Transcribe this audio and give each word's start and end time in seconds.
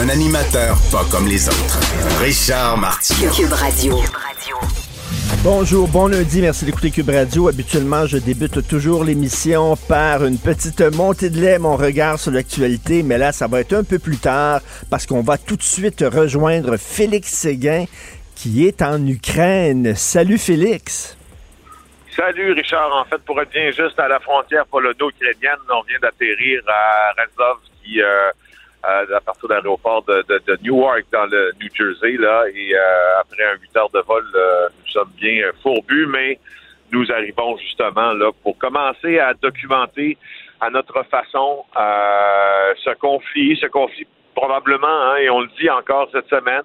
Un 0.00 0.08
animateur 0.08 0.76
pas 0.90 1.04
comme 1.10 1.26
les 1.26 1.48
autres. 1.48 1.78
Richard 2.20 2.78
Martineau. 2.78 3.30
Cube 3.30 3.52
Radio. 3.52 3.98
Bonjour, 5.44 5.86
bon 5.86 6.06
lundi, 6.06 6.40
merci 6.40 6.64
d'écouter 6.64 6.90
Cube 6.90 7.10
Radio. 7.10 7.48
Habituellement, 7.48 8.06
je 8.06 8.16
débute 8.16 8.66
toujours 8.66 9.04
l'émission 9.04 9.76
par 9.88 10.24
une 10.24 10.38
petite 10.38 10.80
montée 10.96 11.30
de 11.30 11.40
lait, 11.40 11.58
mon 11.58 11.76
regard 11.76 12.18
sur 12.18 12.32
l'actualité, 12.32 13.02
mais 13.02 13.18
là, 13.18 13.32
ça 13.32 13.46
va 13.48 13.60
être 13.60 13.74
un 13.74 13.84
peu 13.84 13.98
plus 13.98 14.16
tard 14.16 14.60
parce 14.90 15.06
qu'on 15.06 15.22
va 15.22 15.36
tout 15.36 15.56
de 15.56 15.62
suite 15.62 16.02
rejoindre 16.02 16.76
Félix 16.78 17.28
Séguin 17.28 17.84
qui 18.34 18.66
est 18.66 18.82
en 18.82 19.06
Ukraine. 19.06 19.94
Salut 19.94 20.38
Félix. 20.38 21.16
Salut 22.16 22.52
Richard. 22.52 22.94
En 22.94 23.04
fait, 23.04 23.18
pour 23.24 23.40
être 23.40 23.50
bien 23.50 23.70
juste 23.70 23.98
à 23.98 24.08
la 24.08 24.20
frontière 24.20 24.66
polono-ukrainienne, 24.66 25.60
on 25.70 25.82
vient 25.82 25.98
d'atterrir 26.00 26.62
à 26.68 27.12
Rezov, 27.12 27.58
qui 27.82 28.00
euh, 28.02 28.30
à 28.82 29.20
partir 29.20 29.48
de 29.48 29.54
l'aéroport 29.54 30.02
de, 30.02 30.24
de, 30.28 30.40
de, 30.46 30.58
Newark 30.62 31.04
dans 31.12 31.26
le 31.26 31.52
New 31.60 31.68
Jersey 31.72 32.16
là. 32.18 32.44
Et 32.54 32.74
euh, 32.74 33.20
après 33.20 33.44
un 33.44 33.56
8 33.60 33.76
heures 33.76 33.90
de 33.90 34.00
vol 34.00 34.24
euh, 34.34 34.68
nous 34.80 34.90
sommes 34.90 35.10
bien 35.16 35.50
fourbus 35.62 36.06
mais 36.06 36.38
nous 36.90 37.10
arrivons 37.12 37.56
justement 37.58 38.12
là 38.12 38.30
pour 38.42 38.58
commencer 38.58 39.18
à 39.18 39.34
documenter 39.34 40.18
à 40.60 40.70
notre 40.70 41.02
façon 41.04 41.64
euh, 41.78 42.74
ce 42.84 42.90
conflit 42.94 43.56
ce 43.56 43.66
conflit 43.66 44.06
probablement 44.34 44.86
hein, 44.88 45.16
et 45.16 45.30
on 45.30 45.40
le 45.40 45.50
dit 45.60 45.70
encore 45.70 46.08
cette 46.12 46.28
semaine 46.28 46.62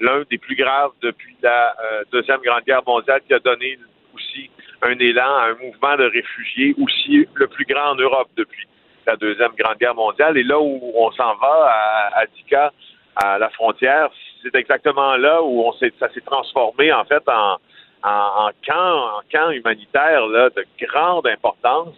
l'un 0.00 0.22
des 0.30 0.38
plus 0.38 0.56
graves 0.56 0.92
depuis 1.02 1.36
la 1.42 1.76
deuxième 2.12 2.40
grande 2.40 2.62
guerre 2.64 2.82
mondiale 2.86 3.20
qui 3.26 3.34
a 3.34 3.40
donné 3.40 3.78
aussi 4.14 4.48
un 4.82 4.96
élan 4.98 5.36
à 5.36 5.48
un 5.50 5.54
mouvement 5.54 5.96
de 5.96 6.04
réfugiés 6.04 6.74
aussi 6.80 7.26
le 7.34 7.46
plus 7.48 7.64
grand 7.64 7.90
en 7.90 7.94
Europe 7.96 8.28
depuis 8.36 8.68
la 9.08 9.16
Deuxième 9.16 9.52
Grande 9.58 9.78
Guerre 9.78 9.94
mondiale. 9.94 10.36
Et 10.36 10.44
là 10.44 10.60
où 10.60 10.92
on 10.94 11.10
s'en 11.12 11.34
va, 11.36 11.66
à, 11.66 12.20
à 12.20 12.26
Dika, 12.26 12.72
à 13.16 13.38
la 13.38 13.48
frontière, 13.50 14.10
c'est 14.42 14.54
exactement 14.54 15.16
là 15.16 15.42
où 15.42 15.62
on 15.62 15.72
s'est, 15.72 15.92
ça 15.98 16.08
s'est 16.12 16.20
transformé 16.20 16.92
en 16.92 17.04
fait 17.04 17.22
en, 17.28 17.56
en, 18.04 18.50
camp, 18.66 19.18
en 19.18 19.20
camp 19.32 19.50
humanitaire 19.50 20.26
là, 20.26 20.50
de 20.50 20.64
grande 20.80 21.26
importance. 21.26 21.94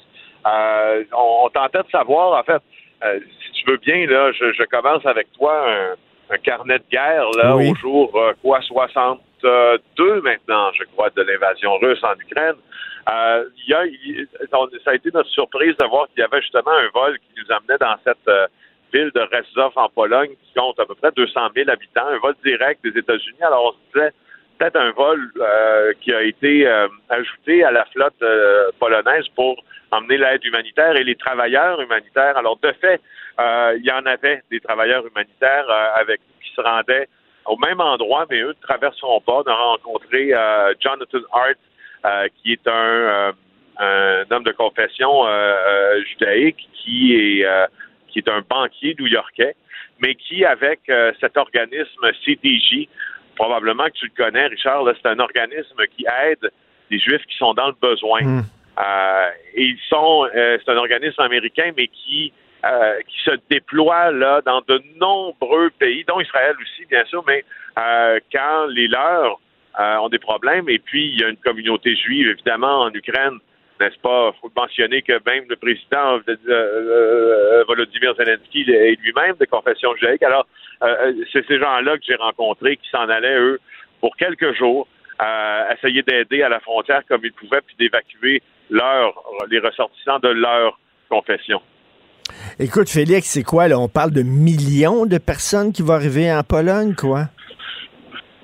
Euh, 0.46 1.04
on, 1.12 1.50
tentait 1.50 1.82
de 1.82 1.90
savoir, 1.90 2.38
en 2.38 2.42
fait, 2.42 2.62
euh, 3.04 3.20
si 3.44 3.52
tu 3.52 3.70
veux 3.70 3.76
bien, 3.76 4.06
là, 4.06 4.32
je, 4.32 4.52
je 4.52 4.62
commence 4.64 5.04
avec 5.04 5.30
toi 5.32 5.68
un, 5.68 6.34
un, 6.34 6.38
carnet 6.38 6.78
de 6.78 6.84
guerre 6.90 7.28
là, 7.36 7.56
au 7.56 7.74
jour 7.74 8.10
euh, 8.14 8.32
quoi 8.40 8.60
62 8.62 10.22
maintenant, 10.22 10.70
je 10.72 10.84
crois, 10.84 11.10
de 11.10 11.22
l'invasion 11.22 11.76
russe 11.76 12.02
en 12.02 12.14
Ukraine. 12.14 12.56
Euh, 13.08 13.44
y 13.66 13.74
a, 13.74 13.82
ça 14.84 14.90
a 14.90 14.94
été 14.94 15.10
notre 15.12 15.30
surprise 15.30 15.76
de 15.76 15.86
voir 15.86 16.08
qu'il 16.08 16.20
y 16.20 16.22
avait 16.22 16.40
justement 16.42 16.72
un 16.72 16.88
vol 16.92 17.18
qui 17.18 17.40
nous 17.40 17.54
amenait 17.54 17.78
dans 17.78 17.96
cette 18.04 18.28
euh, 18.28 18.46
ville 18.92 19.10
de 19.14 19.20
Rezov 19.20 19.72
en 19.76 19.88
Pologne 19.88 20.32
qui 20.42 20.52
compte 20.54 20.78
à 20.78 20.84
peu 20.84 20.94
près 20.94 21.10
200 21.12 21.48
000 21.54 21.70
habitants, 21.70 22.06
un 22.08 22.18
vol 22.18 22.34
direct 22.44 22.82
des 22.84 22.98
États-Unis. 22.98 23.42
Alors 23.42 23.66
on 23.66 23.72
se 23.72 23.98
disait 23.98 24.12
peut-être 24.58 24.76
un 24.76 24.90
vol 24.90 25.32
euh, 25.40 25.92
qui 26.00 26.12
a 26.12 26.22
été 26.22 26.68
ajouté 27.08 27.64
à 27.64 27.70
la 27.70 27.84
flotte 27.86 28.22
polonaise 28.78 29.26
pour 29.34 29.56
emmener 29.90 30.18
l'aide 30.18 30.44
humanitaire 30.44 30.96
et 30.96 31.04
les 31.04 31.16
travailleurs 31.16 31.80
humanitaires. 31.80 32.36
Alors 32.36 32.58
de 32.58 32.72
fait, 32.72 33.00
il 33.38 33.84
y 33.84 33.92
en 33.92 34.04
avait 34.04 34.42
des 34.50 34.60
travailleurs 34.60 35.06
humanitaires 35.06 35.70
avec 35.94 36.20
qui 36.42 36.52
se 36.54 36.60
rendaient 36.60 37.08
au 37.46 37.56
même 37.56 37.80
endroit, 37.80 38.26
mais 38.28 38.40
eux 38.40 38.48
ne 38.48 38.66
traverseront 38.66 39.20
pas. 39.22 39.42
On 39.46 39.50
a 39.50 39.54
rencontré 39.54 40.32
Jonathan 40.80 41.18
Hart, 41.32 41.56
qui 42.42 42.52
est 42.52 42.66
un, 42.66 42.72
euh, 42.72 43.32
un, 43.78 44.24
homme 44.30 44.44
de 44.44 44.52
confession 44.52 45.26
euh, 45.26 46.02
judaïque 46.04 46.68
qui 46.74 47.14
est 47.14 47.46
qui 48.08 48.18
est 48.18 48.28
un 48.28 48.42
banquier 48.48 48.96
new-yorkais, 48.98 49.54
mais 50.00 50.16
qui, 50.16 50.44
avec 50.44 50.80
cet 51.20 51.36
organisme 51.36 52.10
CDJ, 52.24 52.88
probablement 53.36 53.84
que 53.84 53.92
tu 53.92 54.06
le 54.06 54.24
connais, 54.24 54.48
Richard, 54.48 54.84
c'est 55.00 55.08
un 55.08 55.20
organisme 55.20 55.80
qui 55.96 56.04
aide 56.24 56.50
les 56.90 56.98
Juifs 56.98 57.24
qui 57.26 57.36
sont 57.36 57.54
dans 57.54 57.68
le 57.68 57.76
besoin. 57.80 58.20
Hmm. 58.22 58.42
et 59.54 59.62
ils 59.62 59.78
sont, 59.88 60.28
c'est 60.34 60.68
un 60.68 60.76
organisme 60.76 61.20
américain, 61.20 61.70
mais 61.76 61.86
qui 61.86 62.32
qui 62.62 63.24
se 63.24 63.30
déploie 63.48 64.10
là 64.10 64.42
dans 64.44 64.60
de 64.66 64.82
nombreux 64.96 65.70
pays, 65.78 66.04
dont 66.08 66.20
Israël 66.20 66.56
aussi, 66.60 66.86
bien 66.86 67.04
sûr, 67.04 67.22
mais 67.28 67.44
quand 67.76 68.66
les 68.70 68.88
leurs 68.88 69.38
euh, 69.78 69.96
ont 69.98 70.08
des 70.08 70.18
problèmes. 70.18 70.68
Et 70.68 70.78
puis, 70.78 71.08
il 71.08 71.20
y 71.20 71.24
a 71.24 71.28
une 71.28 71.36
communauté 71.36 71.94
juive, 71.94 72.28
évidemment, 72.28 72.82
en 72.82 72.90
Ukraine, 72.92 73.38
n'est-ce 73.80 73.98
pas? 74.00 74.32
Il 74.34 74.40
faut 74.40 74.52
mentionner 74.56 75.02
que 75.02 75.12
même 75.24 75.44
le 75.48 75.56
président 75.56 76.18
euh, 76.28 76.36
euh, 76.48 77.64
Volodymyr 77.68 78.14
Zelensky 78.16 78.62
est 78.68 79.00
lui-même 79.00 79.36
de 79.38 79.46
confession 79.46 79.94
juive. 79.96 80.18
Alors, 80.22 80.46
c'est 81.32 81.46
ces 81.46 81.58
gens-là 81.58 81.96
que 81.98 82.04
j'ai 82.06 82.16
rencontrés 82.16 82.76
qui 82.76 82.88
s'en 82.90 83.08
allaient, 83.08 83.38
eux, 83.38 83.60
pour 84.00 84.16
quelques 84.16 84.56
jours, 84.56 84.88
essayer 85.72 86.02
d'aider 86.02 86.42
à 86.42 86.48
la 86.48 86.60
frontière 86.60 87.02
comme 87.06 87.20
ils 87.22 87.32
pouvaient, 87.32 87.60
puis 87.60 87.76
d'évacuer 87.78 88.42
leur, 88.70 89.22
les 89.50 89.58
ressortissants 89.58 90.18
de 90.20 90.28
leur 90.28 90.78
confession. 91.10 91.60
Écoute, 92.58 92.88
Félix, 92.88 93.28
c'est 93.28 93.42
quoi, 93.42 93.68
là? 93.68 93.78
On 93.78 93.88
parle 93.88 94.12
de 94.12 94.22
millions 94.22 95.06
de 95.06 95.18
personnes 95.18 95.72
qui 95.72 95.82
vont 95.82 95.94
arriver 95.94 96.32
en 96.32 96.42
Pologne, 96.42 96.94
quoi? 96.94 97.24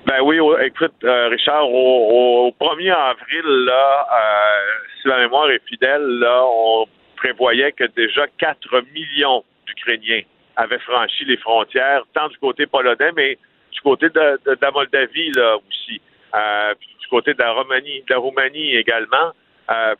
Ben 0.06 0.20
oui, 0.22 0.38
écoute, 0.64 0.94
euh, 1.02 1.26
Richard, 1.26 1.68
au, 1.68 2.54
1er 2.60 2.92
avril, 2.92 3.42
là, 3.64 4.06
euh, 4.12 4.74
si 5.02 5.08
la 5.08 5.18
mémoire 5.18 5.50
est 5.50 5.60
fidèle, 5.68 6.00
là, 6.00 6.44
on 6.46 6.86
prévoyait 7.16 7.72
que 7.72 7.82
déjà 7.96 8.28
4 8.38 8.84
millions 8.94 9.42
d'Ukrainiens 9.66 10.22
avaient 10.54 10.78
franchi 10.78 11.24
les 11.24 11.36
frontières, 11.38 12.02
tant 12.14 12.28
du 12.28 12.38
côté 12.38 12.66
polonais, 12.66 13.10
mais 13.16 13.36
du 13.72 13.80
côté 13.80 14.08
de, 14.08 14.38
la 14.62 14.70
Moldavie 14.70 15.32
là 15.32 15.56
aussi, 15.56 16.00
euh, 16.36 16.74
puis 16.78 16.88
du 17.00 17.08
côté 17.08 17.34
de 17.34 17.40
la 17.40 17.50
Roumanie, 17.50 18.04
de 18.06 18.14
la 18.14 18.18
Roumanie 18.18 18.76
également, 18.76 19.32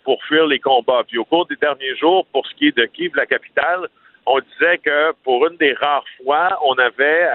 pour 0.05 0.23
fuir 0.27 0.47
les 0.47 0.61
combats. 0.61 1.03
Puis 1.09 1.19
au 1.19 1.25
cours 1.25 1.47
des 1.47 1.56
derniers 1.56 1.97
jours, 1.97 2.25
pour 2.33 2.47
ce 2.47 2.55
qui 2.55 2.69
est 2.69 2.77
de 2.77 2.84
Kiev, 2.84 3.11
la 3.17 3.27
capitale, 3.27 3.88
on 4.25 4.38
disait 4.38 4.78
que 4.78 5.11
pour 5.25 5.44
une 5.49 5.56
des 5.56 5.73
rares 5.73 6.05
fois, 6.23 6.61
on 6.62 6.75
avait 6.75 7.28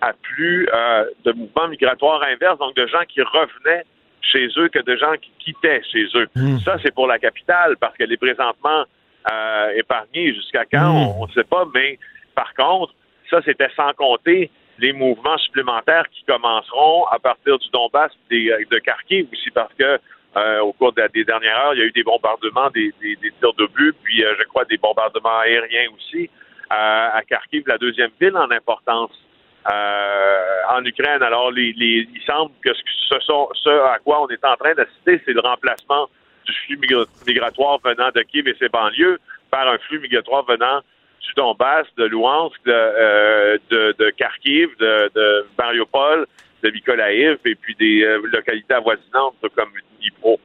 à 0.00 0.12
plus 0.12 0.68
euh, 0.72 1.04
de 1.24 1.32
mouvements 1.32 1.68
migratoires 1.68 2.22
inverses, 2.22 2.58
donc 2.58 2.74
de 2.74 2.86
gens 2.86 3.04
qui 3.08 3.22
revenaient 3.22 3.84
chez 4.20 4.48
eux 4.56 4.68
que 4.68 4.78
de 4.78 4.96
gens 4.96 5.14
qui 5.20 5.30
quittaient 5.38 5.82
chez 5.90 6.06
eux. 6.14 6.28
Hmm. 6.34 6.58
Ça, 6.58 6.76
c'est 6.82 6.94
pour 6.94 7.06
la 7.06 7.18
capitale, 7.18 7.76
parce 7.78 7.96
qu'elle 7.96 8.12
est 8.12 8.16
présentement 8.16 8.84
euh, 9.30 9.70
épargnée 9.76 10.34
jusqu'à 10.34 10.64
quand, 10.64 10.92
hmm. 10.92 11.20
on 11.20 11.26
ne 11.26 11.32
sait 11.32 11.44
pas, 11.44 11.64
mais 11.74 11.98
par 12.34 12.54
contre, 12.54 12.94
ça, 13.30 13.40
c'était 13.44 13.70
sans 13.76 13.92
compter 13.94 14.50
les 14.78 14.92
mouvements 14.92 15.38
supplémentaires 15.38 16.08
qui 16.10 16.24
commenceront 16.24 17.04
à 17.06 17.18
partir 17.18 17.58
du 17.58 17.68
Donbass 17.70 18.10
des, 18.30 18.52
de 18.70 18.78
Kharkiv 18.78 19.26
aussi, 19.32 19.50
parce 19.50 19.72
que 19.74 19.98
euh, 20.34 20.60
au 20.60 20.72
cours 20.72 20.92
des 20.92 21.24
dernières 21.24 21.58
heures, 21.58 21.74
il 21.74 21.80
y 21.80 21.82
a 21.82 21.86
eu 21.86 21.92
des 21.92 22.02
bombardements, 22.02 22.70
des, 22.70 22.92
des, 23.02 23.16
des 23.16 23.30
tirs 23.38 23.52
d'obus, 23.52 23.92
puis 24.02 24.18
je 24.22 24.44
crois 24.44 24.64
des 24.64 24.78
bombardements 24.78 25.38
aériens 25.40 25.90
aussi 25.94 26.30
à 26.70 27.20
Kharkiv, 27.28 27.64
la 27.66 27.76
deuxième 27.76 28.10
ville 28.20 28.36
en 28.36 28.50
importance 28.50 29.10
euh, 29.10 29.31
en 29.66 30.84
Ukraine. 30.84 31.22
Alors, 31.22 31.50
les, 31.50 31.72
les, 31.72 32.08
il 32.14 32.22
semble 32.26 32.52
que 32.64 32.70
ce, 32.74 33.20
sont, 33.20 33.48
ce 33.54 33.70
à 33.70 33.98
quoi 34.04 34.22
on 34.22 34.28
est 34.28 34.44
en 34.44 34.56
train 34.56 34.74
d'assister, 34.74 35.20
c'est 35.24 35.32
le 35.32 35.40
remplacement 35.40 36.08
du 36.44 36.52
flux 36.52 36.78
migratoire 37.26 37.78
venant 37.84 38.10
de 38.14 38.22
Kiev 38.22 38.48
et 38.48 38.56
ses 38.58 38.68
banlieues 38.68 39.18
par 39.50 39.68
un 39.68 39.78
flux 39.78 40.00
migratoire 40.00 40.44
venant 40.44 40.80
du 41.20 41.32
Donbass, 41.36 41.86
de 41.96 42.04
Louhansk, 42.04 42.56
de, 42.64 42.72
euh, 42.72 43.58
de, 43.70 43.94
de, 43.98 44.10
Kharkiv, 44.10 44.70
de, 44.78 45.10
de 45.14 45.46
Mariupol, 45.56 46.26
de 46.62 46.70
Mykolaiv 46.70 47.38
et 47.44 47.54
puis 47.54 47.74
des 47.76 48.02
euh, 48.02 48.20
localités 48.32 48.74
avoisinantes 48.74 49.36
comme 49.54 49.70
Dnipro. 50.00 50.40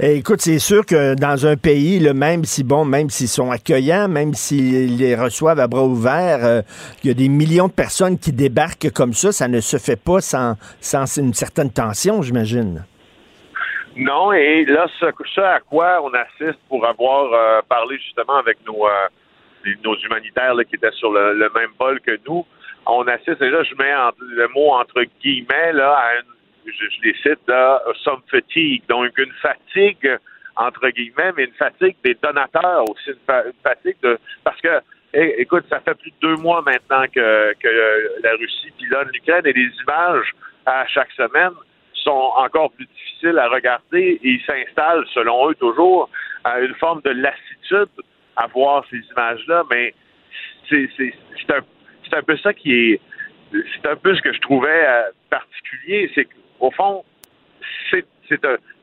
Eh, 0.00 0.16
écoute, 0.16 0.40
c'est 0.40 0.58
sûr 0.58 0.84
que 0.86 1.14
dans 1.14 1.46
un 1.46 1.56
pays, 1.56 2.00
même 2.12 2.44
si 2.44 2.64
bon, 2.64 2.84
même 2.84 3.10
s'ils 3.10 3.28
sont 3.28 3.50
accueillants, 3.50 4.08
même 4.08 4.34
s'ils 4.34 4.98
les 4.98 5.14
reçoivent 5.14 5.60
à 5.60 5.66
bras 5.66 5.84
ouverts, 5.84 6.44
euh, 6.44 6.62
il 7.02 7.08
y 7.08 7.10
a 7.10 7.14
des 7.14 7.28
millions 7.28 7.68
de 7.68 7.72
personnes 7.72 8.18
qui 8.18 8.32
débarquent 8.32 8.90
comme 8.92 9.12
ça, 9.12 9.32
ça 9.32 9.48
ne 9.48 9.60
se 9.60 9.76
fait 9.76 10.02
pas 10.02 10.20
sans, 10.20 10.56
sans 10.80 11.06
une 11.18 11.34
certaine 11.34 11.70
tension, 11.70 12.22
j'imagine. 12.22 12.84
Non, 13.96 14.32
et 14.32 14.64
là, 14.64 14.86
ce, 14.98 15.40
à 15.40 15.60
quoi 15.60 16.00
on 16.02 16.12
assiste 16.14 16.58
pour 16.68 16.86
avoir 16.86 17.32
euh, 17.32 17.60
parlé 17.68 17.98
justement 17.98 18.36
avec 18.36 18.58
nos, 18.66 18.86
euh, 18.86 19.70
nos 19.84 19.96
humanitaires 19.96 20.54
qui 20.68 20.76
étaient 20.76 20.92
sur 20.92 21.12
le, 21.12 21.50
même 21.54 21.70
bol 21.78 22.00
que 22.00 22.18
nous, 22.26 22.46
on 22.86 23.06
assiste, 23.06 23.40
et 23.42 23.50
là, 23.50 23.62
je 23.62 23.74
mets 23.76 23.92
le 24.20 24.48
mot 24.48 24.72
entre 24.72 25.02
guillemets, 25.20 25.72
là, 25.72 25.92
à 25.92 26.14
une, 26.16 26.31
je, 26.66 27.02
les 27.02 27.14
cite, 27.14 27.40
là, 27.48 27.82
some 28.04 28.22
fatigue, 28.30 28.82
donc 28.88 29.16
une 29.18 29.32
fatigue, 29.40 30.18
entre 30.56 30.88
guillemets, 30.90 31.32
mais 31.36 31.44
une 31.44 31.54
fatigue 31.54 31.96
des 32.04 32.16
donateurs 32.22 32.88
aussi, 32.88 33.10
une, 33.10 33.52
fatigue 33.62 33.96
de, 34.02 34.18
parce 34.44 34.60
que, 34.60 34.80
écoute, 35.12 35.64
ça 35.68 35.80
fait 35.80 35.94
plus 35.94 36.10
de 36.10 36.16
deux 36.20 36.36
mois 36.36 36.62
maintenant 36.62 37.04
que, 37.14 37.54
que 37.54 38.22
la 38.22 38.32
Russie 38.32 38.70
pilonne 38.78 39.08
l'Ukraine 39.12 39.46
et 39.46 39.52
les 39.52 39.70
images 39.82 40.32
à 40.66 40.86
chaque 40.86 41.10
semaine 41.12 41.52
sont 41.94 42.32
encore 42.36 42.70
plus 42.72 42.86
difficiles 42.86 43.38
à 43.38 43.48
regarder 43.48 44.20
et 44.22 44.28
ils 44.28 44.42
s'installent, 44.44 45.06
selon 45.14 45.50
eux, 45.50 45.54
toujours 45.54 46.10
à 46.44 46.60
une 46.60 46.74
forme 46.74 47.00
de 47.02 47.10
lassitude 47.10 47.90
à 48.36 48.46
voir 48.48 48.84
ces 48.90 48.98
images-là, 49.12 49.64
mais 49.70 49.94
c'est 50.68 50.88
un, 51.50 51.60
un 52.16 52.22
peu 52.22 52.36
ça 52.38 52.52
qui 52.52 52.72
est. 52.72 53.00
C'est 53.52 53.86
un 53.86 53.96
peu 53.96 54.14
ce 54.14 54.22
que 54.22 54.32
je 54.32 54.40
trouvais 54.40 54.86
euh, 54.86 55.02
particulier, 55.28 56.10
c'est 56.14 56.26
qu'au 56.62 56.70
fond, 56.70 57.04
c'est 57.90 58.04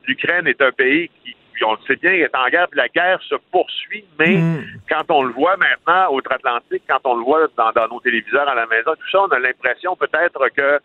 l'Ukraine 0.07 0.47
est 0.47 0.61
un 0.61 0.71
pays 0.71 1.09
qui, 1.23 1.35
on 1.63 1.73
le 1.73 1.79
sait 1.87 1.95
bien, 1.95 2.13
est 2.13 2.35
en 2.35 2.47
guerre, 2.49 2.67
puis 2.69 2.77
la 2.77 2.87
guerre 2.87 3.21
se 3.23 3.35
poursuit, 3.51 4.05
mais 4.17 4.37
mm. 4.37 4.63
quand 4.89 5.03
on 5.09 5.23
le 5.23 5.33
voit 5.33 5.57
maintenant 5.57 6.13
outre-Atlantique, 6.13 6.83
quand 6.87 6.99
on 7.03 7.15
le 7.15 7.23
voit 7.23 7.47
dans, 7.57 7.71
dans, 7.71 7.87
nos 7.87 7.99
téléviseurs 7.99 8.47
à 8.47 8.55
la 8.55 8.65
maison, 8.67 8.91
tout 8.95 9.09
ça, 9.11 9.21
on 9.23 9.27
a 9.27 9.39
l'impression 9.39 9.95
peut-être 9.95 10.49
que 10.55 10.79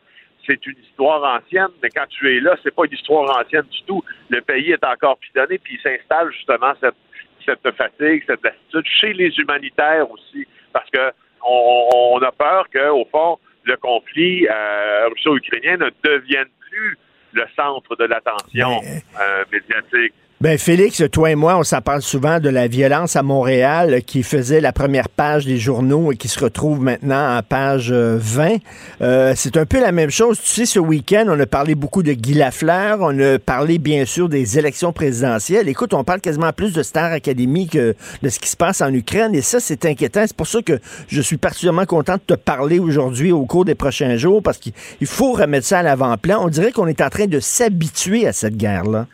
c'est 0.47 0.67
une 0.67 0.77
histoire 0.83 1.23
ancienne, 1.37 1.69
mais 1.83 1.89
quand 1.91 2.07
tu 2.09 2.37
es 2.37 2.41
là, 2.41 2.57
c'est 2.63 2.75
pas 2.75 2.85
une 2.85 2.93
histoire 2.93 3.39
ancienne 3.39 3.67
du 3.71 3.83
tout. 3.87 4.03
Le 4.29 4.41
pays 4.41 4.73
est 4.73 4.85
encore 4.85 5.19
pilonné, 5.19 5.59
puis 5.59 5.79
il 5.79 5.81
s'installe 5.81 6.31
justement 6.33 6.73
cette, 6.81 6.97
cette 7.45 7.77
fatigue, 7.77 8.25
cette 8.27 8.43
lassitude 8.43 8.87
chez 8.87 9.13
les 9.13 9.33
humanitaires 9.39 10.11
aussi, 10.11 10.47
parce 10.73 10.89
que 10.91 11.13
on, 11.47 12.19
a 12.23 12.33
peur 12.33 12.67
qu'au 12.71 13.07
fond, 13.11 13.39
le 13.65 13.77
conflit 13.77 14.47
euh, 14.49 15.09
russo-ukrainien 15.09 15.77
ne 15.77 15.91
devienne 16.03 16.49
plus 16.75 16.99
le 17.33 17.45
centre 17.57 17.97
de 17.97 18.05
l'attention 18.05 18.81
euh, 19.21 19.45
médiatique. 19.53 20.15
Ben 20.45 20.59
Félix, 20.59 21.03
toi 21.11 21.31
et 21.31 21.37
moi, 21.37 21.57
on 21.57 21.63
s'en 21.63 21.81
parle 21.81 22.03
souvent 22.03 22.39
de 22.39 22.51
la 22.51 22.69
violence 22.69 23.17
à 23.17 23.23
Montréal 23.23 24.03
qui 24.05 24.23
faisait 24.23 24.61
la 24.61 24.75
première 24.75 25.09
page 25.09 25.47
des 25.47 25.57
journaux 25.57 26.13
et 26.13 26.19
qui 26.19 26.29
se 26.29 26.39
retrouve 26.39 26.83
maintenant 26.83 27.39
en 27.39 27.43
page 27.43 27.91
20. 27.91 28.51
Euh, 28.51 28.59
euh, 29.01 29.33
c'est 29.35 29.57
un 29.57 29.65
peu 29.65 29.81
la 29.81 29.91
même 29.91 30.11
chose. 30.11 30.39
Tu 30.39 30.51
sais, 30.51 30.67
ce 30.67 30.79
week-end, 30.79 31.25
on 31.29 31.41
a 31.41 31.47
parlé 31.47 31.75
beaucoup 31.75 32.03
de 32.03 32.13
Guy 32.13 32.35
Lafleur, 32.35 32.99
on 33.01 33.19
a 33.21 33.39
parlé 33.39 33.79
bien 33.79 34.05
sûr 34.05 34.29
des 34.29 34.59
élections 34.59 34.93
présidentielles. 34.93 35.67
Écoute, 35.67 35.95
on 35.95 36.05
parle 36.05 36.21
quasiment 36.21 36.53
plus 36.53 36.75
de 36.75 36.83
Star 36.83 37.11
Academy 37.11 37.67
que 37.67 37.97
de 38.23 38.29
ce 38.29 38.39
qui 38.39 38.51
se 38.51 38.57
passe 38.59 38.83
en 38.83 38.93
Ukraine 38.93 39.35
et 39.35 39.41
ça, 39.41 39.61
c'est 39.61 39.87
inquiétant. 39.87 40.25
C'est 40.27 40.37
pour 40.37 40.47
ça 40.47 40.61
que 40.61 40.79
je 41.09 41.23
suis 41.23 41.39
particulièrement 41.39 41.87
content 41.87 42.17
de 42.17 42.35
te 42.35 42.39
parler 42.39 42.81
aujourd'hui 42.81 43.33
au 43.33 43.47
cours 43.47 43.65
des 43.65 43.75
prochains 43.75 44.19
jours 44.19 44.43
parce 44.43 44.59
qu'il 44.59 44.75
faut 45.07 45.33
remettre 45.33 45.67
ça 45.67 45.79
à 45.79 45.83
l'avant-plan. 45.83 46.45
On 46.45 46.49
dirait 46.49 46.71
qu'on 46.71 46.87
est 46.87 47.01
en 47.01 47.09
train 47.09 47.29
de 47.29 47.41
s'habituer 47.41 48.27
à 48.27 48.35
cette 48.35 48.59
guerre-là. 48.59 49.07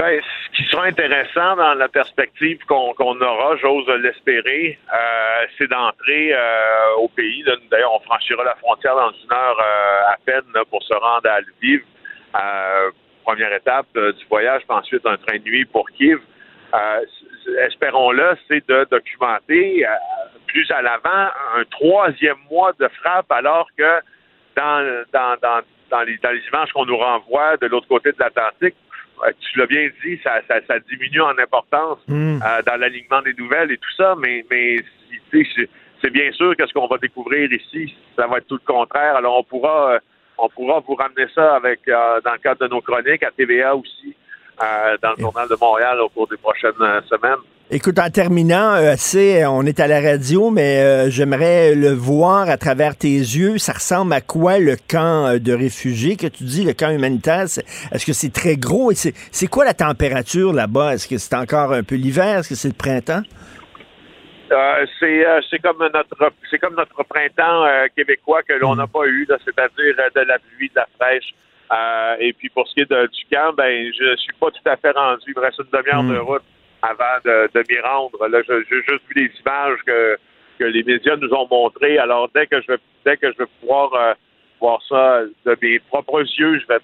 Ben, 0.00 0.18
ce 0.18 0.56
qui 0.56 0.66
sera 0.70 0.86
intéressant 0.86 1.56
dans 1.56 1.74
la 1.74 1.86
perspective 1.86 2.58
qu'on 2.66 3.20
aura, 3.20 3.56
j'ose 3.56 3.86
l'espérer, 3.98 4.78
euh, 4.94 5.46
c'est 5.58 5.68
d'entrer 5.68 6.32
euh, 6.32 6.94
au 6.96 7.08
pays. 7.08 7.44
D'ailleurs, 7.70 7.92
on 7.92 8.00
franchira 8.00 8.42
la 8.42 8.54
frontière 8.54 8.96
dans 8.96 9.10
une 9.10 9.30
heure 9.30 9.60
euh, 9.60 10.12
à 10.12 10.16
peine 10.24 10.64
pour 10.70 10.82
se 10.84 10.94
rendre 10.94 11.28
à 11.28 11.40
Lviv. 11.42 11.82
première 13.26 13.52
étape 13.52 13.92
du 13.92 14.24
voyage, 14.30 14.62
puis 14.66 14.74
ensuite 14.74 15.04
un 15.04 15.18
train 15.18 15.36
de 15.36 15.44
nuit 15.44 15.66
pour 15.66 15.84
Kiev. 15.90 16.20
Espérons-le, 17.66 18.38
c'est 18.48 18.66
de 18.66 18.86
documenter 18.90 19.84
plus 20.46 20.70
à 20.70 20.80
l'avant 20.80 21.28
un 21.56 21.64
troisième 21.70 22.38
mois 22.50 22.72
de 22.80 22.88
frappe, 23.02 23.30
alors 23.30 23.68
que 23.76 24.00
dans, 24.56 25.04
dans, 25.12 25.36
dans, 25.42 25.60
dans 25.90 26.02
les, 26.04 26.16
dans 26.16 26.30
les 26.30 26.42
images 26.48 26.72
qu'on 26.72 26.86
nous 26.86 26.96
renvoie 26.96 27.58
de 27.58 27.66
l'autre 27.66 27.86
côté 27.86 28.12
de 28.12 28.16
l'Atlantique, 28.18 28.76
tu 29.40 29.58
l'as 29.58 29.66
bien 29.66 29.88
dit, 30.04 30.18
ça, 30.22 30.40
ça, 30.48 30.78
diminue 30.90 31.20
en 31.20 31.38
importance 31.38 31.98
hmm. 32.08 32.40
euh, 32.42 32.62
dans 32.66 32.76
l'alignement 32.80 33.22
des 33.22 33.34
nouvelles 33.34 33.72
et 33.72 33.78
tout 33.78 33.94
ça, 33.96 34.14
mais, 34.18 34.44
mais 34.50 34.76
c'est 35.32 36.10
bien 36.10 36.32
sûr 36.32 36.56
que 36.56 36.66
ce 36.66 36.72
qu'on 36.72 36.86
va 36.86 36.98
découvrir 36.98 37.52
ici, 37.52 37.94
ça 38.16 38.26
va 38.26 38.38
être 38.38 38.46
tout 38.46 38.58
le 38.66 38.72
contraire. 38.72 39.16
Alors 39.16 39.38
on 39.38 39.44
pourra, 39.44 39.94
euh, 39.94 39.98
on 40.38 40.48
pourra 40.48 40.80
vous 40.80 40.94
ramener 40.94 41.26
ça 41.34 41.56
avec 41.56 41.80
dans 41.86 42.32
le 42.32 42.38
cadre 42.38 42.66
de 42.66 42.68
nos 42.68 42.80
chroniques 42.80 43.22
à 43.22 43.30
TVA 43.30 43.74
aussi, 43.76 44.14
dans 45.02 45.12
le 45.16 45.20
journal 45.20 45.48
de 45.48 45.56
Montréal 45.60 46.00
au 46.00 46.08
cours 46.08 46.28
des 46.28 46.36
prochaines 46.36 46.72
semaines. 47.08 47.40
Écoute, 47.72 48.00
en 48.00 48.10
terminant, 48.10 48.74
euh, 48.74 48.96
on 49.46 49.64
est 49.64 49.78
à 49.78 49.86
la 49.86 50.00
radio, 50.00 50.50
mais 50.50 50.82
euh, 50.82 51.08
j'aimerais 51.08 51.76
le 51.76 51.90
voir 51.90 52.50
à 52.50 52.56
travers 52.56 52.96
tes 52.96 53.06
yeux. 53.06 53.58
Ça 53.58 53.74
ressemble 53.74 54.12
à 54.12 54.20
quoi 54.20 54.58
le 54.58 54.74
camp 54.74 55.28
euh, 55.28 55.38
de 55.38 55.52
réfugiés? 55.52 56.16
Que 56.16 56.26
tu 56.26 56.42
dis, 56.42 56.64
le 56.64 56.72
camp 56.72 56.90
humanitaire? 56.90 57.42
Est-ce 57.42 58.04
que 58.04 58.12
c'est 58.12 58.32
très 58.32 58.56
gros? 58.56 58.90
et 58.90 58.96
C'est 58.96 59.46
quoi 59.46 59.64
la 59.64 59.72
température 59.72 60.52
là-bas? 60.52 60.94
Est-ce 60.94 61.06
que 61.06 61.16
c'est 61.16 61.36
encore 61.36 61.72
un 61.72 61.84
peu 61.84 61.94
l'hiver? 61.94 62.40
Est-ce 62.40 62.48
que 62.48 62.54
c'est 62.56 62.68
le 62.68 62.74
printemps? 62.74 63.22
c'est 64.98 65.62
comme 65.62 65.78
notre 65.78 66.32
c'est 66.50 66.58
comme 66.58 66.74
notre 66.74 67.04
printemps 67.04 67.66
québécois 67.94 68.42
que 68.42 68.54
l'on 68.54 68.74
n'a 68.74 68.88
pas 68.88 69.06
eu, 69.06 69.24
c'est-à-dire 69.28 69.94
de 70.16 70.20
la 70.22 70.38
pluie, 70.40 70.68
de 70.70 70.74
la 70.74 70.88
fraîche. 70.98 71.32
Et 72.18 72.32
puis 72.32 72.48
pour 72.48 72.66
ce 72.68 72.74
qui 72.74 72.80
est 72.80 72.92
du 72.92 73.24
camp, 73.32 73.52
ben 73.54 73.92
je 73.98 74.16
suis 74.16 74.32
pas 74.40 74.50
tout 74.50 74.68
à 74.68 74.76
fait 74.76 74.90
rendu. 74.90 75.22
Il 75.28 75.34
me 75.36 75.40
reste 75.40 75.58
une 75.58 75.70
demi-heure 75.72 76.02
de 76.02 76.18
hmm. 76.18 76.26
route 76.26 76.42
avant 76.82 77.18
de, 77.24 77.50
de 77.54 77.64
m'y 77.68 77.80
rendre. 77.80 78.26
Là, 78.26 78.40
j'ai 78.46 78.64
juste 78.64 79.02
vu 79.08 79.14
les 79.22 79.30
images 79.40 79.78
que, 79.86 80.18
que 80.58 80.64
les 80.64 80.82
médias 80.82 81.16
nous 81.16 81.32
ont 81.32 81.46
montrées. 81.50 81.98
Alors, 81.98 82.28
dès 82.34 82.46
que 82.46 82.60
je 82.60 82.72
vais, 82.72 82.78
dès 83.04 83.16
que 83.16 83.32
je 83.32 83.38
vais 83.38 83.48
pouvoir 83.60 83.92
euh, 83.94 84.14
voir 84.60 84.80
ça 84.88 85.22
de 85.46 85.56
mes 85.62 85.78
propres 85.80 86.20
yeux, 86.38 86.60
je 86.60 86.66
vais 86.66 86.78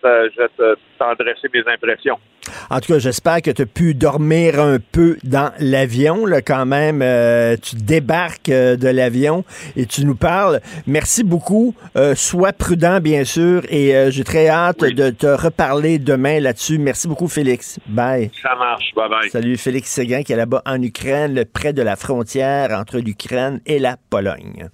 t'en 0.99 1.15
dresser 1.15 1.49
mes 1.53 1.73
impressions. 1.73 2.19
En 2.71 2.81
tout 2.81 2.93
cas, 2.93 2.99
j'espère 3.01 3.43
que 3.43 3.51
tu 3.51 3.63
as 3.63 3.67
pu 3.67 3.95
dormir 3.95 4.61
un 4.61 4.79
peu 4.79 5.17
dans 5.25 5.51
l'avion, 5.59 6.27
là, 6.27 6.43
quand 6.43 6.65
même. 6.65 7.03
Euh, 7.03 7.57
tu 7.57 7.75
débarques 7.75 8.51
euh, 8.51 8.77
de 8.77 8.89
l'avion 8.89 9.45
et 9.77 9.87
tu 9.87 10.05
nous 10.05 10.15
parles. 10.15 10.61
Merci 10.87 11.25
beaucoup. 11.25 11.75
sois 12.15 12.53
prudent, 12.53 13.01
bien 13.01 13.25
sûr, 13.25 13.63
et 13.69 14.11
j'ai 14.11 14.25
très 14.25 14.49
hâte 14.49 14.81
de 14.81 15.11
te 15.11 15.27
reparler 15.27 15.99
demain 15.99 16.41
là-dessus. 16.41 16.79
Merci 16.79 17.09
beaucoup, 17.09 17.29
Félix. 17.29 17.81
Bye. 17.89 18.31
Ça 18.43 18.55
marche. 18.55 18.93
Bye 18.95 19.09
bye. 19.09 19.31
Salut, 19.31 19.57
Félix 19.57 19.91
Séguin, 19.91 20.23
qui 20.23 20.33
est 20.33 20.37
là-bas 20.37 20.63
en 20.67 20.81
Ukraine, 20.83 21.45
près 21.53 21.73
de 21.73 21.83
la 21.83 21.97
frontière 21.97 22.71
entre 22.71 22.99
l'Ukraine 22.99 23.61
et 23.67 23.79
la 23.79 23.97
Pologne. 24.11 24.69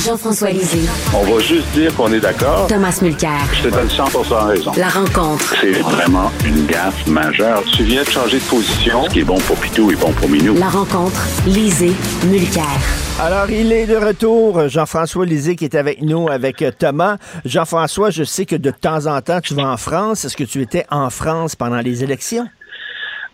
Jean-François 0.00 0.50
Lisée. 0.50 0.88
On 1.14 1.22
va 1.22 1.38
juste 1.40 1.70
dire 1.74 1.94
qu'on 1.94 2.12
est 2.12 2.20
d'accord. 2.20 2.66
Thomas 2.66 2.98
Mulcair. 3.02 3.38
Je 3.52 3.68
te 3.68 3.68
donne 3.68 3.90
100 3.90 4.04
raison. 4.46 4.72
La 4.76 4.88
rencontre. 4.88 5.54
C'est 5.60 5.72
vraiment 5.80 6.32
une 6.44 6.66
gaffe 6.66 7.06
majeure. 7.06 7.62
Tu 7.76 7.84
viens 7.84 8.02
de 8.02 8.08
changer 8.08 8.38
de 8.38 8.44
position. 8.44 9.04
Ce 9.04 9.10
qui 9.10 9.20
est 9.20 9.24
bon 9.24 9.38
pour 9.40 9.56
Pitou 9.58 9.90
est 9.92 9.96
bon 9.96 10.10
pour 10.12 10.28
Minou. 10.28 10.54
La 10.54 10.70
rencontre. 10.70 11.20
Lisée. 11.46 11.92
Mulcair. 12.24 12.64
Alors, 13.20 13.50
il 13.50 13.70
est 13.70 13.86
de 13.86 13.96
retour, 13.96 14.68
Jean-François 14.68 15.26
Lisée 15.26 15.54
qui 15.54 15.64
est 15.66 15.74
avec 15.74 16.00
nous, 16.02 16.28
avec 16.28 16.64
Thomas. 16.78 17.18
Jean-François, 17.44 18.10
je 18.10 18.24
sais 18.24 18.46
que 18.46 18.56
de 18.56 18.70
temps 18.70 19.06
en 19.06 19.20
temps, 19.20 19.40
tu 19.40 19.54
vas 19.54 19.68
en 19.68 19.76
France. 19.76 20.24
Est-ce 20.24 20.36
que 20.36 20.44
tu 20.44 20.62
étais 20.62 20.86
en 20.90 21.10
France 21.10 21.54
pendant 21.54 21.80
les 21.80 22.02
élections? 22.02 22.48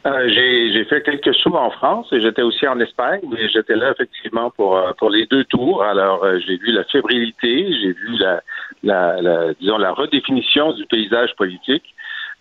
Euh, 0.06 0.28
j'ai 0.28 0.84
fait 0.84 1.02
quelques 1.02 1.34
sous 1.34 1.54
en 1.54 1.70
France 1.70 2.06
et 2.12 2.20
j'étais 2.20 2.42
aussi 2.42 2.66
en 2.68 2.78
Espagne, 2.78 3.20
mais 3.30 3.48
j'étais 3.48 3.74
là 3.74 3.90
effectivement 3.90 4.50
pour 4.50 4.76
euh, 4.76 4.92
pour 4.96 5.10
les 5.10 5.26
deux 5.26 5.44
tours. 5.44 5.82
Alors 5.82 6.22
euh, 6.22 6.38
j'ai 6.46 6.56
vu 6.56 6.70
la 6.70 6.84
fébrilité, 6.84 7.72
j'ai 7.80 7.92
vu 7.92 8.16
la, 8.18 8.40
la, 8.84 9.20
la, 9.20 9.54
disons 9.54 9.76
la 9.76 9.92
redéfinition 9.92 10.72
du 10.72 10.86
paysage 10.86 11.34
politique. 11.36 11.94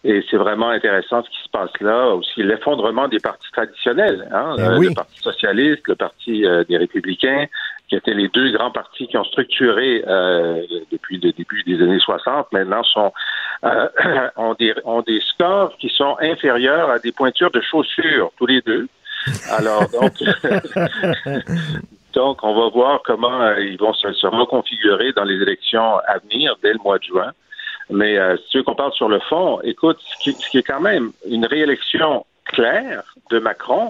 Et 0.09 0.23
c'est 0.31 0.37
vraiment 0.37 0.69
intéressant 0.69 1.21
ce 1.21 1.29
qui 1.29 1.43
se 1.43 1.49
passe 1.49 1.69
là. 1.81 2.15
Aussi 2.15 2.41
l'effondrement 2.41 3.07
des 3.07 3.19
partis 3.19 3.51
traditionnels, 3.51 4.27
hein, 4.31 4.55
ben 4.57 4.79
le 4.79 4.93
Parti 4.93 5.19
socialiste, 5.19 5.85
le 5.87 5.95
Parti 5.95 6.45
des 6.67 6.77
républicains, 6.77 7.47
qui 7.87 7.95
étaient 7.95 8.13
les 8.13 8.27
deux 8.29 8.51
grands 8.51 8.71
partis 8.71 9.07
qui 9.07 9.17
ont 9.17 9.23
structuré 9.23 10.03
euh, 10.07 10.61
depuis 10.91 11.19
le 11.19 11.31
début 11.31 11.63
des 11.63 11.81
années 11.81 11.99
60, 11.99 12.51
maintenant 12.51 12.83
sont 12.83 13.13
euh, 13.63 13.87
ont, 14.35 14.53
des, 14.55 14.73
ont 14.83 15.01
des 15.01 15.21
scores 15.21 15.75
qui 15.77 15.89
sont 15.89 16.17
inférieurs 16.19 16.89
à 16.89 16.99
des 16.99 17.11
pointures 17.11 17.51
de 17.51 17.61
chaussures, 17.61 18.31
tous 18.37 18.45
les 18.45 18.61
deux. 18.61 18.87
Alors, 19.51 19.83
donc, 19.89 20.13
donc 22.13 22.43
on 22.43 22.55
va 22.55 22.69
voir 22.69 23.01
comment 23.05 23.41
euh, 23.41 23.59
ils 23.61 23.77
vont 23.77 23.93
se, 23.93 24.11
se, 24.13 24.27
reconfigurer 24.27 25.13
dans 25.13 25.23
les 25.23 25.41
élections 25.41 25.97
à 26.07 26.17
venir 26.19 26.55
dès 26.61 26.73
le 26.73 26.79
mois 26.79 26.99
de 26.99 27.03
juin. 27.03 27.31
Mais 27.89 28.17
euh, 28.17 28.35
si 28.37 28.49
tu 28.49 28.57
veux 28.57 28.63
qu'on 28.63 28.75
parle 28.75 28.93
sur 28.93 29.09
le 29.09 29.19
fond, 29.19 29.59
écoute, 29.63 29.99
ce 30.01 30.23
qui, 30.23 30.33
ce 30.33 30.49
qui 30.49 30.57
est 30.57 30.63
quand 30.63 30.81
même 30.81 31.11
une 31.29 31.45
réélection 31.45 32.25
claire 32.45 33.03
de 33.29 33.39
Macron, 33.39 33.87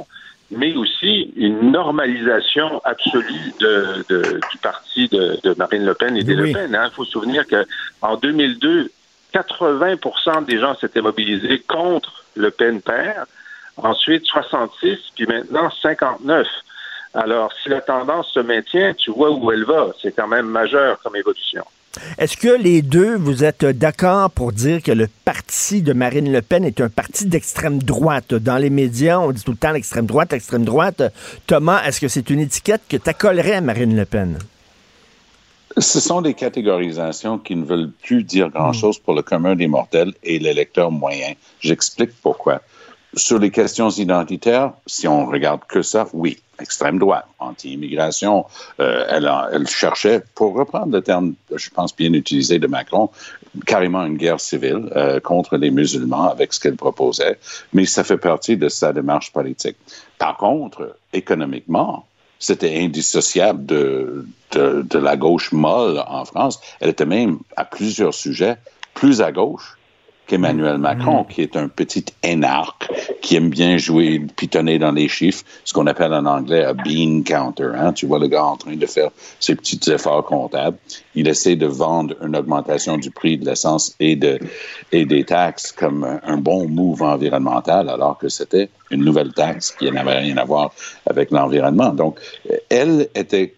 mais 0.52 0.76
aussi 0.76 1.34
une 1.36 1.72
normalisation 1.72 2.82
absolue 2.86 3.54
de, 3.60 4.06
de 4.10 4.40
du 4.52 4.58
parti 4.60 5.08
de, 5.10 5.40
de, 5.44 5.54
Marine 5.58 5.86
Le 5.86 5.94
Pen 5.94 6.16
et 6.16 6.24
des 6.24 6.36
Le 6.36 6.54
Pen. 6.54 6.70
Il 6.70 6.76
hein. 6.76 6.90
faut 6.94 7.04
se 7.04 7.12
souvenir 7.12 7.44
qu'en 7.48 8.16
2002, 8.16 8.90
80% 9.34 10.46
des 10.46 10.60
gens 10.60 10.76
s'étaient 10.76 11.02
mobilisés 11.02 11.60
contre 11.68 12.24
le 12.36 12.52
Pen 12.52 12.82
père. 12.82 13.26
Ensuite, 13.78 14.26
66, 14.26 14.98
puis 15.16 15.28
maintenant 15.28 15.70
59. 15.70 16.48
Alors, 17.14 17.52
si 17.62 17.70
la 17.70 17.82
tendance 17.82 18.32
se 18.32 18.40
maintient, 18.40 18.94
tu 18.94 19.12
vois 19.12 19.32
où 19.32 19.52
elle 19.52 19.66
va. 19.66 19.88
C'est 20.02 20.16
quand 20.16 20.28
même 20.28 20.48
majeur 20.48 21.00
comme 21.02 21.16
évolution. 21.16 21.64
Est-ce 22.18 22.38
que 22.38 22.62
les 22.62 22.82
deux, 22.82 23.16
vous 23.16 23.44
êtes 23.44 23.66
d'accord 23.66 24.32
pour 24.32 24.52
dire 24.52 24.82
que 24.82 24.92
le 24.92 25.08
parti 25.26 25.82
de 25.82 25.94
Marine 25.94 26.32
Le 26.32 26.42
Pen 26.42 26.64
est 26.66 26.82
un 26.82 26.90
parti 26.90 27.26
d'extrême 27.26 27.82
droite? 27.82 28.34
Dans 28.34 28.58
les 28.58 28.70
médias, 28.70 29.20
on 29.20 29.32
dit 29.32 29.44
tout 29.44 29.52
le 29.52 29.58
temps 29.58 29.72
l'extrême 29.72 30.06
droite, 30.06 30.32
l'extrême 30.32 30.66
droite. 30.66 31.02
Thomas, 31.46 31.84
est-ce 31.86 32.00
que 32.00 32.08
c'est 32.08 32.30
une 32.30 32.40
étiquette 32.40 32.82
que 32.90 32.98
tu 32.98 33.10
accolerais 33.10 33.54
à 33.54 33.62
Marine 33.62 33.96
Le 33.96 34.06
Pen? 34.06 34.38
Ce 35.78 36.00
sont 36.00 36.22
des 36.22 36.34
catégorisations 36.34 37.38
qui 37.38 37.56
ne 37.56 37.64
veulent 37.64 37.92
plus 37.92 38.24
dire 38.24 38.50
grand-chose 38.50 38.98
pour 38.98 39.14
le 39.14 39.22
commun 39.22 39.56
des 39.56 39.68
mortels 39.68 40.14
et 40.24 40.40
l'électeur 40.40 40.90
moyen. 40.90 41.34
J'explique 41.60 42.12
pourquoi. 42.22 42.62
Sur 43.16 43.40
les 43.40 43.52
questions 43.52 43.90
identitaires, 43.90 44.74
si 44.86 45.08
on 45.08 45.26
regarde 45.26 45.62
que 45.68 45.82
ça, 45.82 46.08
oui, 46.14 46.40
extrême 46.60 47.00
droite, 47.00 47.26
anti-immigration, 47.40 48.46
euh, 48.80 49.06
elle, 49.10 49.32
elle, 49.52 49.68
cherchait, 49.68 50.24
pour 50.36 50.54
reprendre 50.56 50.92
le 50.92 51.02
terme, 51.02 51.34
je 51.56 51.70
pense 51.70 51.96
bien 51.96 52.12
utilisé 52.14 52.60
de 52.60 52.68
Macron, 52.68 53.10
carrément 53.66 54.06
une 54.06 54.18
guerre 54.18 54.40
civile 54.40 54.90
euh, 54.96 55.20
contre 55.20 55.58
les 55.58 55.72
musulmans 55.72 56.30
avec 56.30 56.54
ce 56.54 56.60
qu'elle 56.60 56.76
proposait, 56.76 57.40
mais 57.74 57.86
ça 57.86 58.04
fait 58.04 58.18
partie 58.18 58.58
de 58.58 58.70
sa 58.70 58.92
démarche 58.92 59.32
politique. 59.32 59.78
Par 60.18 60.36
contre, 60.38 60.98
économiquement, 61.14 62.06
c'était 62.40 62.78
indissociable 62.80 63.66
de, 63.66 64.26
de, 64.52 64.86
de 64.88 65.00
la 65.00 65.16
gauche 65.16 65.52
molle 65.52 66.04
en 66.08 66.26
France. 66.26 66.60
Elle 66.82 66.90
était 66.90 67.06
même, 67.06 67.40
à 67.56 67.66
plusieurs 67.66 68.14
sujets, 68.14 68.58
plus 68.94 69.22
à 69.22 69.32
gauche 69.32 69.77
qu'Emmanuel 70.28 70.78
Macron, 70.78 71.22
mm. 71.22 71.28
qui 71.28 71.42
est 71.42 71.56
un 71.56 71.68
petit 71.68 72.06
énarque, 72.24 72.92
qui 73.22 73.36
aime 73.36 73.50
bien 73.50 73.78
jouer, 73.78 74.22
pitonner 74.36 74.78
dans 74.78 74.92
les 74.92 75.08
chiffres, 75.08 75.44
ce 75.64 75.74
qu'on 75.74 75.88
appelle 75.88 76.14
en 76.14 76.26
anglais 76.26 76.66
un 76.66 76.74
bean 76.74 77.24
counter. 77.24 77.72
Hein? 77.76 77.94
Tu 77.94 78.06
vois 78.06 78.20
le 78.20 78.28
gars 78.28 78.44
en 78.44 78.58
train 78.58 78.76
de 78.76 78.86
faire 78.86 79.10
ses 79.40 79.56
petits 79.56 79.80
efforts 79.92 80.26
comptables. 80.26 80.78
Il 81.16 81.28
essaie 81.28 81.56
de 81.56 81.66
vendre 81.66 82.16
une 82.24 82.36
augmentation 82.36 82.98
du 82.98 83.10
prix 83.10 83.38
de 83.38 83.46
l'essence 83.46 83.96
et, 84.00 84.16
de, 84.16 84.40
et 84.92 85.06
des 85.06 85.24
taxes 85.24 85.72
comme 85.72 86.20
un 86.24 86.38
bon 86.38 86.68
move 86.68 87.02
environnemental, 87.02 87.90
alors 87.90 88.18
que 88.18 88.30
c'était 88.30 88.70
une 88.92 89.04
nouvelle 89.04 89.34
taxe 89.34 89.72
qui 89.72 89.92
n'avait 89.92 90.20
rien 90.20 90.38
à 90.38 90.46
voir 90.46 90.72
avec 91.10 91.32
l'environnement. 91.32 91.90
Donc, 91.90 92.20
elle 92.70 93.08
était 93.16 93.54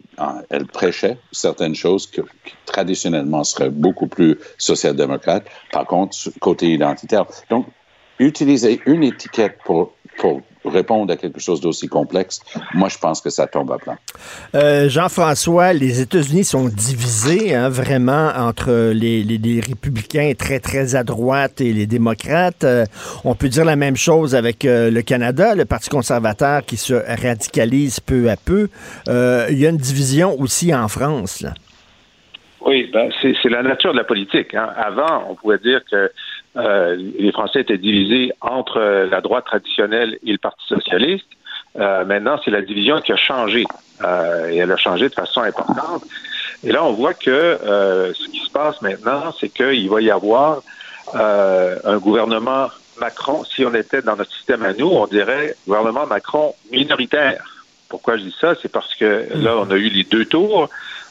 elle 0.49 0.65
prêchait 0.65 1.17
certaines 1.31 1.75
choses 1.75 2.07
qui, 2.07 2.21
traditionnellement 2.65 3.43
seraient 3.43 3.69
beaucoup 3.69 4.07
plus 4.07 4.37
social-démocrates. 4.57 5.45
Par 5.71 5.85
contre, 5.85 6.15
côté 6.39 6.67
identitaire. 6.67 7.25
Donc, 7.49 7.67
utiliser 8.19 8.81
une 8.85 9.03
étiquette 9.03 9.57
pour, 9.63 9.93
pour 10.19 10.41
répondre 10.65 11.11
à 11.11 11.17
quelque 11.17 11.39
chose 11.39 11.61
d'aussi 11.61 11.87
complexe, 11.87 12.41
moi, 12.73 12.89
je 12.89 12.97
pense 12.97 13.21
que 13.21 13.29
ça 13.29 13.47
tombe 13.47 13.71
à 13.71 13.77
plat. 13.77 13.97
Euh, 14.53 14.89
Jean-François, 14.89 15.73
les 15.73 16.01
États-Unis 16.01 16.43
sont 16.43 16.67
divisés 16.67 17.55
hein, 17.55 17.69
vraiment 17.69 18.29
entre 18.35 18.91
les, 18.93 19.23
les, 19.23 19.61
républicains 19.61 20.33
très, 20.37 20.59
très 20.59 20.95
à 20.95 21.03
droite 21.03 21.61
et 21.61 21.73
les 21.73 21.87
démocrates. 21.87 22.65
Euh, 22.65 22.85
on 23.23 23.35
peut 23.35 23.49
dire 23.49 23.65
la 23.65 23.77
même 23.77 23.95
chose 23.95 24.35
avec 24.35 24.65
euh, 24.65 24.91
le 24.91 25.01
Canada, 25.01 25.55
le 25.55 25.65
Parti 25.65 25.89
conservateur 25.89 26.65
qui 26.65 26.77
se 26.77 26.93
radicalise 26.93 27.99
peu 27.99 28.29
à 28.29 28.35
peu. 28.35 28.69
il 29.07 29.57
y 29.57 29.65
a 29.65 29.69
une 29.69 29.77
division 29.77 30.39
aussi 30.39 30.75
en 30.75 30.87
France. 30.87 31.41
Là. 31.41 31.53
Oui, 32.61 32.89
ben, 32.91 33.09
c'est 33.21 33.49
la 33.49 33.63
nature 33.63 33.93
de 33.93 33.97
la 33.97 34.03
politique. 34.03 34.53
Hein. 34.53 34.69
Avant, 34.75 35.23
on 35.29 35.35
pouvait 35.35 35.59
dire 35.59 35.81
que 35.89 36.11
euh, 36.59 36.95
les 37.17 37.31
Français 37.31 37.61
étaient 37.61 37.77
divisés 37.77 38.31
entre 38.41 38.79
la 39.09 39.21
droite 39.21 39.45
traditionnelle 39.45 40.17
et 40.25 40.31
le 40.31 40.37
Parti 40.37 40.65
socialiste. 40.67 41.27
Euh, 41.77 42.03
maintenant, 42.05 42.39
c'est 42.43 42.51
la 42.51 42.61
division 42.61 42.99
qui 43.01 43.11
a 43.11 43.17
changé. 43.17 43.65
Euh, 44.03 44.49
et 44.49 44.57
elle 44.57 44.71
a 44.71 44.77
changé 44.77 45.09
de 45.09 45.13
façon 45.13 45.41
importante. 45.41 46.03
Et 46.63 46.71
là, 46.71 46.83
on 46.83 46.93
voit 46.93 47.13
que 47.13 47.57
ce 48.13 48.27
qui 48.29 48.39
se 48.39 48.51
passe 48.51 48.81
maintenant, 48.81 49.33
c'est 49.39 49.49
qu'il 49.49 49.89
va 49.89 50.01
y 50.01 50.11
avoir 50.11 50.61
un 51.13 51.97
gouvernement 51.97 52.67
Macron. 52.99 53.43
Si 53.45 53.63
on 53.63 53.73
était 53.73 54.01
dans 54.01 54.17
notre 54.17 54.31
système 54.33 54.63
à 54.63 54.73
nous, 54.73 54.87
on 54.87 55.07
dirait 55.07 55.55
gouvernement 55.65 56.05
Macron 56.05 56.53
minoritaire. 56.71 57.43
Pourquoi 57.87 58.17
je 58.17 58.23
dis 58.23 58.35
ça? 58.39 58.55
C'est 58.61 58.71
parce 58.71 58.93
que 58.95 59.27
là, 59.35 59.57
on 59.57 59.71
a 59.71 59.75
eu 59.75 59.89
les 59.89 60.03
deux 60.03 60.25
tours 60.25 60.69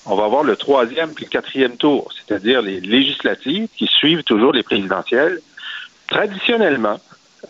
on 0.09 0.17
va 0.17 0.25
avoir 0.25 0.43
le 0.43 0.57
troisième 0.57 1.12
puis 1.12 1.27
le 1.27 1.31
quatrième 1.31 1.77
tour, 1.77 2.11
c'est-à-dire 2.12 2.62
les 2.62 2.81
législatives 2.81 3.69
qui 3.77 3.87
suivent 3.87 4.25
toujours 4.25 4.53
les 4.53 4.62
présidentielles. 4.62 5.41
Traditionnellement, 6.09 6.99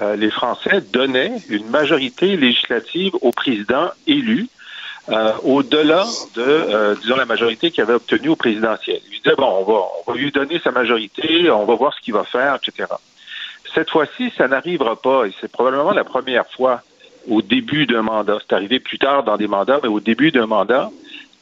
euh, 0.00 0.16
les 0.16 0.30
Français 0.30 0.80
donnaient 0.92 1.36
une 1.48 1.68
majorité 1.68 2.36
législative 2.36 3.12
au 3.22 3.30
président 3.30 3.90
élu 4.06 4.48
euh, 5.08 5.32
au-delà 5.42 6.04
de, 6.34 6.42
euh, 6.42 6.94
disons, 7.00 7.16
la 7.16 7.24
majorité 7.24 7.70
qu'il 7.70 7.82
avait 7.82 7.94
obtenue 7.94 8.28
au 8.28 8.36
présidentiel. 8.36 9.00
Ils 9.10 9.22
disaient, 9.22 9.36
bon, 9.36 9.46
on 9.60 9.64
va, 9.64 9.80
on 10.06 10.12
va 10.12 10.18
lui 10.18 10.30
donner 10.30 10.60
sa 10.62 10.70
majorité, 10.70 11.50
on 11.50 11.64
va 11.64 11.74
voir 11.76 11.94
ce 11.94 12.00
qu'il 12.02 12.12
va 12.12 12.24
faire, 12.24 12.56
etc. 12.56 12.92
Cette 13.74 13.88
fois-ci, 13.88 14.30
ça 14.36 14.48
n'arrivera 14.48 14.96
pas, 14.96 15.26
et 15.26 15.32
c'est 15.40 15.50
probablement 15.50 15.92
la 15.92 16.04
première 16.04 16.46
fois 16.50 16.82
au 17.26 17.40
début 17.40 17.86
d'un 17.86 18.02
mandat. 18.02 18.38
C'est 18.40 18.54
arrivé 18.54 18.80
plus 18.80 18.98
tard 18.98 19.22
dans 19.22 19.36
des 19.36 19.46
mandats, 19.46 19.80
mais 19.82 19.88
au 19.88 20.00
début 20.00 20.30
d'un 20.30 20.46
mandat, 20.46 20.90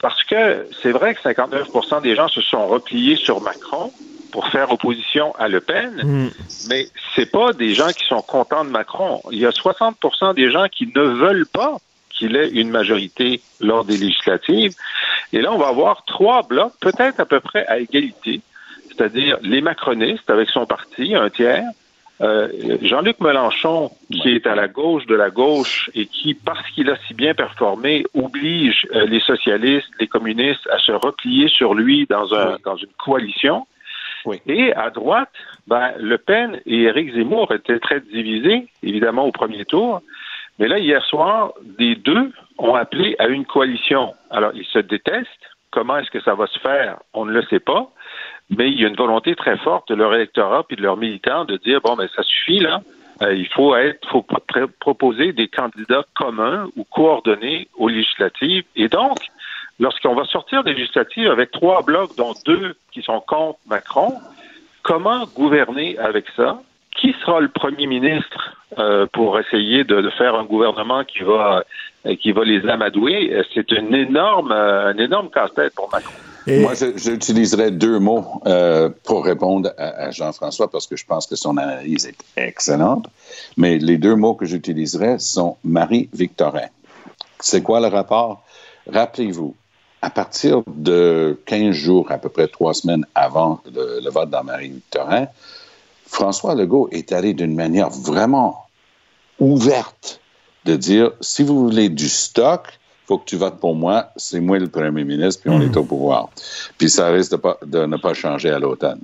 parce 0.01 0.23
que 0.25 0.69
c'est 0.83 0.93
vrai 0.93 1.15
que 1.15 1.21
59% 1.23 2.03
des 2.03 2.15
gens 2.15 2.29
se 2.29 2.41
sont 2.41 2.67
repliés 2.67 3.17
sur 3.17 3.41
Macron 3.41 3.93
pour 4.33 4.49
faire 4.49 4.71
opposition 4.71 5.35
à 5.37 5.49
Le 5.49 5.61
Pen, 5.61 6.03
mm. 6.03 6.31
mais 6.69 6.87
c'est 7.15 7.31
pas 7.31 7.53
des 7.53 7.75
gens 7.75 7.89
qui 7.89 8.05
sont 8.07 8.23
contents 8.23 8.65
de 8.65 8.71
Macron. 8.71 9.23
Il 9.31 9.39
y 9.39 9.47
a 9.47 9.51
60% 9.51 10.35
des 10.35 10.51
gens 10.51 10.67
qui 10.69 10.91
ne 10.95 11.03
veulent 11.03 11.47
pas 11.47 11.79
qu'il 12.11 12.37
ait 12.37 12.49
une 12.49 12.71
majorité 12.71 13.41
lors 13.61 13.85
des 13.85 13.97
législatives. 13.97 14.75
Et 15.33 15.41
là, 15.41 15.53
on 15.53 15.59
va 15.59 15.69
avoir 15.69 16.05
trois 16.05 16.43
blocs, 16.43 16.73
peut-être 16.81 17.21
à 17.21 17.27
peu 17.27 17.41
près 17.41 17.67
à 17.67 17.79
égalité, 17.79 18.41
c'est-à-dire 18.89 19.39
les 19.43 19.61
macronistes 19.61 20.29
avec 20.31 20.49
son 20.51 20.67
parti, 20.67 21.15
un 21.15 21.31
tiers, 21.31 21.65
euh, 22.23 22.79
Jean-Luc 22.83 23.21
Mélenchon, 23.21 23.91
qui 24.11 24.31
est 24.31 24.47
à 24.47 24.55
la 24.55 24.69
gauche 24.69 25.05
de 25.07 25.15
la 25.15 25.31
gauche 25.31 25.91
et 25.95 26.07
qui, 26.07 26.35
parce 26.35 26.69
qu'il 26.71 26.91
a 26.91 26.97
si 27.07 27.15
bien 27.15 27.35
performé, 27.35 28.05
oblige 28.15 28.87
euh, 28.95 29.07
les 29.07 29.21
socialistes, 29.21 29.91
les 30.01 30.07
communistes 30.07 30.67
à 30.71 30.79
se 30.79 30.93
replier 30.93 31.49
sur 31.49 31.75
lui 31.75 32.07
dans, 32.07 32.35
un, 32.35 32.57
dans 32.65 32.77
une 32.77 32.93
coalition. 32.99 33.67
Et 34.47 34.73
à 34.75 34.91
droite, 34.91 35.31
ben, 35.69 35.93
Le 36.01 36.19
Pen 36.19 36.61
et 36.67 36.83
Éric 36.83 37.15
Zemmour 37.15 37.53
étaient 37.53 37.79
très 37.79 38.01
divisés, 38.01 38.67
évidemment, 38.83 39.25
au 39.25 39.31
premier 39.31 39.65
tour. 39.65 40.03
Mais 40.59 40.67
là, 40.67 40.79
hier 40.79 41.05
soir, 41.05 41.53
les 41.79 41.95
deux 41.95 42.33
ont 42.59 42.75
appelé 42.75 43.15
à 43.19 43.29
une 43.29 43.45
coalition. 43.45 44.15
Alors, 44.31 44.51
ils 44.55 44.65
se 44.65 44.79
détestent. 44.79 45.29
Comment 45.71 45.99
est-ce 45.99 46.11
que 46.11 46.21
ça 46.23 46.35
va 46.35 46.47
se 46.47 46.59
faire? 46.59 46.99
On 47.13 47.25
ne 47.25 47.33
le 47.33 47.43
sait 47.43 47.61
pas 47.61 47.89
mais 48.51 48.71
il 48.71 48.81
y 48.81 48.85
a 48.85 48.89
une 48.89 48.97
volonté 48.97 49.35
très 49.35 49.57
forte 49.59 49.89
de 49.89 49.95
leur 49.95 50.15
électorat 50.15 50.65
puis 50.65 50.77
de 50.77 50.83
leurs 50.83 50.97
militants 50.97 51.45
de 51.45 51.57
dire 51.57 51.81
bon, 51.83 51.97
mais 51.97 52.09
ça 52.15 52.23
suffit 52.23 52.61
là. 52.61 52.81
Euh, 53.23 53.35
il 53.35 53.49
faut 53.49 53.75
être, 53.75 54.07
faut 54.11 54.25
proposer 54.79 55.33
des 55.33 55.49
candidats 55.49 56.05
communs 56.15 56.69
ou 56.77 56.85
coordonnés 56.85 57.69
aux 57.77 57.89
législatives. 57.89 58.65
Et 58.77 58.89
donc, 58.89 59.19
lorsqu'on 59.81 60.15
va 60.15 60.25
sortir 60.25 60.63
des 60.65 60.75
législatives 60.75 61.31
avec 61.31 61.51
trois 61.51 61.83
blocs, 61.83 62.15
dont 62.17 62.35
deux 62.45 62.77
qui 62.93 63.03
sont 63.03 63.21
contre 63.21 63.59
Macron, 63.67 64.19
comment 64.83 65.25
gouverner 65.35 65.99
avec 65.99 66.27
ça? 66.37 66.61
Qui 66.95 67.15
sera 67.21 67.41
le 67.41 67.49
premier 67.49 67.87
ministre 67.87 68.57
euh, 68.79 69.07
pour 69.13 69.39
essayer 69.39 69.85
de, 69.85 70.11
faire 70.11 70.35
un 70.35 70.45
gouvernement 70.45 71.05
qui 71.05 71.21
va 71.21 71.65
qui 72.21 72.33
va 72.33 72.45
les 72.45 72.67
amadouer? 72.69 73.43
C'est 73.55 73.71
une 73.73 73.95
énorme, 73.95 74.53
un 74.53 74.97
énorme 74.99 75.31
casse-tête 75.31 75.75
pour 75.75 75.91
Macron. 75.91 76.13
Moi, 76.47 76.75
j'utiliserais 76.97 77.73
deux 77.73 77.99
mots 77.99 78.41
euh, 78.47 78.89
pour 79.03 79.25
répondre 79.25 79.73
à, 79.79 80.11
Jean-François 80.13 80.71
parce 80.71 80.87
que 80.87 80.97
je 80.97 81.05
pense 81.05 81.27
que 81.27 81.35
son 81.35 81.57
analyse 81.57 82.07
est 82.07 82.17
excellente. 82.37 83.07
Mais 83.57 83.79
les 83.79 83.99
deux 83.99 84.15
mots 84.15 84.35
que 84.35 84.47
j'utiliserais 84.47 85.19
sont 85.19 85.57
Marie-Victorin. 85.65 86.69
C'est 87.41 87.63
quoi 87.63 87.81
le 87.81 87.89
rapport? 87.89 88.45
Rappelez-vous, 88.89 89.57
à 90.03 90.11
partir 90.11 90.63
de 90.69 91.41
15 91.47 91.75
jours, 91.75 92.13
à 92.13 92.19
peu 92.19 92.29
près 92.29 92.47
trois 92.47 92.75
semaines 92.75 93.05
avant 93.17 93.61
le, 93.75 94.01
le 94.03 94.11
vote 94.11 94.31
dans 94.31 94.45
Marie-Victorin, 94.45 95.27
François 96.07 96.55
Legault 96.55 96.89
est 96.93 97.11
allé 97.13 97.35
d'une 97.35 97.57
manière 97.57 97.91
vraiment 97.91 98.67
ouverte 99.41 100.21
de 100.65 100.77
dire, 100.77 101.11
si 101.21 101.43
vous 101.43 101.59
voulez 101.65 101.89
du 101.89 102.09
stock, 102.09 102.79
faut 103.07 103.19
que 103.19 103.25
tu 103.25 103.37
votes 103.37 103.59
pour 103.61 103.75
moi, 103.75 104.11
c'est 104.17 104.41
moi 104.41 104.59
le 104.59 104.69
premier 104.69 105.05
ministre, 105.05 105.43
puis 105.43 105.51
on 105.51 105.61
est 105.61 105.75
hmm. 105.75 105.79
au 105.79 105.85
pouvoir. 105.85 106.31
Puis 106.77 106.91
ça 106.91 107.09
risque 107.09 107.33
de, 107.33 107.37
pas, 107.37 107.59
de 107.65 107.87
ne 107.87 107.97
pas 107.97 108.15
changer 108.15 108.51
à 108.51 108.59
l'automne. 108.59 109.01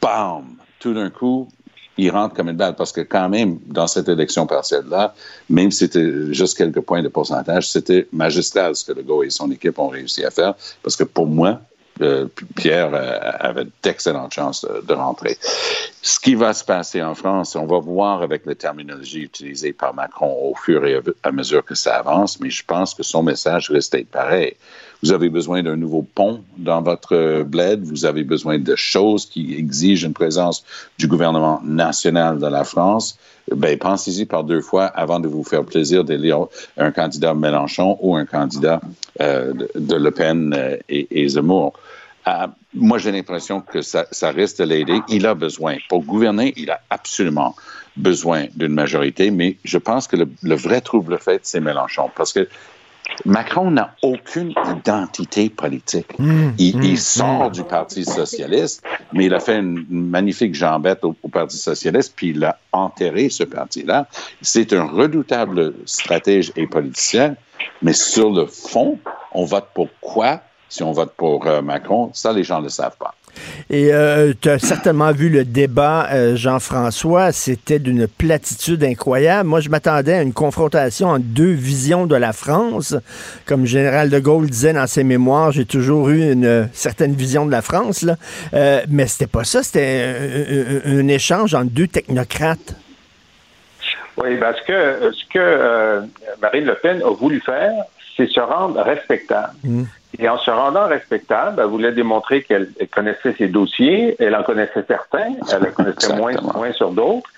Bam! 0.00 0.44
Tout 0.78 0.94
d'un 0.94 1.10
coup, 1.10 1.48
il 1.96 2.10
rentre 2.10 2.34
comme 2.34 2.48
une 2.48 2.56
balle 2.56 2.76
parce 2.76 2.92
que 2.92 3.00
quand 3.00 3.28
même, 3.28 3.58
dans 3.66 3.86
cette 3.86 4.08
élection 4.08 4.46
partielle-là, 4.46 5.14
même 5.50 5.70
si 5.70 5.78
c'était 5.78 6.32
juste 6.32 6.56
quelques 6.56 6.80
points 6.80 7.02
de 7.02 7.08
pourcentage, 7.08 7.68
c'était 7.68 8.06
magistral 8.12 8.76
ce 8.76 8.84
que 8.84 8.92
le 8.92 9.00
Legault 9.02 9.24
et 9.24 9.30
son 9.30 9.50
équipe 9.50 9.78
ont 9.78 9.88
réussi 9.88 10.24
à 10.24 10.30
faire 10.30 10.54
parce 10.82 10.94
que 10.94 11.04
pour 11.04 11.26
moi, 11.26 11.60
Pierre 12.54 12.94
avait 13.40 13.66
d'excellentes 13.82 14.32
chances 14.32 14.64
de, 14.64 14.94
rentrer. 14.94 15.36
Ce 16.00 16.20
qui 16.20 16.34
va 16.36 16.54
se 16.54 16.64
passer 16.64 17.02
en 17.02 17.14
France, 17.14 17.56
on 17.56 17.66
va 17.66 17.78
voir 17.80 18.22
avec 18.22 18.46
la 18.46 18.54
terminologie 18.54 19.22
utilisée 19.22 19.72
par 19.72 19.94
Macron 19.94 20.50
au 20.50 20.54
fur 20.54 20.86
et 20.86 21.00
à 21.24 21.32
mesure 21.32 21.64
que 21.64 21.74
ça 21.74 21.96
avance, 21.96 22.38
mais 22.40 22.50
je 22.50 22.64
pense 22.64 22.94
que 22.94 23.02
son 23.02 23.22
message 23.22 23.70
reste 23.70 23.92
d'être 23.92 24.08
pareil. 24.08 24.54
Vous 25.02 25.12
avez 25.12 25.28
besoin 25.28 25.62
d'un 25.62 25.76
nouveau 25.76 26.02
pont 26.02 26.42
dans 26.56 26.82
votre 26.82 27.42
bled, 27.42 27.82
vous 27.82 28.04
avez 28.04 28.24
besoin 28.24 28.58
de 28.58 28.76
choses 28.76 29.26
qui 29.26 29.54
exigent 29.56 30.06
une 30.06 30.12
présence 30.12 30.64
du 30.98 31.08
gouvernement 31.08 31.60
national 31.64 32.38
de 32.38 32.46
la 32.46 32.64
France. 32.64 33.18
Ben, 33.54 33.78
pensez-y 33.78 34.26
par 34.26 34.44
deux 34.44 34.60
fois 34.60 34.86
avant 34.86 35.20
de 35.20 35.28
vous 35.28 35.44
faire 35.44 35.64
plaisir 35.64 36.04
d'élire 36.04 36.46
un 36.76 36.90
candidat 36.90 37.34
Mélenchon 37.34 37.96
ou 38.00 38.16
un 38.16 38.26
candidat 38.26 38.80
euh, 39.20 39.52
de, 39.74 39.94
Le 39.94 40.10
Pen 40.10 40.54
euh, 40.56 40.76
et, 40.88 41.28
Zemmour. 41.28 41.72
Euh, 42.26 42.46
moi, 42.74 42.98
j'ai 42.98 43.12
l'impression 43.12 43.60
que 43.60 43.80
ça, 43.80 44.06
ça 44.10 44.30
risque 44.30 44.58
de 44.58 44.64
l'aider. 44.64 45.00
Il 45.08 45.26
a 45.26 45.34
besoin. 45.34 45.76
Pour 45.88 46.04
gouverner, 46.04 46.52
il 46.56 46.70
a 46.70 46.80
absolument 46.90 47.54
besoin 47.96 48.46
d'une 48.54 48.74
majorité, 48.74 49.30
mais 49.30 49.56
je 49.64 49.78
pense 49.78 50.06
que 50.06 50.16
le, 50.16 50.28
le 50.42 50.54
vrai 50.54 50.80
trouble 50.80 51.18
fait, 51.18 51.40
c'est 51.44 51.60
Mélenchon. 51.60 52.10
Parce 52.14 52.32
que 52.32 52.48
Macron 53.24 53.70
n'a 53.70 53.94
aucune 54.02 54.52
identité 54.70 55.48
politique. 55.48 56.18
Mmh, 56.18 56.50
il, 56.58 56.78
mmh, 56.78 56.96
sort 56.96 57.48
mmh. 57.48 57.52
du 57.52 57.64
Parti 57.64 58.04
socialiste, 58.04 58.82
mais 59.12 59.26
il 59.26 59.34
a 59.34 59.40
fait 59.40 59.58
une 59.58 59.84
magnifique 59.90 60.54
jambette 60.54 61.04
au, 61.04 61.14
Parti 61.30 61.56
socialiste, 61.56 62.14
puis 62.16 62.30
il 62.30 62.44
a 62.44 62.58
enterré 62.72 63.28
ce 63.28 63.44
parti-là. 63.44 64.06
C'est 64.40 64.72
un 64.72 64.84
redoutable 64.84 65.74
stratège 65.84 66.52
et 66.56 66.66
politicien, 66.66 67.36
mais 67.82 67.92
sur 67.92 68.30
le 68.30 68.46
fond, 68.46 68.98
on 69.32 69.44
vote 69.44 69.68
pour 69.74 69.88
quoi? 70.00 70.40
Si 70.68 70.82
on 70.82 70.92
vote 70.92 71.12
pour 71.16 71.46
euh, 71.46 71.62
Macron? 71.62 72.10
Ça, 72.12 72.32
les 72.32 72.44
gens 72.44 72.58
ne 72.58 72.64
le 72.64 72.70
savent 72.70 72.96
pas. 72.98 73.14
Et 73.70 73.92
euh, 73.92 74.32
tu 74.40 74.48
as 74.48 74.58
certainement 74.58 75.12
vu 75.12 75.28
le 75.28 75.44
débat, 75.44 76.08
euh, 76.12 76.36
Jean-François. 76.36 77.32
C'était 77.32 77.78
d'une 77.78 78.06
platitude 78.06 78.82
incroyable. 78.84 79.48
Moi, 79.48 79.60
je 79.60 79.68
m'attendais 79.68 80.14
à 80.14 80.22
une 80.22 80.32
confrontation 80.32 81.08
entre 81.08 81.24
deux 81.24 81.52
visions 81.52 82.06
de 82.06 82.16
la 82.16 82.32
France. 82.32 82.94
Comme 83.46 83.60
le 83.60 83.66
général 83.66 84.10
de 84.10 84.18
Gaulle 84.18 84.48
disait 84.48 84.72
dans 84.72 84.86
ses 84.86 85.04
mémoires, 85.04 85.52
j'ai 85.52 85.66
toujours 85.66 86.08
eu 86.08 86.32
une 86.32 86.68
certaine 86.72 87.14
vision 87.14 87.46
de 87.46 87.50
la 87.50 87.62
France. 87.62 88.02
Là. 88.02 88.16
Euh, 88.54 88.80
mais 88.88 89.06
c'était 89.06 89.26
pas 89.26 89.44
ça. 89.44 89.62
C'était 89.62 90.82
un, 90.84 91.08
échange 91.08 91.54
entre 91.54 91.70
deux 91.70 91.88
technocrates. 91.88 92.74
Oui, 94.16 94.36
parce 94.38 94.60
que 94.62 95.12
ce 95.12 95.24
que 95.32 96.02
Marine 96.42 96.64
Le 96.64 96.74
Pen 96.74 97.02
a 97.02 97.10
voulu 97.10 97.40
faire, 97.40 97.72
c'est 98.16 98.28
se 98.28 98.40
rendre 98.40 98.80
respectable. 98.82 99.54
Mmh. 99.62 99.84
Et 100.18 100.28
en 100.28 100.38
se 100.38 100.50
rendant 100.50 100.88
respectable, 100.88 101.60
elle 101.60 101.68
voulait 101.68 101.92
démontrer 101.92 102.42
qu'elle 102.42 102.68
connaissait 102.90 103.34
ses 103.36 103.48
dossiers, 103.48 104.16
elle 104.18 104.34
en 104.34 104.42
connaissait 104.42 104.84
certains, 104.88 105.34
elle 105.52 105.68
en 105.68 105.70
connaissait 105.70 106.16
moins, 106.16 106.32
moins 106.54 106.72
sur 106.72 106.90
d'autres, 106.92 107.28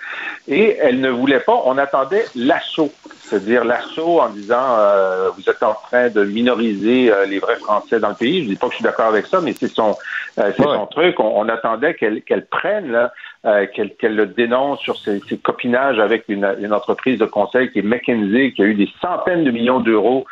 et 0.47 0.77
elle 0.81 1.01
ne 1.01 1.11
voulait 1.11 1.41
pas, 1.41 1.61
on 1.65 1.77
attendait 1.79 2.25
l'assaut, 2.37 2.93
c'est-à-dire 3.23 3.65
l'assaut 3.65 4.21
en 4.21 4.29
disant 4.31 4.77
euh, 4.79 5.31
vous 5.37 5.51
êtes 5.51 5.63
en 5.65 5.75
train 5.75 6.11
de 6.11 6.25
minoriser 6.25 7.13
euh, 7.13 7.27
les 7.27 7.41
vrais 7.41 7.57
Français 7.57 7.99
dans 7.99 8.11
le 8.11 8.15
pays. 8.15 8.45
Je 8.45 8.49
dis 8.49 8.57
pas 8.57 8.67
que 8.67 8.73
je 8.73 8.77
suis 8.77 8.85
d'accord 8.85 9.07
avec 9.07 9.27
ça, 9.27 9.41
mais 9.41 9.53
c'est 9.53 9.69
son, 9.69 9.97
euh, 10.39 10.53
c'est 10.57 10.63
son 10.63 10.87
truc. 10.87 11.19
On, 11.19 11.49
attendait 11.49 11.95
qu'elle 11.95 12.23
qu'elle 12.23 12.47
prenne 12.47 12.93
là, 12.93 13.13
qu'elle 13.75 13.95
qu'elle 13.97 14.15
le 14.15 14.27
dénonce 14.27 14.81
sur 14.81 14.97
ses, 14.97 15.21
ses 15.29 15.39
copinages 15.39 15.99
avec 15.99 16.25
une, 16.29 16.57
une 16.61 16.73
entreprise 16.73 17.19
de 17.19 17.27
conseil 17.27 17.71
qui 17.73 17.81
est 17.81 17.83
McKinsey, 17.83 18.53
qui 18.53 18.63
a 18.63 18.67
eu 18.67 18.75
des 18.75 18.89
centaines 19.01 19.45
de 19.45 19.51
millions 19.51 19.81
d'euros 19.81 20.27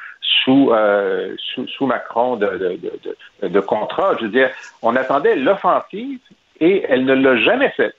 euh, 0.49 1.35
sous, 1.55 1.67
sous, 1.67 1.87
Macron 1.87 2.37
de, 2.37 2.47
de, 2.47 2.81
de, 3.43 3.49
de, 3.49 3.61
contrat. 3.61 4.17
Je 4.19 4.25
veux 4.25 4.31
dire, 4.31 4.51
on 4.83 4.97
attendait 4.97 5.37
l'offensive 5.37 6.19
et 6.61 6.85
elle 6.89 7.05
ne 7.05 7.15
l'a 7.15 7.37
jamais 7.37 7.71
faite. 7.71 7.97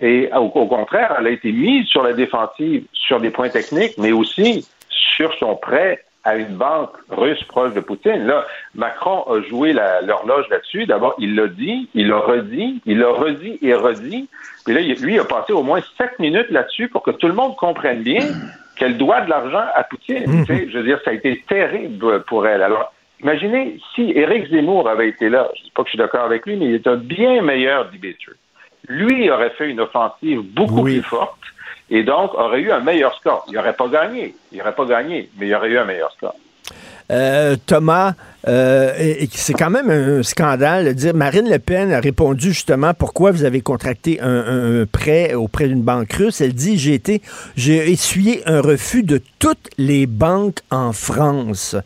Et 0.00 0.30
au, 0.34 0.48
contraire, 0.48 1.16
elle 1.18 1.26
a 1.26 1.30
été 1.30 1.52
mise 1.52 1.86
sur 1.86 2.02
la 2.02 2.12
défensive 2.12 2.84
sur 2.92 3.20
des 3.20 3.30
points 3.30 3.48
techniques, 3.48 3.94
mais 3.98 4.12
aussi 4.12 4.68
sur 4.90 5.32
son 5.38 5.56
prêt 5.56 6.02
à 6.24 6.36
une 6.36 6.56
banque 6.56 6.90
russe 7.08 7.42
proche 7.44 7.72
de 7.72 7.80
Poutine. 7.80 8.26
Là, 8.26 8.44
Macron 8.74 9.22
a 9.30 9.40
joué 9.42 9.72
l'horloge 9.72 10.46
là-dessus. 10.50 10.84
D'abord, 10.84 11.14
il 11.18 11.34
l'a 11.36 11.46
dit, 11.46 11.88
il 11.94 12.08
l'a 12.08 12.18
redit, 12.18 12.82
il 12.84 12.98
l'a 12.98 13.10
redit 13.10 13.58
et 13.62 13.74
redit. 13.74 14.28
Puis 14.64 14.74
là, 14.74 14.80
lui, 14.80 15.14
il 15.14 15.20
a 15.20 15.24
passé 15.24 15.52
au 15.52 15.62
moins 15.62 15.80
sept 15.96 16.18
minutes 16.18 16.50
là-dessus 16.50 16.88
pour 16.88 17.02
que 17.02 17.12
tout 17.12 17.28
le 17.28 17.34
monde 17.34 17.56
comprenne 17.56 18.02
bien 18.02 18.26
qu'elle 18.76 18.96
doit 18.96 19.22
de 19.22 19.30
l'argent 19.30 19.64
à 19.74 19.82
Poutine. 19.84 20.24
Mhm. 20.26 20.46
Je 20.48 20.78
veux 20.78 20.84
dire, 20.84 21.00
ça 21.04 21.10
a 21.10 21.14
été 21.14 21.42
terrible 21.48 22.22
pour 22.24 22.46
elle. 22.46 22.62
Alors, 22.62 22.92
imaginez 23.20 23.78
si 23.94 24.12
Éric 24.14 24.50
Zemmour 24.50 24.88
avait 24.88 25.08
été 25.08 25.28
là. 25.28 25.48
Je 25.54 25.60
ne 25.60 25.64
dis 25.64 25.70
pas 25.72 25.82
que 25.82 25.88
je 25.88 25.90
suis 25.90 25.98
d'accord 25.98 26.24
avec 26.24 26.46
lui, 26.46 26.56
mais 26.56 26.66
il 26.66 26.74
est 26.74 26.86
un 26.86 26.96
bien 26.96 27.42
meilleur 27.42 27.90
debater. 27.90 28.32
Lui 28.88 29.30
aurait 29.30 29.50
fait 29.50 29.68
une 29.68 29.80
offensive 29.80 30.42
beaucoup 30.42 30.82
plus 30.82 31.02
forte 31.02 31.40
et 31.90 32.02
donc 32.02 32.34
aurait 32.34 32.60
eu 32.60 32.70
un 32.70 32.80
meilleur 32.80 33.14
score. 33.16 33.44
Il 33.48 33.54
n'aurait 33.54 33.72
pas 33.72 33.88
gagné. 33.88 34.34
Il 34.52 34.58
n'aurait 34.58 34.74
pas 34.74 34.84
gagné, 34.84 35.28
mais 35.38 35.48
il 35.48 35.54
aurait 35.54 35.70
eu 35.70 35.78
un 35.78 35.84
meilleur 35.84 36.12
score. 36.12 36.36
Euh, 37.10 37.56
Thomas, 37.66 38.14
euh, 38.48 38.92
c'est 39.32 39.52
quand 39.52 39.70
même 39.70 39.90
un 39.90 40.22
scandale 40.22 40.86
de 40.86 40.92
dire 40.92 41.14
Marine 41.14 41.48
Le 41.48 41.58
Pen 41.58 41.92
a 41.92 42.00
répondu 42.00 42.48
justement 42.48 42.94
pourquoi 42.94 43.30
vous 43.30 43.44
avez 43.44 43.60
contracté 43.60 44.20
un, 44.20 44.86
prêt 44.90 45.34
auprès 45.34 45.68
d'une 45.68 45.82
banque 45.82 46.12
russe. 46.12 46.40
Elle 46.40 46.54
dit 46.54 46.78
j'ai 46.78 46.94
été 46.94 47.22
j'ai 47.56 47.90
essuyé 47.90 48.42
un 48.46 48.60
refus 48.60 49.02
de 49.02 49.20
toutes 49.38 49.70
les 49.78 50.06
banques 50.06 50.60
en 50.70 50.92
France. 50.92 51.76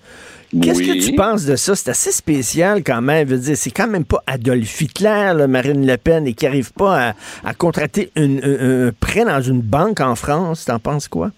Qu'est-ce 0.61 0.81
que 0.81 1.05
tu 1.05 1.15
penses 1.15 1.45
de 1.45 1.55
ça? 1.55 1.77
C'est 1.77 1.91
assez 1.91 2.11
spécial 2.11 2.83
quand 2.83 3.01
même. 3.01 3.29
Veux 3.29 3.39
dire, 3.39 3.57
c'est 3.57 3.71
quand 3.71 3.87
même 3.87 4.05
pas 4.05 4.23
Adolf 4.27 4.81
Hitler, 4.81 5.33
Marine 5.49 5.87
Le 5.87 5.97
Pen, 5.97 6.27
et 6.27 6.35
qui 6.35 6.45
n'arrive 6.45 6.73
pas 6.73 7.15
à, 7.45 7.55
contracter 7.55 8.11
un, 8.17 8.91
prêt 8.99 9.25
dans 9.25 9.41
une 9.41 9.61
banque 9.61 10.01
en 10.01 10.17
France. 10.17 10.65
T'en 10.65 10.81
penses 10.81 11.07
quoi? 11.07 11.31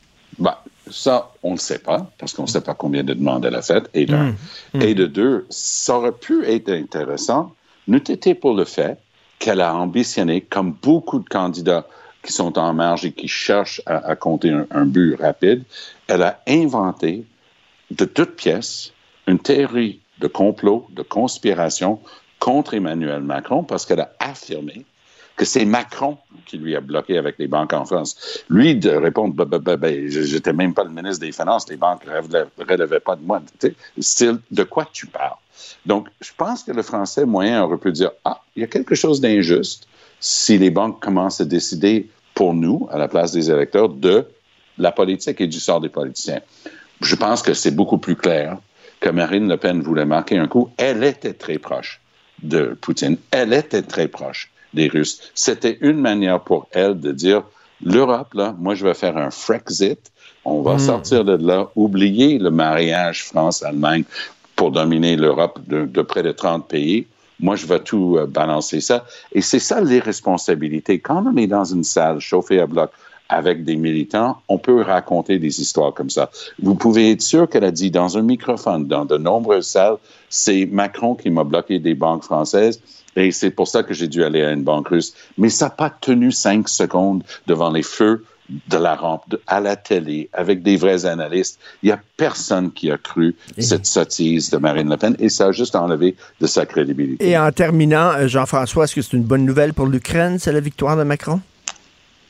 Ça, 0.93 1.33
on 1.43 1.51
ne 1.51 1.55
le 1.55 1.61
sait 1.61 1.79
pas, 1.79 2.11
parce 2.19 2.33
qu'on 2.33 2.43
ne 2.43 2.49
sait 2.49 2.61
pas 2.61 2.75
combien 2.75 3.03
de 3.03 3.15
demandes 3.15 3.45
elle 3.45 3.55
a 3.55 3.63
faites, 3.63 3.89
et 3.95 4.07
d'un. 4.07 4.31
Mm. 4.31 4.37
Mm. 4.75 4.83
Et 4.83 4.95
de 4.95 5.07
deux, 5.07 5.47
ça 5.51 5.97
aurait 5.97 6.13
pu 6.13 6.45
être 6.47 6.71
intéressant, 6.71 7.53
n'eût 7.89 7.97
été 7.97 8.35
pour 8.35 8.55
le 8.55 8.65
fait 8.65 8.99
qu'elle 9.39 9.61
a 9.61 9.75
ambitionné, 9.75 10.41
comme 10.41 10.73
beaucoup 10.83 11.19
de 11.19 11.29
candidats 11.29 11.87
qui 12.23 12.33
sont 12.33 12.57
en 12.59 12.73
marge 12.73 13.05
et 13.05 13.13
qui 13.13 13.27
cherchent 13.27 13.83
à, 13.87 14.15
compter 14.15 14.53
un, 14.71 14.87
but 14.87 15.17
rapide, 15.17 15.65
elle 16.07 16.23
a 16.23 16.41
inventé 16.47 17.25
de 17.91 18.05
toutes 18.05 18.37
pièces 18.37 18.93
une 19.27 19.41
théorie 19.41 20.01
de 20.21 20.29
complot, 20.29 20.87
de 20.91 21.03
conspiration 21.03 21.99
contre 22.39 22.75
Emmanuel 22.75 23.23
Macron, 23.23 23.65
parce 23.65 23.87
qu'elle 23.87 24.01
a 24.01 24.13
affirmé 24.21 24.85
que 25.37 25.45
c'est 25.45 25.64
Macron 25.64 26.18
qui 26.47 26.59
lui 26.59 26.77
a 26.77 26.81
bloqué 26.81 27.18
avec 27.18 27.38
les 27.38 27.47
banques 27.47 27.73
en 27.73 27.85
France. 27.85 28.45
Lui, 28.49 28.75
de 28.75 28.90
répondre, 28.90 29.35
ben, 29.35 29.59
ben, 29.59 29.77
ben, 29.77 30.09
j'étais 30.09 30.53
même 30.53 30.75
pas 30.75 30.85
le 30.85 30.90
ministre 30.90 31.25
des 31.25 31.33
Finances, 31.33 31.68
les 31.68 31.77
banques 31.77 32.05
ne 32.07 32.64
relevaient 32.64 33.01
pas 33.01 33.16
de 33.16 33.23
moi. 33.23 33.40
Style, 33.99 34.38
de 34.51 34.62
quoi 34.64 34.87
tu 34.92 35.07
parles? 35.07 35.37
Donc, 35.87 36.09
je 36.21 36.31
pense 36.37 36.62
que 36.62 36.73
le 36.73 36.83
français 36.83 37.25
moyen 37.25 37.62
aurait 37.62 37.79
pu 37.79 37.92
dire, 37.92 38.11
ah, 38.25 38.42
il 38.57 38.61
y 38.61 38.64
a 38.64 38.68
quelque 38.68 38.95
chose 38.95 39.21
d'injuste 39.21 39.87
si 40.21 40.59
les 40.59 40.71
banques 40.71 41.01
commencent 41.01 41.40
à 41.40 41.45
décider 41.45 42.09
pour 42.35 42.55
nous, 42.55 42.88
à 42.92 42.99
la 42.99 43.09
place 43.09 43.33
des 43.33 43.51
électeurs, 43.51 43.88
de 43.88 44.27
la 44.79 44.92
politique 44.92 45.40
et 45.40 45.47
du 45.47 45.61
sort 45.61 45.81
des 45.81 45.88
politiciens. 45.88 46.40
Je 47.01 47.16
pense 47.16 47.42
que 47.42 47.55
c'est 47.55 47.73
beaucoup 47.73 47.99
plus 47.99 48.16
clair 48.16 48.59
que 49.01 49.11
Marine 49.11 49.49
Le 49.49 49.57
Pen 49.57 49.83
voulait 49.83 50.05
marquer 50.05 50.38
un 50.38 50.47
coup. 50.47 50.71
Elle 50.77 51.03
était 51.03 51.35
très 51.35 51.59
proche 51.59 52.01
de 52.42 52.79
Poutine. 52.81 53.16
Elle 53.33 53.53
était 53.53 53.83
très 53.83 54.07
proche 54.07 54.52
des 54.75 54.89
Russes. 54.89 55.21
C'était 55.35 55.79
une 55.81 55.99
manière 55.99 56.41
pour 56.41 56.67
elle 56.73 56.99
de 56.99 57.13
dire 57.13 57.43
l'Europe, 57.85 58.35
là, 58.35 58.55
moi, 58.59 58.75
je 58.75 58.87
vais 58.87 58.95
faire 58.95 59.17
un 59.17 59.31
Frexit. 59.31 60.13
On 60.45 60.63
va 60.63 60.75
hmm. 60.75 60.81
sortir 60.81 61.25
de 61.25 61.37
là, 61.37 61.69
oublier 61.77 62.39
le 62.39 62.51
mariage 62.51 63.25
France-Allemagne 63.25 64.05
pour 64.57 64.71
dominer 64.71 65.17
l'Europe 65.17 65.61
de, 65.67 66.03
près 66.03 66.23
de 66.23 66.33
30 66.33 66.69
pays. 66.69 67.07
Moi, 67.41 67.57
je 67.57 67.67
vais 67.67 67.81
tout 67.81 68.17
euh, 68.19 68.27
balancer 68.27 68.81
ça. 68.81 69.05
Et 69.33 69.41
c'est 69.41 69.59
ça 69.59 69.81
l'irresponsabilité. 69.81 71.01
Quand 71.01 71.25
on 71.27 71.37
est 71.37 71.47
dans 71.47 71.65
une 71.65 71.85
salle 71.85 72.21
chauffée 72.21 72.61
à 72.61 72.67
bloc 72.67 72.91
avec 73.29 73.65
des 73.65 73.77
militants, 73.77 74.39
on 74.49 74.59
peut 74.59 74.83
raconter 74.83 75.39
des 75.39 75.61
histoires 75.61 75.95
comme 75.95 76.11
ça. 76.11 76.31
Vous 76.63 76.75
pouvez 76.75 77.13
être 77.13 77.23
sûr 77.23 77.49
qu'elle 77.49 77.65
a 77.65 77.71
dit 77.71 77.91
dans 77.91 78.19
un 78.19 78.23
microphone, 78.23 78.87
dans 78.87 79.07
de 79.07 79.17
nombreuses 79.17 79.67
salles, 79.67 79.97
c'est 80.29 80.67
Macron 80.67 81.15
qui 81.15 81.31
m'a 81.31 81.43
bloqué 81.43 81.79
des 81.79 81.95
banques 81.95 82.25
françaises 82.25 82.81
et 83.16 83.31
c'est 83.33 83.51
pour 83.51 83.68
ça 83.68 83.83
que 83.83 83.94
j'ai 83.94 84.09
dû 84.09 84.25
aller 84.25 84.42
à 84.42 84.53
une 84.53 84.64
banque 84.64 84.88
russe. 84.88 85.14
Mais 85.38 85.48
ça 85.48 85.66
n'a 85.66 85.70
pas 85.70 85.90
tenu 85.90 86.33
cinq 86.33 86.68
secondes 86.68 87.22
devant 87.46 87.70
les 87.70 87.83
feux 87.83 88.25
de 88.68 88.77
la 88.77 88.94
rampe, 88.94 89.37
à 89.46 89.61
la 89.61 89.77
télé, 89.77 90.29
avec 90.33 90.62
des 90.62 90.77
vrais 90.77 91.07
analystes. 91.07 91.59
Il 91.83 91.87
n'y 91.87 91.92
a 91.92 92.01
personne 92.16 92.72
qui 92.72 92.90
a 92.90 92.98
cru 92.98 93.35
cette 93.59 93.87
sottise 93.87 94.51
de 94.51 94.59
Marine 94.59 94.90
Le 94.90 94.96
Pen 94.96 95.16
et 95.18 95.29
ça 95.29 95.46
a 95.46 95.53
juste 95.53 95.75
enlevé 95.77 96.16
de 96.40 96.46
sa 96.46 96.66
crédibilité. 96.66 97.31
Et 97.31 97.38
en 97.38 97.51
terminant, 97.51 98.11
euh, 98.12 98.27
Jean-François, 98.27 98.85
est-ce 98.85 98.94
que 98.94 99.03
c'est 99.03 99.16
une 99.16 99.22
bonne 99.22 99.44
nouvelle 99.46 99.72
pour 99.72 99.87
l'Ukraine, 99.87 100.38
c'est 100.38 100.53
la 100.53 100.61
victoire 100.61 100.96
de 100.96 101.05
Macron? 101.05 101.40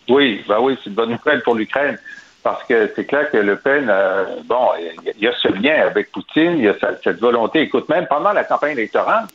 Oui, 0.08 0.42
bah 0.48 0.58
oui, 0.60 0.76
c'est 0.82 0.90
une 0.90 0.96
bonne 0.96 1.10
nouvelle 1.10 1.42
pour 1.42 1.54
l'Ukraine 1.54 1.98
parce 2.42 2.64
que 2.64 2.90
c'est 2.94 3.04
clair 3.04 3.30
que 3.30 3.36
Le 3.36 3.56
Pen, 3.56 3.86
euh, 3.88 4.24
bon, 4.44 4.70
il 5.16 5.22
y 5.22 5.28
a 5.28 5.32
ce 5.40 5.48
lien 5.48 5.86
avec 5.86 6.10
Poutine, 6.10 6.58
il 6.58 6.64
y 6.64 6.68
a 6.68 6.74
cette 7.02 7.20
volonté. 7.20 7.60
Écoute, 7.62 7.88
même 7.88 8.06
pendant 8.08 8.32
la 8.32 8.44
campagne 8.44 8.72
électorale, 8.72 9.26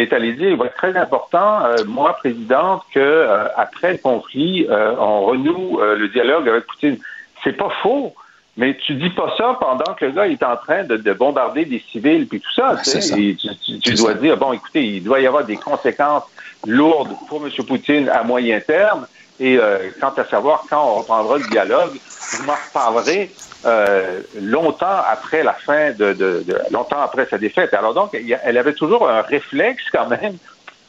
est 0.00 0.12
allé 0.12 0.32
dire 0.32 0.50
il 0.50 0.56
va 0.56 0.66
être 0.66 0.76
très 0.76 0.96
important, 0.96 1.64
euh, 1.64 1.84
moi, 1.86 2.14
présidente, 2.14 2.82
que 2.92 3.00
euh, 3.00 3.46
après 3.56 3.92
le 3.92 3.98
conflit, 3.98 4.66
euh, 4.68 4.94
on 4.98 5.22
renoue 5.22 5.80
euh, 5.80 5.96
le 5.96 6.08
dialogue 6.08 6.48
avec 6.48 6.66
Poutine. 6.66 6.98
C'est 7.42 7.52
pas 7.56 7.70
faux. 7.82 8.14
Mais 8.56 8.76
tu 8.86 8.94
dis 8.94 9.10
pas 9.10 9.34
ça 9.36 9.56
pendant 9.60 9.94
que 9.94 10.04
le 10.04 10.12
gars 10.12 10.28
est 10.28 10.42
en 10.44 10.56
train 10.56 10.84
de, 10.84 10.96
de 10.96 11.12
bombarder 11.12 11.64
des 11.64 11.82
civils 11.90 12.28
puis 12.28 12.40
tout 12.40 12.52
ça. 12.52 12.76
Tu 12.84 13.02
ça. 13.02 13.18
Et 13.18 13.34
tu, 13.34 13.80
tu- 13.80 13.94
dois 13.94 14.12
ça. 14.12 14.18
dire 14.18 14.36
bon, 14.36 14.52
écoutez, 14.52 14.84
il 14.84 15.02
doit 15.02 15.18
y 15.20 15.26
avoir 15.26 15.44
des 15.44 15.56
conséquences 15.56 16.22
lourdes 16.64 17.10
pour 17.28 17.44
M. 17.44 17.50
Poutine 17.66 18.08
à 18.08 18.22
moyen 18.22 18.60
terme. 18.60 19.06
Et 19.40 19.58
euh, 19.58 19.90
quant 20.00 20.12
à 20.16 20.24
savoir 20.24 20.64
quand 20.70 20.84
on 20.86 20.94
reprendra 21.00 21.38
le 21.38 21.44
dialogue, 21.50 21.90
vous 22.32 22.44
m'en 22.44 22.52
reparlerez 22.68 23.32
euh, 23.66 24.20
longtemps 24.40 25.00
après 25.10 25.42
la 25.42 25.54
fin 25.54 25.90
de, 25.90 26.12
de, 26.12 26.44
de- 26.46 26.58
longtemps 26.70 27.00
après 27.02 27.26
sa 27.28 27.38
défaite. 27.38 27.74
Alors 27.74 27.94
donc, 27.94 28.16
elle 28.44 28.58
avait 28.58 28.74
toujours 28.74 29.08
un 29.08 29.22
réflexe 29.22 29.82
quand 29.92 30.08
même 30.08 30.36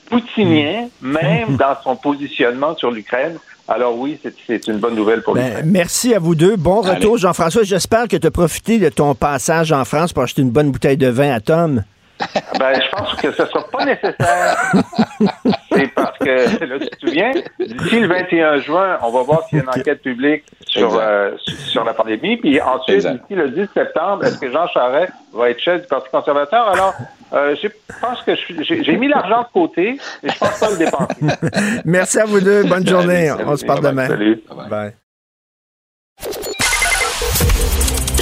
poutinien, 0.10 0.88
même 1.02 1.56
dans 1.60 1.76
son 1.84 1.96
positionnement 1.96 2.76
sur 2.76 2.92
l'Ukraine. 2.92 3.38
Alors 3.68 3.98
oui, 3.98 4.20
c'est- 4.22 4.36
c'est 4.46 4.68
une 4.68 4.78
bonne 4.78 4.94
nouvelle 4.96 5.24
pour 5.24 5.34
Ben, 5.34 5.44
l'Ukraine. 5.48 5.72
merci 5.72 6.14
à 6.14 6.20
vous 6.20 6.36
deux. 6.36 6.56
Bon 6.56 6.82
Allez. 6.82 6.98
retour, 6.98 7.18
Jean-François. 7.18 7.64
J'espère 7.64 8.08
que 8.08 8.16
tu 8.16 8.28
as 8.28 8.32
profité 8.32 8.78
de 8.78 8.90
ton 8.90 9.16
passage 9.16 9.72
en 9.72 9.84
France 9.86 10.14
pour 10.14 10.22
acheter 10.24 10.44
une 10.44 10.52
bonne 10.52 10.70
bouteille 10.72 10.98
de 10.98 11.08
vin 11.08 11.32
à 11.34 11.40
Tom. 11.40 11.84
Ben, 12.60 12.74
je 12.82 12.90
pense 12.96 13.14
que 13.16 13.32
ce 13.34 13.42
ne 13.42 13.48
sera 13.48 13.64
pas 13.68 13.86
nécessaire. 13.86 14.72
C'est 15.72 15.88
parce 15.94 16.18
que, 16.20 16.66
là, 16.66 16.80
tu 16.80 16.88
te 16.90 17.00
souviens, 17.08 17.32
d'ici 17.60 18.00
le 18.00 18.08
21 18.08 18.58
juin, 18.62 18.98
on 19.02 19.12
va 19.12 19.24
voir 19.24 19.44
s'il 19.48 19.58
y 19.58 19.62
a 19.62 19.64
une 19.66 19.70
enquête 19.82 20.02
publique 20.02 20.46
sur, 20.66 20.96
euh, 20.98 21.32
sur 21.46 21.84
la 21.84 21.94
pandémie. 21.94 22.38
Puis 22.38 22.62
ensuite, 22.62 22.96
Exact. 22.96 23.22
d'ici 23.28 23.36
le 23.36 23.50
10 23.50 23.68
septembre, 23.74 24.24
est-ce 24.24 24.38
que 24.40 24.50
Jean 24.52 24.68
Charest 24.70 25.12
va 25.34 25.50
être 25.50 25.60
chef 25.60 25.82
du 25.82 25.88
Parti 25.88 26.10
conservateur? 26.10 26.70
Alors, 26.70 26.94
euh, 27.34 27.56
je 27.62 27.68
pense 28.00 28.22
que 28.22 28.34
je 28.36 28.40
suis- 28.40 28.64
j'ai 28.64 28.84
j'ai 28.84 28.96
mis 28.96 29.10
l'argent 29.10 29.42
de 29.42 29.48
côté, 29.54 29.98
mais 30.24 30.30
je 30.32 30.38
pense 30.40 30.58
pas 30.60 30.70
le 30.72 30.78
dépenser. 30.78 31.82
Merci 31.86 32.20
à 32.20 32.26
vous 32.26 32.40
deux. 32.40 32.64
Bonne 32.64 32.88
journée. 32.88 33.28
Salut, 33.28 33.44
On 33.46 33.58
se 33.58 33.66
parle 33.66 33.82
demain. 33.82 34.08
Salut. 34.08 34.42
Bye. 34.70 34.94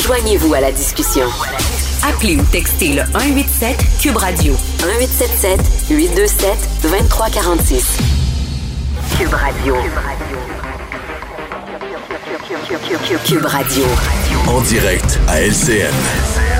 Joignez-vous 0.01 0.53
à 0.56 0.62
la 0.62 0.71
discussion. 0.71 1.27
Appelez 2.06 2.36
ou 2.36 2.44
textez 2.44 2.89
le 2.89 3.04
187 3.13 3.78
Cube 4.02 4.18
Radio 4.18 4.54
1877 4.80 5.60
827 5.89 6.58
2346. 6.82 7.98
Cube 9.18 9.34
Radio. 9.34 9.76
Cube 13.26 13.46
Radio. 13.46 13.86
En 14.48 14.62
direct 14.62 15.20
à 15.28 15.42
LCN. 15.42 16.53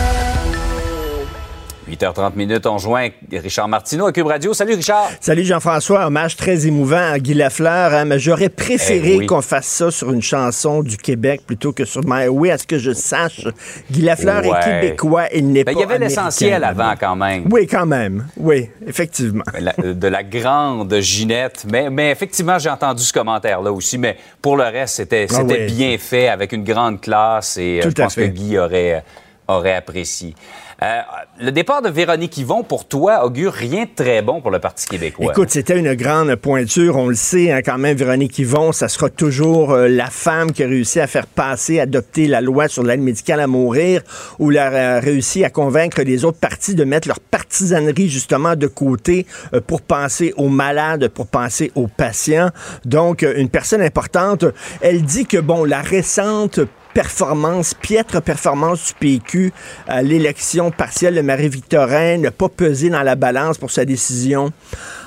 8h30 1.98 2.36
minutes, 2.36 2.66
on 2.66 2.78
joint 2.80 3.10
Richard 3.32 3.68
Martineau 3.68 4.08
à 4.08 4.12
Cube 4.12 4.26
Radio. 4.26 4.54
Salut 4.54 4.74
Richard. 4.74 5.10
Salut 5.20 5.44
Jean-François, 5.44 6.08
hommage 6.08 6.36
très 6.36 6.66
émouvant 6.66 7.12
à 7.12 7.20
Guy 7.20 7.36
Lafleur, 7.36 7.94
hein, 7.94 8.06
mais 8.06 8.18
j'aurais 8.18 8.50
préféré 8.50 9.14
Eh 9.14 9.18
oui. 9.20 9.26
qu'on 9.28 9.42
fasse 9.44 9.68
ça 9.68 9.92
sur 9.92 10.12
une 10.12 10.22
chanson 10.22 10.82
du 10.82 10.98
Québec 10.98 11.42
plutôt 11.46 11.72
que 11.72 11.86
sur 11.86 12.02
My 12.06 12.28
Way, 12.28 12.52
à 12.52 12.58
ce 12.58 12.66
que 12.66 12.80
je 12.80 12.92
sache. 12.94 13.46
Guy 13.92 14.02
Lafleur 14.02 14.44
est 14.44 14.64
québécois, 14.82 15.26
il 15.34 15.50
n'est 15.52 15.64
Ben, 15.64 15.74
pas 15.76 15.80
il 15.80 15.82
y 15.82 15.84
avait 15.84 16.00
l'essentiel 16.00 16.64
avant 16.64 16.96
quand 17.00 17.16
même. 17.16 17.48
Oui, 17.52 17.68
quand 17.68 17.86
même. 17.86 18.26
Oui, 18.38 18.70
effectivement. 18.88 19.44
La- 19.60 19.74
de 19.94 20.08
la 20.08 20.24
grande 20.24 20.94
Ginette. 21.00 21.66
Mais, 21.72 21.90
mais 21.92 22.10
effectivement, 22.12 22.58
j'ai 22.58 22.70
entendu 22.70 23.04
ce 23.04 23.14
commentaire-là 23.14 23.72
aussi. 23.72 23.98
Mais 24.00 24.18
pour 24.42 24.58
le 24.58 24.64
reste, 24.64 24.96
c'était 24.96 25.28
Ah 25.36 25.44
bien 25.44 25.98
fait, 26.00 26.28
avec 26.28 26.52
une 26.54 26.64
grande 26.64 27.02
classe. 27.02 27.58
Et 27.58 27.80
euh, 27.80 27.84
Tout 27.84 27.90
je 27.96 28.02
pense 28.04 28.16
fait. 28.16 28.30
que 28.30 28.34
Guy 28.36 28.58
aurait, 28.58 29.04
aurait 29.48 29.76
apprécié. 29.76 30.34
Euh, 30.84 31.02
le 31.40 31.52
départ 31.52 31.82
de 31.82 31.88
Véronique 31.88 32.38
Yvon, 32.38 32.64
pour 32.64 32.86
toi, 32.86 33.24
augure 33.24 33.54
rien 33.54 33.86
de 33.86 33.90
très 33.96 34.22
bon 34.22 34.42
pour 34.42 34.52
le 34.52 34.60
Parti 34.60 34.86
québécois. 34.86 35.32
Écoute, 35.32 35.50
c'était 35.50 35.80
une 35.80 35.94
grande 35.94 36.36
pointure, 36.36 36.98
on 36.98 37.08
le 37.08 37.16
sait, 37.16 37.52
hein, 37.52 37.62
quand 37.64 37.78
même, 37.78 37.96
Véronique 37.96 38.38
Yvon, 38.40 38.74
ça 38.74 38.90
sera 38.90 39.10
toujours 39.10 39.72
euh, 39.72 39.88
la 39.88 40.08
femme 40.08 40.52
qui 40.52 40.62
a 40.62 40.68
réussi 40.68 41.00
à 41.00 41.08
faire 41.08 41.26
passer, 41.26 41.80
adopter 41.80 42.28
la 42.28 42.42
loi 42.42 42.68
sur 42.68 42.84
l'aide 42.84 43.00
médicale 43.00 43.40
à 43.40 43.48
mourir, 43.48 44.02
ou 44.40 44.52
elle 44.52 44.58
a 44.58 45.00
réussi 45.00 45.46
à 45.46 45.50
convaincre 45.50 46.02
les 46.02 46.26
autres 46.26 46.40
partis 46.40 46.76
de 46.76 46.84
mettre 46.84 47.08
leur 47.08 47.22
partisanerie 47.22 48.10
justement 48.10 48.58
de 48.58 48.68
côté 48.68 49.26
euh, 49.54 49.62
pour 49.62 49.82
penser 49.82 50.34
aux 50.36 50.50
malades, 50.50 51.08
pour 51.08 51.28
penser 51.28 51.72
aux 51.76 51.88
patients. 51.88 52.50
Donc, 52.84 53.24
euh, 53.24 53.36
une 53.38 53.50
personne 53.50 53.82
importante, 53.82 54.44
elle 54.82 55.04
dit 55.04 55.26
que, 55.26 55.38
bon, 55.38 55.64
la 55.64 55.82
récente 55.82 56.60
performance, 56.94 57.74
piètre 57.74 58.22
performance 58.22 58.88
du 58.88 58.94
PQ 59.00 59.54
à 59.88 60.02
l'élection 60.02 60.72
partielle 60.72 61.16
de 61.16 61.22
Marie-Victorin 61.22 62.18
n'a 62.18 62.32
pas 62.32 62.50
pesé 62.50 62.90
dans 62.90 63.04
la 63.04 63.16
balance 63.16 63.58
pour 63.58 63.72
sa 63.72 63.86
décision. 63.86 64.52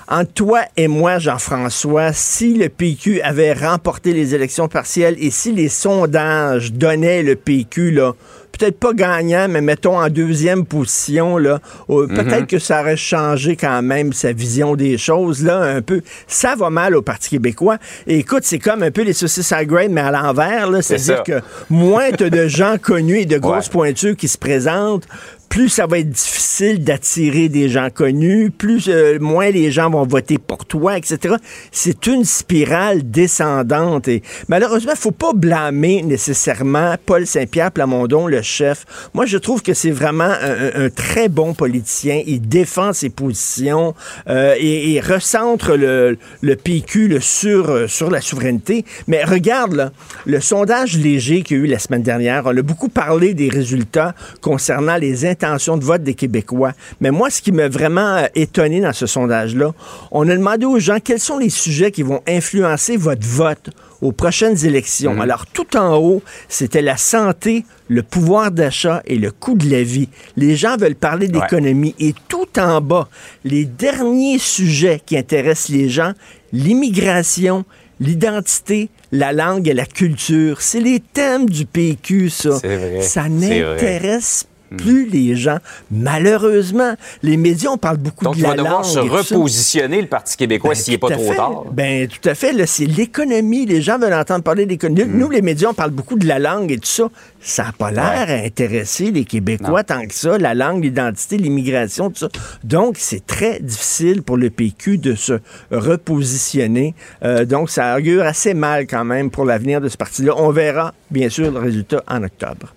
Entre 0.09 0.33
toi 0.33 0.61
et 0.77 0.87
moi, 0.87 1.19
Jean-François, 1.19 2.13
si 2.13 2.55
le 2.55 2.69
PQ 2.69 3.21
avait 3.23 3.53
remporté 3.53 4.13
les 4.13 4.37
élections 4.37 4.69
partielles 4.69 5.17
et 5.19 5.31
si 5.31 5.53
les 5.53 5.69
sondages 5.69 6.73
donnaient 6.73 7.25
le 7.25 7.35
PQ, 7.35 7.91
là, 7.91 8.13
peut-être 8.53 8.79
pas 8.79 8.93
gagnant, 8.93 9.47
mais 9.49 9.61
mettons 9.61 9.99
en 9.99 10.09
deuxième 10.09 10.65
position, 10.65 11.39
là, 11.39 11.61
euh, 11.91 12.07
peut-être 12.07 12.47
que 12.47 12.59
ça 12.59 12.81
aurait 12.81 12.97
changé 12.97 13.57
quand 13.57 13.83
même 13.83 14.13
sa 14.13 14.33
vision 14.33 14.77
des 14.77 14.99
choses, 14.99 15.43
là, 15.45 15.61
un 15.61 15.83
peu. 15.83 16.01
Ça 16.27 16.55
va 16.57 16.71
mal 16.71 16.95
au 16.97 17.03
Parti 17.03 17.31
québécois. 17.31 17.79
Et 18.07 18.19
écoute, 18.19 18.43
c'est 18.45 18.59
comme 18.59 18.83
un 18.83 18.91
peu 18.91 19.03
les 19.03 19.13
saucisses 19.13 19.53
à 19.53 19.65
grain, 19.65 19.89
mais 19.91 20.01
à 20.01 20.11
l'envers, 20.11 20.71
là. 20.71 20.83
C'est-à-dire 20.83 21.23
que 21.23 21.41
moins 21.71 22.11
t'as 22.13 22.31
de 22.31 22.49
gens 22.49 22.77
connus 22.81 23.21
et 23.21 23.27
de 23.27 23.39
grosses 23.47 23.67
Ouais. 23.67 23.73
pointures 23.73 24.17
qui 24.17 24.29
se 24.29 24.39
présentent, 24.39 25.07
plus 25.49 25.69
ça 25.69 25.87
va 25.87 25.99
être 25.99 26.11
difficile 26.11 26.85
d'attirer 26.85 27.49
des 27.49 27.69
gens 27.69 27.91
connus, 27.91 28.51
plus 28.51 28.89
euh, 28.89 29.19
moins 29.21 29.51
les 29.51 29.71
gens 29.71 29.91
vont 29.91 30.07
voter 30.07 30.39
pour 30.39 30.65
toi, 30.65 30.97
etc. 30.97 31.37
C'est 31.73 32.07
une 32.07 32.25
spirale 32.25 33.11
descendante 33.11 34.09
et 34.09 34.23
malheureusement, 34.49 34.93
faut 34.95 35.11
pas 35.11 35.33
blâmer 35.33 36.03
nécessairement 36.03 36.95
Paul 37.05 37.27
Saint-Pierre 37.27 37.73
Plamondon, 37.73 38.27
le 38.27 38.43
chef. 38.43 38.85
Moi, 39.15 39.27
je 39.27 39.39
trouve 39.39 39.63
que 39.63 39.75
c'est 39.75 39.91
vraiment 39.91 40.25
un, 40.25 40.91
très 40.91 41.29
bon 41.29 41.55
politicien. 41.55 42.23
Il 42.27 42.41
défend 42.41 42.93
ses 42.93 43.11
positions 43.11 43.95
euh, 44.29 44.55
et, 44.59 45.01
recentre 45.01 45.77
le, 45.77 46.19
le 46.41 46.57
PQ 46.57 47.21
sur, 47.21 47.71
euh, 47.71 47.87
sur 47.87 48.11
la 48.11 48.21
souveraineté. 48.21 48.85
Mais 49.07 49.25
regarde, 49.25 49.93
le 50.25 50.41
sondage 50.41 50.97
léger 50.97 51.43
qu'il 51.43 51.59
y 51.59 51.61
a 51.61 51.65
eu 51.65 51.67
la 51.67 51.79
semaine 51.79 52.03
dernière, 52.03 52.43
on 52.47 52.57
a 52.57 52.63
beaucoup 52.63 52.89
parlé 52.89 53.35
des 53.35 53.49
résultats 53.49 54.15
concernant 54.41 54.97
les 54.97 55.27
intentions 55.45 55.77
de 55.77 55.85
vote 55.85 56.03
des 56.03 56.15
Québécois. 56.15 56.73
Mais 57.01 57.11
moi, 57.11 57.31
ce 57.31 57.43
qui 57.43 57.53
m'a 57.53 57.69
vraiment 57.69 58.17
euh, 58.17 58.27
étonné 58.35 58.81
dans 58.81 58.93
ce 58.93 59.07
sondage-là, 59.07 59.73
on 60.11 60.29
a 60.29 60.35
demandé 60.35 60.67
aux 60.67 60.79
gens 60.79 60.99
quels 61.03 61.21
sont 61.21 61.39
les 61.39 61.51
sujets 61.51 61.91
qui 61.91 62.03
vont 62.03 62.23
influencer 62.27 62.97
votre 62.97 63.27
vote 63.27 63.71
aux 64.01 64.13
prochaines 64.13 64.65
élections. 64.65 65.21
Alors, 65.21 65.47
tout 65.47 65.77
en 65.77 65.97
haut, 65.97 66.23
c'était 66.49 66.83
la 66.83 66.97
santé, 66.97 67.65
le 67.89 68.03
pouvoir 68.03 68.51
d'achat 68.51 69.03
et 69.07 69.17
le 69.17 69.31
coût 69.31 69.55
de 69.55 69.71
la 69.71 69.83
vie. 69.83 70.09
Les 70.37 70.57
gens 70.57 70.77
veulent 70.77 70.95
parler 70.95 71.29
d'économie. 71.29 71.95
Et 71.99 72.15
tout 72.29 72.59
en 72.59 72.81
bas, 72.81 73.09
les 73.45 73.65
derniers 73.65 74.39
sujets 74.39 75.01
qui 75.05 75.17
intéressent 75.17 75.71
les 75.71 75.89
gens, 75.89 76.13
l'immigration, 76.53 77.65
l'identité, 78.01 78.91
la 79.13 79.33
langue 79.33 79.69
et 79.69 79.75
la 79.75 79.87
culture. 79.87 80.61
C'est 80.61 80.81
les 80.81 81.01
thèmes 81.01 81.49
du 81.49 81.67
PQ, 81.67 82.31
ça. 82.31 82.51
Vrai. 82.51 83.01
Ça 83.03 83.29
n'intéresse 83.29 84.47
plus 84.77 85.09
les 85.09 85.37
gens. 85.37 85.59
Malheureusement, 85.91 86.95
les 87.23 87.37
médias, 87.37 87.71
on 87.71 87.79
parle 87.79 87.97
beaucoup 87.99 88.25
Donc, 88.25 88.35
de 88.35 88.39
il 88.41 88.43
la 88.43 88.51
va 88.51 88.57
devoir 88.57 88.73
langue 88.83 88.85
se 88.85 88.99
et 88.99 89.03
tout 89.09 89.23
ça. 89.23 89.35
repositionner, 89.37 90.01
le 90.03 90.09
Parti 90.09 90.37
québécois, 90.37 90.71
Ben, 90.71 90.77
s'il 90.77 90.93
n'est 90.95 90.99
pas 90.99 91.11
trop 91.11 91.31
fait. 91.31 91.37
tard. 91.37 91.65
Ben, 91.73 92.09
tout 92.09 92.29
à 92.29 92.35
fait. 92.35 92.53
Là, 92.53 92.67
c'est 92.67 92.87
l'économie. 92.87 93.67
Les 93.67 93.83
gens 93.83 93.99
veulent 93.99 94.15
entendre 94.15 94.43
parler 94.43 94.67
d'économie. 94.67 95.05
Hmm. 95.05 95.19
Nous, 95.19 95.31
les 95.31 95.43
médias, 95.43 95.71
on 95.71 95.75
parle 95.75 95.91
beaucoup 95.91 96.17
de 96.19 96.27
la 96.27 96.39
langue 96.39 96.73
et 96.73 96.79
tout 96.79 96.87
ça. 96.87 97.09
Ça 97.41 97.65
n'a 97.65 97.73
pas 97.73 97.91
l'air 97.91 98.27
à 98.29 98.45
intéresser 98.45 99.11
les 99.11 99.25
Québécois 99.25 99.85
tant 99.85 100.05
que 100.07 100.15
ça. 100.15 100.37
La 100.39 100.55
langue, 100.55 100.83
l'identité, 100.83 101.37
l'immigration, 101.37 102.11
tout 102.11 102.19
ça. 102.19 102.29
Donc, 102.65 102.97
c'est 102.99 103.25
très 103.25 103.61
difficile 103.61 104.23
pour 104.23 104.37
le 104.37 104.51
PQ 104.51 104.99
de 104.99 105.15
se 105.15 105.35
repositionner. 105.71 106.95
Euh, 107.25 107.45
donc, 107.45 107.71
ça 107.71 107.97
augure 107.97 108.25
assez 108.25 108.55
mal 108.55 108.87
quand 108.87 109.05
même 109.05 109.31
pour 109.31 109.45
l'avenir 109.45 109.81
de 109.81 109.89
ce 109.89 109.97
parti-là. 109.97 110.33
On 110.37 110.51
verra, 110.51 110.95
bien 111.11 111.29
sûr, 111.29 111.51
le 111.51 111.59
résultat 111.59 112.03
en 112.09 112.23
octobre. 112.25 112.75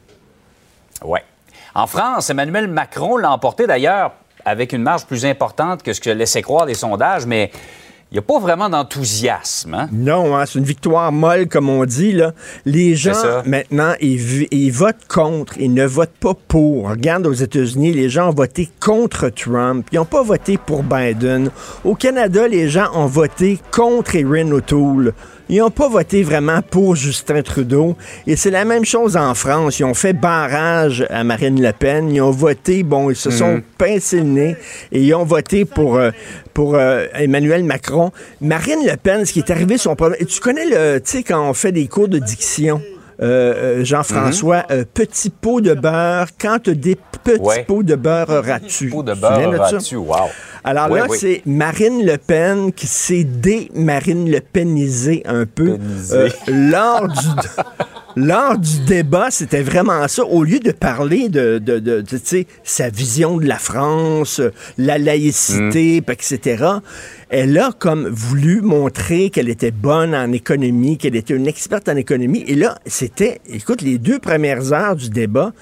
Ouais. 1.03 1.21
En 1.75 1.87
France, 1.87 2.29
Emmanuel 2.29 2.67
Macron 2.67 3.17
l'a 3.17 3.31
emporté 3.31 3.67
d'ailleurs 3.67 4.11
avec 4.45 4.73
une 4.73 4.81
marge 4.81 5.05
plus 5.05 5.25
importante 5.25 5.83
que 5.83 5.93
ce 5.93 6.01
que 6.01 6.09
laissaient 6.09 6.41
croire 6.41 6.65
les 6.65 6.73
sondages, 6.73 7.25
mais 7.25 7.51
il 8.11 8.15
n'y 8.15 8.19
a 8.19 8.23
pas 8.23 8.39
vraiment 8.39 8.69
d'enthousiasme. 8.69 9.75
hein? 9.75 9.89
Non, 9.91 10.35
hein, 10.35 10.45
c'est 10.47 10.57
une 10.57 10.65
victoire 10.65 11.11
molle, 11.11 11.47
comme 11.47 11.69
on 11.69 11.85
dit. 11.85 12.11
Là. 12.13 12.31
Les 12.65 12.95
gens, 12.95 13.13
maintenant, 13.45 13.93
ils, 14.01 14.47
ils 14.51 14.71
votent 14.71 15.07
contre, 15.07 15.53
ils 15.59 15.71
ne 15.71 15.85
votent 15.85 16.17
pas 16.19 16.33
pour. 16.47 16.89
Regarde 16.89 17.27
aux 17.27 17.33
États-Unis, 17.33 17.93
les 17.93 18.09
gens 18.09 18.29
ont 18.29 18.33
voté 18.33 18.67
contre 18.79 19.29
Trump. 19.29 19.87
Ils 19.91 19.97
n'ont 19.97 20.05
pas 20.05 20.23
voté 20.23 20.57
pour 20.57 20.81
Biden. 20.81 21.51
Au 21.83 21.93
Canada, 21.93 22.47
les 22.47 22.67
gens 22.67 22.87
ont 22.95 23.05
voté 23.05 23.59
contre 23.69 24.15
Erin 24.15 24.51
O'Toole. 24.53 25.13
Ils 25.49 25.57
n'ont 25.59 25.71
pas 25.71 25.89
voté 25.89 26.21
vraiment 26.23 26.61
pour 26.61 26.95
Justin 26.95 27.41
Trudeau. 27.41 27.95
Et 28.27 28.35
c'est 28.35 28.51
la 28.51 28.65
même 28.65 28.85
chose 28.85 29.17
en 29.17 29.33
France. 29.33 29.79
Ils 29.79 29.83
ont 29.85 29.93
fait 29.93 30.13
barrage 30.13 31.05
à 31.09 31.23
Marine 31.23 31.61
Le 31.61 31.71
Pen. 31.73 32.09
Ils 32.13 32.21
ont 32.21 32.31
voté, 32.31 32.83
bon, 32.83 33.09
ils 33.09 33.15
se 33.15 33.31
sont 33.31 33.55
Mhm. 33.55 33.61
pincés 33.77 34.17
le 34.17 34.23
nez 34.23 34.55
et 34.91 35.01
ils 35.01 35.13
ont 35.15 35.25
voté 35.25 35.65
pour, 35.65 35.97
euh, 35.97 36.11
pour 36.53 36.75
euh, 36.75 37.05
Emmanuel 37.15 37.63
Macron. 37.63 38.11
Marine 38.41 38.79
Le 38.85 38.95
Pen, 38.95 39.25
ce 39.25 39.33
qui 39.33 39.39
est 39.39 39.49
arrivé, 39.51 39.77
son 39.77 39.95
problème. 39.95 40.19
Et 40.21 40.25
tu 40.25 40.39
connais 40.39 40.65
le, 40.65 40.99
tu 40.99 41.11
sais, 41.11 41.23
quand 41.23 41.49
on 41.49 41.53
fait 41.53 41.71
des 41.71 41.87
cours 41.87 42.07
de 42.07 42.19
diction? 42.19 42.81
Euh, 43.21 43.79
euh, 43.79 43.83
Jean-François, 43.85 44.63
Mhm. 44.69 44.75
euh, 44.77 44.83
petit 44.93 45.29
pot 45.29 45.61
de 45.61 45.73
beurre, 45.73 46.27
quand 46.39 46.59
tu 46.63 46.75
des 46.75 46.97
petits 47.23 47.39
Ouais. 47.41 47.63
pots 47.67 47.83
de 47.83 47.95
beurre 47.95 48.29
auras-tu? 48.29 48.89
Pot 48.89 49.03
de 49.03 49.13
beurre 49.13 49.69
wow. 49.93 50.15
Alors 50.63 50.89
là, 50.89 51.05
c'est 51.17 51.41
Marine 51.45 52.05
Le 52.05 52.17
Pen 52.17 52.71
qui 52.73 52.87
s'est 52.87 53.23
dé-Marine 53.23 54.29
Le 54.29 54.39
Penisé 54.41 55.23
un 55.25 55.45
peu. 55.45 55.77
Euh, 56.11 56.29
lors, 56.47 57.07
du, 57.07 57.17
lors 58.15 58.57
du 58.57 58.79
débat, 58.85 59.27
c'était 59.31 59.61
vraiment 59.61 60.07
ça. 60.07 60.23
Au 60.25 60.43
lieu 60.43 60.59
de 60.59 60.71
parler 60.71 61.29
de, 61.29 61.59
de, 61.59 61.79
de- 61.79 62.01
de, 62.01 62.17
tu 62.17 62.17
sais, 62.23 62.47
sa 62.63 62.89
vision 62.89 63.37
de 63.37 63.45
la 63.45 63.57
France, 63.57 64.41
la 64.77 64.97
laïcité, 64.97 66.01
puis 66.01 66.13
etc., 66.15 66.63
elle 67.29 67.57
a 67.59 67.71
comme 67.77 68.07
voulu 68.07 68.61
montrer 68.61 69.29
qu'elle 69.29 69.49
était 69.49 69.71
bonne 69.71 70.15
en 70.15 70.31
économie, 70.31 70.97
qu'elle 70.97 71.15
était 71.15 71.35
une 71.35 71.47
experte 71.47 71.87
en 71.89 71.95
économie. 71.95 72.43
Et 72.47 72.55
là, 72.55 72.79
c'était, 72.85 73.39
écoute, 73.47 73.81
les 73.81 73.97
deux 73.99 74.19
premières 74.19 74.73
heures 74.73 74.95
du 74.95 75.09
débat, 75.09 75.53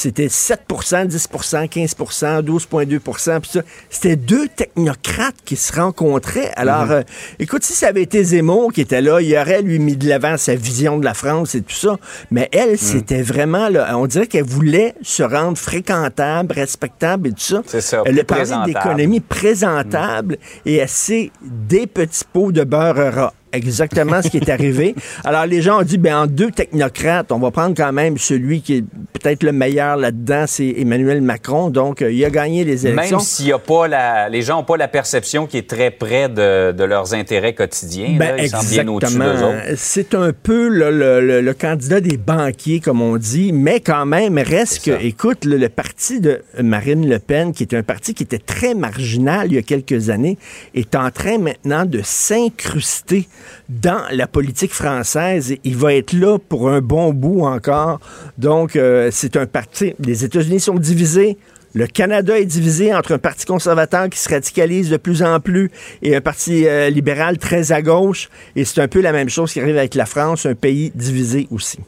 c'était 0.00 0.28
7% 0.28 1.08
10% 1.08 1.68
15% 1.68 2.42
12,2% 2.42 3.40
puis 3.40 3.50
ça. 3.50 3.60
C'était 3.90 4.16
deux 4.16 4.48
technocrates 4.48 5.36
qui 5.44 5.56
se 5.56 5.74
rencontraient. 5.74 6.50
Alors, 6.56 6.90
euh, 6.90 7.02
écoute, 7.38 7.64
si 7.64 7.74
ça 7.74 7.88
avait 7.88 8.02
été 8.02 8.24
Zemmour 8.24 8.72
qui 8.72 8.80
était 8.80 9.02
là, 9.02 9.20
il 9.20 9.36
aurait 9.36 9.60
lui 9.60 9.78
mis 9.78 9.96
de 9.96 10.08
l'avant 10.08 10.38
sa 10.38 10.54
vision 10.54 10.98
de 10.98 11.04
la 11.04 11.12
France 11.12 11.54
et 11.54 11.60
tout 11.60 11.74
ça. 11.74 11.98
Mais 12.30 12.48
elle, 12.52 12.78
c'était 12.78 13.20
vraiment, 13.20 13.68
là, 13.68 13.96
on 13.98 14.06
dirait 14.06 14.26
qu'elle 14.26 14.44
voulait 14.44 14.94
se 15.02 15.22
rendre 15.22 15.58
fréquentable, 15.58 16.54
respectable 16.54 17.28
et 17.28 17.32
tout 17.32 17.40
ça. 17.40 17.62
C'est 17.66 17.82
ça, 17.82 18.02
Elle 18.06 18.18
a 18.18 18.24
parlé 18.24 18.44
présentable. 18.44 18.72
d'économie 18.72 19.20
présentable 19.20 20.38
et 20.64 20.76
elle 20.76 20.88
sait 20.88 21.30
des 21.42 21.86
petits 21.86 22.24
pots 22.32 22.52
de 22.52 22.64
beurre 22.64 23.14
ras. 23.14 23.34
Exactement 23.52 24.22
ce 24.22 24.28
qui 24.28 24.36
est 24.38 24.48
arrivé. 24.48 24.94
Alors, 25.24 25.44
les 25.46 25.60
gens 25.62 25.80
ont 25.80 25.82
dit, 25.82 25.98
ben, 25.98 26.16
en 26.22 26.26
deux 26.26 26.50
technocrates, 26.50 27.32
on 27.32 27.38
va 27.38 27.50
prendre 27.50 27.74
quand 27.76 27.92
même 27.92 28.16
celui 28.16 28.60
qui 28.62 28.76
est 28.76 28.84
peut-être 29.12 29.42
le 29.42 29.52
meilleur 29.52 29.96
là-dedans, 29.96 30.44
c'est 30.46 30.74
Emmanuel 30.78 31.20
Macron. 31.20 31.68
Donc, 31.70 32.00
euh, 32.02 32.12
il 32.12 32.24
a 32.24 32.30
gagné 32.30 32.64
les 32.64 32.86
élections. 32.86 33.16
Même 33.18 33.24
s'il 33.26 33.46
y 33.48 33.52
a 33.52 33.58
pas 33.58 33.88
la, 33.88 34.28
les 34.28 34.42
gens 34.42 34.56
n'ont 34.58 34.64
pas 34.64 34.76
la 34.76 34.88
perception 34.88 35.46
qui 35.46 35.58
est 35.58 35.68
très 35.68 35.90
près 35.90 36.28
de, 36.28 36.72
de 36.72 36.84
leurs 36.84 37.12
intérêts 37.14 37.54
quotidiens. 37.54 38.16
Ben, 38.18 38.36
là. 38.36 38.36
Ils 38.38 38.44
exactement. 38.44 39.52
C'est 39.76 40.14
un 40.14 40.32
peu 40.32 40.68
le, 40.68 40.90
le- 40.90 41.20
le- 41.20 41.40
le 41.40 41.54
candidat 41.54 42.00
des 42.00 42.16
banquiers, 42.16 42.80
comme 42.80 43.02
on 43.02 43.16
dit, 43.16 43.52
mais 43.52 43.80
quand 43.80 44.06
même, 44.06 44.38
reste 44.38 44.84
que, 44.84 45.04
écoute, 45.04 45.44
le, 45.44 45.56
le 45.56 45.68
parti 45.68 46.20
de 46.20 46.40
Marine 46.62 47.08
Le 47.08 47.18
Pen, 47.18 47.52
qui 47.52 47.64
est 47.64 47.74
un 47.74 47.82
parti 47.82 48.14
qui 48.14 48.22
était 48.22 48.38
très 48.38 48.74
marginal 48.74 49.48
il 49.48 49.54
y 49.54 49.58
a 49.58 49.62
quelques 49.62 50.08
années, 50.10 50.38
est 50.74 50.94
en 50.94 51.10
train 51.10 51.38
maintenant 51.38 51.84
de 51.84 52.00
s'incruster 52.04 53.28
dans 53.68 54.02
la 54.10 54.26
politique 54.26 54.72
française. 54.72 55.54
Il 55.64 55.76
va 55.76 55.94
être 55.94 56.12
là 56.12 56.38
pour 56.38 56.68
un 56.70 56.80
bon 56.80 57.12
bout 57.12 57.42
encore. 57.42 58.00
Donc, 58.38 58.76
euh, 58.76 59.10
c'est 59.12 59.36
un 59.36 59.46
parti. 59.46 59.94
Les 59.98 60.24
États-Unis 60.24 60.60
sont 60.60 60.74
divisés. 60.74 61.38
Le 61.72 61.86
Canada 61.86 62.38
est 62.38 62.46
divisé 62.46 62.92
entre 62.92 63.12
un 63.14 63.18
parti 63.18 63.46
conservateur 63.46 64.08
qui 64.08 64.18
se 64.18 64.28
radicalise 64.28 64.90
de 64.90 64.96
plus 64.96 65.22
en 65.22 65.38
plus 65.38 65.70
et 66.02 66.16
un 66.16 66.20
parti 66.20 66.66
euh, 66.66 66.90
libéral 66.90 67.38
très 67.38 67.70
à 67.70 67.80
gauche. 67.80 68.28
Et 68.56 68.64
c'est 68.64 68.80
un 68.80 68.88
peu 68.88 69.00
la 69.00 69.12
même 69.12 69.28
chose 69.28 69.52
qui 69.52 69.60
arrive 69.60 69.76
avec 69.76 69.94
la 69.94 70.06
France, 70.06 70.46
un 70.46 70.54
pays 70.54 70.90
divisé 70.94 71.46
aussi. 71.52 71.78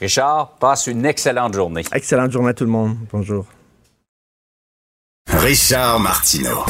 Richard, 0.00 0.56
passe 0.58 0.88
une 0.88 1.06
excellente 1.06 1.54
journée. 1.54 1.84
Excellente 1.92 2.32
journée 2.32 2.50
à 2.50 2.54
tout 2.54 2.64
le 2.64 2.70
monde. 2.70 2.96
Bonjour. 3.12 3.46
Richard 5.28 6.00
Martineau. 6.00 6.64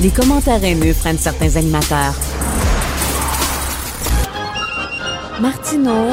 Les 0.00 0.10
commentaires 0.10 0.62
haineux 0.62 0.94
prennent 0.94 1.18
certains 1.18 1.56
animateurs. 1.56 2.14
Martineau 5.40 6.10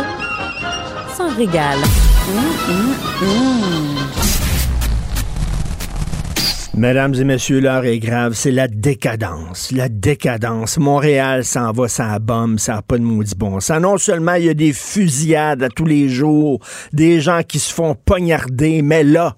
s'en 1.15 1.29
régale. 1.35 1.77
Mesdames 6.73 7.13
et 7.13 7.23
messieurs, 7.23 7.59
l'heure 7.59 7.85
est 7.85 7.99
grave. 7.99 8.33
C'est 8.33 8.49
la 8.49 8.67
décadence. 8.67 9.71
La 9.71 9.87
décadence. 9.87 10.79
Montréal 10.79 11.45
s'en 11.45 11.71
va, 11.71 11.87
ça 11.87 12.17
bombe, 12.17 12.57
ça 12.57 12.73
n'a 12.73 12.81
pas 12.81 12.97
de 12.97 13.03
maudit 13.03 13.35
bon 13.35 13.59
sens. 13.59 13.79
Non 13.79 13.99
seulement 13.99 14.33
il 14.33 14.45
y 14.45 14.49
a 14.49 14.55
des 14.55 14.73
fusillades 14.73 15.61
à 15.61 15.69
tous 15.69 15.85
les 15.85 16.09
jours, 16.09 16.59
des 16.91 17.21
gens 17.21 17.41
qui 17.47 17.59
se 17.59 17.71
font 17.71 17.93
poignarder, 17.93 18.81
mais 18.81 19.03
là, 19.03 19.35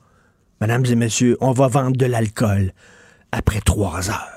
mesdames 0.61 0.85
et 0.85 0.95
messieurs, 0.95 1.35
on 1.41 1.51
va 1.51 1.67
vendre 1.67 1.97
de 1.97 2.05
l'alcool 2.05 2.71
après 3.33 3.59
trois 3.59 4.09
heures. 4.09 4.36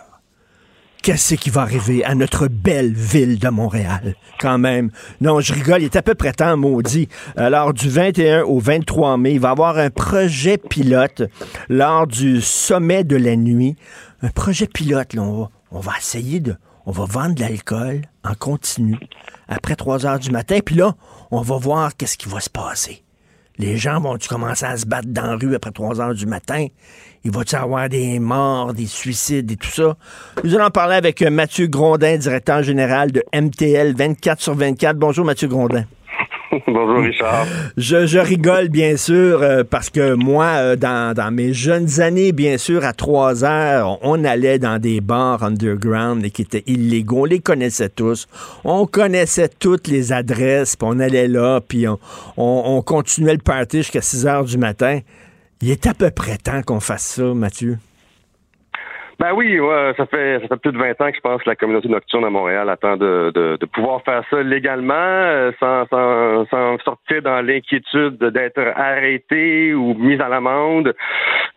Qu'est-ce 1.02 1.34
qui 1.34 1.48
va 1.48 1.62
arriver 1.62 2.04
à 2.04 2.14
notre 2.14 2.46
belle 2.46 2.92
ville 2.92 3.38
de 3.38 3.48
Montréal, 3.48 4.14
quand 4.38 4.58
même? 4.58 4.90
Non, 5.22 5.40
je 5.40 5.54
rigole, 5.54 5.80
il 5.80 5.86
est 5.86 5.96
à 5.96 6.02
peu 6.02 6.14
près 6.14 6.32
temps, 6.32 6.58
maudit. 6.58 7.08
Alors, 7.36 7.72
du 7.72 7.88
21 7.88 8.42
au 8.42 8.58
23 8.58 9.16
mai, 9.16 9.32
il 9.32 9.40
va 9.40 9.48
y 9.48 9.50
avoir 9.50 9.78
un 9.78 9.88
projet 9.88 10.58
pilote 10.58 11.22
lors 11.70 12.06
du 12.06 12.42
sommet 12.42 13.02
de 13.02 13.16
la 13.16 13.34
nuit. 13.36 13.76
Un 14.20 14.28
projet 14.28 14.66
pilote, 14.66 15.14
là, 15.14 15.22
on 15.22 15.80
va, 15.80 15.92
essayer 15.98 16.38
de... 16.40 16.54
On 16.84 16.92
va 16.92 17.06
vendre 17.06 17.34
de 17.34 17.40
l'alcool 17.40 18.02
en 18.22 18.34
continu 18.34 18.98
après 19.48 19.76
3 19.76 20.04
heures 20.04 20.18
du 20.18 20.30
matin, 20.30 20.58
puis 20.64 20.74
là, 20.74 20.94
on 21.30 21.40
va 21.40 21.56
voir 21.56 21.96
qu'est-ce 21.96 22.18
qui 22.18 22.28
va 22.28 22.40
se 22.40 22.50
passer. 22.50 23.04
Les 23.56 23.76
gens 23.76 24.00
vont-tu 24.00 24.28
commencer 24.28 24.64
à 24.64 24.76
se 24.76 24.86
battre 24.86 25.08
dans 25.08 25.26
la 25.26 25.36
rue 25.36 25.54
après 25.54 25.70
3 25.70 26.00
heures 26.00 26.14
du 26.14 26.26
matin? 26.26 26.66
Il 27.22 27.30
va-tu 27.33 27.54
avoir 27.54 27.88
des 27.90 28.18
morts, 28.18 28.72
des 28.72 28.87
suicides 28.87 29.50
et 29.52 29.56
tout 29.56 29.68
ça? 29.68 29.94
Nous 30.42 30.54
allons 30.54 30.70
parler 30.70 30.94
avec 30.94 31.20
euh, 31.20 31.28
Mathieu 31.28 31.66
Grondin, 31.66 32.16
directeur 32.16 32.62
général 32.62 33.12
de 33.12 33.22
MTL 33.35 33.94
24 33.94 34.40
sur 34.40 34.54
24. 34.54 34.96
Bonjour 34.96 35.26
Mathieu 35.26 35.46
Grondin. 35.46 35.85
Bonjour 36.66 37.04
Richard. 37.04 37.46
Je, 37.76 38.06
je 38.06 38.18
rigole 38.18 38.68
bien 38.68 38.96
sûr 38.96 39.42
euh, 39.42 39.64
parce 39.68 39.90
que 39.90 40.14
moi, 40.14 40.46
euh, 40.46 40.76
dans, 40.76 41.14
dans 41.14 41.30
mes 41.30 41.52
jeunes 41.52 42.00
années, 42.00 42.33
bien 42.33 42.56
sûr, 42.56 42.85
à 42.87 42.94
3 42.94 43.44
heures, 43.44 43.98
on, 44.02 44.20
on 44.20 44.24
allait 44.24 44.59
dans 44.59 44.80
des 44.80 45.02
bars 45.02 45.44
underground 45.44 46.24
et 46.24 46.30
qui 46.30 46.42
étaient 46.42 46.64
illégaux. 46.66 47.20
On 47.20 47.24
les 47.26 47.40
connaissait 47.40 47.90
tous. 47.90 48.28
On 48.64 48.87
connaissait 48.87 49.50
toutes 49.50 49.88
les 49.88 50.12
adresses, 50.12 50.74
puis 50.74 50.88
on 50.90 50.98
allait 50.98 51.28
là, 51.28 51.61
puis 51.61 51.87
on, 51.87 51.98
on, 52.38 52.62
on 52.64 52.83
continuait 52.83 53.35
le 53.35 53.38
party 53.38 53.78
jusqu'à 53.78 54.00
6 54.00 54.26
heures 54.26 54.44
du 54.44 54.56
matin. 54.56 55.00
Il 55.62 55.70
est 55.70 55.87
à 55.87 55.92
peu 55.92 56.11
près 56.11 56.38
temps 56.38 56.62
qu'on 56.62 56.81
fasse 56.81 57.07
ça, 57.16 57.35
Mathieu. 57.35 57.79
Ben 59.20 59.33
oui, 59.35 59.61
ouais, 59.61 59.92
ça 59.98 60.06
fait 60.06 60.40
ça 60.40 60.48
fait 60.48 60.56
plus 60.62 60.72
de 60.72 60.78
20 60.78 60.92
ans 61.02 61.11
que 61.11 61.16
je 61.16 61.20
pense 61.20 61.42
que 61.42 61.50
la 61.50 61.54
communauté 61.54 61.88
nocturne 61.88 62.24
à 62.24 62.30
Montréal 62.30 62.70
attend 62.70 62.96
de, 62.96 63.30
de, 63.35 63.59
de 63.61 63.66
pouvoir 63.66 64.02
faire 64.02 64.24
ça 64.30 64.42
légalement, 64.42 64.94
euh, 64.94 65.52
sans, 65.61 65.87
sans, 65.88 66.46
sans 66.46 66.78
sortir 66.78 67.20
dans 67.20 67.42
l'inquiétude 67.44 68.16
d'être 68.16 68.61
arrêté 68.76 69.74
ou 69.74 69.92
mis 69.92 70.18
à 70.22 70.28
l'amende. 70.30 70.94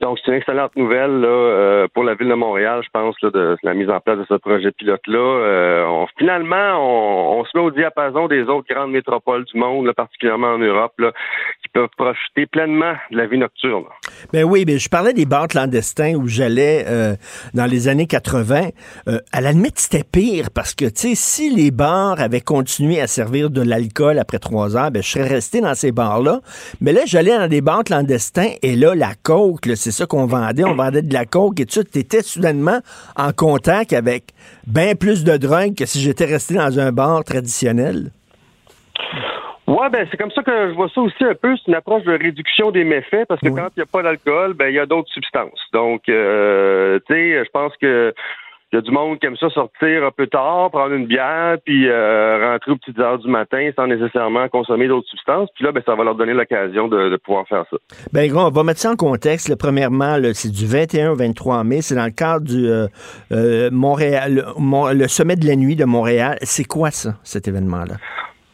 Donc 0.02 0.20
c'est 0.20 0.32
une 0.32 0.38
excellente 0.38 0.76
nouvelle 0.76 1.22
là, 1.22 1.28
euh, 1.28 1.88
pour 1.94 2.04
la 2.04 2.16
ville 2.16 2.28
de 2.28 2.34
Montréal, 2.34 2.82
je 2.84 2.90
pense, 2.92 3.16
là, 3.22 3.30
de 3.30 3.56
la 3.64 3.74
mise 3.74 3.90
en 3.90 4.02
place 4.02 4.18
de 4.20 4.26
ce 4.28 4.34
projet 4.34 4.72
pilote-là. 4.72 5.18
Euh, 5.18 5.86
on- 5.88 6.08
finalement, 6.20 6.74
on, 6.80 7.40
on 7.40 7.46
se 7.46 7.58
met 7.58 7.64
au 7.64 7.72
diapason 7.72 8.28
des 8.28 8.44
autres 8.44 8.68
grandes 8.70 8.92
métropoles 8.92 9.46
du 9.46 9.58
monde, 9.58 9.86
là, 9.86 9.94
particulièrement 9.94 10.48
en 10.56 10.58
Europe, 10.58 10.92
qui 10.98 11.70
peuvent 11.74 11.88
profiter 11.98 12.46
pleinement 12.46 12.94
de 13.12 13.18
la 13.18 13.26
vie 13.26 13.38
nocturne. 13.38 13.86
Ben 14.34 14.44
oui, 14.44 14.66
ben 14.66 14.78
je 14.78 14.90
parlais 14.90 15.14
des 15.14 15.26
bars 15.26 15.48
clandestins 15.48 16.16
où 16.16 16.28
j'allais 16.28 16.84
euh, 16.88 17.14
dans 17.54 17.66
les 17.66 17.88
années 17.88 18.08
80. 18.08 18.70
Euh, 19.08 19.20
à 19.32 19.42
la 19.42 19.52
limite, 19.52 19.80
c'était 19.80 20.04
pire 20.04 20.50
parce 20.52 20.74
que, 20.74 20.86
tu 20.86 21.10
sais, 21.10 21.16
si 21.16 21.50
les 21.50 21.72
bars 21.72 22.20
avaient 22.20 22.42
continué 22.42 23.00
à 23.02 23.08
servir 23.08 23.50
de 23.50 23.62
l'alcool 23.62 24.20
après 24.20 24.40
trois 24.40 24.76
heures, 24.76 24.92
ben 24.92 25.02
je 25.04 25.10
serais 25.10 25.28
resté 25.28 25.62
dans 25.62 25.76
ces 25.76 25.92
bars-là. 25.92 26.42
Mais 26.82 26.94
là, 26.94 27.02
j'allais 27.06 27.38
dans 27.38 27.48
des 27.48 27.62
bars 27.62 27.84
clandestins 27.84 28.52
et 28.62 28.76
là, 28.76 28.96
la 28.96 29.14
coke, 29.22 29.70
c'est 29.76 29.92
ça 29.92 30.06
qu'on 30.06 30.26
vendait. 30.26 30.64
On 30.64 30.76
vendait 30.76 31.02
de 31.02 31.14
la 31.14 31.26
coke 31.26 31.60
et 31.60 31.66
tout. 31.66 31.84
T'étais 31.84 32.22
soudainement 32.24 32.80
en 33.16 33.32
contact 33.34 33.94
avec 33.94 34.34
bien 34.68 34.96
plus 34.96 35.24
de 35.24 35.38
drogue 35.38 35.76
que 35.76 35.86
si 35.86 36.02
j'étais 36.02 36.26
resté 36.26 36.56
dans 36.56 36.80
un 36.80 36.92
bar 36.92 37.24
traditionnel. 37.24 38.12
Ouais, 39.68 39.90
ben 39.90 40.06
c'est 40.12 40.18
comme 40.18 40.32
ça 40.32 40.44
que 40.44 40.70
je 40.70 40.74
vois 40.74 40.90
ça 40.94 41.02
aussi 41.02 41.24
un 41.24 41.36
peu. 41.36 41.56
C'est 41.58 41.68
une 41.68 41.76
approche 41.76 42.04
de 42.04 42.12
réduction 42.12 42.72
des 42.72 42.84
méfaits 42.84 43.26
parce 43.28 43.40
que 43.40 43.48
quand 43.48 43.70
il 43.76 43.80
n'y 43.80 43.84
a 43.84 43.86
pas 43.86 44.04
d'alcool, 44.04 44.54
ben 44.54 44.68
il 44.68 44.76
y 44.76 44.80
a 44.80 44.86
d'autres 44.86 45.12
substances. 45.12 45.60
Donc, 45.72 46.10
euh, 46.10 47.00
tu 47.08 47.14
sais, 47.14 47.46
je 47.46 47.50
pense 47.50 47.72
que 47.78 48.14
il 48.74 48.78
y 48.78 48.80
a 48.80 48.82
du 48.82 48.90
monde 48.92 49.20
qui 49.20 49.28
aime 49.28 49.38
ça 49.38 49.52
sortir 49.52 50.04
un 50.04 50.10
peu 50.10 50.26
tard, 50.26 50.72
prendre 50.72 50.94
une 50.94 51.06
bière, 51.06 51.58
puis 51.64 51.88
euh, 51.88 52.52
rentrer 52.52 52.72
aux 52.72 52.76
petites 52.76 52.98
heures 52.98 53.20
du 53.20 53.30
matin 53.30 53.70
sans 53.76 53.86
nécessairement 53.86 54.50
consommer 54.50 54.88
d'autres 54.88 55.08
substances. 55.08 55.48
Puis 55.54 55.64
là, 55.64 55.72
ben, 55.72 55.84
ça 55.86 55.94
va 55.94 56.04
leur 56.04 56.16
donner 56.16 56.34
l'occasion 56.34 56.88
de, 56.88 57.16
pouvoir 57.18 57.48
faire 57.48 57.66
ça. 57.70 57.78
Ben, 58.12 58.28
gros, 58.32 58.42
on 58.42 58.50
va 58.50 58.64
mettre 58.64 58.80
ça 58.80 58.90
en 58.90 58.96
contexte. 58.96 59.56
premièrement, 59.58 60.18
c'est 60.34 60.50
du 60.50 60.66
21 60.66 61.12
au 61.12 61.16
23 61.16 61.64
mai. 61.64 61.82
C'est 61.82 61.94
dans 61.94 62.06
le 62.06 62.10
cadre 62.10 62.46
du 62.48 62.68
euh, 62.68 63.70
Montréal, 63.72 64.44
le 64.58 65.08
sommet 65.08 65.36
de 65.36 65.46
la 65.46 65.56
nuit 65.56 65.76
de 65.76 65.86
Montréal. 65.86 66.40
C'est 66.42 66.66
quoi 66.66 66.90
ça, 66.90 67.14
cet 67.22 67.48
événement-là? 67.48 67.98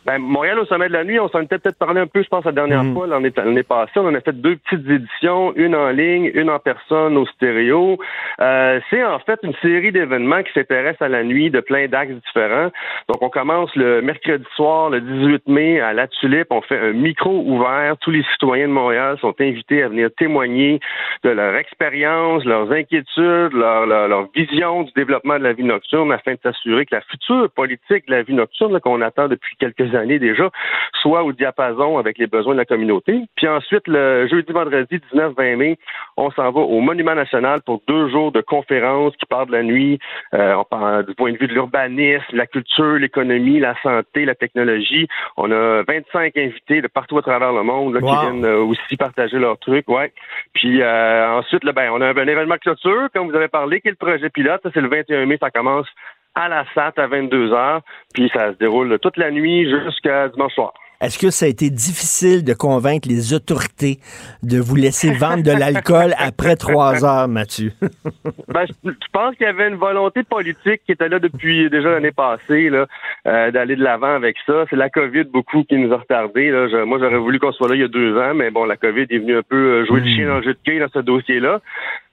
Ben, 0.09 0.17
Montréal 0.17 0.57
au 0.57 0.65
sommet 0.65 0.87
de 0.87 0.93
la 0.93 1.03
nuit, 1.03 1.19
on 1.19 1.29
s'en 1.29 1.41
était 1.41 1.59
peut-être 1.59 1.77
parlé 1.77 2.01
un 2.01 2.07
peu, 2.07 2.23
je 2.23 2.27
pense, 2.29 2.43
la 2.43 2.51
dernière 2.51 2.83
mm. 2.83 2.95
fois, 2.95 3.05
l'année, 3.05 3.29
passée. 3.29 3.91
On 3.97 4.07
en 4.07 4.15
a 4.15 4.21
fait 4.21 4.33
deux 4.33 4.55
petites 4.55 4.89
éditions, 4.89 5.53
une 5.55 5.75
en 5.75 5.89
ligne, 5.89 6.31
une 6.33 6.49
en 6.49 6.57
personne 6.57 7.15
au 7.15 7.27
stéréo. 7.27 7.99
Euh, 8.41 8.79
c'est 8.89 9.03
en 9.03 9.19
fait 9.19 9.39
une 9.43 9.53
série 9.61 9.91
d'événements 9.91 10.41
qui 10.41 10.51
s'intéressent 10.53 11.03
à 11.03 11.09
la 11.09 11.23
nuit 11.23 11.51
de 11.51 11.59
plein 11.59 11.87
d'axes 11.87 12.15
différents. 12.25 12.71
Donc, 13.07 13.21
on 13.21 13.29
commence 13.29 13.69
le 13.75 14.01
mercredi 14.01 14.43
soir, 14.55 14.89
le 14.89 14.99
18 14.99 15.47
mai, 15.47 15.79
à 15.79 15.93
La 15.93 16.07
Tulipe. 16.07 16.47
On 16.49 16.61
fait 16.61 16.79
un 16.79 16.93
micro 16.93 17.43
ouvert. 17.45 17.95
Tous 18.01 18.09
les 18.09 18.23
citoyens 18.31 18.67
de 18.67 18.73
Montréal 18.73 19.15
sont 19.21 19.35
invités 19.39 19.83
à 19.83 19.89
venir 19.89 20.09
témoigner 20.17 20.79
de 21.23 21.29
leur 21.29 21.53
expérience, 21.53 22.43
leurs 22.45 22.71
inquiétudes, 22.71 23.53
leur, 23.53 23.85
leur, 23.85 24.27
vision 24.33 24.81
du 24.83 24.91
développement 24.93 25.37
de 25.37 25.43
la 25.43 25.53
vie 25.53 25.63
nocturne 25.63 26.11
afin 26.11 26.33
de 26.33 26.39
s'assurer 26.41 26.87
que 26.87 26.95
la 26.95 27.01
future 27.01 27.47
politique 27.51 28.07
de 28.07 28.11
la 28.15 28.23
vie 28.23 28.33
nocturne 28.33 28.79
qu'on 28.79 29.01
attend 29.01 29.27
depuis 29.27 29.55
quelques 29.59 29.93
années 29.93 29.98
années 29.99 30.19
déjà, 30.19 30.49
soit 31.01 31.23
au 31.23 31.31
diapason 31.31 31.97
avec 31.97 32.17
les 32.17 32.27
besoins 32.27 32.53
de 32.53 32.59
la 32.59 32.65
communauté. 32.65 33.21
Puis 33.35 33.47
ensuite, 33.47 33.87
le 33.87 34.27
jeudi, 34.27 34.51
vendredi 34.51 34.99
19-20 35.13 35.55
mai, 35.55 35.77
on 36.17 36.31
s'en 36.31 36.51
va 36.51 36.61
au 36.61 36.79
Monument 36.79 37.15
national 37.15 37.61
pour 37.65 37.81
deux 37.87 38.09
jours 38.09 38.31
de 38.31 38.41
conférences 38.41 39.15
qui 39.17 39.25
parlent 39.25 39.47
de 39.47 39.51
la 39.51 39.63
nuit, 39.63 39.99
euh, 40.33 40.55
on 40.55 40.63
parle 40.63 41.05
du 41.05 41.13
point 41.15 41.31
de 41.31 41.37
vue 41.37 41.47
de 41.47 41.53
l'urbanisme, 41.53 42.23
la 42.33 42.47
culture, 42.47 42.95
l'économie, 42.95 43.59
la 43.59 43.75
santé, 43.81 44.25
la 44.25 44.35
technologie. 44.35 45.07
On 45.37 45.51
a 45.51 45.83
25 45.83 46.35
invités 46.37 46.81
de 46.81 46.87
partout 46.87 47.17
à 47.17 47.21
travers 47.21 47.53
le 47.53 47.63
monde 47.63 47.99
qui 47.99 48.05
viennent 48.05 48.45
euh, 48.45 48.63
aussi 48.63 48.97
partager 48.97 49.37
leurs 49.37 49.57
trucs. 49.59 49.87
Ouais. 49.87 50.11
Puis 50.53 50.81
euh, 50.81 51.37
ensuite, 51.37 51.63
là, 51.63 51.71
ben, 51.71 51.91
on 51.91 52.01
a 52.01 52.07
un, 52.07 52.27
événement 52.27 52.57
clôture, 52.57 53.07
comme 53.13 53.29
vous 53.29 53.35
avez 53.35 53.47
parlé, 53.47 53.81
qui 53.81 53.87
est 53.87 53.91
le 53.91 53.97
projet 53.97 54.29
pilote. 54.29 54.61
C'est 54.73 54.81
le 54.81 54.89
21 54.89 55.25
mai, 55.25 55.37
ça 55.39 55.49
commence 55.49 55.87
à 56.35 56.47
la 56.47 56.65
SAT 56.73 56.93
à 56.97 57.07
22 57.07 57.53
heures, 57.53 57.81
puis 58.13 58.29
ça 58.33 58.53
se 58.53 58.57
déroule 58.57 58.97
toute 58.99 59.17
la 59.17 59.31
nuit 59.31 59.69
jusqu'à 59.69 60.29
dimanche 60.29 60.53
soir. 60.53 60.73
Est-ce 61.01 61.17
que 61.17 61.29
ça 61.29 61.45
a 61.45 61.47
été 61.47 61.69
difficile 61.69 62.43
de 62.43 62.53
convaincre 62.53 63.07
les 63.07 63.33
autorités 63.33 63.99
de 64.43 64.59
vous 64.59 64.75
laisser 64.75 65.13
vendre 65.13 65.43
de 65.43 65.51
l'alcool 65.51 66.13
après 66.17 66.57
trois 66.57 67.05
heures, 67.05 67.29
Mathieu? 67.29 67.71
ben, 68.49 68.65
je, 68.83 68.91
pense 69.13 69.33
qu'il 69.37 69.45
y 69.45 69.49
avait 69.49 69.69
une 69.69 69.77
volonté 69.77 70.23
politique 70.23 70.81
qui 70.85 70.91
était 70.91 71.07
là 71.07 71.19
depuis 71.19 71.69
déjà 71.69 71.89
l'année 71.89 72.11
passée, 72.11 72.69
là, 72.69 72.85
euh, 73.27 73.49
d'aller 73.51 73.77
de 73.77 73.83
l'avant 73.83 74.13
avec 74.13 74.35
ça. 74.45 74.65
C'est 74.69 74.75
la 74.75 74.89
COVID 74.89 75.23
beaucoup 75.25 75.63
qui 75.63 75.77
nous 75.77 75.93
a 75.93 75.97
retardés. 75.97 76.51
Là. 76.51 76.83
moi, 76.85 76.99
j'aurais 76.99 77.17
voulu 77.17 77.39
qu'on 77.39 77.53
soit 77.53 77.69
là 77.69 77.75
il 77.75 77.81
y 77.81 77.85
a 77.85 77.87
deux 77.87 78.17
ans, 78.17 78.33
mais 78.35 78.51
bon, 78.51 78.65
la 78.65 78.75
COVID 78.75 79.07
est 79.09 79.19
venue 79.19 79.37
un 79.37 79.43
peu 79.43 79.55
euh, 79.55 79.85
jouer 79.85 80.01
le 80.01 80.05
hmm. 80.05 80.15
chien 80.15 80.27
dans 80.27 80.37
le 80.37 80.43
jeu 80.43 80.53
de 80.53 80.59
quai 80.65 80.79
dans 80.79 80.89
ce 80.89 80.99
dossier-là. 80.99 81.61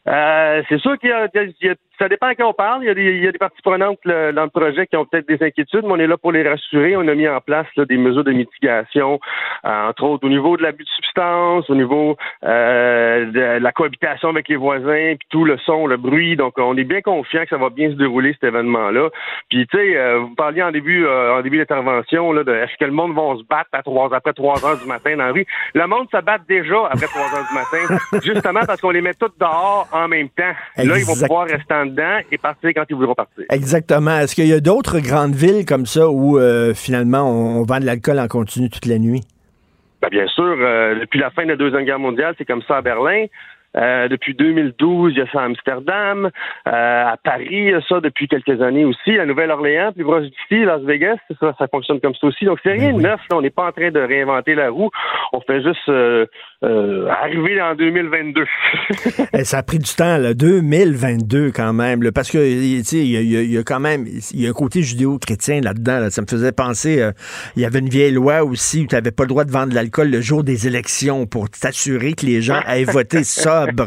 Euh, 0.09 0.63
c'est 0.69 0.79
sûr 0.79 0.99
qu'il 0.99 1.11
y, 1.11 1.13
a, 1.13 1.75
ça 1.99 2.09
dépend 2.09 2.27
à 2.27 2.35
qui 2.35 2.43
on 2.43 2.53
parle. 2.53 2.83
Il 2.83 2.87
y 2.87 2.91
a 2.91 2.95
des, 2.95 3.17
il 3.17 3.25
y 3.25 3.29
a 3.29 3.33
des 3.33 3.39
parties 3.39 3.63
prenantes 3.63 3.99
dans 4.05 4.45
le 4.45 4.51
projet 4.51 4.87
qui 4.87 4.97
ont 4.97 5.05
peut-être 5.05 5.27
des 5.27 5.43
inquiétudes, 5.45 5.85
mais 5.85 5.93
on 5.93 5.99
est 5.99 6.07
là 6.07 6.17
pour 6.17 6.33
les 6.33 6.49
rassurer. 6.49 6.97
On 6.97 7.07
a 7.09 7.15
mis 7.15 7.29
en 7.29 7.41
place 7.41 7.67
des 7.77 7.97
mesures 7.97 8.25
de 8.25 8.33
mitigation, 8.33 9.19
euh, 9.65 9.89
entre 9.89 10.05
autres 10.05 10.27
au 10.27 10.29
niveau 10.29 10.57
de 10.57 10.63
l'abus 10.63 10.85
de 10.85 10.89
substance, 10.89 11.69
au 11.71 11.75
niveau 11.75 12.17
euh, 12.45 13.27
de 13.27 13.63
la 13.63 13.73
cohabitation 13.73 14.29
avec 14.29 14.49
les 14.49 14.57
voisins, 14.57 15.15
puis 15.19 15.29
tout 15.31 15.45
le 15.45 15.59
son, 15.59 15.87
le 15.87 15.97
bruit. 15.97 16.37
Donc, 16.37 16.55
on 16.59 16.77
est 16.77 16.85
bien 16.85 17.01
confiant 17.01 17.43
que 17.43 17.51
ça 17.51 17.57
va 17.57 17.71
bien 17.71 17.91
se 17.91 17.97
dérouler 17.97 18.33
cet 18.35 18.45
événement-là. 18.45 19.09
Puis, 19.49 19.67
tu 19.67 19.77
sais, 19.77 19.97
euh, 19.97 20.19
vous 20.19 20.35
parliez 20.35 20.63
en 20.63 20.71
début, 20.71 21.07
en 21.07 21.41
début 21.43 21.59
d'intervention 21.59 22.33
là, 22.33 22.45
de 22.45 22.53
est-ce 22.53 22.77
que 22.79 22.85
le 22.85 22.93
monde 22.93 23.15
va 23.15 23.37
se 23.37 23.45
battre 23.45 23.71
à 23.73 23.83
trois, 23.83 24.15
après 24.15 24.33
trois 24.33 24.65
heures 24.65 24.79
du 24.79 24.87
matin 24.87 25.17
dans 25.17 25.27
la. 25.27 25.33
Le 25.75 25.87
monde 25.87 26.07
se 26.13 26.21
bat 26.21 26.39
déjà 26.49 26.87
après 26.91 27.07
trois 27.07 27.39
heures 27.39 27.47
du 27.49 27.55
matin, 27.55 28.21
justement 28.23 28.61
parce 28.67 28.81
qu'on 28.81 28.91
les 28.91 29.01
met 29.01 29.15
tous 29.15 29.33
dehors 29.39 29.89
en 30.05 30.09
même 30.09 30.29
temps. 30.31 30.53
Là, 30.77 30.99
ils 30.99 31.05
vont 31.05 31.15
pouvoir 31.15 31.47
rester 31.47 31.75
en 31.75 31.87
dedans 31.87 32.19
et 32.31 32.39
partir 32.39 32.71
quand 32.75 32.85
ils 32.89 32.97
voudront 32.97 33.15
partir. 33.15 33.45
Exactement. 33.51 34.19
Est-ce 34.19 34.35
qu'il 34.35 34.47
y 34.47 34.53
a 34.53 34.61
d'autres 34.61 35.01
grandes 35.01 35.35
villes 35.35 35.65
comme 35.67 35.87
ça 35.87 36.09
où 36.09 36.39
euh, 36.39 36.75
finalement 36.75 37.29
on, 37.31 37.63
vend 37.65 37.81
de 37.81 37.87
l'alcool 37.87 38.19
en 38.19 38.29
continu 38.29 38.71
toute 38.71 38.87
la 38.87 38.99
nuit? 38.99 39.23
Ben, 40.03 40.09
bien 40.09 40.27
sûr. 40.27 40.45
Euh, 40.45 41.01
depuis 41.01 41.19
la 41.19 41.31
fin 41.31 41.45
de 41.45 41.51
la 41.51 41.57
Deuxième 41.57 41.85
Guerre 41.85 41.99
mondiale, 41.99 42.35
c'est 42.39 42.45
comme 42.45 42.63
ça 42.63 42.79
à 42.79 42.83
Berlin. 42.83 43.27
Euh, 43.77 44.09
depuis 44.09 44.35
2012, 44.35 45.13
il 45.13 45.19
y 45.19 45.21
a 45.21 45.31
ça 45.31 45.41
à 45.41 45.45
Amsterdam. 45.45 46.31
à 46.65 47.17
Paris, 47.23 47.49
il 47.51 47.71
y 47.71 47.75
a 47.75 47.83
ça 47.83 48.01
depuis 48.01 48.27
quelques 48.27 48.63
années 48.63 48.87
aussi. 48.87 49.19
À 49.19 49.27
Nouvelle-Orléans, 49.27 49.93
plus 49.93 50.05
proche 50.05 50.25
d'ici, 50.25 50.65
Las 50.65 50.81
Vegas, 50.83 51.17
ça, 51.41 51.55
ça 51.59 51.67
fonctionne 51.69 52.01
comme 52.01 52.15
ça 52.15 52.27
aussi. 52.27 52.47
Donc, 52.47 52.59
c'est 52.63 52.73
rien 52.73 52.93
ben 52.93 52.97
de 52.97 53.03
neuf. 53.03 53.21
on 53.33 53.43
n'est 53.43 53.51
pas 53.51 53.67
en 53.67 53.73
train 53.73 53.91
de 53.91 54.01
réinventer 54.01 54.55
la 54.55 54.71
roue. 54.71 54.91
On 55.33 55.41
fait 55.41 55.63
juste 55.63 55.91
euh, 56.63 57.09
arrivé 57.09 57.61
en 57.61 57.75
2022. 57.75 58.45
Eh, 59.33 59.45
ça 59.45 59.59
a 59.59 59.63
pris 59.63 59.79
du 59.79 59.93
temps, 59.95 60.17
là, 60.17 60.33
2022 60.33 61.51
quand 61.51 61.73
même, 61.73 62.11
parce 62.13 62.31
que 62.31 62.39
il 62.39 62.81
y, 62.81 63.59
a, 63.59 63.63
quand 63.63 63.81
même 63.81 64.07
il 64.07 64.41
y 64.41 64.47
a 64.47 64.51
un 64.51 64.53
côté 64.53 64.83
judéo-chrétien 64.83 65.61
là-dedans. 65.61 66.09
Ça 66.11 66.23
me 66.23 66.27
faisait 66.27 66.53
penser, 66.53 67.03
euh, 67.03 67.13
il 67.57 67.63
y 67.63 67.67
avait 67.67 67.81
une 67.81 67.89
vieille 67.89 68.13
loi 68.13 68.45
aussi 68.45 68.83
où 68.83 68.87
tu 68.87 68.95
n'avais 68.95 69.11
pas 69.11 69.25
le 69.25 69.29
droit 69.29 69.45
de 69.45 69.51
vendre 69.51 69.71
de 69.71 69.75
l'alcool 69.75 70.11
le 70.11 70.21
jour 70.21 70.45
des 70.45 70.67
élections 70.67 71.27
pour 71.27 71.51
t'assurer 71.51 72.15
que 72.15 72.25
les 72.25 72.41
gens 72.41 72.61
aient 72.67 72.85
voté 72.85 73.25
sobre. 73.25 73.87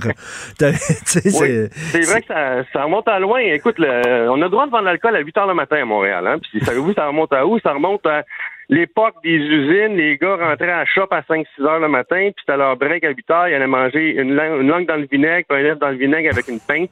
c'est 0.59 1.29
vrai 1.29 2.21
que 2.21 2.27
ça, 2.27 2.63
ça, 2.71 2.83
remonte 2.83 3.07
à 3.07 3.19
loin. 3.19 3.39
Écoute, 3.39 3.77
on 3.79 3.83
a 3.83 4.45
le 4.45 4.49
droit 4.49 4.65
de 4.65 4.71
vendre 4.71 4.83
de 4.83 4.89
l'alcool 4.89 5.15
à 5.15 5.19
8 5.19 5.37
heures 5.37 5.47
le 5.47 5.55
matin 5.55 5.77
à 5.77 5.85
Montréal. 5.85 6.27
Hein? 6.27 6.37
Puis 6.39 6.63
savez-vous, 6.63 6.93
ça 6.93 7.07
remonte 7.07 7.33
à 7.33 7.45
où? 7.45 7.59
Ça 7.59 7.73
remonte 7.73 8.05
à 8.05 8.23
l'époque 8.69 9.15
des 9.23 9.35
usines, 9.35 9.97
les 9.97 10.17
gars 10.17 10.35
rentraient 10.35 10.69
à 10.69 10.77
la 10.77 10.85
shop 10.85 11.07
à 11.11 11.21
5-6 11.21 11.45
heures 11.61 11.79
le 11.79 11.89
matin, 11.89 12.29
puis 12.35 12.35
c'était 12.39 12.57
leur 12.57 12.77
break 12.77 13.03
à 13.03 13.09
8 13.09 13.31
heures, 13.31 13.47
ils 13.47 13.55
allaient 13.55 13.67
manger 13.67 14.15
une 14.15 14.35
langue, 14.35 14.85
dans 14.85 14.95
le 14.95 15.07
vinaigre, 15.11 15.45
puis 15.49 15.59
un 15.59 15.71
œuf 15.71 15.79
dans 15.79 15.89
le 15.89 15.97
vinaigre 15.97 16.29
avec 16.31 16.47
une 16.47 16.59
pinte. 16.59 16.91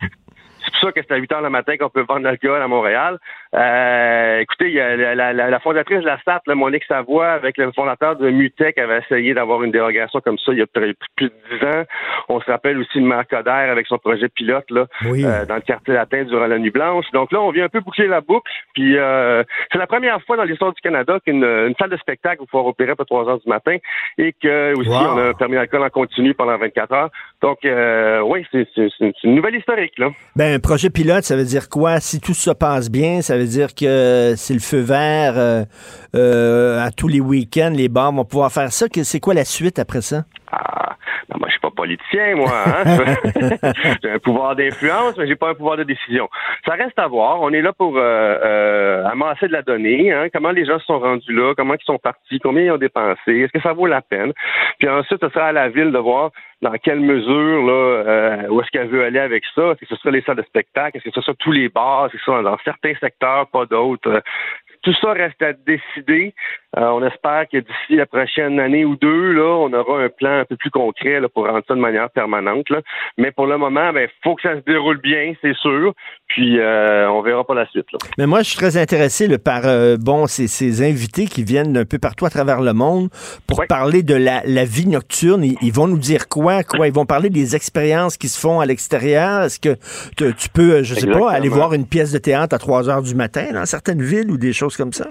C'est 0.68 0.72
pour 0.72 0.90
ça 0.90 0.92
que 0.92 1.02
c'est 1.08 1.14
à 1.14 1.18
8 1.18 1.32
heures 1.32 1.42
le 1.42 1.50
matin 1.50 1.78
qu'on 1.78 1.90
peut 1.90 2.04
vendre 2.08 2.24
l'alcool 2.24 2.62
à 2.62 2.68
Montréal. 2.68 3.18
Euh, 3.56 4.40
écoutez, 4.40 4.68
il 4.68 4.74
y 4.74 4.82
a 4.82 4.96
la, 4.98 5.34
la, 5.34 5.50
la, 5.50 5.60
fondatrice 5.60 6.00
de 6.00 6.06
la 6.06 6.20
SAT, 6.24 6.42
Monique 6.54 6.84
Savoie, 6.84 7.30
avec 7.30 7.58
le 7.58 7.72
fondateur 7.72 8.18
de 8.18 8.30
Mutec, 8.30 8.78
avait 8.78 9.00
essayé 9.00 9.34
d'avoir 9.34 9.64
une 9.64 9.72
dérogation 9.72 10.20
comme 10.20 10.38
ça 10.38 10.52
il 10.52 10.60
y 10.60 10.62
a 10.62 10.68
plus 10.68 10.96
de 11.22 11.32
10 11.60 11.66
ans. 11.66 11.84
On 12.28 12.42
se 12.42 12.46
rappelle 12.52 12.78
aussi 12.80 13.00
de 13.00 13.06
Marc 13.06 13.32
avec 13.32 13.88
son 13.88 13.98
projet 13.98 14.28
pilote 14.28 14.70
là, 14.70 14.86
euh, 15.06 15.46
dans 15.46 15.56
le 15.56 15.62
quartier 15.62 15.94
latin 15.94 16.24
durant 16.24 16.48
la 16.48 16.60
nuit 16.60 16.72
blanche. 16.72 17.06
Donc 17.14 17.32
là, 17.32 17.42
on 17.42 17.52
vient 17.52 17.66
un 17.66 17.70
peu 17.70 17.80
boucler 17.80 18.08
la 18.08 18.20
boucle. 18.20 18.52
Puis 18.74 18.98
euh, 18.98 19.44
c'est 19.72 19.78
la 19.78 19.88
première 19.88 20.22
fois 20.24 20.36
dans 20.36 20.44
l'histoire 20.44 20.74
du 20.74 20.82
Canada 20.82 21.20
qu'une 21.26 21.44
une 21.44 21.76
salle 21.80 21.90
de 21.90 21.98
spectacle 21.98 22.42
va 22.42 22.46
pouvoir 22.46 22.66
opérer 22.66 22.92
à 22.92 22.96
3 22.96 23.30
heures 23.30 23.40
du 23.40 23.50
matin 23.50 23.78
et 24.18 24.34
que 24.34 24.74
aussi 24.78 24.90
on 24.90 25.18
a 25.18 25.30
un 25.30 25.34
permis 25.34 25.56
d'alcool 25.56 25.84
en 25.84 25.90
continu 25.90 26.34
pendant 26.34 26.58
24 26.58 26.94
heures. 26.94 27.10
Donc 27.42 27.60
oui, 27.64 28.46
c'est 28.52 28.68
une 29.24 29.36
nouvelle 29.36 29.56
historique 29.56 29.98
là. 29.98 30.10
Ben, 30.36 30.57
un 30.58 30.60
projet 30.60 30.90
pilote, 30.90 31.24
ça 31.24 31.36
veut 31.36 31.46
dire 31.46 31.70
quoi? 31.70 32.00
Si 32.00 32.20
tout 32.20 32.34
se 32.34 32.50
passe 32.50 32.90
bien, 32.90 33.22
ça 33.22 33.38
veut 33.38 33.46
dire 33.46 33.76
que 33.76 34.34
c'est 34.36 34.56
le 34.56 34.60
feu 34.60 34.80
vert 34.80 35.34
euh, 35.38 35.64
euh, 36.16 36.84
à 36.84 36.90
tous 36.90 37.08
les 37.08 37.20
week-ends, 37.20 37.72
les 37.76 37.90
bars 37.90 38.12
vont 38.12 38.26
pouvoir 38.26 38.52
faire 38.52 38.74
ça. 38.74 38.88
C'est 39.04 39.20
quoi 39.20 39.36
la 39.36 39.46
suite 39.46 39.78
après 39.78 40.02
ça? 40.02 40.26
Ah, 40.52 40.96
ben 41.30 41.38
moi, 41.40 41.48
je 41.50 41.54
suis 41.54 41.60
pas 41.60 41.72
politicien, 41.72 42.36
moi. 42.36 42.50
Hein? 42.52 42.84
j'ai 44.04 44.12
un 44.12 44.20
pouvoir 44.20 44.56
d'influence, 44.56 45.18
mais 45.18 45.28
j'ai 45.28 45.36
pas 45.36 45.50
un 45.50 45.56
pouvoir 45.56 45.76
de 45.76 45.84
décision. 45.84 46.30
Ça 46.66 46.74
reste 46.74 46.98
à 46.98 47.08
voir. 47.08 47.42
On 47.42 47.52
est 47.52 47.62
là 47.62 47.74
pour 47.74 47.96
euh, 47.98 49.04
amasser 49.06 49.48
de 49.48 49.52
la 49.52 49.62
donnée. 49.62 50.12
Hein? 50.14 50.28
Comment 50.34 50.52
les 50.52 50.66
gens 50.66 50.80
se 50.80 50.86
sont 50.86 51.00
rendus 51.00 51.34
là, 51.34 51.54
comment 51.56 51.74
ils 51.74 51.86
sont 51.86 51.98
partis, 51.98 52.40
combien 52.40 52.64
ils 52.64 52.72
ont 52.72 52.78
dépensé, 52.78 53.40
est-ce 53.40 53.52
que 53.52 53.62
ça 53.62 53.74
vaut 53.74 53.88
la 53.88 54.02
peine? 54.02 54.32
Puis 54.80 54.88
ensuite, 54.88 55.20
ce 55.22 55.30
sera 55.30 55.48
à 55.48 55.52
la 55.52 55.70
ville 55.70 55.92
de 55.92 55.98
voir 55.98 56.32
dans 56.62 56.74
quelle 56.82 57.02
mesure, 57.02 57.66
là, 57.66 57.74
euh, 57.74 58.48
où 58.50 58.62
est-ce 58.62 58.72
qu'elle 58.72 58.88
veut 58.88 59.04
aller 59.04 59.20
avec 59.20 59.44
ça? 59.54 59.72
Est-ce 59.72 59.82
que 59.82 59.86
ce 59.90 59.96
sera 59.96 60.12
les 60.12 60.22
salles 60.22 60.38
de 60.38 60.44
spectacle? 60.44 60.98
Est-ce 60.98 61.06
que 61.06 61.12
ce 61.14 61.22
sera 61.22 61.36
tous 61.38 61.52
les 61.52 61.70
bars? 61.70 62.06
Est-ce 62.06 62.14
que 62.14 62.20
ce 62.20 62.26
sera 62.26 62.42
dans 62.42 62.58
certains 62.64 62.96
secteurs, 62.96 63.48
pas 63.48 63.66
d'autres? 63.66 64.24
Tout 64.82 64.94
ça 65.02 65.12
reste 65.14 65.42
à 65.42 65.54
décider. 65.54 66.34
Euh, 66.78 66.90
on 66.90 67.04
espère 67.06 67.46
que 67.52 67.58
d'ici 67.58 67.96
la 67.96 68.06
prochaine 68.06 68.60
année 68.60 68.86
ou 68.86 68.96
deux, 68.98 69.32
là, 69.32 69.58
on 69.58 69.72
aura 69.74 70.04
un 70.04 70.10
plan 70.10 70.40
un 70.40 70.46
peu 70.46 70.58
plus 70.58 70.70
concret 70.70 71.20
là, 71.20 71.30
pour 71.30 71.48
rendre 71.48 71.64
ça 71.68 71.74
de 71.74 71.80
manière 71.80 72.10
permanente. 72.10 72.70
Là. 72.70 72.82
Mais 73.18 73.32
pour 73.32 73.48
le 73.48 73.58
moment, 73.58 73.90
il 73.90 73.94
ben, 73.94 74.10
faut 74.24 74.36
que 74.36 74.42
ça 74.42 74.56
se 74.56 74.62
déroule 74.62 74.98
bien, 74.98 75.34
c'est 75.42 75.56
sûr. 75.56 75.94
Puis 76.28 76.60
euh, 76.60 77.10
on 77.10 77.22
verra 77.22 77.46
pas 77.46 77.56
la 77.56 77.68
suite. 77.68 77.92
Là. 77.94 78.00
Mais 78.18 78.28
moi, 78.28 78.42
je 78.42 78.50
suis 78.50 78.58
très 78.58 78.78
intéressé 78.78 79.38
par 79.38 79.62
euh, 79.66 79.96
bon 79.98 80.28
ces, 80.28 80.48
ces, 80.48 80.88
invités 80.88 81.26
qui 81.26 81.44
viennent 81.44 81.74
d'un 81.74 81.86
peu 81.86 82.00
partout 82.00 82.26
à 82.26 82.30
travers 82.30 82.62
le 82.62 82.74
monde 82.74 83.10
pour 83.48 83.66
parler 83.68 84.04
de 84.04 84.14
la, 84.14 84.42
la 84.46 84.66
vie 84.66 84.88
nocturne. 84.88 85.44
Ils, 85.44 85.72
vont 85.72 85.88
nous 85.88 85.98
dire 85.98 86.28
quoi, 86.28 86.64
quoi? 86.64 86.88
Ils 86.88 86.94
vont 86.94 87.06
parler 87.06 87.30
des 87.30 87.56
expériences 87.56 88.18
qui 88.18 88.28
se 88.28 88.40
font 88.40 88.60
à 88.60 88.66
l'extérieur. 88.66 89.44
Est-ce 89.44 89.60
que 89.60 89.78
tu 90.18 90.50
peux, 90.50 90.84
je 90.84 90.96
sais 90.96 91.08
pas, 91.08 91.32
aller 91.32 91.50
voir 91.50 91.74
une 91.74 91.88
pièce 91.88 92.12
de 92.12 92.20
théâtre 92.20 92.54
à 92.54 92.60
3 92.60 92.90
heures 92.90 93.02
du 93.02 93.16
matin 93.16 93.54
dans 93.54 93.66
certaines 93.66 94.02
villes 94.02 94.30
ou 94.30 94.38
des 94.38 94.54
choses 94.54 94.67
comme 94.76 94.94
ça 94.94 95.08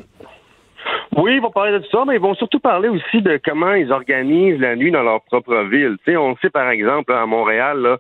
Oui, 1.17 1.37
ils 1.37 1.41
vont 1.41 1.51
parler 1.51 1.73
de 1.73 1.79
tout 1.79 1.91
ça, 1.91 2.05
mais 2.07 2.17
ils 2.17 2.21
vont 2.21 2.35
surtout 2.35 2.61
parler 2.61 2.89
aussi 2.89 3.23
de 3.23 3.41
comment 3.43 3.73
ils 3.73 3.91
organisent 3.91 4.61
la 4.61 4.77
nuit 4.77 4.91
dans 4.91 5.03
leur 5.03 5.23
propre 5.23 5.57
ville. 5.65 5.97
Tu 6.05 6.13
sais, 6.13 6.17
on 6.19 6.37
sait 6.37 6.51
par 6.51 6.69
exemple 6.69 7.13
à 7.13 7.25
Montréal, 7.25 7.81
là, 7.81 7.99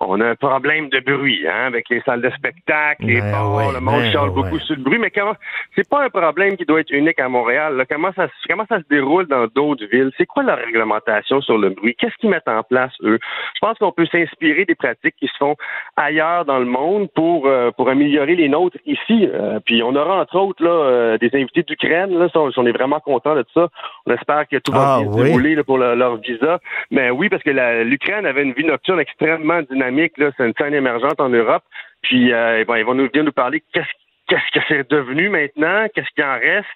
on 0.00 0.20
a 0.20 0.26
un 0.28 0.34
problème 0.34 0.88
de 0.90 1.00
bruit 1.00 1.46
hein, 1.48 1.66
avec 1.66 1.88
les 1.88 2.00
salles 2.02 2.20
de 2.20 2.30
spectacle, 2.30 3.06
les 3.06 3.20
bars, 3.20 3.54
ouais, 3.54 3.72
le 3.72 3.80
monde 3.80 4.02
chiale 4.10 4.28
ouais. 4.28 4.34
beaucoup 4.34 4.58
sur 4.58 4.76
le 4.76 4.82
bruit, 4.82 4.98
mais 4.98 5.10
comment 5.10 5.32
c'est 5.74 5.88
pas 5.88 6.04
un 6.04 6.10
problème 6.10 6.56
qui 6.58 6.64
doit 6.66 6.80
être 6.80 6.90
unique 6.90 7.18
à 7.18 7.28
Montréal. 7.28 7.76
là. 7.76 7.84
Comment 7.86 8.12
ça 8.12 8.26
se- 8.28 8.48
comment 8.48 8.66
ça 8.68 8.78
se 8.78 8.84
déroule 8.90 9.26
dans 9.26 9.46
d'autres 9.46 9.86
villes? 9.86 10.10
C'est 10.18 10.26
quoi 10.26 10.42
leur 10.42 10.58
réglementation 10.58 11.40
sur 11.40 11.56
le 11.56 11.70
bruit? 11.70 11.94
Qu'est-ce 11.98 12.16
qu'ils 12.16 12.30
mettent 12.30 12.48
en 12.48 12.62
place, 12.62 12.92
eux? 13.02 13.18
Je 13.54 13.60
pense 13.60 13.78
qu'on 13.78 13.92
peut 13.92 14.06
s'inspirer 14.06 14.66
des 14.66 14.74
pratiques 14.74 15.14
qui 15.18 15.26
se 15.26 15.36
font 15.38 15.56
ailleurs 15.96 16.44
dans 16.44 16.58
le 16.58 16.66
monde 16.66 17.08
pour 17.14 17.46
euh, 17.46 17.70
pour 17.70 17.88
améliorer 17.88 18.36
les 18.36 18.48
nôtres 18.48 18.76
ici. 18.86 19.28
Euh, 19.32 19.58
puis 19.64 19.82
on 19.82 19.96
aura 19.96 20.20
entre 20.20 20.36
autres 20.38 20.62
là 20.62 20.70
euh, 20.70 21.18
des 21.18 21.30
invités 21.34 21.62
d'Ukraine. 21.62 22.16
Là, 22.18 22.28
on 22.58 22.66
est 22.66 22.72
vraiment 22.72 23.00
content 23.00 23.34
de 23.34 23.44
ça. 23.54 23.68
On 24.06 24.12
espère 24.12 24.46
que 24.48 24.56
tout 24.58 24.72
va 24.72 24.96
Ah, 24.96 25.00
bien 25.02 25.12
se 25.12 25.22
dérouler 25.24 25.54
là, 25.54 25.64
pour 25.64 25.78
le- 25.78 25.94
leur 25.94 26.16
visa. 26.16 26.58
Mais 26.90 27.10
oui, 27.10 27.28
parce 27.28 27.42
que 27.42 27.50
l'Ukraine 27.84 28.26
avait 28.26 28.42
une 28.42 28.52
vie 28.52 28.64
nocturne 28.64 29.00
extrêmement 29.00 29.62
dynamique. 29.62 30.12
C'est 30.18 30.46
une 30.46 30.54
scène 30.58 30.74
émergente 30.74 31.20
en 31.20 31.28
Europe. 31.28 31.62
Puis 32.02 32.32
euh, 32.32 32.64
bon, 32.66 32.74
ils 32.76 32.84
vont 32.84 32.94
nous 32.94 33.08
venir 33.08 33.24
nous 33.24 33.32
parler 33.32 33.62
qu'est-ce 33.72 33.86
qu'est-ce 34.28 34.58
que 34.58 34.64
c'est 34.68 34.90
devenu 34.90 35.28
maintenant, 35.28 35.86
qu'est-ce 35.94 36.08
qui 36.14 36.22
en 36.22 36.34
reste, 36.34 36.66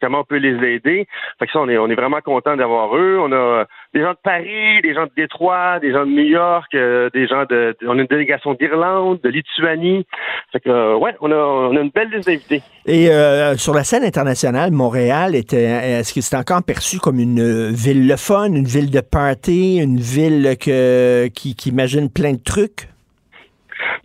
comment 0.00 0.20
on 0.20 0.24
peut 0.24 0.38
les 0.38 0.56
aider. 0.74 1.06
Fait 1.38 1.46
que 1.46 1.52
ça, 1.52 1.60
on 1.60 1.68
est, 1.68 1.78
on 1.78 1.88
est 1.88 1.94
vraiment 1.94 2.20
content 2.20 2.56
d'avoir 2.56 2.96
eux. 2.96 3.18
On 3.20 3.30
a 3.32 3.66
des 3.94 4.00
gens 4.00 4.12
de 4.12 4.18
Paris, 4.22 4.80
des 4.82 4.94
gens 4.94 5.04
de 5.04 5.12
Détroit, 5.16 5.78
des 5.80 5.92
gens 5.92 6.06
de 6.06 6.10
New 6.10 6.24
York, 6.24 6.74
euh, 6.74 7.10
des 7.14 7.26
gens 7.28 7.44
de, 7.48 7.76
on 7.86 7.98
a 7.98 8.00
une 8.00 8.06
délégation 8.06 8.54
d'Irlande, 8.54 9.20
de 9.22 9.28
Lituanie. 9.28 10.06
Fait 10.52 10.60
que, 10.60 10.70
euh, 10.70 10.96
ouais, 10.96 11.14
on 11.20 11.30
a, 11.30 11.36
on 11.36 11.76
a 11.76 11.80
une 11.80 11.90
belle 11.90 12.08
liste 12.10 12.26
d'invités. 12.26 12.62
Et 12.86 13.10
euh, 13.10 13.56
sur 13.56 13.74
la 13.74 13.84
scène 13.84 14.04
internationale, 14.04 14.72
Montréal 14.72 15.36
était, 15.36 15.62
est-ce 15.62 16.12
que 16.14 16.20
c'est 16.20 16.36
encore 16.36 16.62
perçu 16.62 16.98
comme 16.98 17.20
une 17.20 17.70
ville 17.70 18.08
le 18.08 18.16
fun, 18.16 18.46
une 18.46 18.66
ville 18.66 18.90
de 18.90 19.00
party, 19.00 19.78
une 19.78 19.98
ville 19.98 20.56
que, 20.58 21.28
qui, 21.28 21.54
qui 21.54 21.68
imagine 21.68 22.10
plein 22.10 22.32
de 22.32 22.42
trucs? 22.42 22.88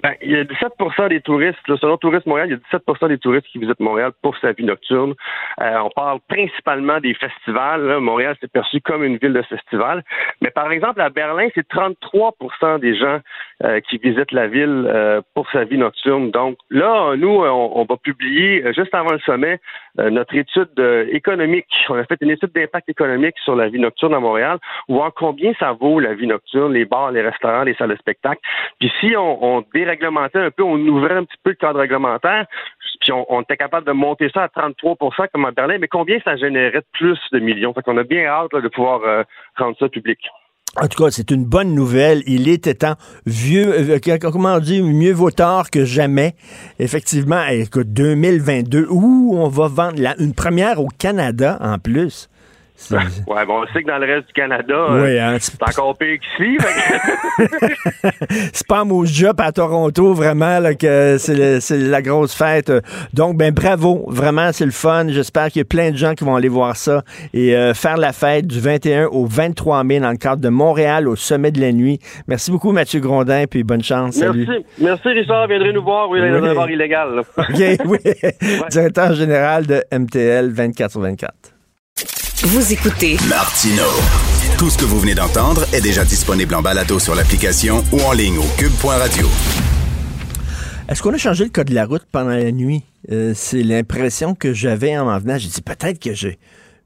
Ben, 0.04 0.14
il 0.22 0.32
y 0.32 0.36
a 0.36 0.44
17% 0.44 1.10
des 1.10 1.22
touristes, 1.22 1.68
là, 1.68 1.76
selon 1.80 1.98
Tourisme 1.98 2.30
Montréal, 2.30 2.50
il 2.50 2.54
y 2.54 2.56
a 2.56 2.78
17% 2.78 3.08
des 3.08 3.18
touristes 3.18 3.48
qui 3.48 3.60
visitent 3.60 3.80
Montréal 3.80 4.12
pour 4.22 4.38
sa 4.38 4.52
vie 4.52 4.64
nocturne. 4.64 5.14
Euh, 5.62 5.78
on 5.80 5.90
parle 5.90 6.20
principalement 6.28 7.00
des 7.00 7.14
festivals. 7.14 7.82
là. 7.82 8.00
Montréal, 8.00 8.36
c'est 8.40 8.52
perçu 8.52 8.82
comme 8.82 9.04
une 9.04 9.18
ville 9.18 9.34
de 9.34 9.42
festival. 9.44 10.04
Mais 10.42 10.52
par 10.52 10.72
exemple, 10.72 11.02
à 11.02 11.10
Berlin, 11.10 11.48
c'est 11.56 11.68
33% 11.68 12.80
des 12.80 12.96
gens 12.96 13.20
euh, 13.64 13.80
qui 13.82 13.98
visitent 13.98 14.32
la 14.32 14.48
ville 14.48 14.88
euh, 14.88 15.22
pour 15.34 15.50
sa 15.52 15.64
vie 15.64 15.78
nocturne. 15.78 16.32
Donc 16.32 16.58
là, 16.70 17.16
nous, 17.16 17.30
on, 17.30 17.72
on 17.76 17.86
va 17.86 17.98
publier, 17.98 18.64
euh, 18.64 18.74
juste 18.74 18.94
avant 18.94 19.12
le 19.12 19.20
sommet, 19.20 19.60
notre 19.98 20.36
étude 20.36 20.70
euh, 20.80 21.08
économique. 21.12 21.68
On 21.90 21.96
a 21.96 22.06
fait 22.06 22.18
une 22.22 22.30
étude 22.30 22.52
d'impact 22.54 22.90
économique 22.90 23.36
sur 23.44 23.56
la 23.56 23.68
vie 23.70 23.80
nocturne 23.80 24.14
à 24.14 24.20
Montréal, 24.20 24.60
voir 24.88 25.12
combien 25.14 25.54
ça 25.60 25.74
vaut 25.74 26.00
la 26.00 26.14
vie 26.14 26.28
nocturne, 26.28 26.74
les 26.74 26.86
bars, 26.86 27.12
les 27.12 27.22
restaurants, 27.22 27.64
les 27.64 27.74
salles 27.76 27.90
de 27.90 27.96
spectacle. 27.96 28.42
Puis 28.80 28.92
si 29.00 29.16
on, 29.16 29.44
on 29.44 29.64
déréglementait 29.74 30.40
un 30.40 30.52
peu, 30.52 30.64
on 30.64 30.78
ouvrait 30.78 31.16
un 31.16 31.24
petit 31.24 31.38
peu 31.44 31.52
le 31.52 31.56
cadre 31.56 31.80
réglementaire, 31.80 32.46
puis 33.02 33.12
on, 33.12 33.26
on 33.30 33.42
était 33.42 33.58
capable 33.58 33.88
de 33.88 33.92
monter 33.92 34.30
ça 34.34 34.44
à 34.44 34.48
33% 34.48 35.28
comme 35.34 35.46
à 35.46 35.52
Berlin, 35.52 35.78
mais 35.80 35.88
combien 35.88 36.20
ça 36.24 36.36
générait 36.36 36.80
de 36.80 36.86
plus 36.94 37.20
de 37.32 37.40
millions? 37.40 37.74
Fait 37.74 37.82
qu'on 37.82 37.98
a 37.98 38.04
bien 38.04 38.26
hâte 38.26 38.54
là, 38.54 38.62
de 38.62 38.68
pouvoir 38.68 39.02
euh, 39.04 39.24
rendre 39.58 39.78
ça 39.78 39.90
public. 39.90 40.20
En 40.76 40.88
tout 40.88 41.04
cas, 41.04 41.10
c'est 41.10 41.32
une 41.32 41.44
bonne 41.46 41.74
nouvelle. 41.74 42.22
Il 42.28 42.48
était 42.48 42.76
temps. 42.76 42.96
Vieux, 43.26 43.74
euh, 43.74 44.00
comment 44.20 44.56
on 44.56 44.60
mieux 44.84 45.12
vaut 45.14 45.32
tard 45.32 45.72
que 45.72 45.86
jamais. 45.86 46.36
Effectivement, 46.78 47.44
écoute, 47.48 47.94
2022, 47.94 48.88
où 48.90 49.36
on 49.38 49.48
va 49.48 49.68
vendre 49.70 50.00
la- 50.00 50.16
une 50.20 50.34
première 50.34 50.80
au 50.80 50.88
Canada 50.98 51.58
en 51.62 51.80
plus. 51.80 52.30
Ouais, 52.92 53.46
bon, 53.46 53.64
on 53.64 53.74
sait 53.74 53.82
que 53.84 53.88
dans 53.88 53.98
le 53.98 54.06
reste 54.06 54.28
du 54.28 54.34
Canada, 54.34 54.74
euh, 54.74 55.04
Oui, 55.04 55.20
hein, 55.20 55.38
c'est 55.40 55.62
encore 55.64 55.98
pire 55.98 56.18
qu'ici. 56.20 56.58
c'est 58.54 58.68
pas 58.68 58.84
mon 58.84 59.04
job 59.06 59.36
à 59.40 59.52
Toronto, 59.52 60.14
vraiment, 60.14 60.60
là, 60.60 60.76
que 60.76 61.18
c'est 61.20 61.72
la 61.78 62.02
grosse 62.02 62.36
fête. 62.36 62.72
Donc, 63.14 63.36
ben 63.38 63.52
bravo, 63.54 64.06
vraiment, 64.08 64.52
c'est 64.54 64.66
le 64.66 64.72
fun. 64.72 65.08
J'espère 65.10 65.48
qu'il 65.48 65.62
y 65.62 65.62
a 65.62 65.66
plein 65.66 65.92
de 65.92 65.98
gens 65.98 66.14
qui 66.14 66.24
vont 66.24 66.36
aller 66.36 66.50
voir 66.50 66.76
ça 66.76 67.02
et 67.34 67.56
euh, 67.56 67.74
faire 67.74 67.98
la 67.98 68.14
fête 68.14 68.46
du 68.48 68.60
21 68.60 69.06
au 69.08 69.26
23 69.26 69.84
mai 69.84 70.00
dans 70.00 70.12
le 70.12 70.18
cadre 70.18 70.42
de 70.42 70.50
Montréal 70.50 71.08
au 71.08 71.16
sommet 71.16 71.52
de 71.52 71.60
la 71.60 71.72
nuit. 71.72 72.00
Merci 72.28 72.52
beaucoup, 72.52 72.72
Mathieu 72.72 73.00
Grondin, 73.00 73.46
puis 73.50 73.64
bonne 73.64 73.84
chance. 73.84 74.16
Salut. 74.16 74.46
Merci. 74.48 74.66
Merci, 74.80 75.08
Richard. 75.10 75.48
Viendrez 75.48 75.74
nous 75.74 75.84
voir. 75.84 76.10
Oui, 76.10 76.20
dans 76.20 76.40
Oui. 76.42 76.50
un 76.50 76.54
bar 76.56 76.70
illégal. 76.70 77.16
là. 77.16 77.22
OK, 77.38 77.86
oui. 77.86 77.98
Directeur 78.70 79.14
général 79.14 79.66
de 79.66 79.84
MTL 79.92 80.50
24 80.52 80.92
sur 80.92 81.02
24. 81.02 81.34
Vous 82.44 82.72
écoutez 82.72 83.18
Martino. 83.28 83.82
Tout 84.60 84.70
ce 84.70 84.78
que 84.78 84.86
vous 84.86 85.00
venez 85.00 85.16
d'entendre 85.16 85.66
est 85.74 85.82
déjà 85.82 86.06
disponible 86.06 86.54
en 86.54 86.62
balado 86.62 87.00
sur 87.00 87.16
l'application 87.16 87.84
ou 87.92 88.00
en 88.02 88.12
ligne 88.12 88.38
au 88.38 88.46
cube.radio. 88.60 89.28
Est-ce 90.88 91.02
qu'on 91.02 91.16
a 91.16 91.18
changé 91.18 91.46
le 91.46 91.50
code 91.50 91.70
de 91.70 91.74
la 91.74 91.88
route 91.88 92.06
pendant 92.12 92.30
la 92.30 92.52
nuit? 92.52 92.84
Euh, 93.12 93.34
c'est 93.36 93.64
l'impression 93.64 94.36
que 94.36 94.54
j'avais 94.54 94.96
en 94.96 95.06
m'en 95.06 95.18
venant. 95.18 95.40
J'ai 95.40 95.48
dit 95.48 95.64
peut-être 95.64 96.00
que 96.00 96.14
j'ai. 96.14 96.38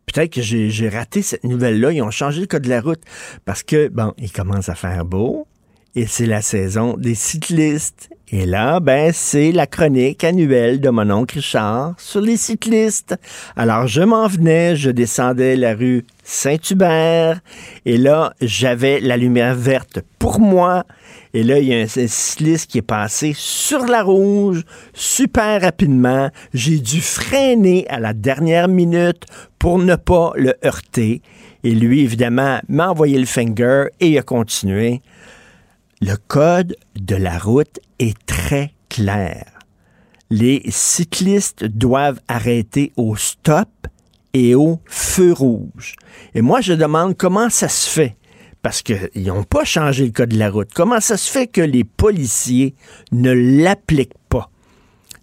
Peut-être 0.05 0.31
que 0.31 0.41
j'ai 0.41 0.69
j'ai 0.69 0.87
raté 0.87 1.21
cette 1.21 1.43
nouvelle-là. 1.43 1.91
Ils 1.91 2.01
ont 2.01 2.11
changé 2.11 2.39
le 2.39 2.47
code 2.47 2.63
de 2.63 2.69
la 2.69 2.79
route 2.79 3.01
parce 3.43 3.61
que, 3.61 3.89
bon, 3.89 4.13
il 4.17 4.31
commence 4.31 4.69
à 4.69 4.75
faire 4.75 5.03
beau 5.03 5.47
et 5.95 6.07
c'est 6.07 6.27
la 6.27 6.41
saison 6.41 6.95
des 6.95 7.13
cyclistes. 7.13 8.09
Et 8.33 8.45
là, 8.45 8.79
ben, 8.79 9.11
c'est 9.13 9.51
la 9.51 9.67
chronique 9.67 10.23
annuelle 10.23 10.79
de 10.79 10.89
mon 10.89 11.11
oncle 11.11 11.35
Richard 11.35 11.95
sur 11.97 12.21
les 12.21 12.37
cyclistes. 12.37 13.13
Alors, 13.57 13.87
je 13.87 14.03
m'en 14.03 14.25
venais, 14.27 14.77
je 14.77 14.89
descendais 14.89 15.57
la 15.57 15.75
rue 15.75 16.05
Saint-Hubert 16.23 17.41
et 17.85 17.97
là, 17.97 18.33
j'avais 18.39 19.01
la 19.01 19.17
lumière 19.17 19.55
verte 19.55 19.99
pour 20.17 20.39
moi. 20.39 20.85
Et 21.33 21.43
là, 21.43 21.59
il 21.59 21.67
y 21.67 21.73
a 21.73 21.79
un 21.79 21.87
cycliste 21.87 22.71
qui 22.71 22.77
est 22.77 22.81
passé 22.81 23.33
sur 23.35 23.85
la 23.85 24.01
rouge 24.01 24.63
super 24.93 25.61
rapidement. 25.61 26.29
J'ai 26.53 26.79
dû 26.79 27.01
freiner 27.01 27.85
à 27.89 27.99
la 27.99 28.13
dernière 28.13 28.69
minute 28.69 29.25
pour 29.59 29.77
ne 29.77 29.95
pas 29.97 30.31
le 30.37 30.53
heurter. 30.63 31.21
Et 31.65 31.71
lui, 31.71 31.99
évidemment, 31.99 32.61
m'a 32.69 32.91
envoyé 32.91 33.19
le 33.19 33.25
finger 33.25 33.87
et 33.99 34.07
il 34.07 34.17
a 34.17 34.23
continué. 34.23 35.01
Le 36.03 36.15
code 36.15 36.75
de 36.99 37.15
la 37.15 37.37
route 37.37 37.79
est 37.99 38.17
très 38.25 38.73
clair. 38.89 39.45
Les 40.31 40.63
cyclistes 40.67 41.63
doivent 41.63 42.19
arrêter 42.27 42.91
au 42.97 43.15
stop 43.15 43.69
et 44.33 44.55
au 44.55 44.79
feu 44.87 45.31
rouge. 45.31 45.95
Et 46.33 46.41
moi, 46.41 46.59
je 46.61 46.73
demande 46.73 47.15
comment 47.15 47.51
ça 47.51 47.69
se 47.69 47.87
fait. 47.87 48.17
Parce 48.63 48.81
qu'ils 48.81 49.27
n'ont 49.27 49.43
pas 49.43 49.63
changé 49.63 50.05
le 50.05 50.11
code 50.11 50.29
de 50.29 50.39
la 50.39 50.49
route. 50.49 50.71
Comment 50.73 51.01
ça 51.01 51.17
se 51.17 51.29
fait 51.29 51.45
que 51.45 51.61
les 51.61 51.83
policiers 51.83 52.73
ne 53.11 53.31
l'appliquent 53.31 54.17
pas? 54.27 54.49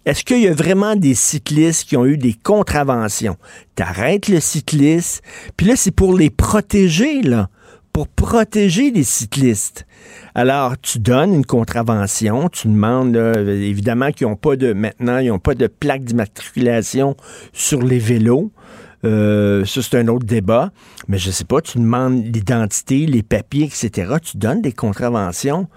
Est-ce 0.05 0.23
qu'il 0.23 0.39
y 0.39 0.47
a 0.47 0.53
vraiment 0.53 0.95
des 0.95 1.13
cyclistes 1.13 1.89
qui 1.89 1.97
ont 1.97 2.05
eu 2.05 2.17
des 2.17 2.33
contraventions? 2.33 3.35
T'arrêtes 3.75 4.29
le 4.29 4.39
cycliste, 4.39 5.23
puis 5.57 5.67
là, 5.67 5.75
c'est 5.75 5.91
pour 5.91 6.17
les 6.17 6.29
protéger, 6.29 7.21
là 7.21 7.49
pour 7.93 8.07
protéger 8.07 8.91
les 8.91 9.03
cyclistes. 9.03 9.85
Alors, 10.35 10.79
tu 10.79 10.99
donnes 10.99 11.33
une 11.33 11.45
contravention, 11.45 12.49
tu 12.49 12.67
demandes, 12.67 13.15
évidemment, 13.15 14.11
qu'ils 14.11 14.27
n'ont 14.27 14.35
pas 14.35 14.55
de, 14.55 14.73
maintenant, 14.73 15.17
ils 15.17 15.29
n'ont 15.29 15.39
pas 15.39 15.55
de 15.55 15.67
plaque 15.67 16.03
d'immatriculation 16.03 17.15
sur 17.53 17.81
les 17.81 17.99
vélos. 17.99 18.51
Euh, 19.05 19.63
ça, 19.65 19.81
c'est 19.81 19.97
un 19.97 20.07
autre 20.07 20.25
débat. 20.25 20.71
Mais 21.07 21.17
je 21.17 21.31
sais 21.31 21.45
pas, 21.45 21.61
tu 21.61 21.77
demandes 21.77 22.23
l'identité, 22.23 23.05
les 23.05 23.23
papiers, 23.23 23.65
etc. 23.65 24.15
Tu 24.21 24.37
donnes 24.37 24.61
des 24.61 24.73
contraventions. 24.73 25.67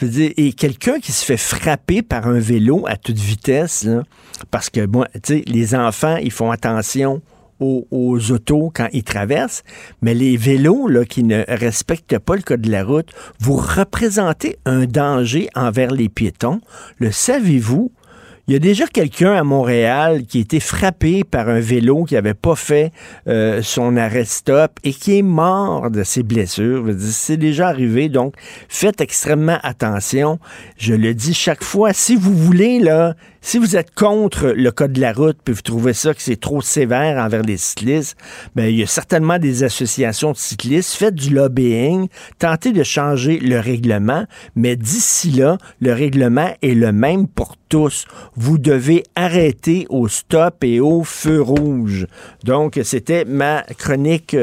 Et 0.00 0.52
quelqu'un 0.52 0.98
qui 0.98 1.12
se 1.12 1.24
fait 1.24 1.36
frapper 1.36 2.02
par 2.02 2.26
un 2.26 2.40
vélo 2.40 2.84
à 2.88 2.96
toute 2.96 3.18
vitesse, 3.18 3.86
parce 4.50 4.68
que, 4.68 4.84
bon, 4.84 5.04
tu 5.14 5.20
sais, 5.24 5.44
les 5.46 5.74
enfants, 5.74 6.16
ils 6.16 6.32
font 6.32 6.50
attention 6.50 7.22
aux, 7.62 8.30
autos 8.30 8.72
quand 8.74 8.88
ils 8.92 9.04
traversent, 9.04 9.62
mais 10.00 10.14
les 10.14 10.36
vélos 10.36 10.88
qui 11.08 11.22
ne 11.22 11.44
respectent 11.48 12.18
pas 12.18 12.36
le 12.36 12.42
code 12.42 12.62
de 12.62 12.70
la 12.70 12.84
route, 12.84 13.10
vous 13.40 13.56
représentez 13.56 14.56
un 14.64 14.86
danger 14.86 15.48
envers 15.54 15.90
les 15.90 16.08
piétons. 16.08 16.60
Le 16.98 17.10
savez-vous? 17.10 17.92
Il 18.48 18.54
y 18.54 18.56
a 18.56 18.58
déjà 18.58 18.88
quelqu'un 18.88 19.34
à 19.34 19.44
Montréal 19.44 20.24
qui 20.26 20.38
a 20.38 20.40
été 20.40 20.58
frappé 20.58 21.22
par 21.22 21.48
un 21.48 21.60
vélo 21.60 22.02
qui 22.02 22.14
n'avait 22.14 22.34
pas 22.34 22.56
fait 22.56 22.90
euh, 23.28 23.62
son 23.62 23.96
arrêt 23.96 24.24
stop 24.24 24.80
et 24.82 24.92
qui 24.92 25.18
est 25.18 25.22
mort 25.22 25.92
de 25.92 26.02
ses 26.02 26.24
blessures. 26.24 26.84
C'est 26.98 27.36
déjà 27.36 27.68
arrivé, 27.68 28.08
donc 28.08 28.34
faites 28.68 29.00
extrêmement 29.00 29.58
attention. 29.62 30.40
Je 30.76 30.92
le 30.92 31.14
dis 31.14 31.34
chaque 31.34 31.62
fois, 31.62 31.92
si 31.92 32.16
vous 32.16 32.36
voulez, 32.36 32.80
là, 32.80 33.14
si 33.44 33.58
vous 33.58 33.76
êtes 33.76 33.92
contre 33.92 34.54
le 34.56 34.70
code 34.70 34.92
de 34.92 35.00
la 35.00 35.12
route, 35.12 35.36
puis 35.44 35.52
vous 35.52 35.62
trouvez 35.62 35.92
ça 35.92 36.14
que 36.14 36.22
c'est 36.22 36.40
trop 36.40 36.62
sévère 36.62 37.22
envers 37.22 37.42
les 37.42 37.56
cyclistes, 37.56 38.16
ben, 38.54 38.66
il 38.66 38.76
y 38.76 38.82
a 38.84 38.86
certainement 38.86 39.38
des 39.40 39.64
associations 39.64 40.30
de 40.30 40.36
cyclistes. 40.36 40.92
Faites 40.92 41.16
du 41.16 41.34
lobbying, 41.34 42.06
tentez 42.38 42.72
de 42.72 42.84
changer 42.84 43.40
le 43.40 43.58
règlement, 43.58 44.26
mais 44.54 44.76
d'ici 44.76 45.32
là, 45.32 45.58
le 45.80 45.92
règlement 45.92 46.54
est 46.62 46.74
le 46.74 46.92
même 46.92 47.26
pour 47.26 47.56
tous. 47.68 48.04
vous 48.36 48.58
devez 48.58 49.02
arrêter 49.16 49.86
au 49.88 50.06
stop 50.06 50.62
et 50.62 50.78
au 50.78 51.02
feu 51.02 51.40
rouge. 51.40 52.06
Donc, 52.44 52.78
c'était 52.84 53.24
ma 53.24 53.62
chronique 53.62 54.36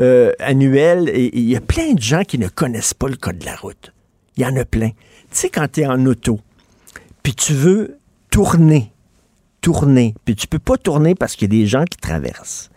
euh, 0.00 0.32
annuelle. 0.40 1.10
Il 1.14 1.48
y 1.48 1.56
a 1.56 1.60
plein 1.60 1.94
de 1.94 2.02
gens 2.02 2.24
qui 2.24 2.38
ne 2.38 2.48
connaissent 2.48 2.94
pas 2.94 3.08
le 3.08 3.16
code 3.16 3.38
de 3.38 3.46
la 3.46 3.56
route. 3.56 3.92
Il 4.36 4.42
y 4.42 4.46
en 4.46 4.56
a 4.56 4.64
plein. 4.64 4.88
Tu 4.90 4.94
sais, 5.30 5.48
quand 5.48 5.70
tu 5.70 5.82
es 5.82 5.86
en 5.86 6.04
auto, 6.06 6.40
puis 7.22 7.34
tu 7.34 7.54
veux 7.54 7.98
tourner, 8.32 8.90
tourner, 9.60 10.14
puis 10.24 10.34
tu 10.34 10.48
peux 10.48 10.58
pas 10.58 10.78
tourner 10.78 11.14
parce 11.14 11.36
qu'il 11.36 11.52
y 11.52 11.56
a 11.56 11.60
des 11.60 11.66
gens 11.66 11.84
qui 11.84 11.98
traversent. 11.98 12.70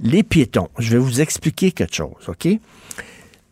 Les 0.00 0.24
piétons, 0.24 0.68
je 0.78 0.90
vais 0.90 0.98
vous 0.98 1.20
expliquer 1.20 1.70
quelque 1.70 1.94
chose, 1.94 2.28
OK? 2.28 2.48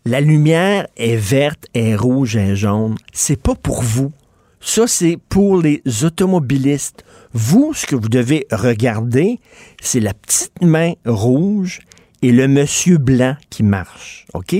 La 0.05 0.21
lumière 0.21 0.89
est 0.97 1.17
verte, 1.17 1.67
est 1.73 1.95
rouge, 1.95 2.37
est 2.37 2.57
jaune. 2.57 2.97
C'est 3.13 3.41
pas 3.41 3.55
pour 3.55 3.83
vous. 3.83 4.13
Ça, 4.61 4.89
c'est 4.89 5.19
pour 5.29 5.63
les 5.63 5.83
automobilistes. 6.05 7.05
Vous, 7.33 7.73
ce 7.75 7.87
que 7.87 7.97
vous 7.97 8.09
devez 8.09 8.47
regarder, 8.51 9.39
c'est 9.81 10.01
la 10.01 10.15
petite 10.15 10.61
main 10.63 10.95
rouge 11.05 11.81
et 12.23 12.33
le 12.33 12.49
monsieur 12.49 12.99
blanc 12.99 13.37
qui 13.51 13.63
marche. 13.63 14.27
OK? 14.35 14.57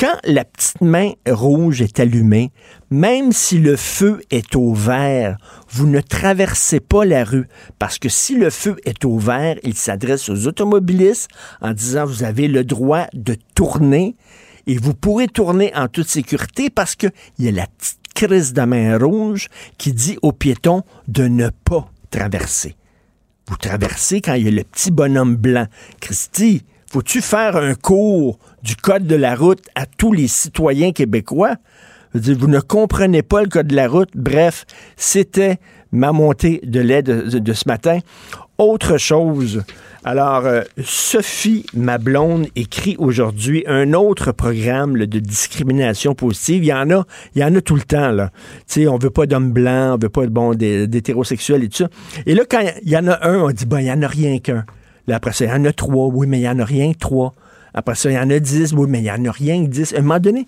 Quand 0.00 0.18
la 0.24 0.46
petite 0.46 0.80
main 0.80 1.12
rouge 1.28 1.82
est 1.82 2.00
allumée, 2.00 2.52
même 2.90 3.32
si 3.32 3.58
le 3.58 3.76
feu 3.76 4.22
est 4.30 4.56
au 4.56 4.72
vert, 4.72 5.36
vous 5.68 5.86
ne 5.86 6.00
traversez 6.00 6.80
pas 6.80 7.04
la 7.04 7.22
rue 7.22 7.46
parce 7.78 7.98
que 7.98 8.08
si 8.08 8.34
le 8.34 8.48
feu 8.48 8.76
est 8.86 9.04
au 9.04 9.18
vert, 9.18 9.56
il 9.62 9.74
s'adresse 9.74 10.30
aux 10.30 10.46
automobilistes 10.46 11.28
en 11.60 11.74
disant 11.74 12.06
vous 12.06 12.24
avez 12.24 12.48
le 12.48 12.64
droit 12.64 13.08
de 13.12 13.36
tourner 13.54 14.16
et 14.66 14.78
vous 14.78 14.94
pourrez 14.94 15.28
tourner 15.28 15.70
en 15.76 15.86
toute 15.86 16.08
sécurité 16.08 16.70
parce 16.70 16.96
qu'il 16.96 17.12
y 17.38 17.48
a 17.48 17.52
la 17.52 17.66
petite 17.66 18.00
crise 18.14 18.54
de 18.54 18.62
main 18.62 18.96
rouge 18.96 19.48
qui 19.76 19.92
dit 19.92 20.16
aux 20.22 20.32
piétons 20.32 20.82
de 21.08 21.28
ne 21.28 21.50
pas 21.50 21.92
traverser. 22.10 22.74
Vous 23.48 23.56
traversez 23.58 24.22
quand 24.22 24.32
il 24.32 24.44
y 24.44 24.48
a 24.48 24.50
le 24.50 24.64
petit 24.64 24.92
bonhomme 24.92 25.36
blanc. 25.36 25.66
Christy, 26.00 26.62
faut-tu 26.90 27.20
faire 27.20 27.56
un 27.56 27.74
cours 27.74 28.38
du 28.62 28.76
code 28.76 29.06
de 29.06 29.16
la 29.16 29.34
route 29.34 29.64
à 29.74 29.86
tous 29.86 30.12
les 30.12 30.28
citoyens 30.28 30.92
québécois? 30.92 31.56
vous 32.12 32.48
ne 32.48 32.58
comprenez 32.58 33.22
pas 33.22 33.42
le 33.42 33.48
code 33.48 33.68
de 33.68 33.76
la 33.76 33.86
route. 33.86 34.08
Bref, 34.16 34.66
c'était 34.96 35.58
ma 35.92 36.10
montée 36.10 36.60
de 36.64 36.80
lait 36.80 37.04
de 37.04 37.52
ce 37.52 37.68
matin. 37.68 38.00
Autre 38.58 38.98
chose, 38.98 39.62
alors, 40.02 40.46
euh, 40.46 40.62
Sophie, 40.82 41.66
ma 41.74 41.98
blonde, 41.98 42.46
écrit 42.56 42.96
aujourd'hui 42.98 43.64
un 43.66 43.92
autre 43.92 44.32
programme 44.32 44.96
de 44.96 45.18
discrimination 45.18 46.14
positive. 46.14 46.64
Il 46.64 46.68
y 46.68 46.72
en 46.72 46.90
a, 46.90 47.04
il 47.34 47.42
y 47.42 47.44
en 47.44 47.54
a 47.54 47.60
tout 47.60 47.74
le 47.74 47.82
temps, 47.82 48.10
là. 48.10 48.30
Tu 48.66 48.80
sais, 48.80 48.88
on 48.88 48.96
veut 48.96 49.10
pas 49.10 49.26
d'hommes 49.26 49.52
blancs, 49.52 49.96
on 49.96 49.98
veut 49.98 50.08
pas 50.08 50.26
bon, 50.26 50.54
d'hétérosexuels 50.54 51.64
et 51.64 51.68
tout 51.68 51.78
ça. 51.78 51.88
Et 52.24 52.34
là, 52.34 52.44
quand 52.48 52.62
il 52.82 52.88
y 52.88 52.96
en 52.96 53.08
a 53.08 53.28
un, 53.28 53.40
on 53.40 53.50
dit, 53.50 53.66
ben, 53.66 53.80
il 53.80 53.88
y 53.88 53.92
en 53.92 54.00
a 54.00 54.08
rien 54.08 54.38
qu'un. 54.38 54.64
Là, 55.06 55.16
après 55.16 55.32
ça, 55.32 55.44
il 55.44 55.50
y 55.50 55.52
en 55.52 55.66
a 55.66 55.72
trois. 55.74 56.06
Oui, 56.06 56.26
mais 56.26 56.38
il 56.38 56.44
y 56.44 56.48
en 56.48 56.58
a 56.58 56.64
rien 56.64 56.94
que 56.94 56.98
trois. 56.98 57.34
Après 57.74 57.94
ça, 57.94 58.10
il 58.10 58.14
y 58.14 58.18
en 58.18 58.30
a 58.30 58.38
dix. 58.38 58.72
Oui, 58.72 58.86
mais 58.88 59.00
il 59.00 59.04
y 59.04 59.10
en 59.10 59.24
a 59.24 59.30
rien 59.30 59.64
que 59.64 59.70
dix. 59.70 59.94
À 59.94 59.98
un 59.98 60.02
moment 60.02 60.20
donné, 60.20 60.46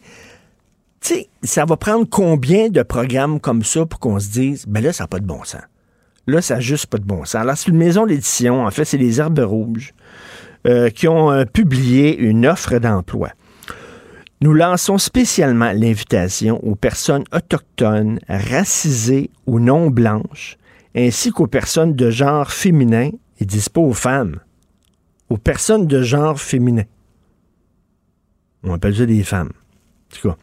tu 1.00 1.14
sais, 1.14 1.28
ça 1.42 1.64
va 1.64 1.76
prendre 1.76 2.06
combien 2.08 2.68
de 2.68 2.82
programmes 2.82 3.40
comme 3.40 3.64
ça 3.64 3.86
pour 3.86 3.98
qu'on 3.98 4.18
se 4.18 4.28
dise, 4.28 4.64
ben 4.66 4.82
là, 4.82 4.92
ça 4.92 5.04
n'a 5.04 5.08
pas 5.08 5.18
de 5.18 5.26
bon 5.26 5.42
sens. 5.44 5.62
Là, 6.26 6.40
ça 6.40 6.54
n'a 6.54 6.60
juste 6.60 6.86
pas 6.86 6.98
de 6.98 7.04
bon 7.04 7.24
sens. 7.24 7.36
Alors, 7.36 7.56
c'est 7.56 7.70
une 7.70 7.76
maison 7.76 8.06
d'édition, 8.06 8.64
en 8.64 8.70
fait, 8.70 8.84
c'est 8.84 8.98
les 8.98 9.20
Herbes 9.20 9.40
Rouges, 9.40 9.94
euh, 10.66 10.90
qui 10.90 11.08
ont 11.08 11.32
euh, 11.32 11.44
publié 11.44 12.16
une 12.16 12.46
offre 12.46 12.78
d'emploi. 12.78 13.30
Nous 14.40 14.54
lançons 14.54 14.98
spécialement 14.98 15.72
l'invitation 15.72 16.58
aux 16.64 16.74
personnes 16.74 17.24
autochtones, 17.32 18.20
racisées 18.28 19.30
ou 19.46 19.58
non 19.58 19.90
blanches, 19.90 20.56
ainsi 20.96 21.30
qu'aux 21.30 21.46
personnes 21.46 21.94
de 21.94 22.10
genre 22.10 22.50
féminin, 22.50 23.10
et 23.40 23.44
disent 23.44 23.68
pas 23.68 23.80
aux 23.80 23.92
femmes, 23.92 24.38
aux 25.28 25.38
personnes 25.38 25.86
de 25.86 26.02
genre 26.02 26.40
féminin. 26.40 26.84
On 28.64 28.74
appelle 28.74 28.96
ça 28.96 29.06
des 29.06 29.22
femmes. 29.22 29.50
En 29.50 30.16
tout 30.16 30.28
cas 30.28 30.36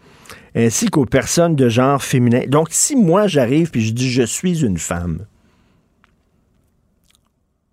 ainsi 0.55 0.87
qu'aux 0.87 1.05
personnes 1.05 1.55
de 1.55 1.69
genre 1.69 2.03
féminin. 2.03 2.41
Donc, 2.47 2.67
si 2.71 2.95
moi 2.95 3.27
j'arrive 3.27 3.71
et 3.73 3.79
je 3.79 3.93
dis 3.93 4.09
je 4.09 4.23
suis 4.23 4.63
une 4.63 4.77
femme, 4.77 5.25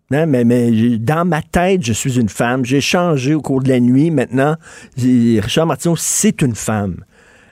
non, 0.08 0.24
mais, 0.28 0.44
mais 0.44 0.98
dans 0.98 1.24
ma 1.24 1.42
tête, 1.42 1.82
je 1.84 1.92
suis 1.92 2.20
une 2.20 2.28
femme. 2.28 2.64
J'ai 2.64 2.80
changé 2.80 3.34
au 3.34 3.42
cours 3.42 3.60
de 3.60 3.68
la 3.68 3.80
nuit. 3.80 4.12
Maintenant, 4.12 4.54
Richard 4.96 5.66
Martineau, 5.66 5.96
c'est 5.96 6.42
une 6.42 6.54
femme. 6.54 7.04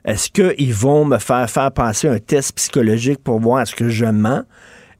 Est-ce 0.05 0.30
qu'ils 0.30 0.72
vont 0.72 1.05
me 1.05 1.18
faire 1.18 1.51
faire 1.51 1.72
passer 1.72 2.07
un 2.07 2.20
test 2.20 2.55
psychologique 2.55 3.18
pour 3.24 3.40
voir 3.40 3.62
est-ce 3.62 3.74
que 3.74 3.88
je 3.88 4.05
mens? 4.05 4.45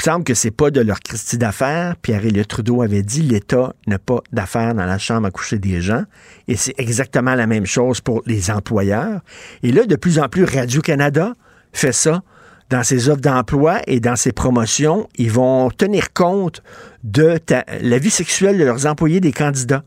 Il 0.00 0.04
semble 0.04 0.24
que 0.24 0.34
c'est 0.34 0.50
pas 0.50 0.72
de 0.72 0.80
leur 0.80 0.98
Christie 0.98 1.38
d'affaires. 1.38 1.94
Pierre-Éliott 2.02 2.48
Trudeau 2.48 2.82
avait 2.82 3.04
dit 3.04 3.22
l'État 3.22 3.72
n'a 3.86 4.00
pas 4.00 4.20
d'affaires 4.32 4.74
dans 4.74 4.84
la 4.84 4.98
chambre 4.98 5.28
à 5.28 5.30
coucher 5.30 5.60
des 5.60 5.80
gens. 5.80 6.02
Et 6.48 6.56
c'est 6.56 6.74
exactement 6.76 7.36
la 7.36 7.46
même 7.46 7.66
chose 7.66 8.00
pour 8.00 8.20
les 8.26 8.50
employeurs. 8.50 9.20
Et 9.62 9.70
là, 9.70 9.84
de 9.84 9.94
plus 9.94 10.18
en 10.18 10.28
plus, 10.28 10.42
Radio-Canada 10.42 11.34
fait 11.72 11.92
ça 11.92 12.24
dans 12.68 12.82
ses 12.82 13.10
offres 13.10 13.20
d'emploi 13.20 13.80
et 13.86 14.00
dans 14.00 14.16
ses 14.16 14.32
promotions. 14.32 15.08
Ils 15.18 15.30
vont 15.30 15.70
tenir 15.70 16.12
compte 16.12 16.64
de 17.04 17.38
la 17.80 17.98
vie 17.98 18.10
sexuelle 18.10 18.58
de 18.58 18.64
leurs 18.64 18.86
employés, 18.86 19.20
des 19.20 19.30
candidats. 19.30 19.84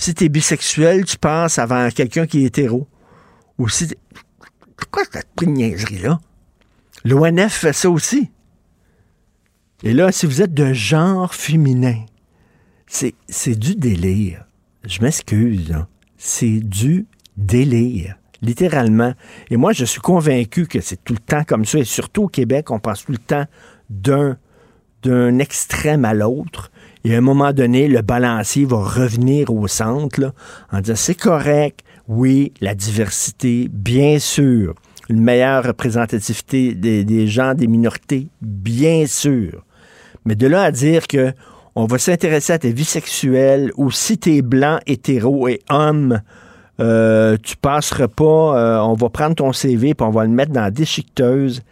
Si 0.00 0.14
tu 0.14 0.24
es 0.24 0.28
bisexuel, 0.30 1.04
tu 1.04 1.18
passes 1.18 1.58
avant 1.58 1.90
quelqu'un 1.90 2.26
qui 2.26 2.42
est 2.42 2.46
hétéro. 2.46 2.88
Ou 3.58 3.68
si. 3.68 3.94
Pourquoi 4.74 5.02
cette 5.04 5.42
niaiserie-là? 5.42 6.18
L'ONF 7.04 7.52
fait 7.52 7.74
ça 7.74 7.90
aussi. 7.90 8.30
Et 9.82 9.92
là, 9.92 10.10
si 10.10 10.24
vous 10.24 10.40
êtes 10.40 10.54
de 10.54 10.72
genre 10.72 11.34
féminin, 11.34 12.06
c'est, 12.86 13.14
du 13.58 13.74
délire. 13.74 14.46
Je 14.84 15.02
m'excuse, 15.02 15.76
C'est 16.16 16.60
du 16.60 17.06
délire, 17.36 18.16
littéralement. 18.40 19.12
Et 19.50 19.58
moi, 19.58 19.74
je 19.74 19.84
suis 19.84 20.00
convaincu 20.00 20.66
que 20.66 20.80
c'est 20.80 21.04
tout 21.04 21.12
le 21.12 21.18
temps 21.18 21.44
comme 21.44 21.66
ça. 21.66 21.78
Et 21.78 21.84
surtout 21.84 22.22
au 22.22 22.28
Québec, 22.28 22.70
on 22.70 22.78
passe 22.78 23.04
tout 23.04 23.12
le 23.12 23.18
temps 23.18 23.44
d'un 23.90 25.38
extrême 25.38 26.06
à 26.06 26.14
l'autre. 26.14 26.70
Et 27.04 27.14
à 27.14 27.18
un 27.18 27.22
moment 27.22 27.52
donné, 27.52 27.88
le 27.88 28.02
balancier 28.02 28.64
va 28.64 28.78
revenir 28.78 29.52
au 29.52 29.66
centre 29.68 30.32
en 30.70 30.80
disant 30.80 30.96
c'est 30.96 31.14
correct, 31.14 31.80
oui, 32.08 32.52
la 32.60 32.74
diversité, 32.74 33.68
bien 33.72 34.18
sûr. 34.18 34.74
Une 35.08 35.22
meilleure 35.22 35.64
représentativité 35.64 36.74
des, 36.74 37.26
gens, 37.26 37.54
des 37.54 37.66
minorités, 37.66 38.28
bien 38.42 39.06
sûr. 39.06 39.64
Mais 40.24 40.34
de 40.34 40.46
là 40.46 40.62
à 40.64 40.70
dire 40.70 41.06
que 41.06 41.32
on 41.74 41.86
va 41.86 41.98
s'intéresser 41.98 42.52
à 42.52 42.58
ta 42.58 42.68
vie 42.68 42.84
sexuelle 42.84 43.72
ou 43.76 43.90
si 43.90 44.18
tu 44.18 44.36
es 44.36 44.42
blanc, 44.42 44.80
hétéro 44.86 45.48
et 45.48 45.60
homme, 45.70 46.20
euh, 46.80 47.36
tu 47.42 47.56
passeras 47.56 48.08
pas, 48.08 48.24
euh, 48.24 48.80
on 48.80 48.94
va 48.94 49.08
prendre 49.08 49.36
ton 49.36 49.52
CV 49.52 49.90
et 49.90 49.94
on 50.00 50.10
va 50.10 50.24
le 50.24 50.30
mettre 50.30 50.52
dans 50.52 50.62
la 50.62 50.70
déchiqueteuse. 50.70 51.62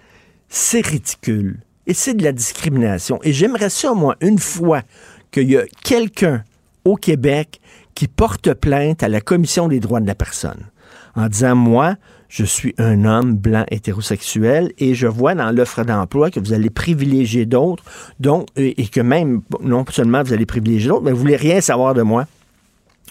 C'est 0.48 0.84
ridicule. 0.84 1.60
Et 1.86 1.94
c'est 1.94 2.14
de 2.14 2.22
la 2.22 2.32
discrimination. 2.32 3.18
Et 3.22 3.32
j'aimerais 3.32 3.70
ça, 3.70 3.94
moi, 3.94 4.16
une 4.20 4.38
fois 4.38 4.82
qu'il 5.30 5.50
y 5.50 5.56
a 5.56 5.64
quelqu'un 5.84 6.44
au 6.84 6.96
Québec 6.96 7.60
qui 7.94 8.08
portent 8.08 8.54
plainte 8.54 9.02
à 9.02 9.08
la 9.08 9.20
Commission 9.20 9.68
des 9.68 9.80
droits 9.80 10.00
de 10.00 10.06
la 10.06 10.14
personne 10.14 10.70
en 11.16 11.28
disant, 11.28 11.56
moi, 11.56 11.96
je 12.28 12.44
suis 12.44 12.74
un 12.78 13.04
homme 13.04 13.36
blanc 13.36 13.64
hétérosexuel 13.70 14.72
et 14.78 14.94
je 14.94 15.06
vois 15.06 15.34
dans 15.34 15.50
l'offre 15.50 15.82
d'emploi 15.82 16.30
que 16.30 16.38
vous 16.38 16.52
allez 16.52 16.70
privilégier 16.70 17.46
d'autres, 17.46 17.82
donc, 18.20 18.48
et 18.56 18.86
que 18.86 19.00
même, 19.00 19.42
non 19.62 19.84
seulement 19.90 20.22
vous 20.22 20.32
allez 20.32 20.46
privilégier 20.46 20.88
d'autres, 20.88 21.04
mais 21.04 21.12
vous 21.12 21.18
voulez 21.18 21.36
rien 21.36 21.60
savoir 21.60 21.94
de 21.94 22.02
moi. 22.02 22.26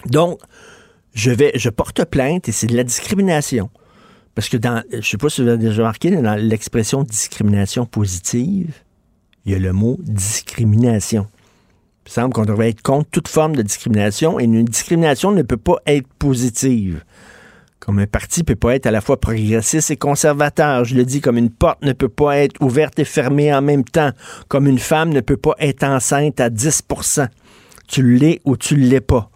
Donc, 0.06 0.40
je 1.14 1.68
porte 1.68 2.04
plainte 2.04 2.48
et 2.48 2.52
c'est 2.52 2.68
de 2.68 2.76
la 2.76 2.84
discrimination. 2.84 3.70
Parce 4.34 4.48
que 4.48 4.56
dans, 4.56 4.84
je 4.92 5.00
sais 5.00 5.16
pas 5.16 5.28
si 5.28 5.42
vous 5.42 5.48
avez 5.48 5.58
déjà 5.58 5.82
remarqué, 5.82 6.10
dans 6.12 6.40
l'expression 6.40 7.02
discrimination 7.02 7.86
positive, 7.86 8.72
il 9.44 9.52
y 9.52 9.54
a 9.56 9.58
le 9.58 9.72
mot 9.72 9.98
discrimination. 10.00 11.26
Il 12.08 12.10
semble 12.10 12.32
qu'on 12.32 12.46
devrait 12.46 12.70
être 12.70 12.80
contre 12.80 13.10
toute 13.10 13.28
forme 13.28 13.54
de 13.54 13.60
discrimination 13.60 14.40
et 14.40 14.44
une 14.44 14.64
discrimination 14.64 15.30
ne 15.30 15.42
peut 15.42 15.58
pas 15.58 15.76
être 15.86 16.08
positive. 16.18 17.04
Comme 17.80 17.98
un 17.98 18.06
parti 18.06 18.44
peut 18.44 18.56
pas 18.56 18.76
être 18.76 18.86
à 18.86 18.90
la 18.90 19.02
fois 19.02 19.20
progressiste 19.20 19.90
et 19.90 19.98
conservateur. 19.98 20.84
Je 20.84 20.94
le 20.94 21.04
dis, 21.04 21.20
comme 21.20 21.36
une 21.36 21.50
porte 21.50 21.82
ne 21.82 21.92
peut 21.92 22.08
pas 22.08 22.38
être 22.38 22.62
ouverte 22.62 22.98
et 22.98 23.04
fermée 23.04 23.52
en 23.52 23.60
même 23.60 23.84
temps. 23.84 24.12
Comme 24.48 24.66
une 24.66 24.78
femme 24.78 25.10
ne 25.10 25.20
peut 25.20 25.36
pas 25.36 25.54
être 25.58 25.84
enceinte 25.84 26.40
à 26.40 26.48
10% 26.48 27.28
Tu 27.88 28.16
l'es 28.16 28.40
ou 28.46 28.56
tu 28.56 28.76
l'es 28.76 29.02
pas. 29.02 29.30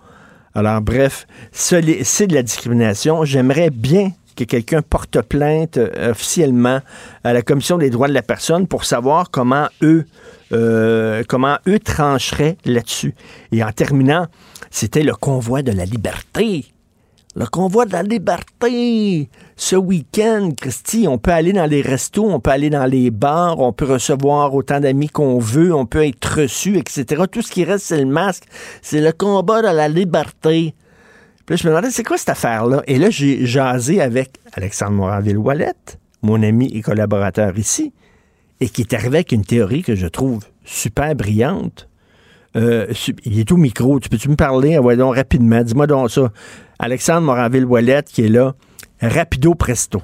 Alors, 0.55 0.81
bref, 0.81 1.27
c'est 1.53 1.83
de 1.83 2.35
la 2.35 2.43
discrimination. 2.43 3.27
J'aimerais 3.27 3.69
bien 3.69 4.13
que 4.35 4.45
quelqu'un 4.45 4.83
porte 4.83 5.21
plainte 5.23 5.77
euh, 5.77 6.11
officiellement 6.11 6.81
à 7.25 7.33
la 7.33 7.43
Commission 7.43 7.79
des 7.79 7.91
droits 7.91 8.09
de 8.09 8.15
la 8.15 8.23
personne 8.23 8.67
pour 8.67 8.85
savoir 8.85 9.31
comment 9.31 9.67
eux, 9.83 10.05
euh, 10.53 11.23
comment 11.29 11.59
eux 11.69 11.79
trancheraient 11.79 12.57
là-dessus. 12.65 13.15
Et 13.53 13.63
en 13.63 13.73
terminant, 13.73 14.27
c'était 14.71 15.03
le 15.03 15.15
convoi 15.15 15.63
de 15.63 15.73
la 15.73 15.85
liberté. 15.85 16.67
Le 17.35 17.47
convoi 17.47 17.87
de 17.87 17.93
la 17.93 18.03
liberté. 18.03 19.31
Ce 19.57 19.75
week-end, 19.75 20.51
Christy, 20.55 21.07
on 21.09 21.17
peut 21.17 21.31
aller 21.31 21.55
dans 21.55 21.65
les 21.65 21.81
restos, 21.81 22.29
on 22.31 22.41
peut 22.41 22.51
aller 22.51 22.69
dans 22.69 22.85
les 22.85 23.11
bars, 23.11 23.59
on 23.59 23.73
peut 23.73 23.87
recevoir 23.87 24.55
autant 24.55 24.81
d'amis 24.81 25.09
qu'on 25.09 25.39
veut, 25.39 25.75
on 25.75 25.87
peut 25.87 26.07
être 26.07 26.41
reçu, 26.43 26.77
etc. 26.77 27.23
Tout 27.31 27.41
ce 27.41 27.51
qui 27.51 27.65
reste, 27.65 27.87
c'est 27.87 27.99
le 27.99 28.05
masque. 28.05 28.45
C'est 28.83 29.01
le 29.01 29.13
combat 29.13 29.63
de 29.63 29.75
la 29.75 29.89
liberté. 29.89 30.75
Je 31.55 31.67
me 31.67 31.71
demandais, 31.71 31.91
c'est 31.91 32.03
quoi 32.03 32.17
cette 32.17 32.31
affaire-là? 32.31 32.83
Et 32.87 32.97
là, 32.97 33.11
j'ai 33.11 33.45
jasé 33.45 34.01
avec 34.01 34.39
Alexandre 34.55 34.93
Moranville-Wallet, 34.93 35.75
mon 36.23 36.43
ami 36.43 36.71
et 36.75 36.81
collaborateur 36.81 37.59
ici, 37.59 37.93
et 38.61 38.71
qui 38.71 38.81
est 38.81 38.95
arrivé 38.95 39.19
avec 39.19 39.33
une 39.33 39.45
théorie 39.45 39.83
que 39.83 39.95
je 39.95 40.07
trouve 40.07 40.45
super 40.65 41.15
brillante. 41.15 41.89
Euh, 42.57 42.87
il 43.25 43.39
est 43.39 43.53
au 43.53 43.59
micro. 43.59 44.01
Tu 44.01 44.09
peux-tu 44.09 44.31
me 44.31 44.37
parler? 44.37 44.77
Ah 44.77 45.05
rapidement. 45.09 45.63
Dis-moi 45.63 45.87
donc 45.87 46.11
ça. 46.11 46.33
Alexandre 46.79 47.27
Moranville-Ouellette 47.27 48.09
qui 48.09 48.25
est 48.25 48.29
là. 48.29 48.55
Rapido 49.03 49.55
presto. 49.55 50.01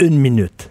Une 0.00 0.18
minute. 0.18 0.68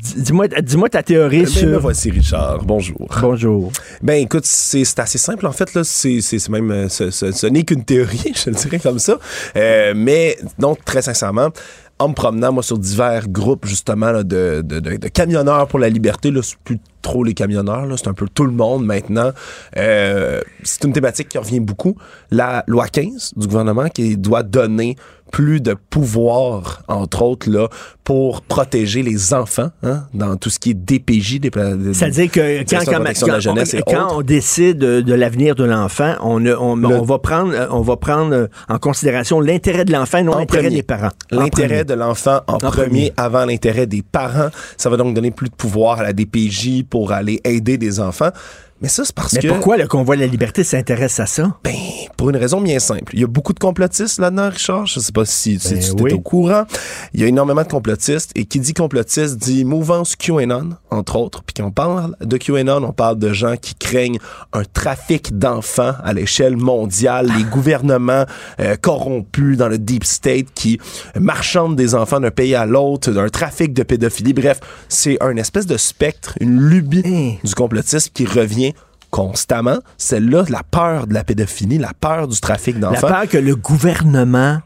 Dis-moi 0.00 0.46
dis 0.46 0.76
ta 0.92 1.02
théorie 1.02 1.42
ben, 1.42 1.46
sur... 1.46 1.80
voici 1.80 2.10
Richard. 2.10 2.62
Bonjour. 2.64 3.08
Bonjour. 3.20 3.72
Ben 4.00 4.22
écoute, 4.22 4.44
c'est 4.44 4.98
assez 5.00 5.18
simple 5.18 5.44
en 5.46 5.52
fait. 5.52 5.74
là. 5.74 5.82
C'est 5.82 6.48
même... 6.48 6.70
Euh, 6.70 6.88
ce, 6.88 7.46
n'est 7.46 7.64
qu'une 7.64 7.84
théorie, 7.84 8.32
je 8.36 8.50
le 8.50 8.56
dirais 8.56 8.78
comme 8.78 9.00
ça. 9.00 9.18
Euh, 9.56 9.94
mais 9.96 10.38
donc, 10.58 10.84
très 10.84 11.02
sincèrement, 11.02 11.50
en 11.98 12.08
me 12.10 12.14
promenant, 12.14 12.52
moi, 12.52 12.62
sur 12.62 12.78
divers 12.78 13.28
groupes, 13.28 13.66
justement, 13.66 14.12
de, 14.12 14.62
de, 14.64 14.78
de, 14.78 15.08
camionneurs 15.08 15.66
pour 15.66 15.80
la 15.80 15.88
liberté, 15.88 16.30
là, 16.30 16.42
c'est 16.42 16.58
plus 16.58 16.78
trop 17.02 17.24
les 17.24 17.34
camionneurs, 17.34 17.86
là, 17.86 17.96
c'est 17.96 18.08
un 18.08 18.14
peu 18.14 18.28
tout 18.32 18.44
le 18.44 18.52
monde 18.52 18.84
maintenant. 18.84 19.32
Euh, 19.76 20.40
c'est 20.62 20.84
une 20.84 20.92
thématique 20.92 21.28
qui 21.28 21.38
revient 21.38 21.60
beaucoup. 21.60 21.96
La 22.30 22.62
loi 22.68 22.86
15 22.86 23.34
du 23.36 23.48
gouvernement 23.48 23.88
qui 23.88 24.16
doit 24.16 24.44
donner 24.44 24.96
plus 25.30 25.60
de 25.60 25.74
pouvoir, 25.74 26.82
entre 26.88 27.22
autres, 27.22 27.50
là, 27.50 27.68
pour 28.04 28.42
protéger 28.42 29.02
les 29.02 29.34
enfants 29.34 29.70
hein, 29.82 30.04
dans 30.14 30.36
tout 30.36 30.50
ce 30.50 30.58
qui 30.58 30.70
est 30.70 30.74
DPJ. 30.74 31.40
Des, 31.40 31.50
C'est-à-dire 31.92 32.30
que 32.30 32.62
quand, 32.64 32.84
quand, 33.86 34.16
on 34.16 34.22
décide 34.22 34.78
de, 34.78 35.14
l'avenir 35.14 35.54
de 35.54 35.64
l'enfant, 35.64 36.14
on, 36.20 36.44
on, 36.46 36.82
on, 36.82 37.02
va 37.02 37.18
prendre, 37.18 37.54
on 37.70 37.82
va 37.82 37.96
prendre 37.96 38.48
en 38.68 38.78
considération 38.78 39.40
l'intérêt 39.40 39.84
de 39.84 39.92
l'enfant, 39.92 40.22
non 40.22 40.38
l'intérêt 40.38 40.70
des 40.70 40.82
parents. 40.82 41.10
L'intérêt 41.30 41.84
de 41.84 41.94
l'enfant 41.94 42.40
en, 42.46 42.58
premier, 42.58 43.12
avant 43.16 43.44
l'intérêt 43.44 43.86
des 43.86 44.02
parents. 44.02 44.48
Ça 44.76 44.88
va 44.88 44.96
donc 44.96 45.14
donner 45.14 45.30
plus 45.30 45.48
de 45.48 45.54
pouvoir 45.54 46.00
à 46.00 46.02
la 46.02 46.12
DPJ 46.12 46.84
pour 46.88 47.12
aller 47.12 47.40
aider 47.44 47.78
des 47.78 48.00
enfants. 48.00 48.30
Mais 48.80 48.88
ça, 48.88 49.04
c'est 49.04 49.14
parce 49.14 49.32
Mais 49.32 49.40
que. 49.40 49.48
pourquoi 49.48 49.76
le 49.76 49.88
convoi 49.88 50.14
de 50.14 50.20
la 50.20 50.28
liberté 50.28 50.62
s'intéresse 50.62 51.18
à 51.18 51.26
ça? 51.26 51.56
Ben, 51.64 51.74
pour 52.16 52.30
une 52.30 52.36
raison 52.36 52.60
bien 52.60 52.78
simple. 52.78 53.12
Il 53.12 53.20
y 53.20 53.24
a 53.24 53.26
beaucoup 53.26 53.52
de 53.52 53.58
complotistes 53.58 54.20
là-dedans, 54.20 54.50
Richard. 54.50 54.86
Je 54.86 55.00
sais 55.00 55.10
pas 55.10 55.24
si, 55.24 55.58
tu 55.58 55.74
ben 55.94 56.06
es 56.06 56.12
au 56.12 56.20
courant. 56.20 56.64
Il 57.12 57.20
y 57.20 57.24
a 57.24 57.26
énormément 57.26 57.62
de 57.62 57.68
complotistes. 57.68 58.30
Et 58.36 58.44
qui 58.44 58.60
dit 58.60 58.74
complotiste 58.74 59.36
dit 59.36 59.64
mouvance 59.64 60.14
QAnon, 60.14 60.70
entre 60.90 61.16
autres. 61.16 61.42
Puis 61.42 61.54
quand 61.54 61.64
on 61.64 61.70
parle 61.72 62.14
de 62.20 62.36
QAnon, 62.36 62.84
on 62.84 62.92
parle 62.92 63.18
de 63.18 63.32
gens 63.32 63.56
qui 63.56 63.74
craignent 63.74 64.18
un 64.52 64.62
trafic 64.64 65.36
d'enfants 65.36 65.94
à 66.04 66.12
l'échelle 66.12 66.56
mondiale, 66.56 67.32
les 67.36 67.44
gouvernements 67.44 68.26
euh, 68.60 68.76
corrompus 68.76 69.56
dans 69.56 69.68
le 69.68 69.78
deep 69.78 70.04
state 70.04 70.46
qui 70.54 70.78
marchandent 71.18 71.76
des 71.76 71.94
enfants 71.96 72.20
d'un 72.20 72.30
pays 72.30 72.54
à 72.54 72.64
l'autre, 72.64 73.10
d'un 73.10 73.28
trafic 73.28 73.72
de 73.72 73.82
pédophilie. 73.82 74.34
Bref, 74.34 74.60
c'est 74.88 75.20
un 75.20 75.36
espèce 75.36 75.66
de 75.66 75.76
spectre, 75.76 76.34
une 76.40 76.60
lubie 76.60 77.02
hein. 77.04 77.36
du 77.42 77.54
complotisme 77.54 78.10
qui 78.14 78.24
revient 78.24 78.67
constamment, 79.10 79.78
celle-là, 79.96 80.44
la 80.48 80.62
peur 80.62 81.06
de 81.06 81.14
la 81.14 81.24
pédophilie, 81.24 81.78
la 81.78 81.92
peur 81.98 82.28
du 82.28 82.40
trafic 82.40 82.78
d'enfants. 82.78 83.08
La 83.08 83.14
peur 83.14 83.28
que 83.28 83.38
le 83.38 83.56
gouvernement 83.56 84.60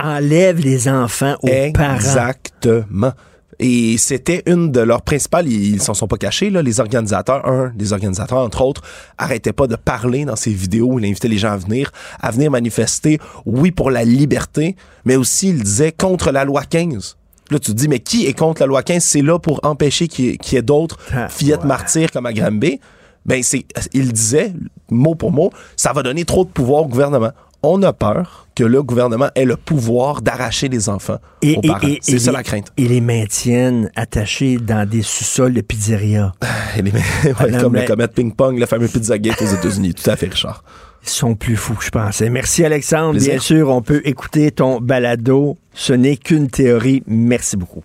enlève 0.00 0.58
les 0.60 0.88
enfants 0.88 1.36
aux 1.42 1.72
parents. 1.72 1.94
Exactement. 1.96 3.12
Et 3.60 3.96
c'était 3.98 4.42
une 4.46 4.72
de 4.72 4.80
leurs 4.80 5.02
principales, 5.02 5.48
ils 5.48 5.80
s'en 5.80 5.94
sont 5.94 6.08
pas 6.08 6.16
cachés, 6.16 6.50
là, 6.50 6.60
les 6.60 6.80
organisateurs, 6.80 7.46
un 7.46 7.72
des 7.74 7.92
organisateurs, 7.92 8.38
entre 8.38 8.62
autres, 8.62 8.82
arrêtait 9.16 9.52
pas 9.52 9.66
de 9.68 9.76
parler 9.76 10.24
dans 10.24 10.36
ses 10.36 10.52
vidéos, 10.52 10.98
il 10.98 11.06
invitait 11.06 11.28
les 11.28 11.38
gens 11.38 11.52
à 11.52 11.56
venir, 11.56 11.92
à 12.20 12.32
venir 12.32 12.50
manifester, 12.50 13.20
oui, 13.46 13.70
pour 13.70 13.90
la 13.92 14.04
liberté, 14.04 14.74
mais 15.04 15.14
aussi, 15.14 15.50
il 15.50 15.62
disait 15.62 15.92
contre 15.92 16.32
la 16.32 16.44
loi 16.44 16.62
15. 16.64 17.16
Là, 17.50 17.58
tu 17.58 17.72
te 17.72 17.76
dis, 17.76 17.88
mais 17.88 18.00
qui 18.00 18.26
est 18.26 18.32
contre 18.32 18.62
la 18.62 18.66
loi 18.66 18.82
15? 18.82 19.04
C'est 19.04 19.22
là 19.22 19.38
pour 19.38 19.60
empêcher 19.64 20.08
qu'il 20.08 20.36
y 20.40 20.56
ait, 20.56 20.62
d'autres 20.62 20.98
ah, 21.14 21.28
fillettes 21.28 21.64
martyrs 21.64 22.10
comme 22.10 22.26
à 22.26 22.32
Granby 22.32 22.80
ben 23.26 23.42
c'est, 23.42 23.64
il 23.92 24.12
disait, 24.12 24.52
mot 24.90 25.14
pour 25.14 25.32
mot, 25.32 25.50
ça 25.76 25.92
va 25.92 26.02
donner 26.02 26.24
trop 26.24 26.44
de 26.44 26.50
pouvoir 26.50 26.82
au 26.82 26.88
gouvernement. 26.88 27.30
On 27.62 27.82
a 27.82 27.94
peur 27.94 28.46
que 28.54 28.62
le 28.62 28.82
gouvernement 28.82 29.30
ait 29.34 29.46
le 29.46 29.56
pouvoir 29.56 30.20
d'arracher 30.20 30.68
les 30.68 30.90
enfants 30.90 31.18
aux 31.42 31.60
parents. 31.62 31.88
C'est 32.02 32.18
ça 32.18 32.30
la 32.30 32.42
crainte. 32.42 32.70
Ils 32.76 32.88
les 32.88 33.00
maintiennent 33.00 33.90
attachés 33.96 34.58
dans 34.58 34.88
des 34.88 35.00
sous-sols 35.00 35.54
de 35.54 35.62
pizzeria. 35.62 36.34
les 36.76 36.82
ouais, 36.92 37.58
comme 37.58 37.74
le 37.74 37.86
comète 37.86 38.12
ping-pong, 38.12 38.58
le 38.58 38.66
fameux 38.66 38.88
Pizzagate 38.88 39.40
aux 39.40 39.46
États-Unis. 39.46 39.94
Tout 39.94 40.10
à 40.10 40.16
fait, 40.16 40.26
Richard. 40.26 40.62
Ils 41.02 41.08
sont 41.08 41.34
plus 41.34 41.56
fous, 41.56 41.78
je 41.80 41.90
pense. 41.90 42.20
Merci, 42.20 42.64
Alexandre. 42.64 43.18
Bien 43.18 43.38
sûr, 43.38 43.70
on 43.70 43.82
peut 43.82 44.02
écouter 44.04 44.50
ton 44.50 44.80
balado. 44.80 45.56
Ce 45.72 45.92
n'est 45.92 46.16
qu'une 46.16 46.48
théorie. 46.48 47.02
Merci 47.06 47.56
beaucoup. 47.56 47.82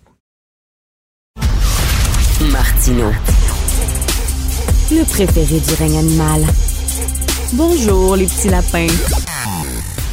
Martino 2.52 3.10
le 4.90 5.04
préféré 5.04 5.60
du 5.60 5.74
règne 5.74 5.98
animal. 5.98 6.42
Bonjour, 7.52 8.16
les 8.16 8.26
petits 8.26 8.48
lapins. 8.48 8.86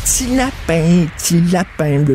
Petit 0.03 0.35
lapin, 0.35 1.05
petit 1.17 1.41
lapin. 1.51 2.05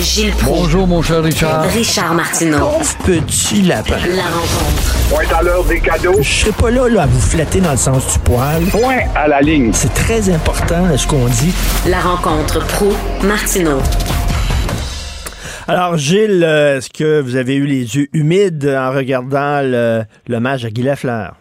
Gilles 0.00 0.34
Bonjour, 0.42 0.86
mon 0.86 1.00
cher 1.00 1.22
Richard. 1.22 1.62
Richard 1.72 2.14
Martineau. 2.14 2.70
petit 3.04 3.62
lapin. 3.62 3.96
La 4.16 4.24
rencontre. 4.24 4.94
Point 5.10 5.38
à 5.38 5.42
l'heure 5.42 5.64
des 5.64 5.80
cadeaux. 5.80 6.16
Je 6.20 6.40
serai 6.40 6.52
pas 6.52 6.70
là, 6.70 6.88
là 6.88 7.02
à 7.02 7.06
vous 7.06 7.20
flatter 7.20 7.60
dans 7.60 7.70
le 7.70 7.76
sens 7.76 8.12
du 8.12 8.18
poil. 8.18 8.64
Point 8.66 9.00
à 9.14 9.28
la 9.28 9.40
ligne. 9.40 9.70
C'est 9.72 9.94
très 9.94 10.28
important, 10.30 10.84
ce 10.96 11.06
qu'on 11.06 11.26
dit. 11.26 11.52
La 11.86 12.00
rencontre 12.00 12.58
pro 12.66 12.92
martineau 13.22 13.78
alors, 15.68 15.96
Gilles, 15.96 16.44
euh, 16.44 16.76
est-ce 16.76 16.90
que 16.90 17.20
vous 17.20 17.36
avez 17.36 17.56
eu 17.56 17.66
les 17.66 17.96
yeux 17.96 18.06
humides 18.12 18.66
en 18.66 18.92
regardant 18.92 19.62
match 20.40 20.64
à 20.64 20.70
Guy 20.70 20.82
Lafleur? 20.82 21.36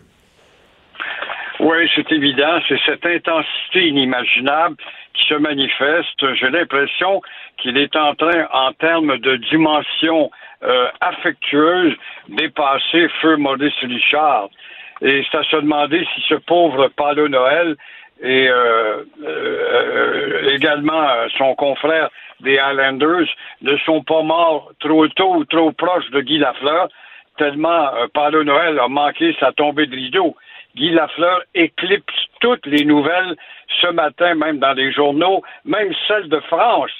Oui, 1.59 1.89
c'est 1.95 2.11
évident. 2.11 2.59
C'est 2.67 2.79
cette 2.85 3.05
intensité 3.05 3.87
inimaginable 3.87 4.75
qui 5.13 5.27
se 5.27 5.35
manifeste. 5.35 6.35
J'ai 6.35 6.49
l'impression 6.49 7.21
qu'il 7.57 7.77
est 7.77 7.95
en 7.95 8.15
train, 8.15 8.47
en 8.51 8.73
termes 8.73 9.17
de 9.17 9.37
dimension 9.49 10.31
euh, 10.63 10.87
affectueuse, 11.01 11.93
dépasser 12.29 13.07
Feu 13.21 13.37
Maurice 13.37 13.73
Richard. 13.81 14.49
Et 15.01 15.23
c'est 15.29 15.37
à 15.37 15.43
se 15.43 15.55
demander 15.57 16.05
si 16.15 16.21
ce 16.27 16.35
pauvre 16.35 16.89
Paulo 16.95 17.27
Noël 17.27 17.75
et 18.23 18.47
euh, 18.49 19.03
également 20.49 21.07
son 21.37 21.55
confrère 21.55 22.09
des 22.39 22.57
Highlanders 22.57 23.27
ne 23.61 23.77
sont 23.77 24.01
pas 24.03 24.21
morts 24.21 24.71
trop 24.79 25.07
tôt 25.09 25.35
ou 25.35 25.45
trop 25.45 25.71
proches 25.73 26.09
de 26.11 26.21
Guy 26.21 26.37
Lafleur, 26.37 26.87
tellement 27.37 27.93
euh, 27.95 28.07
Paulo 28.13 28.43
Noël 28.43 28.79
a 28.79 28.87
manqué 28.87 29.35
sa 29.39 29.51
tombée 29.51 29.87
de 29.87 29.95
rideau. 29.95 30.35
Guy 30.75 30.91
Lafleur 30.91 31.41
éclipse 31.53 32.13
toutes 32.39 32.65
les 32.65 32.85
nouvelles 32.85 33.35
ce 33.81 33.87
matin, 33.87 34.35
même 34.35 34.59
dans 34.59 34.73
les 34.73 34.91
journaux, 34.91 35.43
même 35.65 35.93
celles 36.07 36.29
de 36.29 36.39
France, 36.41 36.91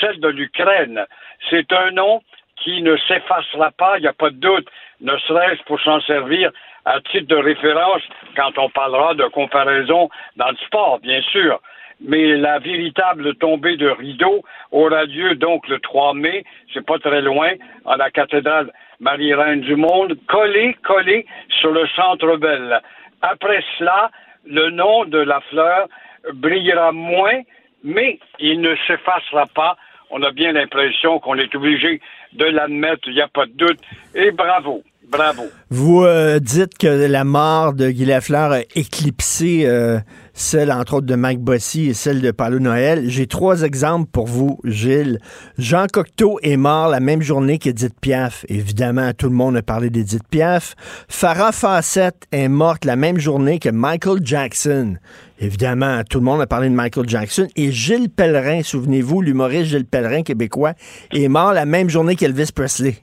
celles 0.00 0.20
de 0.20 0.28
l'Ukraine. 0.28 1.06
C'est 1.48 1.72
un 1.72 1.92
nom 1.92 2.22
qui 2.56 2.82
ne 2.82 2.96
s'effacera 3.08 3.70
pas, 3.70 3.98
il 3.98 4.02
n'y 4.02 4.08
a 4.08 4.12
pas 4.12 4.30
de 4.30 4.36
doute, 4.36 4.68
ne 5.00 5.16
serait-ce 5.18 5.62
pour 5.64 5.80
s'en 5.80 6.00
servir 6.02 6.50
à 6.84 7.00
titre 7.00 7.28
de 7.28 7.36
référence 7.36 8.02
quand 8.36 8.58
on 8.58 8.68
parlera 8.70 9.14
de 9.14 9.24
comparaison 9.24 10.08
dans 10.36 10.50
le 10.50 10.56
sport, 10.66 10.98
bien 11.00 11.20
sûr. 11.22 11.60
Mais 12.00 12.36
la 12.36 12.58
véritable 12.58 13.34
tombée 13.36 13.76
de 13.76 13.88
rideau 13.88 14.42
aura 14.72 15.04
lieu 15.04 15.36
donc 15.36 15.68
le 15.68 15.78
3 15.78 16.14
mai, 16.14 16.44
c'est 16.74 16.84
pas 16.84 16.98
très 16.98 17.22
loin, 17.22 17.52
à 17.86 17.96
la 17.96 18.10
cathédrale 18.10 18.72
Marie-Reine 18.98 19.60
du 19.60 19.76
Monde, 19.76 20.16
collé, 20.26 20.76
collé 20.82 21.26
sur 21.60 21.70
le 21.70 21.86
Centre 21.88 22.36
Bell. 22.36 22.80
Après 23.20 23.62
cela, 23.78 24.10
le 24.44 24.70
nom 24.70 25.04
de 25.04 25.18
la 25.18 25.40
fleur 25.42 25.86
brillera 26.34 26.92
moins, 26.92 27.42
mais 27.84 28.18
il 28.40 28.60
ne 28.60 28.74
s'effacera 28.86 29.46
pas. 29.54 29.76
On 30.10 30.22
a 30.22 30.30
bien 30.30 30.52
l'impression 30.52 31.20
qu'on 31.20 31.38
est 31.38 31.54
obligé 31.54 32.00
de 32.32 32.44
l'admettre, 32.46 33.02
il 33.06 33.14
n'y 33.14 33.20
a 33.20 33.28
pas 33.28 33.46
de 33.46 33.52
doute. 33.52 33.78
Et 34.14 34.30
bravo, 34.30 34.82
bravo. 35.08 35.42
Vous 35.70 36.04
euh, 36.04 36.38
dites 36.38 36.76
que 36.78 36.86
la 36.86 37.24
mort 37.24 37.72
de 37.72 37.90
Guy 37.90 38.04
Lafleur 38.04 38.52
a 38.52 38.60
éclipsé 38.74 39.62
euh, 39.64 39.98
celle, 40.34 40.72
entre 40.72 40.94
autres, 40.94 41.06
de 41.06 41.14
Mike 41.14 41.40
Bossy 41.40 41.88
et 41.88 41.94
celle 41.94 42.20
de 42.20 42.30
Paulo 42.30 42.58
Noël. 42.58 43.08
J'ai 43.08 43.26
trois 43.26 43.62
exemples 43.62 44.08
pour 44.10 44.26
vous, 44.26 44.58
Gilles. 44.64 45.18
Jean 45.58 45.86
Cocteau 45.92 46.38
est 46.42 46.56
mort 46.56 46.88
la 46.88 47.00
même 47.00 47.22
journée 47.22 47.58
qu'Edith 47.58 47.98
Piaf. 48.00 48.44
Évidemment, 48.48 49.12
tout 49.12 49.28
le 49.28 49.34
monde 49.34 49.56
a 49.56 49.62
parlé 49.62 49.90
d'Edith 49.90 50.26
Piaf. 50.30 50.74
Farah 51.08 51.52
Fawcett 51.52 52.16
est 52.32 52.48
morte 52.48 52.84
la 52.84 52.96
même 52.96 53.18
journée 53.18 53.58
que 53.58 53.68
Michael 53.68 54.20
Jackson. 54.22 54.96
Évidemment, 55.38 56.02
tout 56.08 56.18
le 56.18 56.24
monde 56.24 56.40
a 56.40 56.46
parlé 56.46 56.68
de 56.68 56.74
Michael 56.74 57.08
Jackson. 57.08 57.48
Et 57.56 57.72
Gilles 57.72 58.10
Pellerin, 58.10 58.62
souvenez-vous, 58.62 59.22
l'humoriste 59.22 59.70
Gilles 59.70 59.86
Pellerin, 59.86 60.22
québécois, 60.22 60.74
est 61.12 61.28
mort 61.28 61.52
la 61.52 61.66
même 61.66 61.90
journée 61.90 62.16
qu'Elvis 62.16 62.50
Presley. 62.54 62.96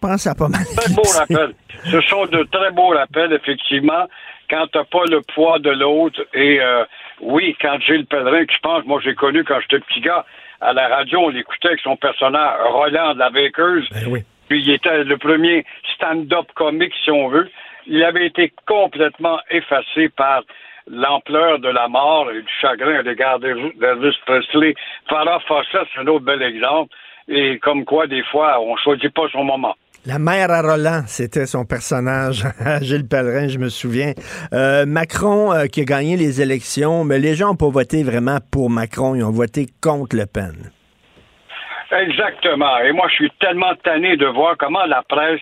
Pense 0.00 0.26
à 0.26 0.34
pas 0.34 0.48
mal. 0.48 0.62
Très 0.76 0.92
beau 0.92 1.02
rappel. 1.02 1.54
Ce 1.90 2.00
sont 2.02 2.26
de 2.26 2.42
très 2.50 2.70
beaux 2.70 2.88
rappels, 2.88 3.32
effectivement 3.32 4.06
quand 4.50 4.66
t'as 4.72 4.84
pas 4.84 5.04
le 5.10 5.20
poids 5.34 5.58
de 5.58 5.70
l'autre. 5.70 6.20
Et 6.34 6.60
euh, 6.60 6.84
oui, 7.20 7.56
quand 7.60 7.80
Gilles 7.80 8.06
Pellerin, 8.06 8.44
je 8.48 8.58
pense, 8.62 8.84
moi 8.84 9.00
j'ai 9.02 9.14
connu 9.14 9.44
quand 9.44 9.60
j'étais 9.60 9.80
petit 9.80 10.00
gars, 10.00 10.24
à 10.60 10.72
la 10.72 10.88
radio, 10.88 11.20
on 11.20 11.28
l'écoutait 11.28 11.68
avec 11.68 11.80
son 11.80 11.96
personnage 11.96 12.58
Roland 12.70 13.14
de 13.14 13.18
la 13.18 13.30
Bakeuse. 13.30 13.88
Ben 13.90 14.22
Puis 14.48 14.62
il 14.62 14.70
était 14.70 15.04
le 15.04 15.18
premier 15.18 15.64
stand-up 15.94 16.46
comique, 16.54 16.94
si 17.04 17.10
on 17.10 17.28
veut. 17.28 17.50
Il 17.86 18.02
avait 18.02 18.26
été 18.26 18.52
complètement 18.66 19.38
effacé 19.50 20.08
par 20.08 20.42
l'ampleur 20.88 21.58
de 21.58 21.68
la 21.68 21.88
mort 21.88 22.30
et 22.30 22.40
du 22.40 22.52
chagrin 22.60 23.00
à 23.00 23.02
l'égard 23.02 23.38
d'Elvis 23.38 24.16
Presley. 24.24 24.74
Farah 25.08 25.40
Fawcett, 25.40 25.86
c'est 25.92 26.00
un 26.00 26.06
autre 26.06 26.24
bel 26.24 26.42
exemple. 26.42 26.94
Et 27.28 27.58
comme 27.58 27.84
quoi, 27.84 28.06
des 28.06 28.22
fois, 28.24 28.60
on 28.60 28.76
choisit 28.76 29.12
pas 29.12 29.28
son 29.32 29.44
moment. 29.44 29.74
La 30.06 30.20
mère 30.20 30.52
à 30.52 30.62
Roland, 30.62 31.02
c'était 31.08 31.46
son 31.46 31.64
personnage, 31.64 32.44
Gilles 32.80 33.08
Pellerin, 33.08 33.48
je 33.48 33.58
me 33.58 33.68
souviens. 33.68 34.12
Euh, 34.52 34.86
Macron 34.86 35.52
euh, 35.52 35.66
qui 35.66 35.80
a 35.80 35.84
gagné 35.84 36.16
les 36.16 36.40
élections, 36.40 37.02
mais 37.02 37.18
les 37.18 37.34
gens 37.34 37.48
n'ont 37.48 37.56
pas 37.56 37.70
voté 37.70 38.04
vraiment 38.04 38.38
pour 38.52 38.70
Macron, 38.70 39.16
ils 39.16 39.24
ont 39.24 39.32
voté 39.32 39.66
contre 39.82 40.14
Le 40.14 40.26
Pen. 40.26 40.70
Exactement. 41.90 42.78
Et 42.78 42.92
moi, 42.92 43.08
je 43.08 43.14
suis 43.14 43.32
tellement 43.40 43.74
tanné 43.82 44.16
de 44.16 44.26
voir 44.26 44.56
comment 44.56 44.84
la 44.86 45.02
presse 45.02 45.40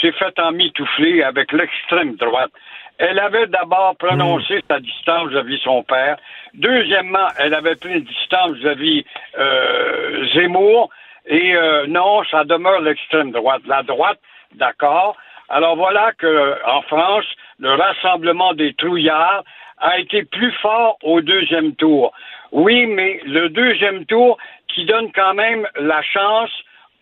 s'est 0.00 0.12
fait 0.12 0.38
emmitoufler 0.40 1.22
avec 1.22 1.52
l'extrême 1.52 2.16
droite. 2.16 2.50
Elle 2.96 3.18
avait 3.18 3.46
d'abord 3.46 3.94
prononcé 3.98 4.56
hmm. 4.56 4.70
sa 4.70 4.80
distance 4.80 5.28
vis-à-vis 5.28 5.60
son 5.62 5.82
père. 5.82 6.16
Deuxièmement, 6.54 7.28
elle 7.38 7.52
avait 7.52 7.76
pris 7.76 7.92
une 7.92 8.04
distance 8.04 8.56
vis-à-vis 8.56 9.04
euh, 9.38 10.26
Zemmour. 10.32 10.88
Et 11.28 11.54
euh, 11.54 11.86
non, 11.86 12.24
ça 12.24 12.44
demeure 12.44 12.80
l'extrême 12.80 13.30
droite. 13.30 13.62
La 13.66 13.82
droite, 13.82 14.18
d'accord. 14.54 15.16
Alors 15.48 15.76
voilà 15.76 16.12
que 16.18 16.56
en 16.66 16.82
France, 16.82 17.24
le 17.58 17.74
rassemblement 17.74 18.54
des 18.54 18.74
trouillards 18.74 19.44
a 19.78 19.98
été 19.98 20.24
plus 20.24 20.52
fort 20.60 20.98
au 21.02 21.20
deuxième 21.20 21.74
tour. 21.76 22.12
Oui, 22.52 22.86
mais 22.86 23.20
le 23.24 23.48
deuxième 23.50 24.04
tour 24.06 24.38
qui 24.68 24.84
donne 24.86 25.12
quand 25.12 25.34
même 25.34 25.66
la 25.78 26.02
chance 26.02 26.50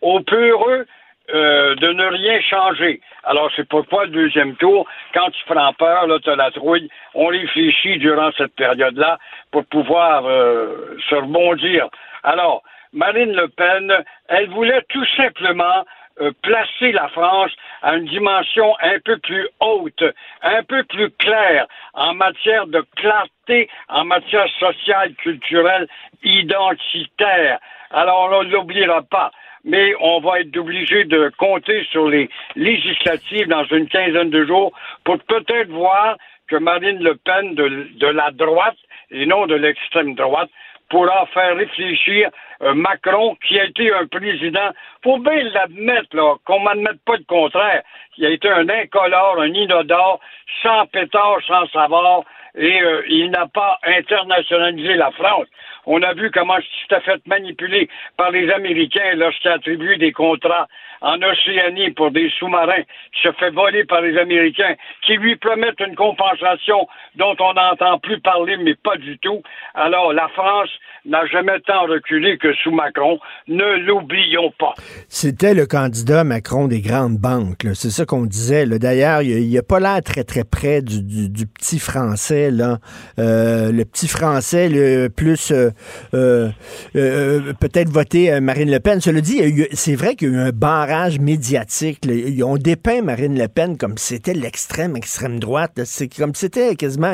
aux 0.00 0.20
peureux 0.20 0.86
euh, 1.34 1.74
de 1.74 1.88
ne 1.92 2.04
rien 2.04 2.40
changer. 2.40 3.00
Alors, 3.24 3.50
c'est 3.56 3.68
pourquoi 3.68 4.04
le 4.04 4.10
deuxième 4.12 4.54
tour, 4.56 4.86
quand 5.12 5.28
tu 5.30 5.44
prends 5.46 5.72
peur, 5.72 6.06
là, 6.06 6.18
as 6.24 6.36
la 6.36 6.50
trouille, 6.52 6.88
on 7.14 7.26
réfléchit 7.26 7.98
durant 7.98 8.30
cette 8.38 8.54
période-là 8.54 9.18
pour 9.50 9.64
pouvoir 9.66 10.24
euh, 10.26 10.96
se 11.08 11.16
rebondir. 11.16 11.88
Alors, 12.22 12.62
Marine 12.96 13.32
Le 13.32 13.48
Pen, 13.48 13.92
elle 14.28 14.48
voulait 14.48 14.82
tout 14.88 15.04
simplement 15.18 15.84
euh, 16.18 16.32
placer 16.42 16.92
la 16.92 17.08
France 17.08 17.52
à 17.82 17.94
une 17.94 18.06
dimension 18.06 18.74
un 18.80 18.98
peu 19.04 19.18
plus 19.18 19.46
haute, 19.60 20.02
un 20.42 20.62
peu 20.62 20.82
plus 20.84 21.10
claire 21.10 21.66
en 21.92 22.14
matière 22.14 22.66
de 22.66 22.82
clarté, 22.96 23.68
en 23.90 24.06
matière 24.06 24.48
sociale, 24.58 25.12
culturelle, 25.16 25.86
identitaire. 26.24 27.58
Alors 27.90 28.30
on 28.32 28.44
ne 28.44 28.50
l'oubliera 28.50 29.02
pas 29.02 29.30
mais 29.68 29.94
on 30.00 30.20
va 30.20 30.40
être 30.40 30.56
obligé 30.56 31.02
de 31.04 31.32
compter 31.38 31.84
sur 31.90 32.08
les 32.08 32.30
législatives 32.54 33.48
dans 33.48 33.64
une 33.64 33.88
quinzaine 33.88 34.30
de 34.30 34.46
jours 34.46 34.72
pour 35.02 35.18
peut-être 35.18 35.70
voir 35.70 36.16
que 36.46 36.54
Marine 36.54 37.02
Le 37.02 37.16
Pen 37.16 37.56
de 37.56 38.06
la 38.06 38.30
droite 38.30 38.76
et 39.10 39.26
non 39.26 39.46
de 39.46 39.56
l'extrême 39.56 40.14
droite 40.14 40.50
pourra 40.88 41.26
faire 41.26 41.56
réfléchir 41.56 42.30
euh, 42.62 42.74
Macron, 42.74 43.36
qui 43.46 43.58
a 43.58 43.64
été 43.64 43.92
un 43.92 44.06
président, 44.06 44.70
faut 45.02 45.18
bien 45.18 45.42
l'admettre, 45.52 46.16
là, 46.16 46.36
qu'on 46.44 46.60
m'admette 46.60 47.00
pas 47.04 47.16
le 47.16 47.24
contraire, 47.24 47.82
qui 48.14 48.24
a 48.24 48.30
été 48.30 48.48
un 48.48 48.68
incolore, 48.68 49.40
un 49.40 49.52
inodore, 49.52 50.20
sans 50.62 50.86
pétard, 50.86 51.38
sans 51.46 51.66
savoir, 51.68 52.22
et 52.54 52.80
euh, 52.80 53.02
il 53.08 53.30
n'a 53.30 53.46
pas 53.46 53.78
internationalisé 53.84 54.94
la 54.94 55.10
France. 55.10 55.46
On 55.86 56.02
a 56.02 56.14
vu 56.14 56.30
comment 56.32 56.58
s'était 56.82 57.00
fait 57.02 57.20
manipuler 57.26 57.88
par 58.16 58.30
les 58.30 58.50
Américains 58.50 59.14
lorsqu'il 59.14 59.50
a 59.50 59.54
attribué 59.54 59.96
des 59.96 60.12
contrats 60.12 60.66
en 61.00 61.20
Océanie 61.22 61.90
pour 61.90 62.10
des 62.10 62.30
sous-marins 62.38 62.82
qui 63.12 63.22
se 63.22 63.32
fait 63.32 63.50
voler 63.50 63.84
par 63.84 64.00
les 64.00 64.18
Américains, 64.18 64.74
qui 65.02 65.16
lui 65.16 65.36
promettent 65.36 65.80
une 65.80 65.94
compensation 65.94 66.88
dont 67.16 67.36
on 67.38 67.54
n'entend 67.54 67.98
plus 67.98 68.20
parler, 68.20 68.56
mais 68.56 68.74
pas 68.74 68.96
du 68.96 69.18
tout. 69.18 69.42
Alors, 69.74 70.12
la 70.12 70.28
France 70.28 70.70
n'a 71.04 71.24
jamais 71.26 71.60
tant 71.60 71.86
reculé 71.86 72.36
que 72.38 72.52
sous 72.54 72.70
Macron. 72.70 73.18
Ne 73.46 73.78
l'oublions 73.86 74.52
pas. 74.58 74.74
C'était 75.08 75.54
le 75.54 75.66
candidat 75.66 76.24
Macron 76.24 76.66
des 76.66 76.80
grandes 76.80 77.18
banques. 77.18 77.66
C'est 77.74 77.90
ça 77.90 78.04
qu'on 78.04 78.26
disait. 78.26 78.66
D'ailleurs, 78.66 79.22
il 79.22 79.52
n'a 79.52 79.62
pas 79.62 79.80
l'air 79.80 80.02
très, 80.02 80.24
très 80.24 80.44
près 80.44 80.82
du, 80.82 81.46
petit 81.46 81.78
français. 81.78 82.50
Là. 82.50 82.78
Euh, 83.18 83.70
le 83.70 83.84
petit 83.84 84.08
français, 84.08 84.68
le 84.68 85.08
plus 85.08 85.52
euh, 85.52 85.70
euh, 86.14 86.50
peut-être 86.94 87.88
voté 87.88 88.40
Marine 88.40 88.70
Le 88.70 88.80
Pen. 88.80 89.00
Cela 89.00 89.20
dit, 89.20 89.40
c'est 89.72 89.94
vrai 89.94 90.14
qu'il 90.14 90.28
y 90.28 90.30
a 90.32 90.34
eu 90.34 90.40
un 90.48 90.50
barrage 90.50 91.18
médiatique. 91.18 91.98
Ont 92.44 92.56
dépeint 92.56 93.02
Marine 93.02 93.38
Le 93.38 93.48
Pen 93.48 93.76
comme 93.76 93.98
si 93.98 94.14
c'était 94.14 94.34
l'extrême, 94.34 94.96
extrême 94.96 95.38
droite. 95.38 95.80
C'est 95.84 96.08
comme 96.08 96.34
si 96.34 96.42
c'était 96.42 96.76
quasiment 96.76 97.12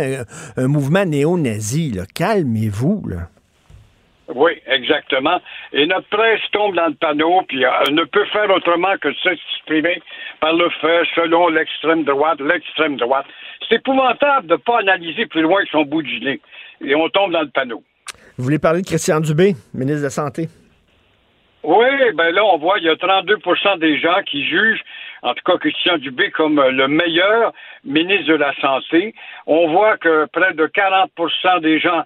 un, 0.56 0.68
mouvement 0.68 1.04
néo-nazi. 1.04 1.98
Calmez-vous. 2.14 3.08
Là. 3.08 3.28
Oui, 4.34 4.52
exactement. 4.66 5.40
Et 5.72 5.86
notre 5.86 6.08
presse 6.08 6.40
tombe 6.52 6.74
dans 6.74 6.86
le 6.86 6.94
panneau, 6.94 7.42
puis 7.48 7.64
euh, 7.64 7.70
ne 7.90 8.04
peut 8.04 8.24
faire 8.26 8.50
autrement 8.50 8.96
que 9.00 9.12
s'exprimer 9.14 10.00
par 10.40 10.54
le 10.54 10.68
fait 10.80 11.02
selon 11.14 11.48
l'extrême 11.48 12.04
droite, 12.04 12.40
l'extrême 12.40 12.96
droite. 12.96 13.26
C'est 13.68 13.76
épouvantable 13.76 14.46
de 14.46 14.54
ne 14.54 14.58
pas 14.58 14.78
analyser 14.78 15.26
plus 15.26 15.42
loin 15.42 15.62
que 15.64 15.70
son 15.70 15.82
bout 15.82 16.02
du 16.02 16.20
nez. 16.20 16.40
Et 16.84 16.94
on 16.94 17.08
tombe 17.08 17.32
dans 17.32 17.42
le 17.42 17.50
panneau. 17.50 17.82
Vous 18.38 18.44
voulez 18.44 18.58
parler 18.58 18.82
de 18.82 18.86
Christian 18.86 19.20
Dubé, 19.20 19.54
ministre 19.74 20.00
de 20.00 20.04
la 20.04 20.10
Santé? 20.10 20.48
Oui, 21.62 21.86
ben 22.14 22.30
là, 22.34 22.44
on 22.44 22.58
voit, 22.58 22.78
il 22.78 22.84
y 22.84 22.88
a 22.88 22.94
32% 22.94 23.78
des 23.78 23.98
gens 24.00 24.20
qui 24.26 24.44
jugent, 24.44 24.82
en 25.22 25.32
tout 25.34 25.44
cas 25.44 25.58
Christian 25.58 25.98
Dubé, 25.98 26.30
comme 26.30 26.60
le 26.60 26.88
meilleur 26.88 27.52
ministre 27.84 28.28
de 28.28 28.34
la 28.34 28.52
Santé. 28.60 29.14
On 29.46 29.70
voit 29.70 29.96
que 29.96 30.26
près 30.32 30.54
de 30.54 30.66
40% 30.66 31.60
des 31.60 31.78
gens 31.78 32.02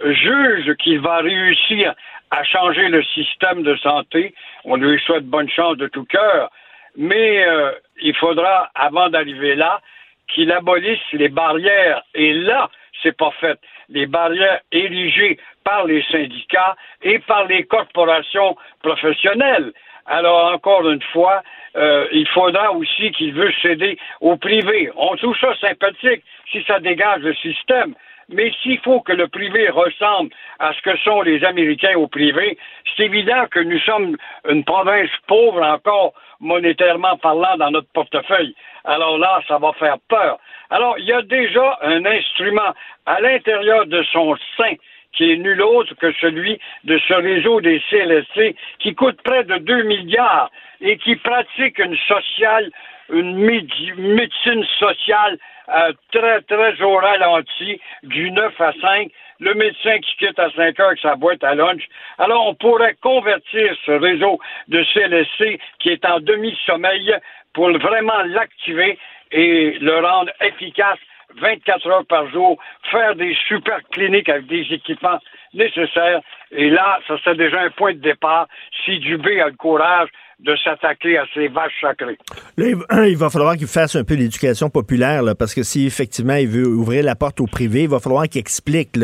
juge 0.00 0.74
qu'il 0.76 1.00
va 1.00 1.18
réussir 1.18 1.94
à 2.30 2.44
changer 2.44 2.88
le 2.88 3.02
système 3.02 3.62
de 3.62 3.76
santé, 3.76 4.34
on 4.64 4.76
lui 4.76 5.00
souhaite 5.00 5.24
bonne 5.24 5.48
chance 5.48 5.76
de 5.76 5.88
tout 5.88 6.04
cœur, 6.04 6.50
mais 6.96 7.44
euh, 7.46 7.72
il 8.02 8.14
faudra, 8.16 8.70
avant 8.74 9.08
d'arriver 9.08 9.54
là, 9.56 9.80
qu'il 10.28 10.52
abolisse 10.52 11.00
les 11.12 11.28
barrières. 11.28 12.02
Et 12.14 12.32
là, 12.32 12.70
c'est 13.02 13.16
pas 13.16 13.32
fait. 13.40 13.58
Les 13.90 14.06
barrières 14.06 14.60
érigées 14.72 15.38
par 15.64 15.84
les 15.84 16.02
syndicats 16.10 16.76
et 17.02 17.18
par 17.20 17.46
les 17.46 17.64
corporations 17.64 18.56
professionnelles. 18.82 19.72
Alors, 20.06 20.52
encore 20.52 20.88
une 20.88 21.02
fois, 21.12 21.42
euh, 21.76 22.06
il 22.12 22.26
faudra 22.28 22.72
aussi 22.72 23.12
qu'il 23.12 23.32
veut 23.32 23.52
céder 23.62 23.98
au 24.20 24.36
privé. 24.36 24.90
On 24.96 25.14
trouve 25.16 25.36
ça 25.38 25.54
sympathique 25.56 26.24
si 26.50 26.62
ça 26.64 26.80
dégage 26.80 27.20
le 27.20 27.34
système. 27.34 27.94
Mais 28.32 28.52
s'il 28.62 28.78
faut 28.80 29.00
que 29.00 29.12
le 29.12 29.26
privé 29.26 29.68
ressemble 29.70 30.30
à 30.60 30.72
ce 30.72 30.80
que 30.82 30.96
sont 30.98 31.22
les 31.22 31.44
Américains 31.44 31.96
au 31.96 32.06
privé, 32.06 32.58
c'est 32.96 33.04
évident 33.04 33.46
que 33.50 33.58
nous 33.58 33.80
sommes 33.80 34.16
une 34.48 34.64
province 34.64 35.10
pauvre 35.26 35.62
encore 35.62 36.12
monétairement 36.38 37.16
parlant 37.18 37.56
dans 37.56 37.70
notre 37.72 37.90
portefeuille. 37.92 38.54
Alors 38.84 39.18
là, 39.18 39.40
ça 39.48 39.58
va 39.58 39.72
faire 39.72 39.98
peur. 40.08 40.38
Alors, 40.70 40.98
il 40.98 41.04
y 41.04 41.12
a 41.12 41.22
déjà 41.22 41.78
un 41.82 42.04
instrument 42.04 42.74
à 43.06 43.20
l'intérieur 43.20 43.86
de 43.86 44.02
son 44.12 44.36
sein 44.56 44.74
qui 45.12 45.32
est 45.32 45.36
nul 45.36 45.60
autre 45.62 45.94
que 45.94 46.12
celui 46.20 46.60
de 46.84 46.98
ce 47.08 47.14
réseau 47.14 47.60
des 47.60 47.82
CLSC 47.90 48.54
qui 48.78 48.94
coûte 48.94 49.20
près 49.22 49.44
de 49.44 49.56
2 49.58 49.82
milliards 49.82 50.50
et 50.80 50.96
qui 50.98 51.16
pratique 51.16 51.78
une 51.78 51.96
sociale, 51.96 52.70
une 53.12 53.34
médecine 53.34 54.64
sociale 54.78 55.38
euh, 55.68 55.92
très, 56.12 56.40
très 56.42 56.80
au 56.80 56.96
ralenti, 56.96 57.80
du 58.02 58.30
9 58.30 58.60
à 58.60 58.72
5, 58.80 59.10
le 59.40 59.54
médecin 59.54 59.98
qui 59.98 60.16
quitte 60.18 60.38
à 60.38 60.50
5 60.50 60.78
heures 60.80 60.88
avec 60.88 61.00
sa 61.00 61.16
boîte 61.16 61.42
à 61.42 61.54
lunch. 61.54 61.82
Alors, 62.18 62.46
on 62.46 62.54
pourrait 62.54 62.96
convertir 63.00 63.74
ce 63.84 63.92
réseau 63.92 64.38
de 64.68 64.84
CLSC 64.84 65.58
qui 65.80 65.88
est 65.88 66.04
en 66.04 66.20
demi-sommeil 66.20 67.14
pour 67.52 67.70
vraiment 67.78 68.22
l'activer 68.26 68.98
et 69.32 69.78
le 69.80 69.98
rendre 69.98 70.30
efficace 70.40 70.98
24 71.36 71.86
heures 71.86 72.06
par 72.06 72.28
jour, 72.30 72.58
faire 72.90 73.14
des 73.14 73.34
super 73.46 73.80
cliniques 73.92 74.28
avec 74.28 74.46
des 74.46 74.66
équipements 74.70 75.20
nécessaires. 75.54 76.20
Et 76.50 76.70
là, 76.70 76.98
ça 77.06 77.18
serait 77.18 77.36
déjà 77.36 77.60
un 77.60 77.70
point 77.70 77.92
de 77.92 78.00
départ 78.00 78.48
si 78.84 78.98
Dubé 78.98 79.40
a 79.40 79.46
le 79.46 79.56
courage 79.56 80.08
de 80.44 80.56
s'attaquer 80.64 81.18
à 81.18 81.24
ces 81.34 81.48
vaches 81.48 81.80
sacrées. 81.80 82.16
Là, 82.56 83.06
il 83.06 83.16
va 83.16 83.30
falloir 83.30 83.56
qu'il 83.56 83.66
fasse 83.66 83.94
un 83.96 84.04
peu 84.04 84.16
d'éducation 84.16 84.70
populaire, 84.70 85.22
parce 85.38 85.54
que 85.54 85.62
si 85.62 85.86
effectivement 85.86 86.34
il 86.34 86.48
veut 86.48 86.66
ouvrir 86.66 87.04
la 87.04 87.14
porte 87.14 87.40
au 87.40 87.46
privé, 87.46 87.82
il 87.82 87.88
va 87.88 88.00
falloir 88.00 88.26
qu'il 88.28 88.40
explique 88.40 88.98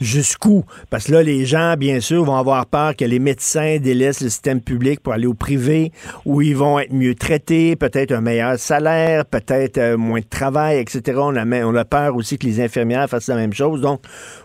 jusqu'où. 0.00 0.64
Parce 0.90 1.06
que 1.06 1.12
là, 1.12 1.22
les 1.22 1.44
gens, 1.44 1.74
bien 1.76 2.00
sûr, 2.00 2.24
vont 2.24 2.36
avoir 2.36 2.66
peur 2.66 2.94
que 2.94 3.04
les 3.04 3.18
médecins 3.18 3.78
délaissent 3.78 4.20
le 4.20 4.28
système 4.28 4.60
public 4.60 5.00
pour 5.00 5.12
aller 5.12 5.26
au 5.26 5.34
privé, 5.34 5.90
où 6.24 6.40
ils 6.40 6.56
vont 6.56 6.78
être 6.78 6.92
mieux 6.92 7.14
traités, 7.14 7.74
peut-être 7.74 8.12
un 8.12 8.20
meilleur 8.20 8.58
salaire, 8.58 9.24
peut-être 9.26 9.78
euh, 9.78 9.96
moins 9.96 10.20
de 10.20 10.26
travail, 10.26 10.78
etc. 10.78 11.18
On 11.20 11.34
a, 11.36 11.44
on 11.64 11.74
a 11.74 11.84
peur 11.84 12.14
aussi 12.14 12.38
que 12.38 12.46
les 12.46 12.60
infirmières 12.60 13.08
fassent 13.08 13.28
la 13.28 13.36
même 13.36 13.52
chose. 13.52 13.80
Donc, 13.80 14.02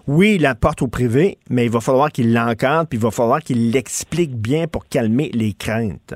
oui, 0.07 0.39
la 0.39 0.55
porte 0.55 0.81
au 0.81 0.87
privé, 0.87 1.37
mais 1.49 1.65
il 1.65 1.71
va 1.71 1.81
falloir 1.81 2.11
qu'il 2.11 2.33
l'encadre, 2.33 2.87
puis 2.87 2.97
il 2.97 3.01
va 3.01 3.11
falloir 3.11 3.41
qu'il 3.41 3.71
l'explique 3.71 4.35
bien 4.35 4.67
pour 4.67 4.87
calmer 4.87 5.29
les 5.33 5.53
craintes. 5.53 6.15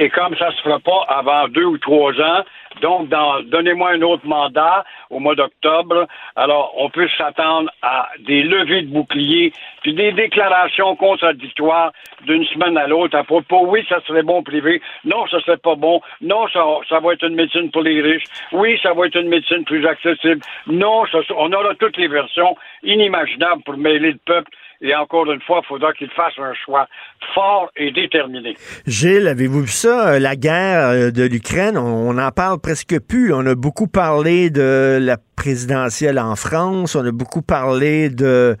Et 0.00 0.10
comme 0.10 0.36
ça 0.36 0.52
se 0.52 0.62
fera 0.62 0.78
pas 0.78 1.04
avant 1.08 1.48
deux 1.48 1.64
ou 1.64 1.76
trois 1.78 2.12
ans, 2.20 2.44
donc 2.80 3.08
donnez-moi 3.46 3.90
un 3.90 4.02
autre 4.02 4.24
mandat 4.24 4.84
au 5.10 5.18
mois 5.18 5.34
d'octobre. 5.34 6.06
Alors, 6.36 6.72
on 6.76 6.88
peut 6.88 7.08
s'attendre 7.18 7.68
à 7.82 8.08
des 8.20 8.44
levées 8.44 8.82
de 8.82 8.92
boucliers, 8.92 9.52
puis 9.82 9.94
des 9.94 10.12
déclarations 10.12 10.94
contradictoires 10.94 11.92
d'une 12.26 12.44
semaine 12.46 12.76
à 12.78 12.86
l'autre 12.86 13.16
à 13.18 13.24
propos, 13.24 13.66
oui, 13.66 13.84
ça 13.88 14.00
serait 14.06 14.22
bon 14.22 14.44
privé, 14.44 14.80
non, 15.04 15.26
ça 15.26 15.40
serait 15.40 15.56
pas 15.56 15.74
bon, 15.74 16.00
non, 16.20 16.46
ça, 16.48 16.64
ça 16.88 17.00
va 17.00 17.14
être 17.14 17.24
une 17.24 17.34
médecine 17.34 17.70
pour 17.72 17.82
les 17.82 18.00
riches, 18.00 18.24
oui, 18.52 18.78
ça 18.82 18.92
va 18.92 19.06
être 19.06 19.16
une 19.16 19.28
médecine 19.28 19.64
plus 19.64 19.84
accessible, 19.84 20.40
non, 20.68 21.06
ça, 21.06 21.18
on 21.36 21.52
aura 21.52 21.74
toutes 21.74 21.96
les 21.96 22.08
versions 22.08 22.56
inimaginables 22.84 23.62
pour 23.64 23.76
mêler 23.76 24.12
le 24.12 24.18
peuple 24.24 24.50
et 24.80 24.94
encore 24.94 25.30
une 25.30 25.40
fois, 25.40 25.60
il 25.64 25.66
faudra 25.66 25.92
qu'il 25.92 26.10
fasse 26.10 26.34
un 26.38 26.54
choix 26.54 26.86
fort 27.34 27.70
et 27.76 27.90
déterminé. 27.90 28.56
Gilles, 28.86 29.26
avez-vous 29.26 29.62
vu 29.62 29.68
ça? 29.68 30.10
Euh, 30.10 30.18
la 30.20 30.36
guerre 30.36 30.86
euh, 30.86 31.10
de 31.10 31.24
l'Ukraine, 31.24 31.76
on 31.76 32.12
n'en 32.14 32.30
parle 32.30 32.60
presque 32.60 33.00
plus. 33.00 33.32
On 33.32 33.44
a 33.46 33.56
beaucoup 33.56 33.88
parlé 33.88 34.50
de 34.50 34.98
la 35.00 35.16
présidentielle 35.34 36.18
en 36.18 36.36
France. 36.36 36.94
On 36.94 37.04
a 37.04 37.10
beaucoup 37.10 37.42
parlé 37.42 38.08
de, 38.08 38.56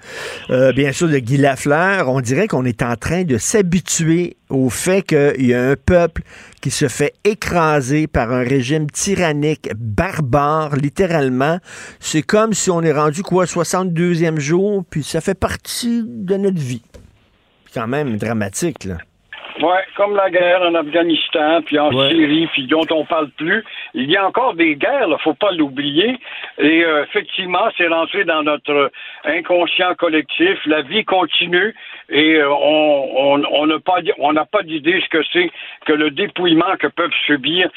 euh, 0.50 0.72
bien 0.72 0.90
sûr, 0.92 1.08
de 1.08 1.18
Guy 1.18 1.36
Lafleur. 1.36 2.08
On 2.08 2.20
dirait 2.20 2.48
qu'on 2.48 2.64
est 2.64 2.82
en 2.82 2.96
train 2.96 3.22
de 3.22 3.38
s'habituer 3.38 4.36
au 4.50 4.70
fait 4.70 5.02
qu'il 5.02 5.46
y 5.46 5.54
a 5.54 5.62
un 5.62 5.76
peuple 5.76 6.22
qui 6.60 6.70
se 6.70 6.88
fait 6.88 7.14
écraser 7.24 8.06
par 8.06 8.32
un 8.32 8.42
régime 8.42 8.90
tyrannique, 8.90 9.70
barbare, 9.76 10.76
littéralement. 10.76 11.58
C'est 12.00 12.22
comme 12.22 12.52
si 12.52 12.70
on 12.70 12.82
est 12.82 12.92
rendu, 12.92 13.22
quoi, 13.22 13.44
62e 13.44 14.38
jour, 14.38 14.84
puis 14.88 15.02
ça 15.02 15.20
fait 15.20 15.34
partie 15.34 16.04
de 16.06 16.36
notre 16.36 16.60
vie. 16.60 16.82
Quand 17.74 17.86
même 17.86 18.16
dramatique, 18.16 18.84
là. 18.84 18.98
Oui, 19.60 19.76
comme 19.96 20.14
la 20.14 20.30
guerre 20.30 20.62
en 20.62 20.74
Afghanistan, 20.74 21.60
puis 21.62 21.78
en 21.78 21.90
Syrie, 21.90 22.46
puis 22.52 22.66
dont 22.66 22.86
on 22.90 23.04
parle 23.04 23.28
plus. 23.30 23.64
Il 23.94 24.08
y 24.08 24.16
a 24.16 24.24
encore 24.24 24.54
des 24.54 24.76
guerres, 24.76 25.08
il 25.08 25.16
faut 25.22 25.34
pas 25.34 25.50
l'oublier. 25.50 26.18
Et 26.58 26.84
euh, 26.84 27.02
effectivement, 27.04 27.68
c'est 27.76 27.88
rentré 27.88 28.24
dans 28.24 28.44
notre 28.44 28.92
inconscient 29.24 29.94
collectif. 29.96 30.58
La 30.66 30.82
vie 30.82 31.04
continue 31.04 31.74
et 32.08 32.36
euh, 32.36 32.48
on 32.50 33.42
on 33.50 33.66
n'a 33.66 33.78
pas 33.80 33.98
on 34.18 34.32
n'a 34.32 34.44
pas 34.44 34.62
d'idée 34.62 35.00
ce 35.00 35.08
que 35.08 35.24
c'est 35.32 35.50
que 35.86 35.92
le 35.92 36.10
dépouillement 36.10 36.76
que 36.78 36.86
peuvent 36.86 37.10
subir 37.26 37.68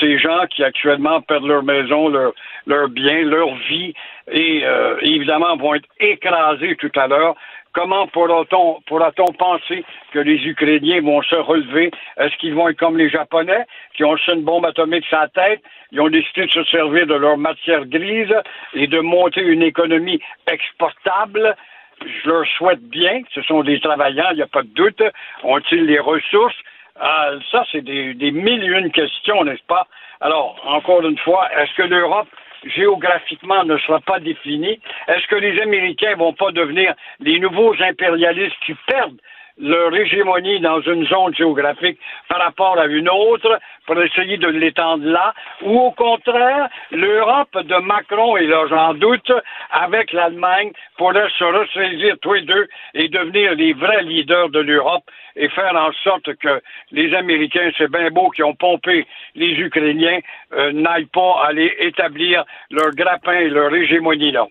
ces 0.00 0.18
gens 0.18 0.46
qui 0.50 0.64
actuellement 0.64 1.20
perdent 1.20 1.46
leur 1.46 1.62
maison, 1.62 2.08
leur 2.08 2.32
leur 2.66 2.88
bien, 2.88 3.22
leur 3.22 3.54
vie 3.68 3.92
et 4.30 4.62
euh, 4.64 4.96
évidemment 5.02 5.56
vont 5.56 5.74
être 5.74 5.88
écrasés 6.00 6.76
tout 6.76 6.90
à 6.96 7.06
l'heure 7.06 7.36
Comment 7.76 8.06
pourra-t-on 8.06 8.80
pourra 8.86 9.12
penser 9.12 9.84
que 10.10 10.18
les 10.18 10.42
Ukrainiens 10.46 11.02
vont 11.02 11.20
se 11.20 11.36
relever? 11.36 11.90
Est-ce 12.16 12.34
qu'ils 12.38 12.54
vont 12.54 12.70
être 12.70 12.78
comme 12.78 12.96
les 12.96 13.10
Japonais 13.10 13.66
qui 13.94 14.02
ont 14.02 14.16
une 14.16 14.44
bombe 14.44 14.64
atomique 14.64 15.04
la 15.10 15.28
tête? 15.28 15.60
Ils 15.92 16.00
ont 16.00 16.08
décidé 16.08 16.46
de 16.46 16.50
se 16.50 16.64
servir 16.64 17.06
de 17.06 17.14
leur 17.14 17.36
matière 17.36 17.84
grise 17.84 18.34
et 18.72 18.86
de 18.86 18.98
monter 19.00 19.42
une 19.42 19.62
économie 19.62 20.18
exportable? 20.46 21.54
Je 22.00 22.30
leur 22.30 22.46
souhaite 22.56 22.80
bien. 22.80 23.20
Ce 23.34 23.42
sont 23.42 23.62
des 23.62 23.78
travailleurs, 23.78 24.32
il 24.32 24.36
n'y 24.36 24.42
a 24.42 24.46
pas 24.46 24.62
de 24.62 24.68
doute. 24.68 25.02
Ont-ils 25.42 25.84
les 25.84 25.98
ressources? 25.98 26.56
Ah, 26.98 27.32
ça, 27.50 27.62
c'est 27.70 27.82
des, 27.82 28.14
des 28.14 28.30
mille 28.30 28.64
et 28.64 28.78
une 28.78 28.90
questions, 28.90 29.44
n'est-ce 29.44 29.66
pas? 29.68 29.86
Alors, 30.22 30.58
encore 30.64 31.06
une 31.06 31.18
fois, 31.18 31.46
est-ce 31.58 31.74
que 31.74 31.82
l'Europe 31.82 32.28
géographiquement 32.74 33.64
ne 33.64 33.78
sera 33.78 34.00
pas 34.00 34.20
défini, 34.20 34.80
est-ce 35.08 35.26
que 35.26 35.36
les 35.36 35.60
Américains 35.60 36.16
vont 36.16 36.32
pas 36.32 36.52
devenir 36.52 36.94
les 37.20 37.38
nouveaux 37.38 37.74
impérialistes 37.80 38.56
qui 38.64 38.74
perdent 38.86 39.20
leur 39.58 39.94
hégémonie 39.94 40.60
dans 40.60 40.80
une 40.80 41.06
zone 41.06 41.34
géographique 41.34 41.98
par 42.28 42.38
rapport 42.40 42.78
à 42.78 42.86
une 42.86 43.08
autre 43.08 43.58
pour 43.86 44.00
essayer 44.02 44.36
de 44.36 44.48
l'étendre 44.48 45.04
là, 45.04 45.32
ou 45.62 45.78
au 45.78 45.90
contraire, 45.92 46.68
l'Europe 46.90 47.56
de 47.62 47.76
Macron, 47.76 48.36
et 48.36 48.46
là 48.46 48.66
j'en 48.68 48.94
doute, 48.94 49.30
avec 49.70 50.12
l'Allemagne, 50.12 50.72
pourrait 50.98 51.28
se 51.38 51.44
ressaisir 51.44 52.16
tous 52.20 52.34
les 52.34 52.42
deux 52.42 52.68
et 52.94 53.08
devenir 53.08 53.54
les 53.54 53.72
vrais 53.72 54.02
leaders 54.02 54.50
de 54.50 54.60
l'Europe 54.60 55.04
et 55.36 55.48
faire 55.50 55.74
en 55.74 55.92
sorte 56.04 56.34
que 56.36 56.60
les 56.90 57.14
Américains, 57.14 57.70
c'est 57.78 57.90
bien 57.90 58.10
beau 58.10 58.30
qui 58.30 58.42
ont 58.42 58.54
pompé 58.54 59.06
les 59.34 59.52
Ukrainiens, 59.52 60.20
euh, 60.54 60.72
n'aillent 60.72 61.06
pas 61.06 61.42
aller 61.46 61.74
établir 61.78 62.44
leur 62.70 62.90
grappin 62.90 63.38
et 63.40 63.48
leur 63.48 63.74
hégémonie 63.74 64.32
là. 64.32 64.46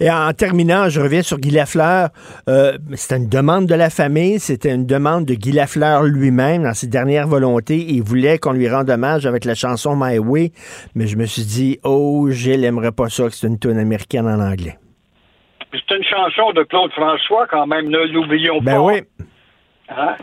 Et 0.00 0.10
en 0.10 0.32
terminant, 0.32 0.88
je 0.88 1.00
reviens 1.00 1.22
sur 1.22 1.38
Guy 1.38 1.50
Lafleur. 1.50 2.08
Euh, 2.48 2.78
c'était 2.94 3.16
une 3.16 3.28
demande 3.28 3.66
de 3.66 3.74
la 3.74 3.90
famille, 3.90 4.38
c'était 4.38 4.74
une 4.74 4.86
demande 4.86 5.24
de 5.24 5.34
Guy 5.34 5.52
Lafleur 5.52 6.04
lui-même 6.04 6.62
dans 6.62 6.74
ses 6.74 6.86
dernières 6.86 7.26
volontés. 7.26 7.84
Il 7.88 8.02
voulait 8.02 8.38
qu'on 8.38 8.52
lui 8.52 8.68
rende 8.68 8.90
hommage 8.90 9.26
avec 9.26 9.44
la 9.44 9.54
chanson 9.54 9.96
My 9.96 10.18
Way, 10.18 10.52
mais 10.94 11.06
je 11.06 11.16
me 11.16 11.26
suis 11.26 11.44
dit, 11.44 11.78
oh, 11.84 12.28
Gilles 12.30 12.60
n'aimerait 12.60 12.92
pas 12.92 13.08
ça 13.08 13.24
que 13.24 13.34
c'est 13.34 13.46
une 13.46 13.58
tune 13.58 13.78
américaine 13.78 14.26
en 14.26 14.40
anglais. 14.40 14.78
C'est 15.72 15.96
une 15.96 16.04
chanson 16.04 16.52
de 16.52 16.64
Claude 16.64 16.90
François 16.92 17.46
quand 17.48 17.66
même, 17.66 17.88
ne 17.88 18.12
l'oublions 18.12 18.60
ben 18.60 18.74
pas. 18.74 18.80
Oui. 18.80 19.02
Hein? 19.96 20.14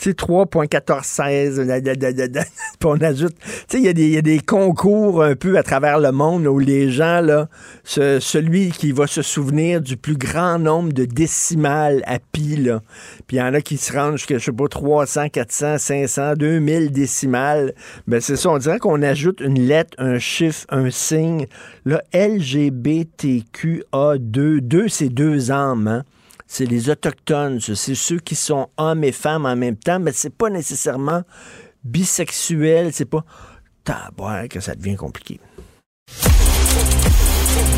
Tu 0.00 0.10
sais, 0.10 0.16
3.1416, 0.16 1.60
puis 2.80 2.84
on 2.84 3.00
ajoute, 3.02 3.34
tu 3.68 3.78
sais, 3.78 3.82
il 3.82 3.84
y, 3.84 3.88
a 4.16 4.22
des 4.22 4.40
concours 4.40 5.22
un 5.22 5.34
peu 5.34 5.58
à 5.58 5.62
travers 5.62 5.98
le 5.98 6.10
monde 6.10 6.46
où 6.46 6.58
les 6.58 6.90
gens, 6.90 7.20
là, 7.20 7.50
celui 7.84 8.70
qui 8.70 8.92
va 8.92 9.06
se 9.06 9.20
souvenir 9.20 9.82
du 9.82 9.98
plus 9.98 10.16
grand 10.16 10.58
nombre 10.58 10.94
de 10.94 11.04
décimales 11.04 12.02
à 12.06 12.18
pi, 12.18 12.56
là, 12.56 12.80
puis 13.26 13.36
il 13.36 13.40
y 13.40 13.42
en 13.42 13.52
a 13.52 13.60
qui 13.60 13.76
se 13.76 13.92
rendent 13.92 14.16
jusqu'à, 14.16 14.38
je 14.38 14.46
sais 14.46 14.52
pas, 14.52 14.68
300, 14.68 15.28
400, 15.28 15.76
500, 15.76 16.32
2000 16.36 16.92
décimales, 16.92 17.74
ben 18.06 18.22
c'est 18.22 18.36
ça, 18.36 18.48
on 18.48 18.56
dirait 18.56 18.78
qu'on 18.78 19.02
ajoute 19.02 19.40
une 19.40 19.60
lettre, 19.60 19.94
un 19.98 20.18
chiffre, 20.18 20.64
un 20.70 20.90
signe, 20.90 21.44
là, 21.84 22.00
LGBTQA2, 22.14 24.60
2, 24.60 24.88
c'est 24.88 25.10
deux 25.10 25.50
âmes, 25.50 25.88
hein? 25.88 26.04
C'est 26.52 26.66
les 26.66 26.90
Autochtones, 26.90 27.60
c'est 27.60 27.94
ceux 27.94 28.18
qui 28.18 28.34
sont 28.34 28.70
hommes 28.76 29.04
et 29.04 29.12
femmes 29.12 29.46
en 29.46 29.54
même 29.54 29.76
temps, 29.76 30.00
mais 30.00 30.10
c'est 30.12 30.36
pas 30.36 30.50
nécessairement 30.50 31.22
bisexuel, 31.84 32.90
c'est 32.92 33.04
pas. 33.04 33.24
Tabouin 33.84 34.48
que 34.48 34.58
ça 34.58 34.74
devient 34.74 34.96
compliqué. 34.96 35.38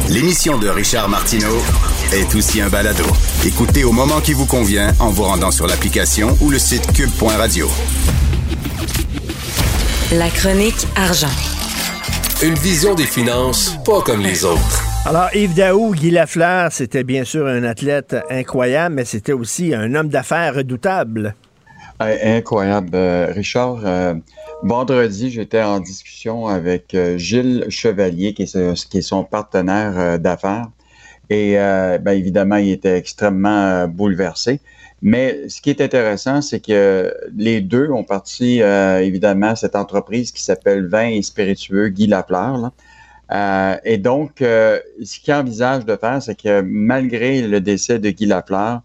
L'émission 0.08 0.58
de 0.58 0.68
Richard 0.68 1.10
Martineau 1.10 1.58
est 2.14 2.34
aussi 2.34 2.62
un 2.62 2.70
balado. 2.70 3.04
Écoutez 3.44 3.84
au 3.84 3.92
moment 3.92 4.22
qui 4.22 4.32
vous 4.32 4.46
convient 4.46 4.90
en 5.00 5.10
vous 5.10 5.24
rendant 5.24 5.50
sur 5.50 5.66
l'application 5.66 6.36
ou 6.40 6.50
le 6.50 6.58
site 6.58 6.92
cube.radio. 6.94 7.68
La 10.12 10.30
chronique 10.30 10.86
argent. 10.96 11.28
Une 12.42 12.54
vision 12.54 12.94
des 12.94 13.06
finances 13.06 13.76
pas 13.84 14.00
comme 14.00 14.22
les 14.22 14.46
autres. 14.46 14.91
Alors, 15.04 15.34
Yves 15.34 15.54
Daou, 15.54 15.94
Guy 15.94 16.12
Lafleur, 16.12 16.70
c'était 16.70 17.02
bien 17.02 17.24
sûr 17.24 17.48
un 17.48 17.64
athlète 17.64 18.14
incroyable, 18.30 18.94
mais 18.94 19.04
c'était 19.04 19.32
aussi 19.32 19.74
un 19.74 19.96
homme 19.96 20.08
d'affaires 20.08 20.54
redoutable. 20.54 21.34
incroyable. 21.98 22.90
Euh, 22.94 23.32
Richard, 23.32 23.80
euh, 23.84 24.14
vendredi, 24.62 25.28
j'étais 25.32 25.60
en 25.60 25.80
discussion 25.80 26.46
avec 26.46 26.94
euh, 26.94 27.18
Gilles 27.18 27.66
Chevalier, 27.68 28.32
qui 28.32 28.44
est, 28.44 28.88
qui 28.88 28.98
est 28.98 29.02
son 29.02 29.24
partenaire 29.24 30.20
d'affaires. 30.20 30.68
Et 31.30 31.54
bien 32.00 32.12
évidemment, 32.12 32.56
il 32.56 32.70
était 32.70 32.96
extrêmement 32.96 33.88
bouleversé. 33.88 34.60
Mais 35.00 35.48
ce 35.48 35.60
qui 35.60 35.70
est 35.70 35.80
intéressant, 35.80 36.42
c'est 36.42 36.60
que 36.60 37.12
les 37.36 37.60
deux 37.60 37.90
ont 37.90 38.04
parti, 38.04 38.60
évidemment, 38.60 39.56
cette 39.56 39.74
entreprise 39.74 40.30
qui 40.30 40.44
s'appelle 40.44 40.86
Vin 40.86 41.08
et 41.08 41.22
Spiritueux 41.22 41.88
Guy 41.88 42.06
Lafleur. 42.06 42.58
Là. 42.58 42.72
Euh, 43.32 43.76
et 43.84 43.98
donc, 43.98 44.42
euh, 44.42 44.78
ce 45.02 45.18
qu'il 45.18 45.32
envisage 45.32 45.84
de 45.86 45.96
faire, 45.96 46.22
c'est 46.22 46.38
que 46.40 46.60
malgré 46.60 47.42
le 47.42 47.60
décès 47.60 47.98
de 47.98 48.10
Guy 48.10 48.26
Lafleur, 48.26 48.82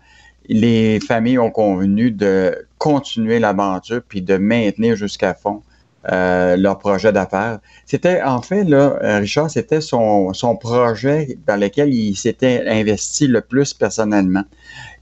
les 0.47 0.99
familles 1.01 1.39
ont 1.39 1.51
convenu 1.51 2.11
de 2.11 2.65
continuer 2.77 3.39
l'aventure 3.39 4.01
puis 4.07 4.21
de 4.21 4.37
maintenir 4.37 4.95
jusqu'à 4.95 5.33
fond 5.33 5.61
euh, 6.09 6.55
leur 6.55 6.77
projet 6.77 7.11
d'affaires. 7.11 7.59
C'était, 7.85 8.21
en 8.21 8.41
fait, 8.41 8.65
Richard, 9.01 9.49
c'était 9.49 9.81
son 9.81 10.31
projet 10.61 11.37
dans 11.45 11.59
lequel 11.59 11.93
il 11.93 12.15
s'était 12.15 12.63
investi 12.67 13.27
le 13.27 13.41
plus 13.41 13.73
personnellement. 13.73 14.43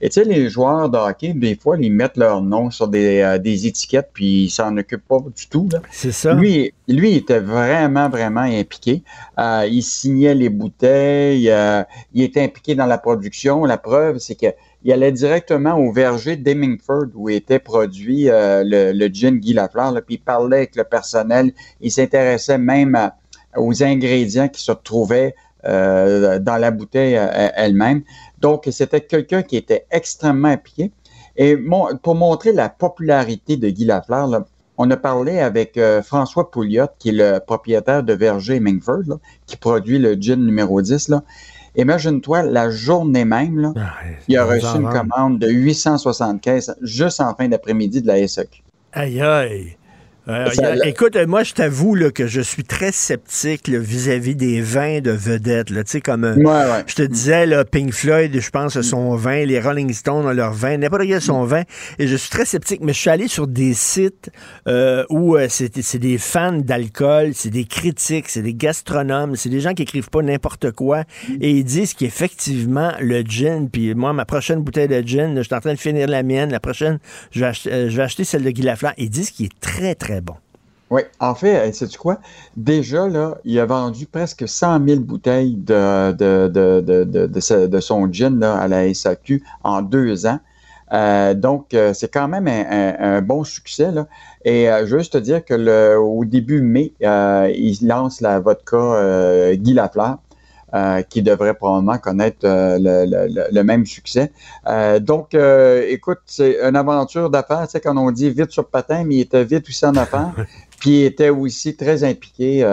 Et 0.00 0.10
tu 0.10 0.14
sais, 0.14 0.24
les 0.24 0.50
joueurs 0.50 0.90
de 0.90 0.98
hockey, 0.98 1.32
des 1.32 1.56
fois, 1.56 1.76
ils 1.80 1.90
mettent 1.90 2.18
leur 2.18 2.42
nom 2.42 2.70
sur 2.70 2.88
des, 2.88 3.20
euh, 3.20 3.38
des 3.38 3.66
étiquettes, 3.66 4.10
puis 4.12 4.44
ils 4.44 4.50
s'en 4.50 4.76
occupent 4.76 5.08
pas 5.08 5.20
du 5.34 5.48
tout. 5.48 5.68
C'est 5.90 6.12
ça. 6.12 6.34
Lui, 6.34 6.72
lui, 6.86 7.12
il 7.12 7.16
était 7.16 7.40
vraiment, 7.40 8.10
vraiment 8.10 8.42
impliqué. 8.42 9.02
Euh, 9.38 9.66
il 9.70 9.82
signait 9.82 10.34
les 10.34 10.50
bouteilles, 10.50 11.50
euh, 11.50 11.82
il 12.12 12.22
était 12.22 12.42
impliqué 12.42 12.74
dans 12.74 12.86
la 12.86 12.98
production. 12.98 13.64
La 13.64 13.78
preuve, 13.78 14.18
c'est 14.18 14.34
que 14.34 14.46
il 14.84 14.92
allait 14.92 15.12
directement 15.12 15.74
au 15.74 15.90
verger 15.90 16.36
d'Hemingford 16.36 17.06
où 17.14 17.28
était 17.28 17.58
produit 17.58 18.26
le, 18.30 18.92
le, 18.92 19.08
gin 19.08 19.36
Guy 19.38 19.52
Lafleur, 19.52 19.92
puis 20.06 20.14
il 20.14 20.18
parlait 20.18 20.58
avec 20.58 20.76
le 20.76 20.84
personnel. 20.84 21.52
Il 21.80 21.90
s'intéressait 21.90 22.58
même 22.58 23.10
aux 23.56 23.82
ingrédients 23.82 24.46
qui 24.46 24.62
se 24.62 24.70
retrouvaient 24.70 25.34
dans 25.64 26.60
la 26.60 26.70
bouteille 26.70 27.18
elle-même. 27.56 28.02
Donc, 28.46 28.68
c'était 28.70 29.00
quelqu'un 29.00 29.42
qui 29.42 29.56
était 29.56 29.86
extrêmement 29.90 30.46
impliqué. 30.46 30.92
Et 31.36 31.58
pour 32.04 32.14
montrer 32.14 32.52
la 32.52 32.68
popularité 32.68 33.56
de 33.56 33.68
Guy 33.68 33.86
Lafleur, 33.86 34.44
on 34.78 34.88
a 34.88 34.96
parlé 34.96 35.40
avec 35.40 35.76
euh, 35.76 36.00
François 36.00 36.48
Pouliot, 36.48 36.86
qui 37.00 37.08
est 37.08 37.12
le 37.24 37.40
propriétaire 37.44 38.04
de 38.04 38.12
Verger 38.12 38.60
Mingford, 38.60 39.18
qui 39.46 39.56
produit 39.56 39.98
le 39.98 40.14
gin 40.14 40.36
numéro 40.46 40.80
10. 40.80 41.10
Imagine-toi, 41.74 42.44
la 42.44 42.70
journée 42.70 43.24
même, 43.24 43.74
ah, 43.76 43.94
il 44.28 44.38
a 44.38 44.44
reçu 44.44 44.76
une 44.76 44.90
commande 44.90 45.40
de 45.40 45.48
875 45.48 46.76
juste 46.82 47.20
en 47.20 47.34
fin 47.34 47.48
d'après-midi 47.48 48.00
de 48.00 48.06
la 48.06 48.28
SEC. 48.28 48.62
Aïe 48.92 49.20
aïe! 49.22 49.76
Euh, 50.28 50.48
écoute, 50.84 51.16
moi, 51.28 51.44
je 51.44 51.54
t'avoue 51.54 51.96
que 52.12 52.26
je 52.26 52.40
suis 52.40 52.64
très 52.64 52.90
sceptique 52.90 53.68
vis-à-vis 53.68 54.34
des 54.34 54.60
vins 54.60 55.00
de 55.00 55.12
vedettes. 55.12 55.70
Là, 55.70 55.82
comme 56.04 56.24
euh, 56.24 56.82
je 56.86 56.94
te 56.96 57.02
disais, 57.02 57.46
là, 57.46 57.64
Pink 57.64 57.92
Floyd, 57.92 58.36
je 58.38 58.50
pense, 58.50 58.80
son 58.80 59.14
vin, 59.14 59.44
les 59.44 59.60
Rolling 59.60 59.92
Stones 59.92 60.26
ont 60.26 60.32
leur 60.32 60.52
vin, 60.52 60.78
n'importe 60.78 61.04
quel 61.06 61.20
son 61.20 61.44
vin. 61.44 61.62
Et 61.98 62.08
je 62.08 62.16
suis 62.16 62.30
très 62.30 62.44
sceptique, 62.44 62.80
mais 62.82 62.92
je 62.92 62.98
suis 62.98 63.10
allé 63.10 63.28
sur 63.28 63.46
des 63.46 63.72
sites 63.72 64.30
euh, 64.66 65.04
où 65.10 65.36
c'est 65.48 65.98
des 65.98 66.18
fans 66.18 66.52
d'alcool, 66.52 67.30
c'est 67.34 67.50
des 67.50 67.64
critiques, 67.64 68.28
c'est 68.28 68.42
des 68.42 68.54
gastronomes, 68.54 69.36
c'est 69.36 69.48
des 69.48 69.60
gens 69.60 69.74
qui 69.74 69.82
écrivent 69.82 70.10
pas 70.10 70.22
n'importe 70.22 70.72
quoi 70.72 71.04
et 71.40 71.50
ils 71.50 71.64
disent 71.64 71.94
qu'effectivement, 71.94 72.92
le 73.00 73.22
gin, 73.22 73.68
puis 73.70 73.94
moi, 73.94 74.12
ma 74.12 74.24
prochaine 74.24 74.60
bouteille 74.62 74.88
de 74.88 75.00
gin, 75.06 75.36
je 75.36 75.42
suis 75.42 75.54
en 75.54 75.60
train 75.60 75.74
de 75.74 75.78
finir 75.78 76.08
la 76.08 76.22
mienne, 76.22 76.50
la 76.50 76.60
prochaine, 76.60 76.98
je 77.30 77.40
vais, 77.40 77.46
acheter, 77.46 77.90
je 77.90 77.96
vais 77.96 78.02
acheter 78.02 78.24
celle 78.24 78.42
de 78.42 78.50
Guy 78.50 78.62
Lafleur. 78.62 78.92
Ils 78.96 79.10
disent 79.10 79.30
qu'il 79.30 79.46
est 79.46 79.60
très, 79.60 79.94
très 79.94 80.15
bon. 80.20 80.34
Oui, 80.88 81.02
en 81.18 81.34
fait, 81.34 81.72
sais-tu 81.72 81.98
quoi? 81.98 82.18
Déjà, 82.56 83.08
là, 83.08 83.38
il 83.44 83.58
a 83.58 83.66
vendu 83.66 84.06
presque 84.06 84.46
100 84.46 84.86
000 84.86 85.00
bouteilles 85.00 85.56
de, 85.56 86.12
de, 86.12 86.46
de, 86.48 87.04
de, 87.04 87.66
de 87.66 87.80
son 87.80 88.12
gin 88.12 88.38
là, 88.38 88.56
à 88.56 88.68
la 88.68 88.94
SAQ 88.94 89.42
en 89.64 89.82
deux 89.82 90.26
ans. 90.26 90.38
Euh, 90.92 91.34
donc, 91.34 91.74
euh, 91.74 91.92
c'est 91.92 92.12
quand 92.12 92.28
même 92.28 92.46
un, 92.46 93.20
bon 93.20 93.44
succès. 93.44 93.90
Là. 93.90 94.06
Et 94.44 94.70
euh, 94.70 94.86
juste 94.86 95.14
te 95.14 95.18
dire 95.18 95.44
que 95.44 95.54
le, 95.54 95.98
au 95.98 96.24
début 96.24 96.60
mai, 96.60 96.92
il 97.00 97.78
lance 97.82 98.20
la 98.20 98.40
vodka 98.40 99.54
Guy 99.54 99.72
Lafleur. 99.72 100.18
Euh, 100.74 101.02
qui 101.02 101.22
devrait 101.22 101.54
probablement 101.54 101.96
connaître 101.96 102.38
euh, 102.42 102.76
le, 102.80 103.62
même 103.62 103.86
succès. 103.86 104.32
Euh, 104.66 104.98
donc, 104.98 105.36
écoute, 105.88 106.18
c'est 106.26 106.58
une 106.60 106.74
aventure 106.74 107.30
d'affaires. 107.30 107.66
Tu 107.66 107.70
sais, 107.70 107.80
quand 107.80 107.96
on 107.96 108.10
dit 108.10 108.30
vite 108.30 108.50
sur 108.50 108.66
patin, 108.66 109.04
mais 109.04 109.14
il 109.14 109.20
était 109.20 109.44
vite 109.44 109.68
aussi 109.68 109.86
en 109.86 109.94
affaires. 109.94 110.34
puis 110.80 111.02
il 111.02 111.04
était 111.04 111.30
aussi 111.30 111.76
très 111.76 112.02
impliqué. 112.02 112.68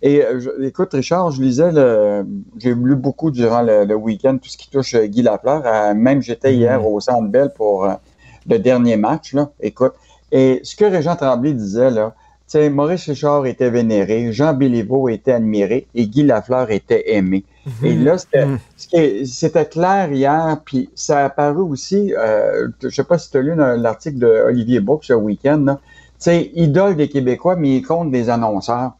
et 0.00 0.22
écoute, 0.62 0.94
Richard, 0.94 1.30
je 1.30 1.42
lisais, 1.42 1.70
j'ai 2.56 2.74
lu 2.74 2.96
beaucoup 2.96 3.30
durant 3.30 3.60
le, 3.60 3.94
week-end 3.94 4.38
tout 4.38 4.48
ce 4.48 4.56
qui 4.56 4.70
touche 4.70 4.96
Guy 4.96 5.20
Lafleur. 5.20 5.94
même 5.94 6.22
j'étais 6.22 6.52
mm. 6.52 6.56
hier 6.56 6.86
au 6.86 7.00
Centre 7.00 7.28
Bell 7.28 7.52
pour 7.54 7.86
le 8.48 8.58
dernier 8.58 8.96
match. 8.96 9.34
Là. 9.34 9.50
Écoute, 9.60 9.92
et 10.32 10.60
ce 10.64 10.74
que 10.74 10.86
Régent 10.86 11.16
Tremblay 11.16 11.52
disait, 11.52 11.90
là, 11.90 12.14
Maurice 12.70 13.08
Richard 13.08 13.46
était 13.46 13.70
vénéré, 13.70 14.32
Jean 14.32 14.54
Béliveau 14.54 15.08
était 15.08 15.32
admiré 15.32 15.86
et 15.94 16.06
Guy 16.06 16.22
Lafleur 16.22 16.70
était 16.70 17.14
aimé. 17.14 17.44
Et 17.82 17.94
là, 17.94 18.16
mhm. 18.34 18.58
c'était 19.24 19.66
clair 19.66 20.12
hier, 20.12 20.60
puis 20.64 20.90
ça 20.94 21.20
a 21.20 21.24
apparu 21.24 21.62
aussi, 21.62 22.14
euh, 22.14 22.68
je 22.82 22.90
sais 22.90 23.04
pas 23.04 23.18
si 23.18 23.30
tu 23.30 23.38
as 23.38 23.40
lu 23.40 23.54
l'article 23.56 24.18
d'Olivier 24.18 24.80
Bourque 24.80 25.04
ce 25.04 25.14
week-end, 25.14 25.78
idole 26.26 26.96
des 26.96 27.08
Québécois, 27.08 27.56
mais 27.56 27.76
il 27.76 27.82
compte 27.82 28.10
des 28.10 28.28
annonceurs. 28.30 28.92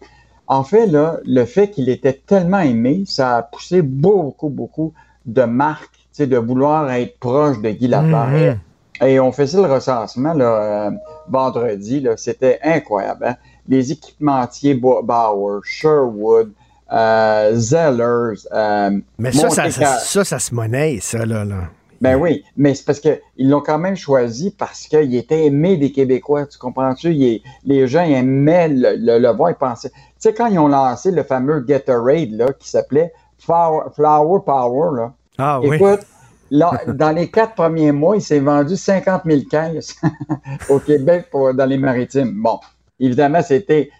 En 0.47 0.65
fait, 0.65 0.87
là, 0.87 1.19
le 1.25 1.45
fait 1.45 1.71
qu'il 1.71 1.89
était 1.89 2.21
tellement 2.27 2.61
aimé, 2.61 3.05
ça 3.07 3.37
a 3.37 3.43
poussé 3.43 3.83
beaucoup, 3.83 4.49
beaucoup 4.49 4.93
de 5.27 5.43
marques, 5.43 5.91
de 6.19 6.37
vouloir 6.37 6.91
être 6.93 7.19
proche 7.19 7.61
de 7.61 7.71
Guy 7.71 7.89
Lafleur. 7.89 8.29
Mhm. 8.29 8.59
Et 9.03 9.19
on 9.19 9.33
faisait 9.33 9.61
le 9.61 9.73
recensement 9.73 10.35
là, 10.35 10.45
euh, 10.45 10.91
vendredi, 11.29 12.07
c'était 12.17 12.59
incroyable. 12.63 13.27
Hein? 13.27 13.37
Les 13.69 13.93
équipementiers 13.93 14.75
Bauer, 14.75 15.61
Sherwood, 15.65 16.53
euh, 16.93 17.55
Zellers. 17.55 18.47
Euh, 18.53 19.01
mais 19.19 19.33
ça 19.33 19.51
ça, 19.51 19.71
ça, 19.71 20.25
ça, 20.25 20.39
se 20.39 20.55
monnaie, 20.55 20.99
ça, 21.01 21.25
là. 21.25 21.45
là. 21.45 21.65
Ben 22.01 22.17
oui, 22.17 22.45
mais 22.57 22.75
c'est 22.75 22.85
parce 22.85 23.01
qu'ils 23.01 23.19
l'ont 23.39 23.63
quand 23.63 23.79
même 23.79 23.97
choisi 23.97 24.51
parce 24.51 24.87
qu'il 24.87 25.15
était 25.15 25.47
aimé 25.47 25.79
des 25.79 25.91
Québécois, 25.91 26.45
tu 26.45 26.59
comprends-tu? 26.59 27.11
Les 27.65 27.87
gens 27.87 28.03
aimaient 28.03 28.69
le, 28.69 29.33
voir, 29.33 29.51
ils 29.51 29.57
pensaient. 29.57 29.89
Tu 29.91 29.97
sais, 30.19 30.35
quand 30.35 30.49
ils 30.49 30.59
ont 30.59 30.69
lancé 30.69 31.11
le 31.11 31.23
fameux 31.23 31.61
Gatorade, 31.61 32.33
là, 32.33 32.53
qui 32.53 32.69
s'appelait 32.69 33.13
Flower, 33.39 34.41
Power, 34.45 34.97
là. 34.97 35.13
Ah 35.39 35.61
Écoute, 35.63 36.01
dans 36.51 37.13
les 37.15 37.31
quatre 37.31 37.55
premiers 37.55 37.93
mois, 37.93 38.17
il 38.17 38.23
s'est 38.23 38.41
vendu 38.41 38.77
50 38.77 39.23
000 39.25 39.43
caisses 39.51 39.97
au 40.69 40.79
Québec 40.79 41.27
pour, 41.31 41.55
dans 41.55 41.67
les 41.67 41.79
maritimes. 41.79 42.33
Bon, 42.43 42.59
évidemment, 43.01 43.43
c'était 43.43 43.91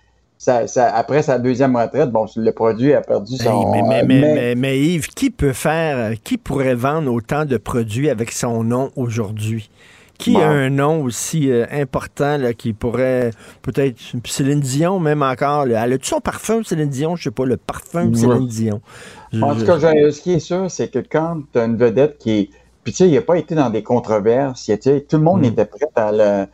après 0.77 1.23
sa 1.23 1.39
deuxième 1.39 1.77
retraite, 1.77 2.11
bon, 2.11 2.27
le 2.37 2.51
produit 2.53 2.93
a 2.93 3.01
perdu 3.01 3.37
son. 3.37 3.73
mais, 3.73 4.03
mais, 4.05 4.55
mais, 4.55 4.79
Yves, 4.79 5.09
qui 5.09 5.31
peut 5.31 5.53
faire, 5.53 6.13
qui 6.23 6.37
pourrait 6.37 6.75
vendre 6.75 7.13
autant 7.13 7.45
de 7.45 7.57
produits 7.57 8.11
avec 8.11 8.31
son 8.31 8.65
nom 8.65 8.91
aujourd'hui? 8.97 9.71
Qui 10.19 10.37
a 10.37 10.49
un 10.49 10.71
nom 10.71 11.03
aussi 11.03 11.51
euh, 11.51 11.67
important 11.71 12.37
là, 12.39 12.55
qui 12.55 12.73
pourrait 12.73 13.31
peut-être 13.63 13.97
Céline 14.25 14.61
Dion 14.61 15.01
même 15.01 15.23
encore. 15.23 15.65
Elle 15.65 15.93
a-tu 15.93 16.07
son 16.07 16.21
parfum 16.21 16.63
Céline 16.63 16.89
Dion? 16.89 17.17
Je 17.17 17.25
sais 17.25 17.31
pas 17.31 17.45
le 17.45 17.57
parfum 17.57 18.07
de 18.07 18.17
Céline 18.17 18.47
Dion. 18.47 18.81
en 19.41 19.55
tout 19.55 19.65
cas, 19.65 19.79
ce 19.79 20.21
qui 20.21 20.33
est 20.33 20.41
sûr, 20.41 20.71
c'est 20.71 20.89
que 20.89 21.01
quand 21.01 21.41
tu 21.53 21.59
as 21.59 21.65
une 21.65 21.77
vedette 21.77 22.19
qui 22.19 22.31
est 22.31 22.51
puis 22.85 22.93
tu 22.93 22.99
sais, 22.99 23.09
il 23.09 23.15
n'a 23.15 23.23
pas 23.23 23.39
été 23.39 23.55
dans 23.55 23.71
des 23.71 23.83
controverses. 23.83 24.67
tout 24.67 25.17
le 25.17 25.23
monde 25.23 25.41
mm. 25.41 25.45
était 25.45 25.65
prêt 25.65 25.89
à 25.97 26.13
le 26.13 26.47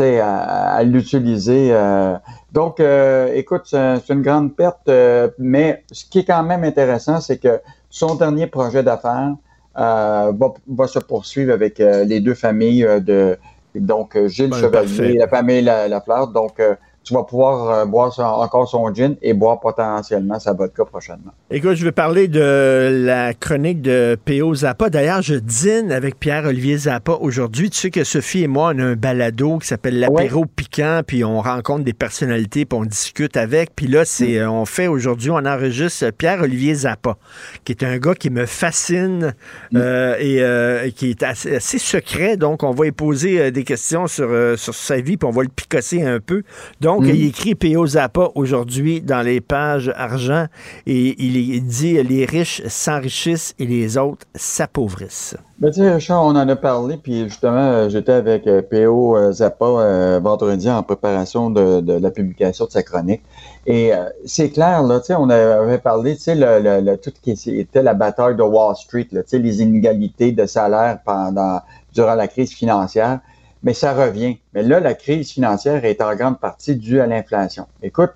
à, 0.00 0.82
l'utiliser. 0.84 1.70
Euh. 1.72 2.16
donc, 2.52 2.80
euh, 2.80 3.32
écoute, 3.34 3.62
c'est 3.64 4.08
une 4.10 4.22
grande 4.22 4.54
perte, 4.54 4.88
euh, 4.88 5.28
mais 5.38 5.84
ce 5.90 6.04
qui 6.04 6.20
est 6.20 6.24
quand 6.24 6.42
même 6.42 6.64
intéressant, 6.64 7.20
c'est 7.20 7.38
que 7.38 7.60
son 7.90 8.14
dernier 8.14 8.46
projet 8.46 8.82
d'affaires 8.82 9.34
va, 9.78 10.54
va, 10.66 10.86
se 10.86 10.98
poursuivre 10.98 11.52
avec 11.52 11.78
les 11.78 12.20
deux 12.20 12.34
familles 12.34 12.86
de 13.00 13.38
donc 13.74 14.18
Gilles 14.26 14.50
ben, 14.50 14.60
Chevalier 14.60 15.14
et 15.14 15.18
la 15.18 15.28
famille 15.28 15.62
Lafleur. 15.62 16.28
donc, 16.28 16.60
tu 17.08 17.14
vas 17.14 17.22
pouvoir 17.22 17.70
euh, 17.70 17.84
boire 17.86 18.12
encore 18.18 18.68
son 18.68 18.92
gin 18.92 19.16
et 19.22 19.32
boire 19.32 19.60
potentiellement 19.60 20.38
sa 20.38 20.52
vodka 20.52 20.84
prochainement. 20.84 21.32
Écoute, 21.50 21.74
je 21.76 21.84
vais 21.84 21.92
parler 21.92 22.28
de 22.28 23.02
la 23.06 23.32
chronique 23.32 23.80
de 23.80 24.18
P.O. 24.26 24.54
Zappa. 24.54 24.90
D'ailleurs, 24.90 25.22
je 25.22 25.36
dîne 25.36 25.90
avec 25.90 26.18
Pierre-Olivier 26.18 26.76
Zappa 26.76 27.12
aujourd'hui. 27.12 27.70
Tu 27.70 27.78
sais 27.78 27.90
que 27.90 28.04
Sophie 28.04 28.42
et 28.42 28.46
moi, 28.46 28.72
on 28.74 28.78
a 28.78 28.84
un 28.84 28.94
balado 28.94 29.56
qui 29.56 29.68
s'appelle 29.68 29.98
l'apéro 29.98 30.44
piquant, 30.44 31.00
puis 31.06 31.24
on 31.24 31.40
rencontre 31.40 31.82
des 31.82 31.94
personnalités, 31.94 32.66
puis 32.66 32.78
on 32.78 32.84
discute 32.84 33.38
avec. 33.38 33.70
Puis 33.74 33.86
là, 33.86 34.04
c'est, 34.04 34.38
mm. 34.38 34.42
euh, 34.42 34.50
on 34.50 34.66
fait 34.66 34.86
aujourd'hui, 34.86 35.30
on 35.30 35.36
enregistre 35.36 36.10
Pierre-Olivier 36.10 36.74
Zappa, 36.74 37.16
qui 37.64 37.72
est 37.72 37.84
un 37.84 37.96
gars 37.96 38.14
qui 38.14 38.28
me 38.28 38.44
fascine 38.44 39.34
mm. 39.72 39.78
euh, 39.78 40.82
et 40.84 40.92
qui 40.92 41.08
est 41.08 41.22
assez, 41.22 41.58
secret. 41.78 42.36
Donc, 42.36 42.64
on 42.64 42.72
va 42.72 42.86
y 42.86 42.92
poser 42.92 43.50
des 43.50 43.64
questions 43.64 44.06
sur, 44.08 44.28
sur 44.58 44.74
sa 44.74 44.96
vie, 44.96 45.16
puis 45.16 45.26
on 45.26 45.32
va 45.32 45.42
le 45.42 45.48
picosser 45.48 46.02
un 46.02 46.20
peu. 46.20 46.42
Donc, 46.82 46.97
donc, 46.98 47.14
il 47.14 47.24
mm. 47.24 47.28
écrit 47.28 47.54
P.O. 47.54 47.86
Zappa 47.86 48.30
aujourd'hui 48.34 49.00
dans 49.00 49.22
les 49.22 49.40
pages 49.40 49.92
argent 49.96 50.46
et 50.86 51.14
il 51.22 51.64
dit 51.64 52.02
les 52.02 52.24
riches 52.24 52.62
s'enrichissent 52.66 53.54
et 53.58 53.66
les 53.66 53.96
autres 53.96 54.26
s'appauvrissent. 54.34 55.36
Ben, 55.60 55.70
tu 55.70 55.80
sais, 55.80 55.92
Richard, 55.92 56.24
on 56.24 56.30
en 56.30 56.48
a 56.48 56.56
parlé, 56.56 56.96
puis 56.96 57.24
justement, 57.24 57.88
j'étais 57.88 58.12
avec 58.12 58.46
euh, 58.46 58.62
P.O. 58.62 59.16
Euh, 59.16 59.32
Zappa 59.32 59.64
euh, 59.64 60.20
vendredi 60.22 60.70
en 60.70 60.82
préparation 60.82 61.50
de, 61.50 61.98
la 61.98 62.10
publication 62.10 62.66
de 62.66 62.70
sa 62.70 62.82
chronique. 62.82 63.22
Et 63.66 63.90
c'est 64.24 64.48
clair, 64.48 64.82
là, 64.82 64.98
tu 65.00 65.06
sais, 65.06 65.14
on 65.14 65.28
avait 65.28 65.78
parlé, 65.78 66.16
tu 66.16 66.22
sais, 66.22 66.34
le, 66.34 66.96
tout 66.96 67.12
ce 67.14 67.20
qui 67.20 67.58
était 67.60 67.82
la 67.82 67.92
bataille 67.92 68.34
de 68.34 68.42
Wall 68.42 68.74
Street, 68.76 69.08
tu 69.10 69.18
sais, 69.26 69.38
les 69.38 69.60
inégalités 69.60 70.32
de 70.32 70.46
salaire 70.46 71.00
pendant, 71.04 71.60
durant 71.92 72.14
la 72.14 72.28
crise 72.28 72.52
financière 72.52 73.20
mais 73.62 73.74
ça 73.74 73.92
revient. 73.92 74.38
Mais 74.54 74.62
là, 74.62 74.80
la 74.80 74.94
crise 74.94 75.30
financière 75.30 75.84
est 75.84 76.00
en 76.00 76.14
grande 76.14 76.38
partie 76.38 76.76
due 76.76 77.00
à 77.00 77.06
l'inflation. 77.06 77.66
Écoute, 77.82 78.12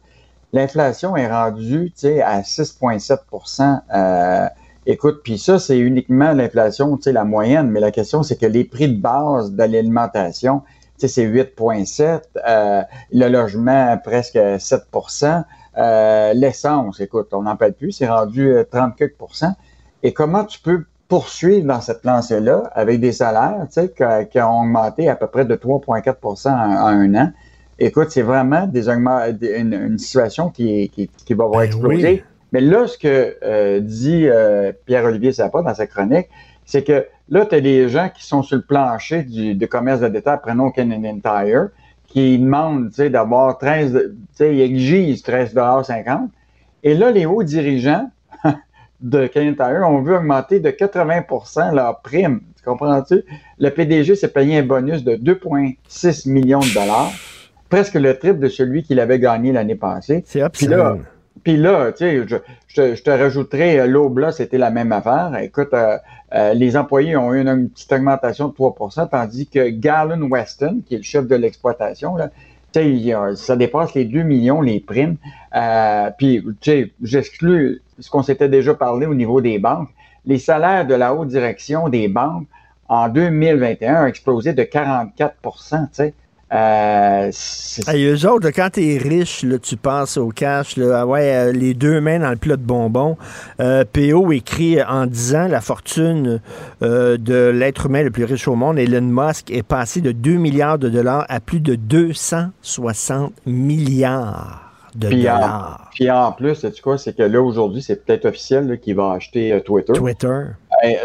l'inflation 0.52 1.16
est 1.16 1.30
rendue 1.30 1.92
à 2.24 2.40
6,7% 2.42 3.80
euh, 3.94 4.48
Écoute, 4.84 5.20
puis 5.22 5.38
ça, 5.38 5.60
c'est 5.60 5.78
uniquement 5.78 6.32
l'inflation, 6.32 6.96
tu 6.96 7.04
sais, 7.04 7.12
la 7.12 7.22
moyenne, 7.22 7.70
mais 7.70 7.78
la 7.78 7.92
question, 7.92 8.24
c'est 8.24 8.36
que 8.36 8.46
les 8.46 8.64
prix 8.64 8.88
de 8.88 9.00
base 9.00 9.52
de 9.52 9.62
l'alimentation, 9.62 10.62
tu 10.98 11.06
sais, 11.06 11.08
c'est 11.08 11.24
8,7, 11.24 12.22
euh, 12.48 12.82
le 13.12 13.28
logement, 13.28 13.96
presque 14.02 14.34
7% 14.34 15.44
euh, 15.78 16.34
l'essence, 16.34 17.00
écoute, 17.00 17.28
on 17.32 17.42
n'en 17.42 17.56
parle 17.56 17.72
plus, 17.74 17.92
c'est 17.92 18.08
rendu 18.08 18.52
30% 18.52 19.44
euh, 19.44 19.48
Et 20.02 20.12
comment 20.12 20.44
tu 20.44 20.58
peux 20.58 20.84
poursuivre 21.12 21.66
dans 21.66 21.82
cette 21.82 22.06
lancée-là 22.06 22.70
avec 22.72 22.98
des 22.98 23.12
salaires 23.12 23.66
tu 23.70 23.82
sais, 23.82 23.92
qui, 24.30 24.40
ont 24.40 24.62
augmenté 24.62 25.10
à 25.10 25.14
peu 25.14 25.26
près 25.26 25.44
de 25.44 25.54
3,4% 25.54 26.48
en, 26.48 26.54
un 26.54 27.14
an. 27.14 27.32
Écoute, 27.78 28.06
c'est 28.08 28.22
vraiment 28.22 28.66
des 28.66 28.88
une, 28.88 29.74
une, 29.74 29.98
situation 29.98 30.48
qui, 30.48 30.88
qui, 30.88 31.08
qui 31.08 31.34
va 31.34 31.48
ben 31.52 31.60
exploser. 31.60 32.24
Mais 32.52 32.62
là, 32.62 32.86
ce 32.86 32.96
que 32.96 33.36
euh, 33.44 33.80
dit 33.80 34.26
euh, 34.26 34.72
Pierre-Olivier 34.86 35.32
Zappa 35.32 35.60
dans 35.60 35.74
sa 35.74 35.86
chronique, 35.86 36.28
c'est 36.64 36.82
que 36.82 37.04
là, 37.28 37.44
tu 37.44 37.56
as 37.56 37.60
des 37.60 37.90
gens 37.90 38.08
qui 38.08 38.24
sont 38.24 38.42
sur 38.42 38.56
le 38.56 38.62
plancher 38.62 39.22
du, 39.22 39.68
commerce 39.68 40.00
de 40.00 40.08
détail, 40.08 40.38
prenons 40.42 40.70
Canadian 40.70 41.18
Tire, 41.20 41.68
qui 42.06 42.38
demandent 42.38 42.88
d'avoir 42.88 43.58
13, 43.58 43.92
tu 43.92 44.16
sais, 44.32 44.56
ils 44.56 44.62
exigent 44.62 45.20
13,50 45.20 46.28
Et 46.84 46.94
là, 46.94 47.10
les 47.10 47.26
hauts 47.26 47.42
dirigeants, 47.42 48.10
de 49.02 49.26
Canadian 49.26 49.54
Tire 49.54 49.82
on 49.88 50.00
veut 50.00 50.16
augmenter 50.16 50.60
de 50.60 50.70
80% 50.70 51.74
leur 51.74 52.00
prime. 52.00 52.40
Tu 52.56 52.64
comprends-tu? 52.64 53.24
Le 53.58 53.70
PDG 53.70 54.14
s'est 54.14 54.28
payé 54.28 54.58
un 54.58 54.62
bonus 54.62 55.04
de 55.04 55.16
2,6 55.16 56.28
millions 56.30 56.60
de 56.60 56.74
dollars, 56.74 57.10
presque 57.68 57.94
le 57.94 58.16
triple 58.16 58.38
de 58.38 58.48
celui 58.48 58.82
qu'il 58.82 59.00
avait 59.00 59.18
gagné 59.18 59.52
l'année 59.52 59.74
passée. 59.74 60.22
C'est 60.26 60.48
Puis 60.50 60.66
là, 60.66 60.96
puis 61.42 61.56
là, 61.56 61.92
tu 61.92 62.04
sais, 62.04 62.40
je, 62.68 63.02
te 63.02 63.10
rajouterai, 63.10 63.80
euh, 63.80 63.86
l'aube 63.86 64.18
là, 64.18 64.30
c'était 64.30 64.58
la 64.58 64.70
même 64.70 64.92
affaire. 64.92 65.36
Écoute, 65.40 65.70
euh, 65.72 65.98
euh, 66.34 66.54
les 66.54 66.76
employés 66.76 67.16
ont 67.16 67.32
eu 67.34 67.40
une, 67.40 67.68
petite 67.68 67.92
augmentation 67.92 68.48
de 68.48 68.54
3% 68.54 69.08
tandis 69.10 69.48
que 69.48 69.68
Gallon 69.70 70.22
Weston, 70.30 70.82
qui 70.86 70.94
est 70.94 70.98
le 70.98 71.02
chef 71.02 71.26
de 71.26 71.34
l'exploitation, 71.34 72.16
là, 72.16 72.30
ça 73.34 73.56
dépasse 73.56 73.94
les 73.94 74.04
2 74.04 74.22
millions, 74.22 74.60
les 74.60 74.80
primes. 74.80 75.16
Euh, 75.54 76.10
puis, 76.16 76.42
tu 76.60 76.70
sais, 76.70 76.92
j'exclus 77.02 77.82
ce 78.02 78.10
qu'on 78.10 78.22
s'était 78.22 78.48
déjà 78.48 78.74
parlé 78.74 79.06
au 79.06 79.14
niveau 79.14 79.40
des 79.40 79.58
banques. 79.58 79.88
Les 80.26 80.38
salaires 80.38 80.86
de 80.86 80.94
la 80.94 81.14
haute 81.14 81.28
direction 81.28 81.88
des 81.88 82.08
banques 82.08 82.46
en 82.88 83.08
2021 83.08 84.02
ont 84.02 84.06
explosé 84.06 84.52
de 84.52 84.64
44 84.64 85.34
tu 85.40 85.88
sais. 85.92 86.14
Euh, 86.52 87.30
eux 87.94 88.26
autres, 88.26 88.50
quand 88.50 88.68
t'es 88.72 88.98
riche, 88.98 89.46
tu 89.62 89.76
penses 89.78 90.18
au 90.18 90.28
cash, 90.28 90.74
ah 90.78 91.04
euh, 91.06 91.50
les 91.50 91.72
deux 91.72 92.00
mains 92.02 92.18
dans 92.18 92.28
le 92.30 92.36
plat 92.36 92.56
de 92.56 92.62
bonbons. 92.62 93.16
Euh, 93.60 93.84
PO 93.90 94.32
écrit 94.32 94.82
en 94.82 95.06
disant 95.06 95.48
la 95.48 95.62
fortune 95.62 96.40
euh, 96.82 97.16
de 97.16 97.48
l'être 97.48 97.86
humain 97.86 98.02
le 98.02 98.10
plus 98.10 98.24
riche 98.24 98.48
au 98.48 98.54
monde, 98.54 98.78
Elon 98.78 99.00
Musk, 99.00 99.50
est 99.50 99.62
passé 99.62 100.02
de 100.02 100.12
2 100.12 100.32
milliards 100.32 100.78
de 100.78 100.90
dollars 100.90 101.24
à 101.30 101.40
plus 101.40 101.60
de 101.60 101.74
260 101.74 103.32
milliards 103.46 104.61
de 104.94 105.10
dollars. 105.10 105.90
puis 105.92 106.10
en 106.10 106.32
plus, 106.32 106.54
sais-tu 106.54 106.82
quoi, 106.82 106.98
c'est 106.98 107.16
que 107.16 107.22
là, 107.22 107.40
aujourd'hui, 107.40 107.82
c'est 107.82 108.04
peut-être 108.04 108.26
officiel 108.26 108.78
qu'il 108.80 108.96
va 108.96 109.12
acheter 109.12 109.60
Twitter. 109.64 109.92
Twitter. 109.92 110.42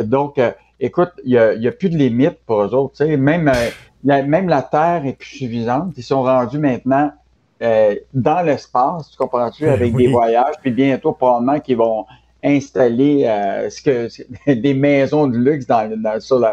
donc, 0.02 0.40
écoute, 0.80 1.12
il 1.24 1.32
n'y 1.32 1.38
a, 1.38 1.70
a, 1.70 1.72
plus 1.72 1.90
de 1.90 1.98
limite 1.98 2.40
pour 2.46 2.62
eux 2.62 2.74
autres. 2.74 3.04
Même 3.06 3.52
même 4.04 4.50
la 4.50 4.62
Terre 4.62 5.06
est 5.06 5.14
plus 5.14 5.38
suffisante. 5.38 5.94
Ils 5.98 6.04
sont 6.04 6.24
rendus 6.24 6.60
maintenant 6.60 7.12
euh, 7.62 7.96
dans 8.14 8.42
l'espace, 8.42 9.12
tu 9.12 9.18
comprends-tu, 9.18 9.68
avec 9.68 9.96
des 9.96 10.08
voyages, 10.08 10.56
puis 10.62 10.72
bientôt 10.72 11.14
probablement 11.14 11.60
qu'ils 11.60 11.78
vont 11.78 12.06
installer 12.44 13.26
euh, 13.26 13.70
ce 13.70 13.82
que 13.82 14.54
des 14.54 14.74
maisons 14.74 15.28
de 15.28 15.38
luxe 15.38 15.66
dans, 15.66 15.90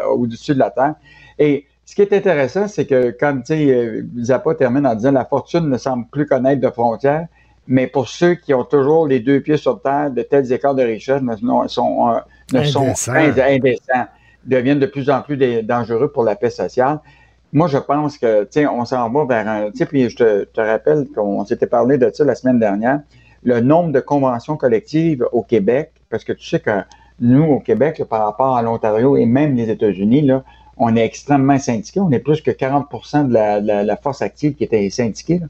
au-dessus 0.09 0.53
de 0.55 0.59
la 0.59 0.71
Terre. 0.71 0.95
Et 1.37 1.65
ce 1.85 1.93
qui 1.93 2.01
est 2.01 2.13
intéressant, 2.13 2.67
c'est 2.67 2.85
que 2.85 3.15
quand 3.17 3.39
euh, 3.51 4.01
Zappa 4.19 4.55
termine 4.55 4.87
en 4.87 4.95
disant 4.95 5.11
la 5.11 5.25
fortune 5.25 5.69
ne 5.69 5.77
semble 5.77 6.07
plus 6.07 6.25
connaître 6.25 6.59
de 6.59 6.69
frontières, 6.69 7.27
mais 7.67 7.87
pour 7.87 8.09
ceux 8.09 8.35
qui 8.35 8.53
ont 8.53 8.63
toujours 8.63 9.07
les 9.07 9.19
deux 9.19 9.39
pieds 9.39 9.57
sur 9.57 9.81
terre, 9.81 10.09
de 10.11 10.23
tels 10.23 10.51
écarts 10.51 10.75
de 10.75 10.83
richesse 10.83 11.21
ne, 11.21 11.35
sont, 11.67 12.15
ne 12.53 12.63
sont 12.63 12.93
indécents, 13.07 14.05
deviennent 14.45 14.79
de 14.79 14.85
plus 14.87 15.09
en 15.09 15.21
plus 15.21 15.37
dangereux 15.63 16.11
pour 16.11 16.23
la 16.23 16.35
paix 16.35 16.49
sociale. 16.49 16.99
Moi, 17.53 17.67
je 17.67 17.77
pense 17.77 18.17
que, 18.17 18.43
tu 18.43 18.49
sais, 18.51 18.67
on 18.67 18.83
s'en 18.85 19.09
va 19.09 19.25
vers 19.25 19.47
un, 19.47 19.71
tu 19.71 19.77
sais, 19.77 19.85
puis 19.85 20.09
je 20.09 20.43
te, 20.43 20.61
rappelle 20.61 21.07
qu'on 21.15 21.45
s'était 21.45 21.67
parlé 21.67 21.97
de 21.97 22.09
ça 22.13 22.23
la 22.23 22.35
semaine 22.35 22.59
dernière, 22.59 22.99
le 23.43 23.61
nombre 23.61 23.91
de 23.91 23.99
conventions 23.99 24.57
collectives 24.57 25.25
au 25.31 25.43
Québec, 25.43 25.91
parce 26.09 26.23
que 26.23 26.33
tu 26.33 26.45
sais 26.47 26.59
que 26.59 26.81
nous, 27.19 27.43
au 27.43 27.59
Québec, 27.59 28.03
par 28.09 28.25
rapport 28.25 28.57
à 28.57 28.61
l'Ontario 28.61 29.15
et 29.17 29.25
même 29.25 29.55
les 29.55 29.69
États-Unis, 29.69 30.23
là, 30.23 30.43
on 30.77 30.95
est 30.95 31.05
extrêmement 31.05 31.57
syndiqués. 31.57 31.99
On 31.99 32.11
est 32.11 32.19
plus 32.19 32.41
que 32.41 32.51
40% 32.51 33.27
de 33.27 33.33
la, 33.33 33.97
force 33.97 34.21
active 34.21 34.55
qui 34.55 34.63
était 34.63 34.89
syndiquée. 34.89 35.41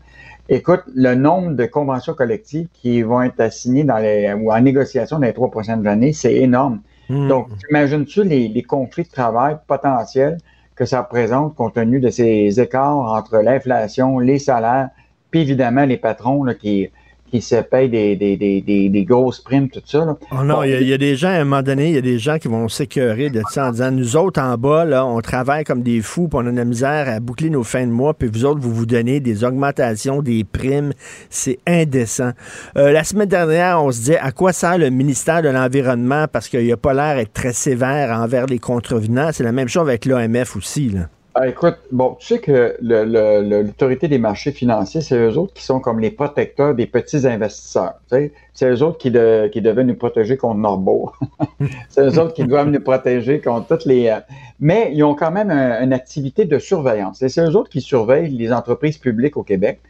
Écoute, 0.48 0.84
le 0.94 1.16
nombre 1.16 1.54
de 1.54 1.66
conventions 1.66 2.14
collectives 2.14 2.68
qui 2.74 3.02
vont 3.02 3.24
être 3.24 3.40
assignées 3.40 3.84
dans 3.84 3.98
les, 3.98 4.32
ou 4.34 4.52
en 4.52 4.62
négociation 4.62 5.18
dans 5.18 5.26
les 5.26 5.34
trois 5.34 5.50
prochaines 5.50 5.88
années, 5.88 6.14
c'est 6.14 6.36
énorme. 6.36 6.82
Hmm. 7.10 7.28
Donc, 7.28 7.48
imagines-tu 7.70 8.24
les, 8.24 8.48
les 8.48 8.64
conflits 8.64 9.04
de 9.04 9.10
travail 9.10 9.58
potentiels 9.68 10.38
que 10.76 10.86
ça 10.86 11.02
représente 11.02 11.56
compte 11.56 11.74
tenu 11.74 12.00
de 12.00 12.10
ces 12.10 12.60
écarts 12.60 12.98
entre 12.98 13.38
l'inflation, 13.38 14.20
les 14.20 14.40
salaires, 14.40 14.90
puis 15.32 15.42
évidemment 15.42 15.86
les 15.86 15.98
patrons 15.98 16.44
là, 16.44 16.54
qui, 16.54 16.90
qui 17.36 17.42
se 17.42 17.56
payent 17.56 17.90
des, 17.90 18.16
des, 18.16 18.38
des, 18.38 18.90
des, 18.90 19.04
grosses 19.04 19.42
primes, 19.42 19.70
tout 19.70 19.82
ça. 19.86 20.06
Là. 20.06 20.18
Oh 20.32 20.44
non, 20.44 20.64
il 20.64 20.88
y, 20.88 20.94
a 20.94 20.98
des 20.98 21.16
gens, 21.16 21.30
à 21.30 21.34
un 21.34 21.44
moment 21.44 21.62
donné, 21.62 21.90
il 21.90 21.96
y 21.96 21.98
a 21.98 22.02
des 22.02 22.18
gens 22.18 22.38
qui 22.38 22.48
vont 22.48 22.70
s'écœurer 22.70 23.30
de 23.30 23.42
ça 23.50 23.68
en 23.68 23.72
disant, 23.72 23.92
nous 23.92 24.16
autres 24.16 24.42
en 24.42 24.58
bas, 24.58 24.86
là, 24.86 25.06
on 25.06 25.20
travaille 25.20 25.64
comme 25.64 25.84
des 25.84 26.02
fous, 26.02 26.28
puis 26.28 26.40
on 26.42 26.48
a 26.48 26.52
de 26.52 26.56
la 26.56 26.66
misère 26.66 27.10
à 27.10 27.20
boucler 27.20 27.50
nos 27.50 27.64
fins 27.64 27.86
de 27.86 27.92
mois, 27.92 28.14
puis 28.14 28.30
vous 28.32 28.46
autres, 28.46 28.62
vous 28.62 28.74
vous 28.74 28.86
donnez 28.86 29.20
des 29.20 29.44
augmentations, 29.44 30.22
des 30.22 30.44
primes. 30.44 30.94
C'est 31.30 31.60
indécent. 31.68 32.32
Euh, 32.78 32.92
la 32.92 33.04
semaine 33.04 33.30
dernière, 33.30 33.84
on 33.84 33.92
se 33.92 34.02
dit, 34.02 34.16
à 34.16 34.32
quoi 34.32 34.54
sert 34.54 34.78
le 34.78 34.90
ministère 34.90 35.42
de 35.42 35.50
l'Environnement 35.50 36.28
parce 36.32 36.48
qu'il 36.48 36.68
n'a 36.68 36.78
pas 36.78 36.94
l'air 36.94 37.18
d'être 37.18 37.34
très 37.34 37.54
sévère 37.54 38.18
envers 38.18 38.46
les 38.46 38.60
contrevenants? 38.60 39.32
C'est 39.34 39.44
la 39.44 39.52
même 39.52 39.68
chose 39.68 39.88
avec 39.88 40.06
l'OMF 40.06 40.56
aussi, 40.56 40.90
là. 40.90 41.10
Ah, 41.38 41.50
écoute, 41.50 41.76
bon, 41.92 42.16
tu 42.18 42.28
sais 42.28 42.40
que 42.40 42.78
l'autorité 42.80 44.08
des 44.08 44.20
marchés 44.20 44.54
financiers, 44.54 45.02
c'est 45.02 45.18
eux 45.18 45.38
autres 45.38 45.54
qui 45.54 45.64
sont 45.64 45.82
comme 45.82 46.00
les 46.00 46.10
protecteurs 46.10 46.74
des 46.74 46.86
petits 46.86 47.28
investisseurs. 47.28 47.96
Tu 48.10 48.16
sais? 48.16 48.34
C'est 48.54 48.70
eux 48.72 48.82
autres 48.82 48.98
qui, 48.98 49.12
qui 49.52 49.62
devaient 49.62 49.84
nous 49.84 49.98
protéger 49.98 50.38
contre 50.38 50.56
Norbo. 50.56 51.12
c'est 51.90 52.04
eux 52.06 52.20
autres 52.20 52.34
qui 52.34 52.46
doivent 52.46 52.70
nous 52.70 52.80
protéger 52.80 53.42
contre 53.42 53.68
toutes 53.68 53.84
les... 53.84 54.08
Euh, 54.08 54.22
mais 54.62 54.92
ils 54.94 55.04
ont 55.04 55.14
quand 55.14 55.32
même 55.32 55.52
une 55.52 55.92
activité 55.92 56.46
de 56.46 56.58
surveillance. 56.58 57.22
Et 57.22 57.28
c'est 57.28 57.42
eux 57.42 57.58
autres 57.58 57.70
qui 57.70 57.82
surveillent 57.82 58.30
les 58.30 58.54
entreprises 58.54 58.98
publiques 58.98 59.36
au 59.36 59.44
Québec. 59.44 59.82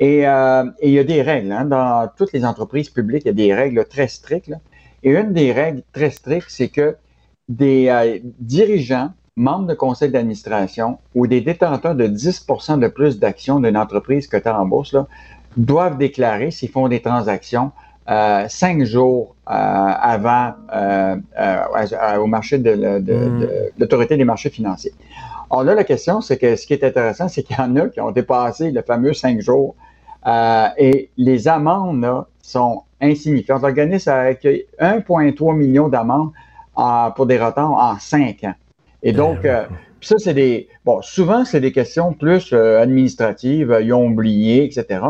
Et, 0.00 0.28
euh, 0.28 0.64
il 0.82 0.90
y 0.90 0.98
a 0.98 1.04
des 1.04 1.22
règles. 1.22 1.52
Hein. 1.52 1.64
Dans 1.64 2.10
toutes 2.14 2.34
les 2.34 2.44
entreprises 2.44 2.90
publiques, 2.90 3.22
il 3.24 3.28
y 3.28 3.30
a 3.30 3.32
des 3.32 3.54
règles 3.54 3.86
très 3.86 4.08
strictes. 4.08 4.52
Et 5.02 5.12
une 5.12 5.32
des 5.32 5.52
règles 5.52 5.82
très 5.94 6.10
strictes, 6.10 6.50
c'est 6.50 6.68
que 6.68 6.96
des 7.48 7.88
euh, 7.88 8.18
dirigeants 8.38 9.12
membres 9.36 9.66
de 9.66 9.74
conseil 9.74 10.10
d'administration 10.10 10.98
ou 11.14 11.26
des 11.26 11.40
détenteurs 11.40 11.94
de 11.94 12.06
10 12.06 12.46
de 12.78 12.88
plus 12.88 13.18
d'actions 13.18 13.60
d'une 13.60 13.76
entreprise 13.76 14.26
que 14.26 14.36
tu 14.36 14.48
en 14.48 14.66
bourse 14.66 14.92
là, 14.92 15.06
doivent 15.56 15.98
déclarer 15.98 16.50
s'ils 16.50 16.70
font 16.70 16.88
des 16.88 17.00
transactions 17.00 17.72
euh, 18.10 18.46
cinq 18.48 18.82
jours 18.84 19.36
euh, 19.48 19.52
avant 19.52 20.54
euh, 20.74 21.16
au 22.18 22.26
marché 22.26 22.58
de, 22.58 22.98
hmm. 22.98 23.46
l'autorité 23.78 24.16
des 24.16 24.24
marchés 24.24 24.50
financiers. 24.50 24.92
Alors 25.50 25.64
là, 25.64 25.74
la 25.74 25.84
question, 25.84 26.20
c'est 26.20 26.36
que 26.36 26.56
ce 26.56 26.66
qui 26.66 26.72
est 26.72 26.82
intéressant, 26.82 27.28
c'est 27.28 27.42
qu'il 27.42 27.56
y 27.56 27.60
en 27.60 27.76
a 27.76 27.88
qui 27.88 28.00
ont 28.00 28.10
dépassé 28.10 28.72
le 28.72 28.82
fameux 28.82 29.12
cinq 29.12 29.40
jours 29.40 29.74
et 30.26 31.10
les 31.16 31.48
amendes 31.48 32.00
là, 32.02 32.26
sont 32.42 32.82
insignifiantes. 33.00 33.62
L'organisme 33.62 34.10
a 34.10 34.20
accueilli 34.20 34.64
1,3 34.80 35.56
million 35.56 35.88
d'amendes 35.88 36.30
pour 37.14 37.26
des 37.26 37.38
retards 37.38 37.72
en 37.72 37.98
cinq 37.98 38.44
ans. 38.44 38.54
Et 39.02 39.12
donc, 39.12 39.44
euh, 39.44 39.64
ça, 40.00 40.16
c'est 40.18 40.34
des. 40.34 40.68
Bon, 40.84 41.00
souvent, 41.02 41.44
c'est 41.44 41.60
des 41.60 41.72
questions 41.72 42.12
plus 42.12 42.52
euh, 42.52 42.80
administratives, 42.80 43.78
ils 43.82 43.92
ont 43.92 44.06
oublié, 44.06 44.64
etc. 44.64 45.00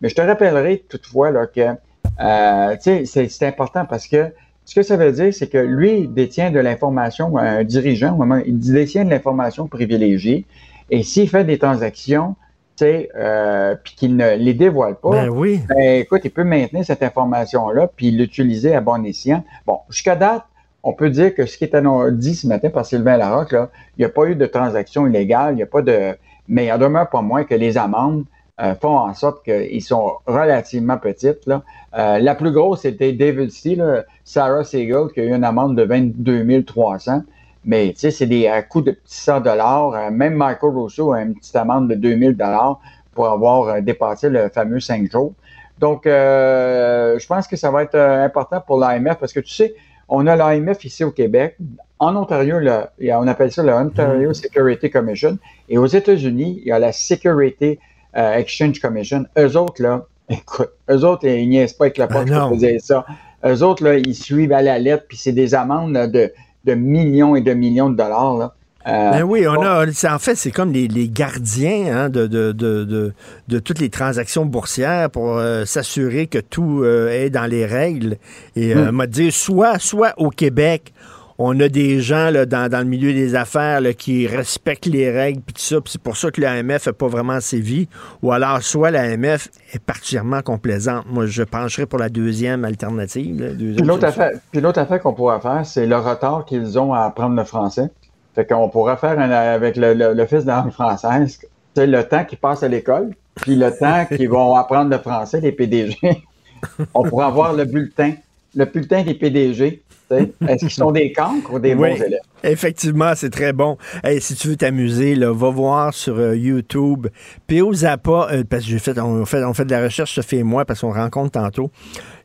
Mais 0.00 0.08
je 0.08 0.14
te 0.14 0.22
rappellerai 0.22 0.84
toutefois 0.88 1.30
là, 1.30 1.46
que 1.46 1.76
euh, 2.20 2.76
c'est 3.04 3.42
important 3.46 3.84
parce 3.84 4.06
que 4.06 4.32
ce 4.64 4.74
que 4.74 4.82
ça 4.82 4.96
veut 4.96 5.12
dire, 5.12 5.34
c'est 5.34 5.48
que 5.48 5.58
lui 5.58 6.06
détient 6.06 6.50
de 6.50 6.60
l'information, 6.60 7.36
un 7.36 7.64
dirigeant, 7.64 8.18
il 8.46 8.58
détient 8.58 9.04
de 9.04 9.10
l'information 9.10 9.66
privilégiée. 9.66 10.46
Et 10.90 11.02
s'il 11.02 11.28
fait 11.28 11.44
des 11.44 11.58
transactions, 11.58 12.36
tu 12.76 12.84
sais, 12.84 13.08
euh, 13.16 13.74
puis 13.82 13.94
qu'il 13.94 14.16
ne 14.16 14.36
les 14.36 14.54
dévoile 14.54 14.96
pas, 14.96 15.10
ben 15.10 15.28
oui. 15.28 15.60
ben, 15.68 16.00
écoute, 16.00 16.22
il 16.24 16.30
peut 16.30 16.44
maintenir 16.44 16.84
cette 16.84 17.02
information-là 17.02 17.90
puis 17.94 18.10
l'utiliser 18.10 18.74
à 18.74 18.80
bon 18.80 19.04
escient. 19.04 19.44
Bon, 19.66 19.80
jusqu'à 19.88 20.16
date, 20.16 20.44
on 20.82 20.92
peut 20.92 21.10
dire 21.10 21.34
que 21.34 21.46
ce 21.46 21.58
qui 21.58 21.64
est 21.64 22.12
dit 22.12 22.34
ce 22.34 22.46
matin 22.46 22.70
par 22.70 22.86
Sylvain 22.86 23.16
Larocque, 23.16 23.52
là, 23.52 23.70
il 23.96 24.00
n'y 24.00 24.04
a 24.04 24.08
pas 24.08 24.26
eu 24.26 24.34
de 24.34 24.46
transaction 24.46 25.06
illégale, 25.06 25.54
il 25.54 25.56
n'y 25.56 25.62
a 25.62 25.66
pas 25.66 25.82
de. 25.82 26.16
Mais 26.48 26.66
il 26.66 26.72
en 26.72 26.78
demeure 26.78 27.08
pas 27.08 27.22
moins 27.22 27.44
que 27.44 27.54
les 27.54 27.78
amendes 27.78 28.24
euh, 28.60 28.74
font 28.74 28.96
en 28.96 29.14
sorte 29.14 29.44
qu'ils 29.44 29.82
sont 29.82 30.14
relativement 30.26 30.98
petites. 30.98 31.46
Là. 31.46 31.62
Euh, 31.96 32.18
la 32.18 32.34
plus 32.34 32.50
grosse, 32.50 32.82
c'était 32.82 33.12
David 33.12 33.50
Steele, 33.50 34.04
Sarah 34.24 34.64
Siegel, 34.64 35.08
qui 35.14 35.20
a 35.20 35.24
eu 35.24 35.34
une 35.34 35.44
amende 35.44 35.76
de 35.76 35.82
22 35.82 36.64
300. 36.64 37.22
Mais 37.64 37.92
tu 37.92 38.00
sais, 38.00 38.10
c'est 38.10 38.26
des 38.26 38.48
à 38.48 38.62
coûts 38.62 38.82
de 38.82 38.92
petits 38.92 39.16
100 39.16 39.40
dollars. 39.40 39.94
Euh, 39.94 40.10
même 40.10 40.34
Michael 40.34 40.70
Rousseau 40.70 41.12
a 41.12 41.22
une 41.22 41.34
petite 41.34 41.56
amende 41.56 41.88
de 41.88 41.94
2000 41.94 42.36
dollars 42.36 42.80
pour 43.14 43.28
avoir 43.28 43.80
dépassé 43.80 44.28
le 44.28 44.48
fameux 44.48 44.80
5 44.80 45.10
jours. 45.10 45.32
Donc, 45.78 46.02
je 46.04 47.26
pense 47.26 47.48
que 47.48 47.56
ça 47.56 47.70
va 47.70 47.82
être 47.82 47.98
important 47.98 48.60
pour 48.60 48.78
l'AMF 48.78 49.16
parce 49.18 49.32
que 49.32 49.40
tu 49.40 49.52
sais, 49.52 49.74
on 50.10 50.26
a 50.26 50.36
l'AMF 50.36 50.84
ici 50.84 51.04
au 51.04 51.12
Québec. 51.12 51.56
En 51.98 52.16
Ontario, 52.16 52.56
on 52.58 53.28
appelle 53.28 53.52
ça 53.52 53.62
le 53.62 53.72
Ontario 53.72 54.30
mm-hmm. 54.30 54.34
Security 54.34 54.90
Commission. 54.90 55.38
Et 55.68 55.78
aux 55.78 55.86
États-Unis, 55.86 56.60
il 56.62 56.68
y 56.68 56.72
a 56.72 56.78
la 56.78 56.92
Security 56.92 57.78
euh, 58.16 58.34
Exchange 58.34 58.80
Commission. 58.80 59.24
Eux 59.38 59.56
autres, 59.56 59.82
là, 59.82 60.04
écoute, 60.28 60.70
eux 60.90 61.04
autres, 61.04 61.26
ils 61.26 61.48
niaisent 61.48 61.74
pas 61.74 61.84
avec 61.84 61.98
la 61.98 62.08
porte 62.08 62.28
ah, 62.32 62.48
faisait 62.52 62.78
ça. 62.80 63.06
Eux 63.46 63.62
autres, 63.62 63.84
là, 63.84 63.96
ils 63.96 64.14
suivent 64.14 64.52
à 64.52 64.62
la 64.62 64.78
lettre, 64.78 65.04
puis 65.08 65.16
c'est 65.16 65.32
des 65.32 65.54
amendes 65.54 65.92
de, 65.94 66.32
de 66.64 66.74
millions 66.74 67.36
et 67.36 67.40
de 67.40 67.54
millions 67.54 67.88
de 67.88 67.96
dollars. 67.96 68.36
Là. 68.36 68.54
Euh, 68.86 69.10
ben 69.10 69.22
oui, 69.22 69.46
on 69.46 69.60
a, 69.62 69.84
en 69.86 70.18
fait, 70.18 70.36
c'est 70.36 70.50
comme 70.50 70.72
les, 70.72 71.08
gardiens 71.08 72.04
hein, 72.04 72.08
de, 72.08 72.26
de, 72.26 73.58
toutes 73.58 73.78
les 73.78 73.90
transactions 73.90 74.46
boursières 74.46 75.10
pour 75.10 75.36
euh, 75.36 75.66
s'assurer 75.66 76.26
que 76.26 76.38
tout 76.38 76.82
euh, 76.82 77.10
est 77.10 77.28
dans 77.28 77.46
les 77.46 77.66
règles. 77.66 78.16
Et 78.56 78.74
hmm. 78.74 78.90
m'a 78.90 79.06
dit, 79.06 79.32
soit, 79.32 79.78
soit 79.78 80.14
au 80.16 80.30
Québec, 80.30 80.94
on 81.42 81.58
a 81.58 81.68
des 81.68 82.00
gens 82.00 82.30
là, 82.30 82.44
dans, 82.44 82.70
le 82.70 82.84
milieu 82.84 83.14
des 83.14 83.34
affaires 83.34 83.80
qui 83.96 84.26
respectent 84.26 84.84
les 84.84 85.10
règles, 85.10 85.40
puis 85.40 85.54
tout 85.54 85.62
ça, 85.62 85.76
c'est 85.86 86.00
pour 86.00 86.18
ça 86.18 86.30
que 86.30 86.38
l'AMF 86.38 86.86
n'a 86.86 86.92
pas 86.92 87.08
vraiment 87.08 87.40
sévi, 87.40 87.88
ou 88.22 88.30
alors 88.30 88.62
soit 88.62 88.90
l'AMF 88.90 89.48
est 89.72 89.78
particulièrement 89.78 90.42
complaisante. 90.42 91.06
Moi, 91.08 91.24
je 91.24 91.42
pencherais 91.42 91.86
pour 91.86 91.98
la 91.98 92.10
deuxième 92.10 92.66
alternative. 92.66 93.56
l'autre 93.82 94.04
affaire, 94.04 94.32
affaire 94.76 95.00
qu'on 95.00 95.14
pourrait 95.14 95.40
faire, 95.40 95.64
c'est 95.64 95.86
le 95.86 95.96
retard 95.96 96.44
qu'ils 96.44 96.78
ont 96.78 96.92
à 96.92 97.04
apprendre 97.04 97.34
le 97.34 97.44
français. 97.44 97.90
Fait 98.34 98.46
qu'on 98.46 98.68
pourrait 98.68 98.96
faire 98.96 99.18
avec 99.18 99.76
le, 99.76 100.26
fils 100.26 100.44
de 100.44 100.50
langue 100.50 100.70
française, 100.70 101.40
c'est 101.74 101.86
le 101.86 102.04
temps 102.04 102.24
qu'ils 102.24 102.38
passent 102.38 102.62
à 102.62 102.68
l'école, 102.68 103.10
puis 103.36 103.56
le 103.56 103.76
temps 103.76 104.04
qu'ils 104.06 104.28
vont 104.28 104.54
apprendre 104.54 104.90
le 104.90 104.98
français, 104.98 105.40
les 105.40 105.52
PDG. 105.52 105.96
On 106.94 107.02
pourrait 107.02 107.26
avoir 107.26 107.54
le 107.54 107.64
bulletin, 107.64 108.12
le 108.54 108.64
bulletin 108.66 109.02
des 109.02 109.14
PDG. 109.14 109.82
Est-ce 110.10 110.56
qu'ils 110.58 110.70
sont 110.70 110.90
des 110.90 111.12
cancres 111.12 111.54
ou 111.54 111.58
des 111.60 111.74
bons 111.74 111.84
élèves? 111.84 112.18
Effectivement, 112.42 113.12
c'est 113.14 113.30
très 113.30 113.52
bon. 113.52 113.76
si 114.18 114.34
tu 114.34 114.48
veux 114.48 114.56
t'amuser, 114.56 115.14
va 115.14 115.50
voir 115.50 115.94
sur 115.94 116.18
euh, 116.18 116.36
YouTube. 116.36 117.06
P.O. 117.46 117.72
Zappa, 117.72 118.28
euh, 118.32 118.44
parce 118.48 118.64
que 118.64 118.70
j'ai 118.70 118.78
fait 118.80 118.98
on, 118.98 119.24
fait, 119.24 119.44
on 119.44 119.54
fait 119.54 119.64
de 119.64 119.70
la 119.70 119.84
recherche, 119.84 120.14
Sophie 120.14 120.38
et 120.38 120.42
moi, 120.42 120.64
parce 120.64 120.80
qu'on 120.80 120.92
rencontre 120.92 121.32
tantôt. 121.32 121.70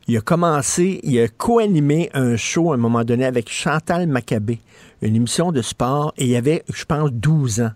Il 0.08 0.16
a 0.16 0.20
commencé, 0.20 1.00
il 1.02 1.20
a 1.20 1.28
co-animé 1.28 2.10
un 2.14 2.36
show 2.36 2.72
à 2.72 2.74
un 2.74 2.78
moment 2.78 3.04
donné 3.04 3.24
avec 3.24 3.48
Chantal 3.48 4.06
Maccabé 4.08 4.58
une 5.02 5.16
émission 5.16 5.52
de 5.52 5.62
sport 5.62 6.12
et 6.16 6.24
il 6.24 6.30
y 6.30 6.36
avait, 6.36 6.62
je 6.72 6.84
pense, 6.84 7.10
12 7.12 7.60
ans. 7.60 7.70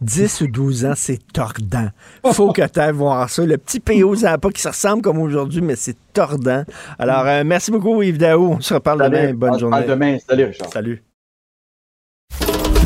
10 0.00 0.42
ou 0.42 0.46
12 0.48 0.84
ans, 0.84 0.92
c'est 0.96 1.20
tordant. 1.32 1.88
Faut 2.32 2.52
que 2.52 2.66
tu 2.66 2.80
ailles 2.80 2.92
voir 2.92 3.30
ça. 3.30 3.44
Le 3.46 3.56
petit 3.56 3.80
PO 3.80 4.14
pas 4.40 4.50
qui 4.50 4.60
se 4.60 4.68
ressemble 4.68 5.02
comme 5.02 5.18
aujourd'hui, 5.18 5.62
mais 5.62 5.76
c'est 5.76 5.96
tordant. 6.12 6.64
Alors, 6.98 7.26
euh, 7.26 7.42
merci 7.44 7.70
beaucoup, 7.70 8.02
Yves 8.02 8.18
Daou. 8.18 8.54
On 8.58 8.60
se 8.60 8.74
reparle 8.74 9.10
demain. 9.10 9.32
Bonne 9.32 9.58
journée. 9.58 9.76
À 9.78 9.82
demain. 9.82 10.18
Salut, 10.28 10.44
Richard. 10.44 10.70
Salut. 10.72 11.02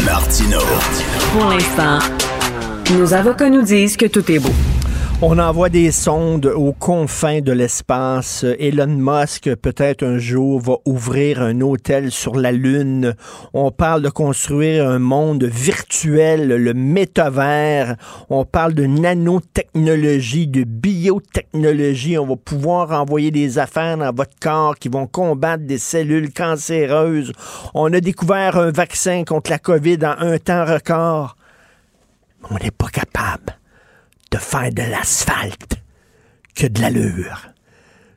Martino. 0.05 0.59
Pour 1.33 1.47
l'instant, 1.47 1.99
nos 2.97 3.13
avocats 3.13 3.51
nous 3.51 3.63
disent 3.63 3.97
que 3.97 4.07
tout 4.07 4.31
est 4.31 4.39
beau. 4.39 4.53
On 5.21 5.41
envoie 5.41 5.69
des 5.69 5.91
sondes 5.91 6.47
aux 6.47 6.73
confins 6.73 7.41
de 7.41 7.51
l'espace. 7.51 8.45
Elon 8.61 8.87
Musk, 8.87 9.53
peut-être 9.57 10.05
un 10.05 10.19
jour, 10.19 10.61
va 10.61 10.77
ouvrir 10.85 11.43
un 11.43 11.61
hôtel 11.61 12.13
sur 12.13 12.37
la 12.37 12.53
Lune. 12.53 13.17
On 13.53 13.73
parle 13.73 14.03
de 14.03 14.11
construire 14.11 14.89
un 14.89 15.01
monde 15.01 15.43
virtuel, 15.43 16.47
le 16.47 16.73
métavers. 16.73 17.97
On 18.31 18.45
parle 18.45 18.75
de 18.75 18.87
nanotechnologie, 18.87 20.47
de 20.47 20.63
biotechnologie. 20.63 22.17
On 22.17 22.27
va 22.27 22.37
pouvoir 22.37 22.93
envoyer 22.93 23.33
des 23.33 23.59
affaires 23.59 23.99
dans 23.99 24.15
votre 24.15 24.39
corps 24.41 24.77
qui 24.77 24.89
vont 24.89 25.09
combattre 25.09 25.65
des 25.65 25.79
cellules 25.79 26.33
cancéreuses. 26.33 27.33
On 27.75 27.93
a 27.93 27.99
découvert 27.99 28.57
un 28.57 28.71
vaccin 28.71 29.25
contre 29.25 29.51
la 29.51 29.59
COVID 29.59 29.99
en 30.05 30.15
un 30.21 30.39
temps 30.39 30.65
record. 30.65 31.37
On 32.53 32.55
n'est 32.55 32.71
pas 32.71 32.87
capable 32.87 33.59
de 34.31 34.39
faire 34.39 34.73
de 34.73 34.83
l'asphalte 34.83 35.77
que 36.55 36.67
de 36.67 36.81
l'allure. 36.81 37.49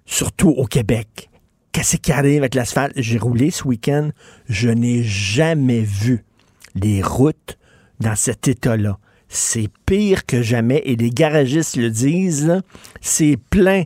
Surtout 0.06 0.50
au 0.50 0.66
Québec. 0.66 1.30
Qu'est-ce 1.72 1.98
qui 1.98 2.12
arrive 2.12 2.40
avec 2.40 2.56
l'asphalte? 2.56 2.94
J'ai 2.98 3.18
roulé 3.18 3.50
ce 3.50 3.66
week-end. 3.66 4.10
Je 4.50 4.70
n'ai 4.70 5.04
jamais 5.04 5.82
vu 5.82 6.26
les 6.76 7.02
routes 7.02 7.58
dans 8.00 8.16
cet 8.16 8.48
état-là. 8.48 8.98
C'est 9.30 9.70
pire 9.86 10.26
que 10.26 10.42
jamais 10.42 10.82
et 10.84 10.98
les 10.98 11.10
garagistes 11.10 11.78
le 11.78 11.90
disent. 11.90 12.62
C'est 13.00 13.38
plein 13.50 13.84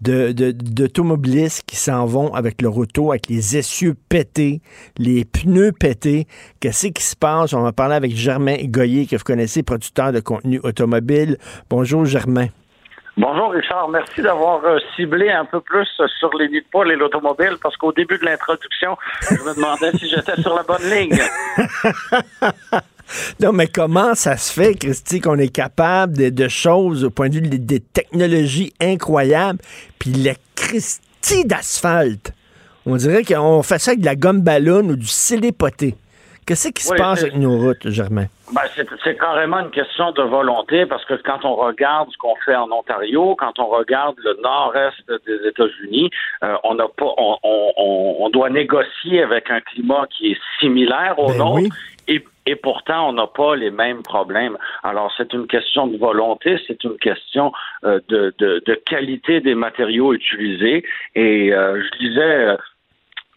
d'automobilistes 0.00 1.66
de, 1.66 1.70
qui 1.70 1.76
s'en 1.76 2.06
vont 2.06 2.34
avec 2.34 2.62
leur 2.62 2.76
auto, 2.76 3.10
avec 3.10 3.28
les 3.28 3.56
essieux 3.56 3.94
pétés, 4.08 4.60
les 4.96 5.24
pneus 5.24 5.72
pétés. 5.72 6.26
Qu'est-ce 6.60 6.88
qui 6.88 7.02
se 7.02 7.16
passe? 7.16 7.52
On 7.52 7.62
va 7.62 7.72
parler 7.72 7.94
avec 7.94 8.14
Germain 8.14 8.56
Goyer, 8.64 9.06
que 9.06 9.16
vous 9.16 9.24
connaissez, 9.24 9.62
producteur 9.62 10.12
de 10.12 10.20
contenu 10.20 10.60
automobile. 10.62 11.38
Bonjour, 11.68 12.04
Germain. 12.04 12.48
Bonjour 13.16 13.50
Richard, 13.50 13.88
merci 13.88 14.22
d'avoir 14.22 14.64
euh, 14.64 14.78
ciblé 14.94 15.28
un 15.28 15.44
peu 15.44 15.60
plus 15.60 15.88
sur 16.20 16.32
les 16.38 16.48
nids 16.50 16.60
de 16.60 16.66
poule 16.70 16.92
et 16.92 16.94
l'automobile 16.94 17.56
parce 17.60 17.76
qu'au 17.76 17.90
début 17.90 18.16
de 18.16 18.24
l'introduction, 18.24 18.96
je 19.22 19.42
me 19.42 19.56
demandais 19.56 19.90
si 19.98 20.08
j'étais 20.08 20.40
sur 20.40 20.54
la 20.54 20.62
bonne 20.62 20.88
ligne. 20.88 21.18
non, 23.40 23.52
mais 23.52 23.66
comment 23.66 24.14
ça 24.14 24.36
se 24.36 24.52
fait, 24.52 24.74
Christy, 24.74 25.20
qu'on 25.20 25.38
est 25.38 25.54
capable 25.54 26.32
de, 26.32 26.48
choses 26.48 27.04
au 27.04 27.10
point 27.10 27.28
de 27.28 27.34
vue 27.34 27.40
des, 27.42 27.80
technologies 27.80 28.72
incroyables, 28.80 29.58
puis 29.98 30.12
le 30.12 30.32
Christy 30.54 31.44
d'asphalte? 31.44 32.32
On 32.86 32.96
dirait 32.96 33.24
qu'on 33.24 33.62
fait 33.62 33.78
ça 33.78 33.90
avec 33.90 34.00
de 34.00 34.06
la 34.06 34.16
gomme 34.16 34.40
ballon 34.40 34.88
ou 34.88 34.96
du 34.96 35.06
célépoté. 35.06 35.94
Qu'est-ce 36.46 36.68
qui 36.70 36.82
se 36.82 36.94
passe 36.94 37.20
avec 37.22 37.36
nos 37.36 37.58
routes, 37.58 37.90
Germain? 37.90 38.24
Ben, 38.54 38.62
c'est 39.04 39.18
carrément 39.18 39.58
une 39.58 39.70
question 39.70 40.12
de 40.12 40.22
volonté 40.22 40.86
parce 40.86 41.04
que 41.04 41.12
quand 41.22 41.44
on 41.44 41.54
regarde 41.54 42.08
ce 42.10 42.16
qu'on 42.16 42.36
fait 42.36 42.56
en 42.56 42.72
Ontario, 42.72 43.36
quand 43.38 43.58
on 43.58 43.66
regarde 43.66 44.16
le 44.24 44.40
nord-est 44.42 45.26
des 45.26 45.46
États-Unis, 45.46 46.08
euh, 46.42 46.56
on 46.64 46.76
n'a 46.76 46.88
pas, 46.88 47.12
on, 47.18 47.36
on, 47.42 48.16
on, 48.20 48.30
doit 48.30 48.48
négocier 48.48 49.22
avec 49.22 49.50
un 49.50 49.60
climat 49.60 50.06
qui 50.16 50.32
est 50.32 50.38
similaire 50.58 51.18
au 51.18 51.28
Ben 51.28 51.36
nôtre. 51.36 51.54
oui. 51.56 51.68
Et, 52.08 52.56
pourtant, 52.56 53.10
on 53.10 53.12
n'a 53.12 53.26
pas 53.26 53.54
les 53.56 53.70
mêmes 53.70 54.02
problèmes. 54.02 54.56
Alors, 54.82 55.12
c'est 55.16 55.34
une 55.34 55.46
question 55.46 55.86
de 55.86 55.98
volonté, 55.98 56.58
c'est 56.66 56.82
une 56.82 56.96
question 56.96 57.52
euh, 57.84 58.00
de 58.08 58.74
qualité 58.86 59.40
des 59.40 59.54
matériaux 59.54 60.14
utilisés. 60.14 60.82
Et 61.14 61.52
euh, 61.52 61.82
je 61.82 61.98
disais, 61.98 62.20
euh, 62.20 62.56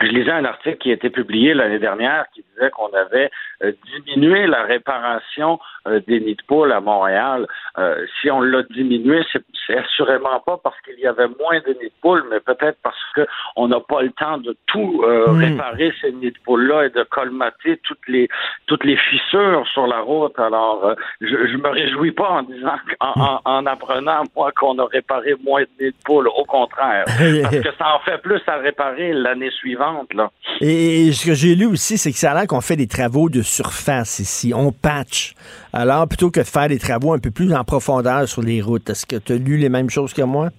je 0.01 0.07
lisais 0.07 0.31
un 0.31 0.45
article 0.45 0.77
qui 0.77 0.89
a 0.91 0.93
été 0.93 1.09
publié 1.09 1.53
l'année 1.53 1.79
dernière 1.79 2.25
qui 2.33 2.43
disait 2.53 2.69
qu'on 2.71 2.91
avait 2.93 3.29
euh, 3.63 3.71
diminué 4.05 4.47
la 4.47 4.63
réparation 4.63 5.59
euh, 5.87 5.99
des 6.07 6.19
nids 6.19 6.35
de 6.35 6.43
poules 6.47 6.71
à 6.71 6.79
Montréal. 6.81 7.47
Euh, 7.77 8.05
si 8.21 8.29
on 8.31 8.41
l'a 8.41 8.63
diminué, 8.63 9.21
c'est 9.67 9.77
assurément 9.77 10.39
pas 10.45 10.57
parce 10.63 10.79
qu'il 10.81 10.99
y 10.99 11.07
avait 11.07 11.27
moins 11.39 11.59
de 11.65 11.69
nids 11.81 11.89
de 11.89 12.01
poules, 12.01 12.23
mais 12.29 12.39
peut-être 12.39 12.77
parce 12.83 12.97
que 13.15 13.25
on 13.55 13.67
n'a 13.67 13.79
pas 13.79 14.01
le 14.01 14.11
temps 14.11 14.37
de 14.37 14.55
tout 14.67 15.03
réparer 15.39 15.93
ces 16.01 16.11
nids 16.11 16.31
de 16.31 16.37
poules-là 16.45 16.85
et 16.85 16.89
de 16.89 17.03
colmater 17.03 17.77
toutes 17.83 18.07
les 18.07 18.27
toutes 18.67 18.83
les 18.83 18.97
fissures 18.97 19.65
sur 19.73 19.87
la 19.87 19.99
route. 20.01 20.37
Alors, 20.39 20.95
je, 21.21 21.27
je 21.27 21.57
me 21.57 21.69
réjouis 21.69 22.11
pas 22.11 22.29
en 22.29 22.43
disant 22.43 22.75
en, 22.99 23.13
en- 23.21 23.41
en 23.45 23.65
apprenant 23.65 24.23
moi 24.35 24.51
qu'on 24.51 24.77
a 24.79 24.85
réparé 24.85 25.35
moins 25.43 25.61
de 25.61 25.85
nids 25.85 25.91
de 25.91 25.95
poules. 26.05 26.27
Au 26.27 26.45
contraire, 26.45 27.05
parce 27.43 27.55
que 27.59 27.73
ça 27.77 27.95
en 27.95 27.99
fait 27.99 28.17
plus 28.21 28.41
à 28.47 28.57
réparer 28.57 29.13
l'année 29.13 29.51
suivante 29.51 30.13
là. 30.13 30.29
Et 30.61 31.11
ce 31.11 31.25
que 31.25 31.33
j'ai 31.35 31.55
lu 31.55 31.65
aussi, 31.65 31.97
c'est 31.97 32.11
que 32.11 32.17
ça 32.17 32.31
a 32.31 32.33
l'air 32.35 32.47
qu'on 32.47 32.61
fait 32.61 32.75
des 32.75 32.87
travaux 32.87 33.29
de 33.29 33.41
surface 33.51 34.19
ici. 34.19 34.53
On 34.55 34.71
patch. 34.71 35.33
Alors, 35.73 36.07
plutôt 36.07 36.31
que 36.31 36.39
de 36.39 36.45
faire 36.45 36.67
des 36.67 36.79
travaux 36.79 37.13
un 37.13 37.19
peu 37.19 37.31
plus 37.31 37.53
en 37.53 37.63
profondeur 37.63 38.27
sur 38.27 38.41
les 38.41 38.61
routes, 38.61 38.89
est-ce 38.89 39.05
que 39.05 39.17
tu 39.17 39.33
as 39.33 39.37
lu 39.37 39.57
les 39.57 39.69
mêmes 39.69 39.89
choses 39.89 40.13
que 40.13 40.21
moi? 40.21 40.49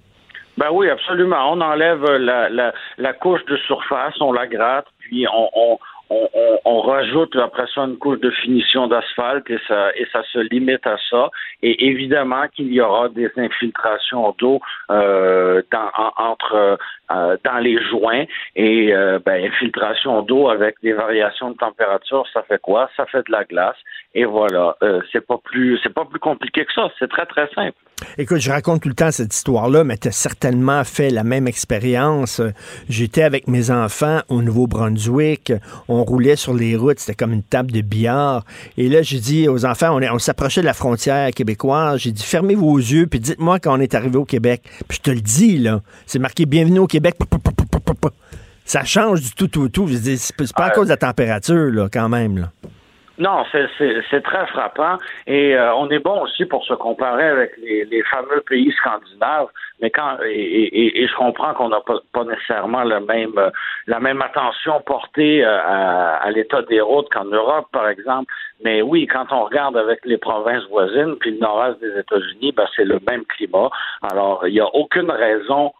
Ben 0.59 0.69
oui, 0.71 0.91
absolument. 0.91 1.53
On 1.53 1.61
enlève 1.61 2.05
la, 2.05 2.73
la, 2.99 3.13
couche 3.15 3.45
de 3.47 3.57
surface, 3.57 4.15
on 4.21 4.33
la 4.33 4.47
gratte, 4.47 4.87
puis 4.99 5.27
on, 5.33 5.79
on, 6.13 6.29
on- 6.43 6.59
on 6.65 6.81
rajoute 6.81 7.35
après 7.37 7.67
ça 7.75 7.83
une 7.83 7.99
couche 7.99 8.21
de 8.21 8.31
finition 8.43 8.87
d'asphalte 8.87 9.49
et 9.51 9.59
ça, 9.69 9.81
et 9.97 10.07
ça 10.13 10.23
se 10.33 10.39
limite 10.55 10.87
à 10.87 10.97
ça. 11.11 11.23
Et 11.63 11.75
évidemment 11.91 12.45
qu'il 12.55 12.73
y 12.73 12.81
aura 12.81 13.09
des 13.09 13.31
infiltrations 13.37 14.35
d'eau 14.39 14.61
euh, 14.91 15.63
dans, 15.71 15.91
en- 16.05 16.13
entre 16.31 16.79
euh, 17.13 17.37
dans 17.45 17.59
les 17.59 17.79
joints 17.91 18.25
et 18.57 18.95
euh, 18.95 19.19
ben, 19.25 19.45
infiltration 19.51 20.23
d'eau 20.23 20.49
avec 20.49 20.77
des 20.83 20.93
variations 20.93 21.51
de 21.51 21.57
température, 21.57 22.25
ça 22.33 22.43
fait 22.43 22.61
quoi? 22.61 22.89
Ça 22.97 23.05
fait 23.07 23.25
de 23.27 23.33
la 23.33 23.45
glace 23.45 23.77
et 24.15 24.25
voilà. 24.25 24.77
Euh, 24.83 25.01
c'est 25.11 25.27
pas 25.27 25.39
plus 25.43 25.79
c'est 25.83 25.95
pas 25.95 26.05
plus 26.05 26.21
compliqué 26.21 26.65
que 26.65 26.73
ça. 26.73 26.91
C'est 26.99 27.11
très 27.11 27.27
très 27.27 27.49
simple. 27.55 27.77
Écoute, 28.19 28.39
je 28.39 28.51
raconte 28.51 28.83
tout 28.83 28.89
le 28.89 28.95
temps 28.95 29.11
cette 29.11 29.35
histoire-là, 29.35 29.85
mais 29.85 29.97
tu 29.97 30.09
as 30.09 30.13
certainement 30.13 30.85
fait 30.85 31.11
la 31.11 31.25
même 31.25 31.47
expérience. 31.47 32.41
J'étais 32.89 33.23
avec 33.23 33.49
mes 33.49 33.71
enfants 33.71 34.21
au 34.29 34.43
Nouveau-Brunswick. 34.43 35.53
On 35.89 36.05
roulait 36.05 36.37
sur 36.37 36.55
les 36.55 36.77
routes. 36.77 37.01
C'était 37.01 37.15
comme 37.15 37.33
une 37.33 37.43
table 37.43 37.73
de 37.73 37.81
billard. 37.81 38.45
Et 38.77 38.89
là, 38.89 39.03
j'ai 39.03 39.19
dit 39.19 39.49
aux 39.49 39.65
enfants, 39.65 39.99
on, 39.99 40.19
s'approchait 40.19 40.61
de 40.61 40.67
la 40.67 40.75
frontière 40.75 41.31
québécoise. 41.31 42.01
J'ai 42.01 42.13
dit, 42.13 42.23
fermez 42.23 42.55
vos 42.55 42.77
yeux, 42.77 43.07
puis 43.07 43.21
dites-moi 43.21 43.59
quand 43.59 43.77
on 43.77 43.81
est 43.81 43.95
arrivé 43.95 44.17
au 44.17 44.25
Québec. 44.25 44.63
Puis 44.89 44.99
je 44.99 45.03
te 45.03 45.11
le 45.11 45.21
dis, 45.21 45.59
là. 45.59 45.81
C'est 46.07 46.19
marqué 46.19 46.47
Bienvenue 46.47 46.81
au 46.81 46.87
Québec. 46.87 47.17
Ça 48.65 48.85
change 48.85 49.23
du 49.23 49.31
tout, 49.33 49.49
tout, 49.49 49.69
tout. 49.69 49.87
Je 49.87 49.97
dis, 49.97 50.19
C'est 50.19 50.37
pas 50.37 50.47
c'est 50.47 50.57
pas 50.57 50.67
à 50.67 50.71
cause 50.71 50.87
de 50.87 50.91
la 50.91 50.97
température, 50.97 51.71
là, 51.71 51.89
quand 51.93 52.09
même. 52.09 52.39
Là. 52.39 52.53
Non, 53.19 53.45
c'est- 53.53 54.23
très 54.23 54.47
frappant 54.47 54.97
et 55.27 55.55
euh, 55.55 55.75
on 55.75 55.91
est 55.91 55.99
bon 55.99 56.23
aussi 56.23 56.47
pour 56.47 56.65
se 56.65 56.73
comparer 56.73 57.27
avec 57.27 57.53
les, 57.59 58.03
fameux 58.05 58.41
pays 58.41 58.73
scandinaves. 58.73 59.49
Mais 59.81 59.91
quand 59.91 60.17
et, 60.25 61.07
je 61.07 61.15
comprends 61.17 61.53
qu'on 61.55 61.69
n'a 61.69 61.81
pas, 61.81 61.99
pas 62.13 62.25
nécessairement 62.25 62.85
la 62.85 63.01
même 63.01 63.37
euh, 63.37 63.51
la 63.87 64.01
même 64.01 64.23
attention 64.23 64.81
portée 64.81 65.45
euh, 65.45 65.59
à, 65.63 66.17
à 66.23 66.31
l'état 66.31 66.63
des 66.63 66.81
routes 66.81 67.09
qu'en 67.13 67.25
Europe, 67.25 67.67
par 67.73 67.89
exemple. 67.89 68.33
Mais 68.65 68.81
oui, 68.81 69.07
quand 69.07 69.27
on 69.31 69.45
regarde 69.45 69.77
avec 69.77 70.01
les 70.05 70.19
provinces 70.19 70.65
voisines 70.69 71.17
puis 71.21 71.33
le 71.33 71.39
nord-est 71.39 71.81
des 71.81 71.99
États-Unis, 71.99 72.53
ben, 72.53 72.67
c'est 72.75 72.85
le 72.85 72.99
même 73.11 73.25
climat. 73.27 73.71
Alors 74.03 74.47
il 74.47 74.55
n'y 74.55 74.61
a 74.61 74.75
aucune 74.75 75.11
raison 75.11 75.73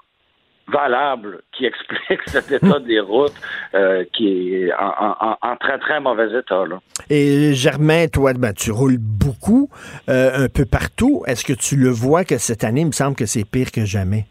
valable 0.69 1.43
qui 1.53 1.67
explique 1.67 2.21
cet 2.27 2.51
état 2.51 2.79
des 2.81 3.01
routes 3.01 3.35
euh, 3.75 4.05
qui 4.13 4.55
est 4.55 4.73
en, 4.75 5.57
très 5.61 5.79
très 5.79 6.01
mauvais 6.01 6.39
état. 6.39 6.65
Là. 6.67 6.81
Et 7.11 7.55
Germain, 7.55 8.07
toi, 8.09 8.33
ben, 8.35 8.53
tu 8.53 8.71
roules 8.71 8.99
beaucoup, 8.99 9.71
euh, 10.09 10.45
un 10.45 10.49
peu 10.49 10.65
partout. 10.65 11.23
Est-ce 11.27 11.45
que 11.45 11.53
tu 11.53 11.77
le 11.77 11.91
vois 11.91 12.25
que 12.25 12.39
cette 12.39 12.65
année, 12.65 12.83
il 12.83 12.89
me 12.89 12.93
semble 12.93 13.17
que 13.17 13.27
c'est 13.27 13.45
pire 13.45 13.71
que 13.71 13.85
jamais? 13.85 14.27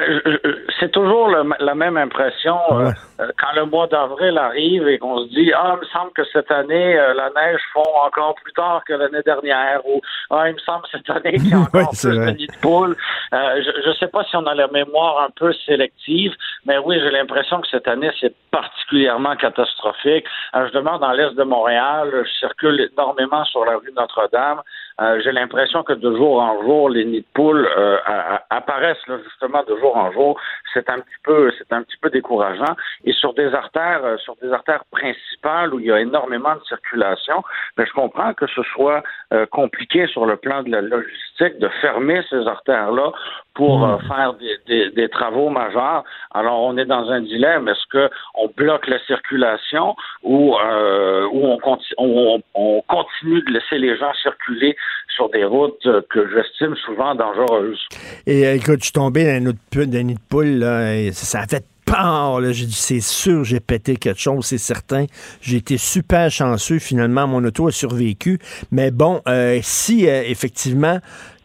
Ben, 0.00 0.38
c'est 0.78 0.90
toujours 0.92 1.28
le- 1.28 1.52
la 1.64 1.74
même 1.74 1.96
impression 1.96 2.58
euh, 2.72 2.90
euh, 3.20 3.28
quand 3.38 3.52
le 3.54 3.64
mois 3.66 3.86
d'avril 3.86 4.36
arrive 4.36 4.86
et 4.88 4.98
qu'on 4.98 5.18
se 5.24 5.28
dit 5.28 5.52
ah 5.54 5.74
il 5.76 5.80
me 5.80 5.84
semble 5.86 6.12
que 6.12 6.24
cette 6.32 6.50
année 6.50 6.98
euh, 6.98 7.14
la 7.14 7.30
neige 7.30 7.60
fond 7.72 7.82
encore 8.04 8.34
plus 8.42 8.52
tard 8.52 8.82
que 8.86 8.92
l'année 8.92 9.22
dernière 9.24 9.80
ou 9.86 10.00
ah 10.30 10.48
il 10.48 10.54
me 10.54 10.58
semble 10.58 10.84
cette 10.90 11.08
année 11.10 11.32
qu'il 11.38 11.48
y 11.50 11.54
a 11.54 11.58
encore 11.66 11.90
plus 11.90 12.16
vrai. 12.16 12.32
de 12.32 12.36
nids 12.38 12.46
de 12.46 12.60
poules. 12.60 12.96
Euh, 13.32 13.62
je 13.84 13.88
ne 13.88 13.94
sais 13.94 14.08
pas 14.08 14.24
si 14.24 14.36
on 14.36 14.46
a 14.46 14.54
la 14.54 14.68
mémoire 14.68 15.20
un 15.22 15.30
peu 15.34 15.52
sélective, 15.64 16.32
mais 16.66 16.78
oui 16.78 16.98
j'ai 17.00 17.10
l'impression 17.10 17.60
que 17.60 17.68
cette 17.68 17.88
année 17.88 18.10
c'est 18.20 18.34
particulièrement 18.50 19.36
catastrophique. 19.36 20.26
Je 20.54 20.72
demande 20.72 21.00
dans 21.00 21.12
l'est 21.12 21.34
de 21.34 21.42
Montréal, 21.44 22.10
je 22.24 22.30
circule 22.38 22.88
énormément 22.92 23.44
sur 23.44 23.64
la 23.64 23.76
rue 23.76 23.92
Notre-Dame. 23.96 24.60
Euh, 25.00 25.20
j'ai 25.22 25.32
l'impression 25.32 25.82
que 25.82 25.92
de 25.92 26.16
jour 26.16 26.40
en 26.40 26.62
jour, 26.62 26.88
les 26.88 27.04
nids 27.04 27.20
de 27.20 27.26
poules 27.34 27.68
euh, 27.76 27.98
apparaissent 28.48 29.06
là, 29.08 29.18
justement 29.24 29.62
de 29.68 29.76
jour 29.76 29.94
en 29.96 30.10
jour. 30.12 30.40
C'est 30.72 30.88
un 30.88 30.98
petit 31.00 31.20
peu, 31.22 31.52
c'est 31.58 31.70
un 31.72 31.82
petit 31.82 31.98
peu 31.98 32.08
décourageant. 32.08 32.74
Et 33.04 33.12
sur 33.12 33.34
des 33.34 33.54
artères, 33.54 34.00
euh, 34.04 34.16
sur 34.18 34.36
des 34.42 34.50
artères 34.52 34.84
principales 34.90 35.74
où 35.74 35.80
il 35.80 35.86
y 35.86 35.92
a 35.92 36.00
énormément 36.00 36.54
de 36.54 36.62
circulation, 36.64 37.42
ben, 37.76 37.84
je 37.86 37.92
comprends 37.92 38.32
que 38.32 38.46
ce 38.46 38.62
soit 38.74 39.02
euh, 39.34 39.44
compliqué 39.46 40.06
sur 40.06 40.24
le 40.24 40.36
plan 40.36 40.62
de 40.62 40.70
la 40.70 40.80
logistique 40.80 41.58
de 41.58 41.68
fermer 41.82 42.22
ces 42.30 42.46
artères-là 42.46 43.12
pour 43.54 43.84
euh, 43.86 43.98
faire 44.08 44.34
des, 44.34 44.56
des- 44.66 44.90
des 44.90 45.08
travaux 45.08 45.48
majeurs. 45.50 46.04
Alors, 46.32 46.60
on 46.62 46.76
est 46.78 46.84
dans 46.86 47.10
un 47.10 47.20
dilemme. 47.20 47.68
Est-ce 47.68 47.86
que 47.90 48.10
on 48.34 48.48
bloque 48.48 48.86
la 48.86 48.98
circulation 49.00 49.94
ou, 50.22 50.56
euh, 50.58 51.26
ou 51.32 51.46
on, 51.46 51.58
conti- 51.58 51.94
on- 51.98 52.40
on 52.54 52.82
continue 52.88 53.42
de 53.42 53.52
laisser 53.52 53.78
les 53.78 53.96
gens 53.96 54.12
circuler 54.14 54.76
sur 55.16 55.30
des 55.30 55.44
routes 55.44 55.86
euh, 55.86 56.02
que 56.10 56.28
j'estime 56.30 56.76
souvent 56.84 57.14
dangereuses? 57.14 57.80
Et 58.26 58.46
euh, 58.46 58.54
écoute, 58.54 58.80
je 58.80 58.84
suis 58.84 58.92
tombé 58.92 59.24
dans 59.24 59.46
un 59.46 59.46
autre 59.46 59.58
nid 59.80 60.14
de 60.14 60.20
poule, 60.28 60.60
ça, 61.12 61.40
a 61.40 61.46
fait 61.46 61.64
peur. 61.84 62.40
J'ai 62.52 62.66
dit, 62.66 62.72
c'est 62.72 63.00
sûr, 63.00 63.44
j'ai 63.44 63.60
pété 63.60 63.96
quelque 63.96 64.20
chose, 64.20 64.44
c'est 64.44 64.58
certain. 64.58 65.06
J'ai 65.40 65.56
été 65.56 65.78
super 65.78 66.30
chanceux, 66.30 66.78
finalement, 66.78 67.26
mon 67.26 67.42
auto 67.44 67.68
a 67.68 67.72
survécu. 67.72 68.38
Mais 68.70 68.90
bon, 68.90 69.22
euh, 69.26 69.58
si, 69.62 70.04
effectivement, 70.04 71.00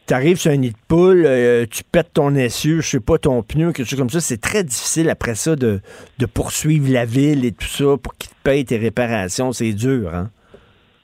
tu 0.07 0.13
arrives 0.13 0.37
sur 0.37 0.51
un 0.51 0.57
nid 0.57 0.71
de 0.71 0.77
poule, 0.87 1.27
tu 1.69 1.83
pètes 1.83 2.13
ton 2.13 2.35
essieu, 2.35 2.81
je 2.81 2.89
sais 2.89 2.99
pas, 2.99 3.17
ton 3.17 3.41
pneu, 3.43 3.71
quelque 3.71 3.87
chose 3.87 3.99
comme 3.99 4.09
ça, 4.09 4.19
c'est 4.19 4.41
très 4.41 4.63
difficile 4.63 5.09
après 5.09 5.35
ça 5.35 5.55
de, 5.55 5.79
de 6.17 6.25
poursuivre 6.25 6.91
la 6.91 7.05
ville 7.05 7.45
et 7.45 7.51
tout 7.51 7.67
ça 7.67 7.95
pour 8.01 8.15
qu'ils 8.15 8.31
te 8.31 8.35
payent 8.43 8.65
tes 8.65 8.77
réparations. 8.77 9.53
C'est 9.53 9.73
dur, 9.73 10.13
hein? 10.13 10.29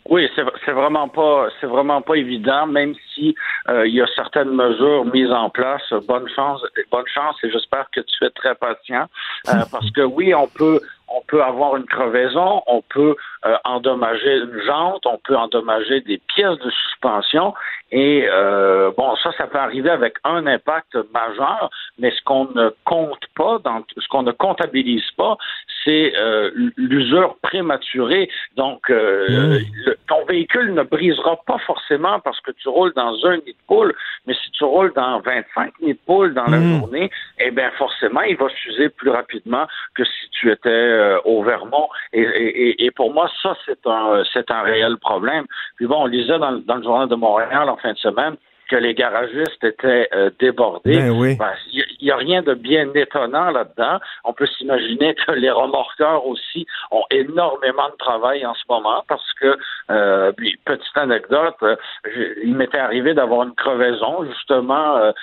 Oui, 0.10 0.30
c'est 0.36 0.44
c'est 0.66 0.72
vraiment 0.72 1.10
pas 1.10 1.50
c'est 1.60 1.68
vraiment 1.68 2.02
pas 2.02 2.16
évident, 2.16 2.66
même 2.66 2.94
si 3.14 3.36
euh, 3.68 3.86
il 3.88 3.94
y 3.94 4.02
a 4.02 4.08
certaines 4.16 4.52
mesures 4.52 5.06
mises 5.06 5.32
en 5.32 5.50
place. 5.50 5.82
Bonne 6.08 6.30
chance, 6.30 6.62
bonne 6.92 7.08
chance, 7.08 7.36
et 7.44 7.52
j'espère 7.52 7.90
que 7.92 8.00
tu 8.00 8.26
es 8.26 8.30
très 8.30 8.56
patient, 8.56 9.08
euh, 9.50 9.64
parce 9.72 9.90
que 9.92 10.02
oui, 10.02 10.34
on 10.34 10.48
peut 10.48 10.80
on 11.10 11.22
peut 11.28 11.42
avoir 11.42 11.76
une 11.78 11.86
crevaison, 11.86 12.62
on 12.68 12.82
peut 12.82 13.16
euh, 13.46 13.56
endommager 13.66 14.38
une 14.38 14.60
jante, 14.66 15.06
on 15.06 15.18
peut 15.24 15.36
endommager 15.36 16.02
des 16.02 16.20
pièces 16.36 16.58
de 16.60 16.70
suspension, 16.70 17.54
et 17.92 18.28
euh, 18.30 18.92
bon, 18.98 19.16
ça, 19.18 19.32
ça 19.38 19.48
peut 19.48 19.58
arriver 19.58 19.90
avec 19.90 20.16
un 20.26 20.46
impact 20.48 20.98
majeur, 21.14 21.70
mais 21.98 22.12
ce 22.12 22.22
qu'on 22.24 22.46
ne 22.54 22.70
compte 22.84 23.26
pas, 23.36 23.60
dans, 23.64 23.84
ce 23.98 24.08
qu'on 24.10 24.24
ne 24.24 24.32
comptabilise 24.34 25.10
pas, 25.16 25.38
c'est 25.86 26.14
euh, 26.18 26.52
l'usure 26.76 27.38
prématurée. 27.42 28.30
Donc, 28.58 28.90
euh, 28.90 29.60
le- 29.86 29.98
ton 30.10 30.26
véhicule 30.26 30.74
ne 30.74 30.84
brisera 30.84 31.38
pas 31.46 31.60
forcément 31.60 32.20
parce 32.20 32.42
que 32.42 32.52
tu 32.52 32.68
roules 32.68 32.94
dans 32.96 33.14
un 33.26 33.38
nid 33.38 33.54
de 33.54 33.66
poule, 33.68 33.96
mais 34.26 34.34
si 34.34 34.52
tu 34.52 34.66
roules 34.66 34.92
dans 34.94 35.20
25 35.22 35.80
nids 35.80 35.94
de 35.94 36.00
poule 36.06 36.34
dans 36.34 36.48
la 36.48 36.58
Mm. 36.60 36.80
journée, 36.80 37.10
eh 37.40 37.52
bien, 37.52 37.72
forcément, 37.78 38.22
il 38.22 38.36
va 38.36 38.50
s'user 38.50 38.90
plus 38.90 39.12
rapidement 39.12 39.66
que 39.96 40.04
si 40.04 40.30
tu 40.32 40.52
étais 40.52 40.70
euh, 40.98 41.20
au 41.26 41.44
Vermont. 41.44 41.88
Et, 42.14 42.22
et- 42.22 42.70
et- 42.70 42.86
et 42.86 42.92
pour 42.92 43.14
moi, 43.14 43.30
ça, 43.42 43.56
c'est 43.66 43.86
un, 43.86 44.24
c'est 44.34 44.50
un 44.52 44.62
réel 44.62 44.98
problème. 44.98 45.46
Puis 45.78 45.86
bon, 45.88 46.04
on 46.04 46.06
lisait 46.08 46.40
dans, 46.40 46.52
le- 46.52 46.60
dans 46.62 46.76
le 46.76 46.84
Journal 46.84 47.08
de 47.08 47.16
Montréal 47.16 47.70
en 47.70 47.78
fin 47.78 47.94
de 47.94 47.98
semaine 47.98 48.36
que 48.70 48.76
les 48.76 48.94
garagistes 48.94 49.64
étaient 49.64 50.10
euh, 50.14 50.30
débordés. 50.40 50.98
Ben 51.00 51.10
oui. 51.12 51.38
Il 51.72 51.86
n'y 52.06 52.12
a 52.12 52.18
rien 52.18 52.42
de 52.42 52.54
bien 52.54 52.86
étonnant 52.96 53.50
là-dedans. 53.50 54.00
On 54.26 54.34
peut 54.34 54.46
s'imaginer 54.46 55.16
que 55.16 55.32
les 55.32 55.50
remorqueurs 55.50 56.28
aussi 56.28 56.68
ont 56.92 57.06
énormément 57.10 57.88
de 57.88 57.96
travail 57.98 58.46
en 58.46 58.54
ce 58.56 58.64
moment 58.70 59.06
parce 59.08 59.32
que, 59.40 59.58
euh, 59.90 60.34
puis, 60.34 60.58
petite 60.66 60.98
anecdote, 60.98 61.56
euh, 61.64 61.78
je- 62.14 62.42
il 62.44 62.56
m'était 62.56 62.78
arrivé 62.78 63.14
d'avoir 63.14 63.44
une 63.44 63.56
crevaison 63.56 64.26
justement 64.26 65.14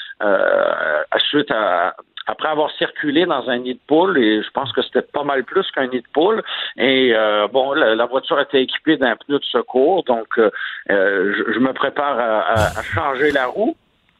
suite 1.31 1.51
à 1.51 1.95
après 2.27 2.49
avoir 2.49 2.71
circulé 2.73 3.27
dans 3.27 3.49
un 3.49 3.59
nid 3.59 3.75
de 3.75 3.81
poule, 3.87 4.19
et 4.19 4.43
je 4.43 4.51
pense 4.51 4.73
que 4.73 4.83
c'était 4.83 5.03
pas 5.03 5.25
mal 5.25 5.45
plus 5.45 5.71
qu'un 5.73 5.87
nid 5.87 6.01
de 6.01 6.09
poule, 6.13 6.43
et 6.77 7.13
euh, 7.15 7.47
bon, 7.49 7.73
la, 7.73 8.07
voiture 8.07 8.41
était 8.41 8.63
équipée 8.63 8.97
d'un 8.97 9.17
pneu 9.17 9.39
de 9.39 9.45
secours, 9.45 10.05
donc 10.05 10.27
euh, 10.39 10.51
euh, 10.91 11.35
je, 11.37 11.53
je 11.53 11.59
me 11.59 11.73
prépare 11.73 12.19
à, 12.19 12.41
à- 12.41 12.79
à 12.79 12.83
changer 12.83 13.31
la 13.33 13.47
roue 13.47 13.77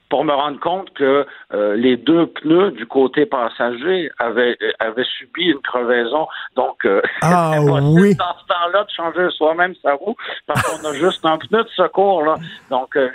pour 0.09 0.25
me 0.25 0.33
rendre 0.33 0.61
compte 0.61 0.93
que 0.95 1.27
euh, 1.53 1.77
les 1.77 1.97
deux 1.97 2.27
pneus 2.27 2.71
du 2.73 2.87
côté 2.87 3.27
passager 3.27 4.11
avaient, 4.19 4.57
euh, 4.63 4.71
avaient 4.79 5.05
subi 5.19 5.45
une 5.47 5.61
crevaison. 5.61 6.27
Donc, 6.57 6.85
euh, 6.85 7.01
Ah, 7.23 7.57
oui. 7.61 8.15
dans 8.17 8.37
ce 8.39 8.47
temps-là 8.47 8.85
de 8.85 8.91
changer 8.91 9.31
soi-même 9.37 9.75
sa 9.83 9.95
roue 9.95 10.15
parce 10.47 10.63
qu'on 10.63 10.89
a 10.89 10.93
juste 10.95 11.25
un 11.25 11.39
pneu 11.39 11.65
de 11.65 11.69
secours. 11.71 12.23
Là. 12.25 12.37
Donc, 12.71 12.97
euh, 12.97 13.09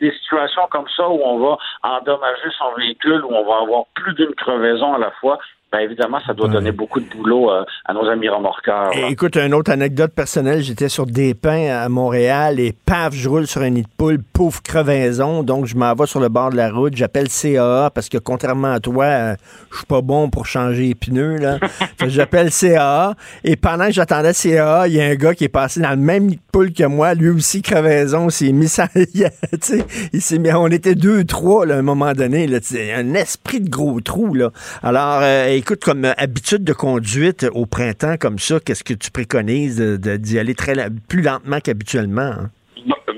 des, 0.00 0.08
des 0.08 0.16
situations 0.18 0.62
comme 0.70 0.88
ça 0.96 1.08
où 1.08 1.20
on 1.24 1.38
va 1.38 1.56
endommager 1.82 2.50
son 2.58 2.72
véhicule, 2.78 3.24
où 3.24 3.34
on 3.34 3.44
va 3.46 3.62
avoir 3.62 3.84
plus 3.94 4.14
d'une 4.14 4.34
crevaison 4.34 4.94
à 4.94 4.98
la 4.98 5.10
fois, 5.12 5.38
ben 5.74 5.80
évidemment, 5.80 6.20
ça 6.24 6.34
doit 6.34 6.46
donner 6.46 6.70
beaucoup 6.70 7.00
de 7.00 7.06
boulot 7.06 7.50
euh, 7.50 7.64
à 7.84 7.92
nos 7.94 8.08
amis 8.08 8.28
remorqueurs. 8.28 8.90
Et 8.96 9.10
écoute, 9.10 9.36
une 9.36 9.54
autre 9.54 9.72
anecdote 9.72 10.12
personnelle, 10.12 10.62
j'étais 10.62 10.88
sur 10.88 11.04
des 11.04 11.34
pins 11.34 11.66
à 11.66 11.88
Montréal 11.88 12.60
et 12.60 12.72
paf, 12.72 13.12
je 13.12 13.28
roule 13.28 13.48
sur 13.48 13.60
un 13.62 13.70
nid 13.70 13.82
de 13.82 13.88
poule, 13.96 14.18
pauvre 14.22 14.62
crevaison, 14.62 15.42
donc 15.42 15.66
je 15.66 15.76
m'en 15.76 15.92
vais 15.94 16.06
sur 16.06 16.20
le 16.20 16.28
bord 16.28 16.50
de 16.50 16.56
la 16.56 16.70
route, 16.70 16.94
j'appelle 16.94 17.26
CAA 17.28 17.90
parce 17.92 18.08
que 18.08 18.18
contrairement 18.18 18.72
à 18.72 18.78
toi, 18.78 19.04
euh, 19.04 19.34
je 19.72 19.78
suis 19.78 19.86
pas 19.86 20.00
bon 20.00 20.30
pour 20.30 20.46
changer 20.46 20.82
les 20.82 20.94
pneus, 20.94 21.38
là. 21.38 21.58
J'appelle 22.06 22.50
CAA 22.52 23.14
et 23.42 23.56
pendant 23.56 23.86
que 23.86 23.92
j'attendais 23.92 24.32
CAA, 24.32 24.86
il 24.86 24.94
y 24.94 25.00
a 25.00 25.06
un 25.06 25.14
gars 25.14 25.34
qui 25.34 25.44
est 25.44 25.48
passé 25.48 25.80
dans 25.80 25.90
le 25.90 25.96
même 25.96 26.26
nid 26.26 26.36
de 26.36 26.42
poule 26.52 26.72
que 26.72 26.84
moi, 26.84 27.14
lui 27.14 27.30
aussi 27.30 27.62
crevaison, 27.62 28.30
s'est 28.30 28.52
mis 28.52 28.68
ça, 28.68 28.86
il 28.94 30.20
s'est 30.20 30.38
mis, 30.38 30.52
on 30.52 30.68
était 30.68 30.94
deux, 30.94 31.24
trois, 31.24 31.66
là, 31.66 31.74
à 31.74 31.78
un 31.78 31.82
moment 31.82 32.12
donné, 32.12 32.46
là, 32.46 32.58
un 32.96 33.14
esprit 33.14 33.60
de 33.60 33.68
gros 33.68 34.00
trou, 34.00 34.34
là. 34.34 34.50
Alors, 34.82 35.20
euh, 35.22 35.63
écoute, 35.64 35.82
comme 35.82 36.04
euh, 36.04 36.12
habitude 36.18 36.62
de 36.62 36.74
conduite 36.74 37.46
au 37.54 37.64
printemps 37.64 38.18
comme 38.18 38.38
ça, 38.38 38.60
qu'est-ce 38.60 38.84
que 38.84 38.92
tu 38.92 39.10
préconises 39.10 39.80
d'y 39.80 40.38
aller 40.38 40.54
très 40.54 40.74
plus 41.08 41.22
lentement 41.22 41.58
qu'habituellement? 41.58 42.20
hein? 42.20 42.50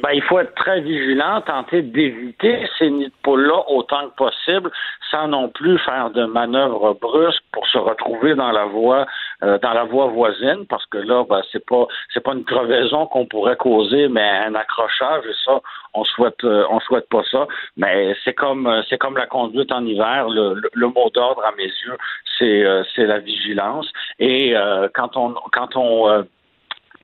Ben, 0.03 0.11
il 0.13 0.23
faut 0.23 0.39
être 0.39 0.55
très 0.55 0.81
vigilant, 0.81 1.41
tenter 1.43 1.83
d'éviter 1.83 2.67
ces 2.79 2.91
nids 2.91 3.07
de 3.09 3.13
poules-là 3.23 3.63
autant 3.69 4.09
que 4.09 4.15
possible, 4.17 4.71
sans 5.11 5.29
non 5.29 5.49
plus 5.49 5.79
faire 5.79 6.11
de 6.11 6.25
manœuvres 6.25 6.95
brusques 6.95 7.43
pour 7.53 7.67
se 7.69 7.79
retrouver 7.79 8.35
dans 8.35 8.53
la 8.53 8.65
voie 8.67 9.07
euh, 9.43 9.59
dans 9.59 9.73
la 9.73 9.85
voie 9.85 10.07
voisine, 10.07 10.67
parce 10.69 10.87
que 10.87 10.99
là, 10.99 11.25
ben, 11.29 11.43
c'est 11.53 11.65
pas 11.65 11.87
c'est 12.13 12.21
pas 12.23 12.33
une 12.33 12.45
crevaison 12.45 13.07
qu'on 13.07 13.27
pourrait 13.27 13.57
causer, 13.57 14.09
mais 14.09 14.23
un 14.47 14.55
accrochage, 14.55 15.25
et 15.27 15.35
ça, 15.45 15.61
on 15.95 16.05
souhaite 16.05 16.43
euh, 16.45 16.65
on 16.71 16.81
souhaite 16.81 17.09
pas 17.09 17.23
ça. 17.31 17.47
Mais 17.77 18.15
c'est 18.25 18.35
comme 18.35 18.67
euh, 18.67 18.83
c'est 18.89 18.99
comme 18.99 19.17
la 19.17 19.27
conduite 19.27 19.73
en 19.73 19.85
hiver. 19.85 20.29
Le, 20.29 20.61
le- 20.73 20.87
mot 20.89 21.11
d'ordre 21.11 21.45
à 21.45 21.53
mes 21.57 21.65
yeux, 21.65 21.97
c'est 22.39 22.65
euh, 22.65 22.83
c'est 22.95 23.05
la 23.07 23.19
vigilance. 23.19 23.91
Et 24.19 24.57
euh, 24.57 24.89
quand 24.95 25.17
on 25.17 25.35
quand 25.53 25.77
on 25.77 26.25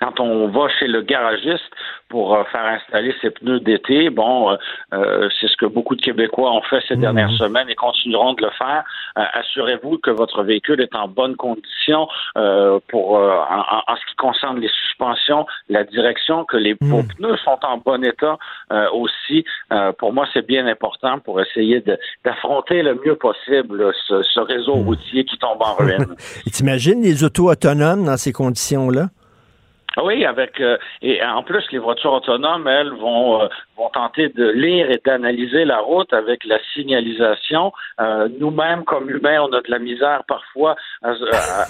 quand 0.03 0.19
on 0.21 0.49
va 0.49 0.69
chez 0.79 0.89
le 0.89 1.03
garagiste 1.03 1.71
pour 2.09 2.35
euh, 2.35 2.43
faire 2.53 2.65
installer 2.79 3.15
ses 3.21 3.31
pneus 3.31 3.61
d'été, 3.61 4.11
bon, 4.11 4.51
euh, 4.51 4.57
euh, 4.95 5.29
c'est 5.41 5.47
ce 5.49 5.57
que 5.57 5.67
beaucoup 5.67 5.95
de 5.95 6.03
Québécois 6.03 6.51
ont 6.53 6.63
fait 6.63 6.83
ces 6.89 6.97
dernières 6.97 7.31
semaines 7.39 7.69
et 7.69 7.75
continueront 7.77 8.33
de 8.35 8.43
le 8.43 8.51
faire. 8.51 8.83
Euh, 9.17 9.23
Assurez-vous 9.41 9.99
que 9.99 10.11
votre 10.11 10.43
véhicule 10.43 10.81
est 10.81 10.95
en 10.97 11.07
bonne 11.09 11.37
condition 11.37 12.09
euh, 12.37 12.81
pour 12.89 13.17
euh, 13.17 13.31
en, 13.49 13.93
en- 13.93 13.97
ce 13.97 14.05
qui 14.11 14.17
concerne 14.17 14.59
les 14.59 14.71
suspensions, 14.83 15.47
la 15.69 15.85
direction, 15.85 16.45
que 16.45 16.57
les 16.57 16.75
vos 16.81 17.03
pneus 17.17 17.37
sont 17.45 17.59
en 17.63 17.77
bon 17.79 18.03
état 18.05 18.37
euh, 18.73 18.87
aussi. 18.93 19.45
Euh, 19.73 19.93
pour 19.93 20.13
moi, 20.13 20.27
c'est 20.33 20.47
bien 20.47 20.67
important 20.67 21.19
pour 21.21 21.41
essayer 21.41 21.83
d'affronter 22.25 22.83
le 22.83 22.95
mieux 23.05 23.15
possible 23.15 23.93
ce, 24.09 24.23
ce 24.23 24.41
réseau 24.41 24.75
routier 24.75 25.25
qui 25.25 25.39
tombe 25.39 25.63
en 25.63 25.75
ruine. 25.75 26.15
Et 26.47 26.51
t'imagines 26.51 27.03
les 27.03 27.23
autos 27.25 27.49
autonomes 27.51 28.05
dans 28.05 28.17
ces 28.17 28.33
conditions-là? 28.33 29.07
Ah 29.97 30.05
Oui, 30.05 30.25
avec 30.25 30.59
euh, 30.61 30.79
et 31.03 31.23
en 31.23 31.43
plus 31.43 31.65
les 31.71 31.79
voitures 31.79 32.13
autonomes, 32.15 32.67
elles 32.67 32.93
vont 32.95 33.43
euh, 33.43 33.49
vont 33.77 33.91
tenter 33.91 34.29
de 34.31 34.49
lire 34.51 34.91
et 34.91 35.01
d'analyser 35.05 35.65
la 35.65 35.79
route 35.81 36.13
avec 36.13 36.45
la 36.45 36.59
signalisation. 36.73 37.73
Euh, 38.01 38.29
Nous-mêmes, 38.41 38.85
comme 38.85 39.11
humains, 39.11 39.41
on 39.43 39.53
a 39.53 39.61
de 39.61 39.71
la 39.71 39.79
misère 39.79 40.23
parfois 40.27 40.77
à, 41.03 41.11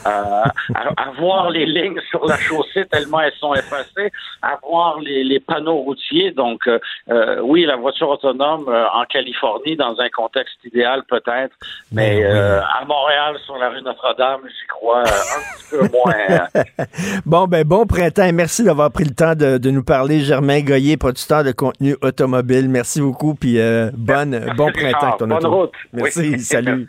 à- 0.04 0.44
à- 0.74 0.88
à- 0.96 1.10
voir 1.18 1.50
les 1.50 1.66
lignes 1.66 2.00
sur 2.10 2.24
la 2.26 2.36
chaussée 2.36 2.84
tellement 2.86 3.20
elles 3.20 3.32
sont 3.40 3.54
effacées, 3.54 4.10
à 4.40 4.56
voir 4.62 5.00
les, 5.00 5.24
les 5.24 5.40
panneaux 5.40 5.78
routiers. 5.78 6.30
Donc, 6.30 6.66
euh, 6.68 6.78
euh, 7.10 7.40
oui, 7.42 7.64
la 7.64 7.76
voiture 7.76 8.08
autonome 8.08 8.66
euh, 8.68 8.84
en 8.92 9.04
Californie, 9.04 9.76
dans 9.76 9.98
un 10.00 10.08
contexte 10.10 10.58
idéal 10.64 11.02
peut-être, 11.08 11.54
mais 11.92 12.22
euh, 12.24 12.60
à 12.60 12.84
Montréal, 12.84 13.36
sur 13.44 13.56
la 13.58 13.68
rue 13.70 13.82
Notre-Dame, 13.82 14.40
j'y 14.46 14.66
crois 14.68 15.00
un 15.00 15.02
petit 15.02 15.70
peu 15.70 15.88
moins. 15.92 16.46
Bon, 17.26 17.46
ben 17.46 17.64
bon 17.64 17.84
printemps. 17.86 18.11
Merci 18.32 18.64
d'avoir 18.64 18.90
pris 18.90 19.04
le 19.04 19.14
temps 19.14 19.34
de, 19.34 19.58
de 19.58 19.70
nous 19.70 19.82
parler. 19.82 20.20
Germain 20.20 20.60
Goyer, 20.60 20.96
producteur 20.96 21.44
de 21.44 21.52
contenu 21.52 21.96
automobile. 22.02 22.68
Merci 22.68 23.00
beaucoup. 23.00 23.34
Puis 23.34 23.58
euh, 23.58 23.90
bonne, 23.96 24.52
bon 24.56 24.70
printemps 24.72 25.16
ton 25.18 25.26
Bonne 25.28 25.38
auto. 25.38 25.50
route. 25.50 25.72
Merci. 25.92 26.20
Oui. 26.20 26.38
Salut. 26.40 26.88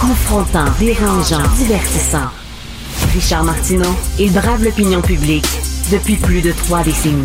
Confrontant, 0.00 0.66
dérangeant, 0.78 1.42
divertissant. 1.56 2.28
Richard 3.12 3.44
Martineau, 3.44 3.94
il 4.18 4.32
brave 4.32 4.62
l'opinion 4.64 5.00
publique 5.02 5.46
depuis 5.90 6.16
plus 6.16 6.40
de 6.42 6.52
trois 6.52 6.82
décennies. 6.82 7.24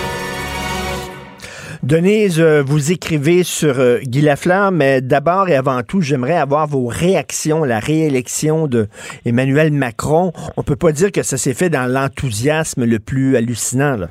Denise, 1.83 2.39
euh, 2.39 2.61
vous 2.61 2.91
écrivez 2.91 3.41
sur 3.41 3.79
euh, 3.79 3.97
Guy 4.03 4.21
Lafleur, 4.21 4.71
mais 4.71 5.01
d'abord 5.01 5.49
et 5.49 5.55
avant 5.55 5.81
tout, 5.81 5.99
j'aimerais 5.99 6.37
avoir 6.37 6.67
vos 6.67 6.85
réactions 6.85 7.63
à 7.63 7.67
la 7.67 7.79
réélection 7.79 8.67
de 8.67 8.85
Emmanuel 9.25 9.71
Macron. 9.73 10.31
On 10.57 10.61
peut 10.61 10.75
pas 10.75 10.91
dire 10.91 11.11
que 11.11 11.23
ça 11.23 11.37
s'est 11.37 11.55
fait 11.55 11.69
dans 11.71 11.91
l'enthousiasme 11.91 12.85
le 12.85 12.99
plus 12.99 13.35
hallucinant. 13.35 13.97
Là. 13.97 14.07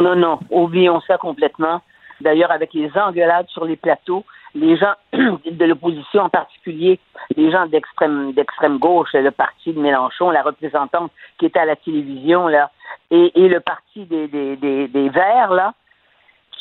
Non, 0.00 0.16
non, 0.16 0.38
oublions 0.50 1.00
ça 1.06 1.16
complètement. 1.16 1.80
D'ailleurs, 2.20 2.52
avec 2.52 2.74
les 2.74 2.90
engueulades 2.94 3.48
sur 3.48 3.64
les 3.64 3.76
plateaux, 3.76 4.26
les 4.54 4.76
gens 4.76 4.92
de 5.14 5.64
l'opposition 5.64 6.24
en 6.24 6.28
particulier, 6.28 7.00
les 7.38 7.50
gens 7.50 7.66
d'extrême 7.68 8.34
d'extrême 8.34 8.76
gauche, 8.76 9.14
le 9.14 9.30
parti 9.30 9.72
de 9.72 9.80
Mélenchon, 9.80 10.30
la 10.30 10.42
représentante 10.42 11.10
qui 11.38 11.46
était 11.46 11.60
à 11.60 11.64
la 11.64 11.76
télévision 11.76 12.48
là, 12.48 12.70
et, 13.10 13.32
et 13.34 13.48
le 13.48 13.60
parti 13.60 14.04
des, 14.04 14.28
des, 14.28 14.56
des, 14.56 14.88
des 14.88 15.08
Verts 15.08 15.54
là, 15.54 15.72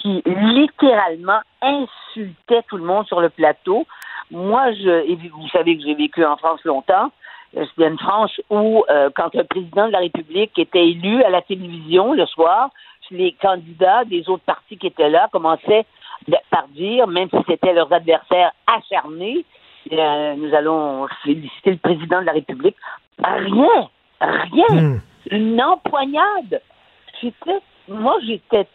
qui 0.02 0.23
littéralement 0.26 1.41
insultait 1.61 2.64
tout 2.68 2.78
le 2.78 2.84
monde 2.84 3.06
sur 3.07 3.22
le 3.22 3.30
plateau. 3.30 3.86
Moi, 4.32 4.72
je, 4.73 5.06
et 5.10 5.15
vous 5.15 5.48
savez 5.49 5.78
que 5.78 5.84
j'ai 5.84 5.94
vécu 5.94 6.26
en 6.26 6.38
France 6.38 6.64
longtemps. 6.64 7.11
Euh, 7.57 7.65
C'était 7.69 7.90
une 7.90 7.99
France 7.99 8.40
où, 8.49 8.84
euh, 8.90 9.10
quand 9.15 9.34
le 9.36 9.44
président 9.44 9.88
de 9.88 9.91
la 9.91 9.99
République 9.99 10.57
était 10.57 10.88
élu 10.88 11.22
à 11.23 11.30
la 11.30 11.41
télévision 11.41 12.14
le 12.14 12.26
soir, 12.26 12.69
les 13.11 13.34
candidats 13.41 14.06
des 14.06 14.30
autres 14.30 14.44
partis 14.45 14.78
qui 14.78 14.88
étaient 14.88 15.10
là 15.10 15.28
commençaient 15.32 15.86
par 16.49 16.68
dire, 16.69 17.07
même 17.07 17.30
si 17.30 17.38
c'était 17.48 17.73
leurs 17.73 17.91
adversaires 17.91 18.52
acharnés, 18.68 19.44
euh, 19.91 20.36
nous 20.36 20.53
allons 20.53 21.07
féliciter 21.23 21.72
le 21.72 21.78
président 21.78 22.22
de 22.22 22.26
la 22.26 22.32
République. 22.32 22.78
Rien, 23.22 23.90
rien, 24.22 24.99
une 25.30 25.61
empoignade. 25.61 26.61
Moi, 27.88 28.15
j'étais 28.26 28.65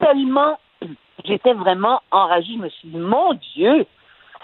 tellement, 0.00 0.58
j'étais 1.24 1.52
vraiment 1.52 2.00
enragée. 2.10 2.54
Je 2.54 2.58
me 2.58 2.68
suis 2.68 2.88
dit, 2.88 2.98
mon 2.98 3.34
Dieu, 3.54 3.86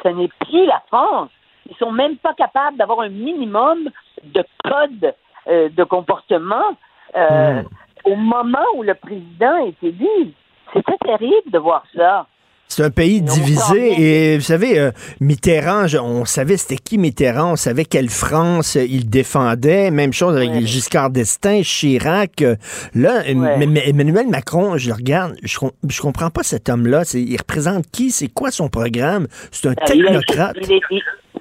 ce 0.03 0.09
n'est 0.09 0.31
plus 0.47 0.67
la 0.67 0.83
France. 0.89 1.31
Ils 1.69 1.77
sont 1.77 1.93
même 1.93 2.17
pas 2.17 2.35
capables 2.35 2.77
d'avoir 2.77 3.01
un 3.01 3.09
minimum 3.09 3.91
de 4.25 4.45
code 4.65 5.15
euh, 5.49 5.69
de 5.69 5.85
comportement 5.85 6.77
euh, 7.17 7.63
au 8.05 8.17
moment 8.17 8.65
où 8.75 8.83
le 8.83 8.95
président 8.95 9.57
est 9.67 9.83
élu. 9.83 10.33
C'était 10.73 10.99
terrible 10.99 11.51
de 11.51 11.59
voir 11.59 11.85
ça. 11.95 12.27
C'est 12.71 12.85
un 12.85 12.91
pays 12.91 13.21
divisé 13.21 13.95
et 13.99 14.37
vous 14.37 14.45
savez, 14.45 14.79
euh, 14.79 14.93
Mitterrand, 15.21 15.87
on 16.05 16.25
savait 16.25 16.57
c'était 16.57 16.81
qui 16.81 16.99
Mitterrand, 16.99 17.55
on 17.55 17.57
savait 17.57 17.85
quelle 17.85 18.09
France 18.09 18.77
euh, 18.77 18.87
il 18.89 19.11
défendait. 19.11 19.91
Même 19.91 20.13
chose 20.13 20.37
avec 20.37 20.53
Giscard 20.65 21.11
d'Estaing, 21.11 21.63
Chirac. 21.63 22.43
Euh, 22.43 22.55
là, 22.95 23.27
Emmanuel 23.27 24.29
Macron, 24.29 24.79
je 24.79 24.89
le 24.89 24.95
regarde, 24.95 25.35
je, 25.43 25.59
je 25.89 26.01
comprends 26.01 26.31
pas 26.31 26.45
cet 26.45 26.69
homme-là. 26.69 27.03
Il 27.13 27.37
représente 27.39 27.91
qui? 27.91 28.13
C'est 28.13 28.33
quoi 28.33 28.53
son 28.53 28.69
programme? 28.69 29.27
C'est 29.51 29.69
un 29.69 29.75
technocrate. 29.75 30.57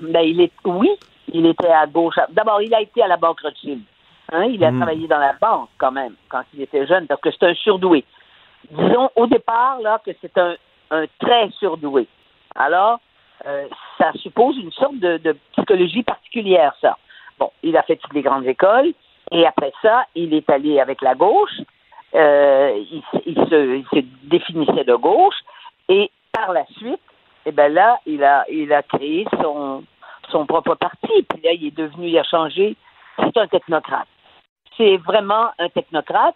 Ben, 0.01 0.22
il 0.22 0.41
est, 0.41 0.51
oui, 0.65 0.89
il 1.31 1.45
était 1.45 1.68
à 1.68 1.85
gauche. 1.85 2.15
D'abord, 2.34 2.60
il 2.64 2.73
a 2.73 2.81
été 2.81 3.03
à 3.03 3.07
la 3.07 3.18
Banque 3.18 3.41
Rothschild. 3.41 3.81
Hein? 4.31 4.45
Il 4.45 4.64
a 4.64 4.72
hmm. 4.72 4.77
travaillé 4.77 5.07
dans 5.07 5.19
la 5.19 5.35
banque 5.39 5.69
quand 5.77 5.91
même 5.91 6.14
quand 6.27 6.41
il 6.56 6.64
était 6.64 6.88
jeune 6.88 7.06
parce 7.06 7.22
que 7.22 7.30
c'est 7.30 7.45
un 7.45 7.53
surdoué. 7.53 8.03
Disons 8.72 9.11
au 9.15 9.27
départ 9.27 9.80
là 9.81 10.01
que 10.03 10.11
c'est 10.22 10.35
un 10.38 10.56
un 10.91 11.05
très 11.19 11.49
surdoué. 11.51 12.07
Alors, 12.55 12.99
euh, 13.45 13.67
ça 13.97 14.11
suppose 14.21 14.57
une 14.57 14.71
sorte 14.71 14.99
de, 14.99 15.37
psychologie 15.53 16.03
particulière, 16.03 16.73
ça. 16.81 16.97
Bon, 17.37 17.51
il 17.63 17.77
a 17.77 17.83
fait 17.83 17.95
toutes 17.95 18.13
les 18.13 18.21
grandes 18.21 18.45
écoles, 18.45 18.93
et 19.31 19.45
après 19.45 19.71
ça, 19.81 20.05
il 20.15 20.33
est 20.33 20.49
allé 20.49 20.79
avec 20.79 21.01
la 21.01 21.15
gauche, 21.15 21.61
euh, 22.15 22.83
il, 23.25 23.35
se, 23.35 24.03
définissait 24.23 24.83
de 24.83 24.95
gauche, 24.95 25.37
et 25.87 26.11
par 26.33 26.51
la 26.51 26.65
suite, 26.77 26.99
eh 27.45 27.51
ben 27.51 27.71
là, 27.73 27.99
il 28.05 28.23
a, 28.23 28.45
il 28.49 28.73
a 28.73 28.83
créé 28.83 29.25
son, 29.41 29.83
son 30.29 30.45
propre 30.45 30.75
parti, 30.75 31.23
puis 31.29 31.41
là, 31.41 31.51
il 31.53 31.67
est 31.67 31.77
devenu, 31.77 32.07
il 32.07 32.19
a 32.19 32.23
changé, 32.23 32.75
c'est 33.17 33.37
un 33.37 33.47
technocrate. 33.47 34.07
C'est 34.75 34.97
vraiment 34.97 35.49
un 35.59 35.69
technocrate, 35.69 36.35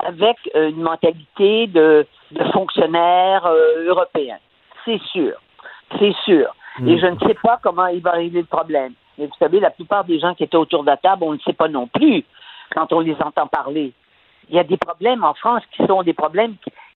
avec 0.00 0.36
une 0.54 0.80
mentalité 0.80 1.66
de, 1.66 2.06
de 2.32 2.44
fonctionnaire 2.52 3.46
euh, 3.46 3.86
européen. 3.86 4.36
C'est 4.84 5.00
sûr. 5.12 5.34
C'est 5.98 6.14
sûr. 6.24 6.54
Et 6.86 6.98
je 6.98 7.06
ne 7.06 7.18
sais 7.18 7.34
pas 7.42 7.58
comment 7.62 7.88
il 7.88 8.00
va 8.00 8.12
régler 8.12 8.40
le 8.40 8.46
problème. 8.46 8.94
Mais 9.18 9.26
vous 9.26 9.34
savez, 9.38 9.60
la 9.60 9.70
plupart 9.70 10.04
des 10.04 10.18
gens 10.18 10.34
qui 10.34 10.44
étaient 10.44 10.56
autour 10.56 10.82
de 10.82 10.88
la 10.88 10.96
table, 10.96 11.24
on 11.24 11.32
ne 11.32 11.38
sait 11.40 11.52
pas 11.52 11.68
non 11.68 11.86
plus 11.88 12.24
quand 12.70 12.92
on 12.92 13.00
les 13.00 13.16
entend 13.22 13.46
parler. 13.46 13.92
Il 14.48 14.54
y 14.54 14.58
a 14.58 14.64
des 14.64 14.76
problèmes 14.76 15.24
en 15.24 15.34
France 15.34 15.62
qui 15.72 15.84
sont 15.86 16.02
des 16.02 16.14
problèmes 16.14 16.54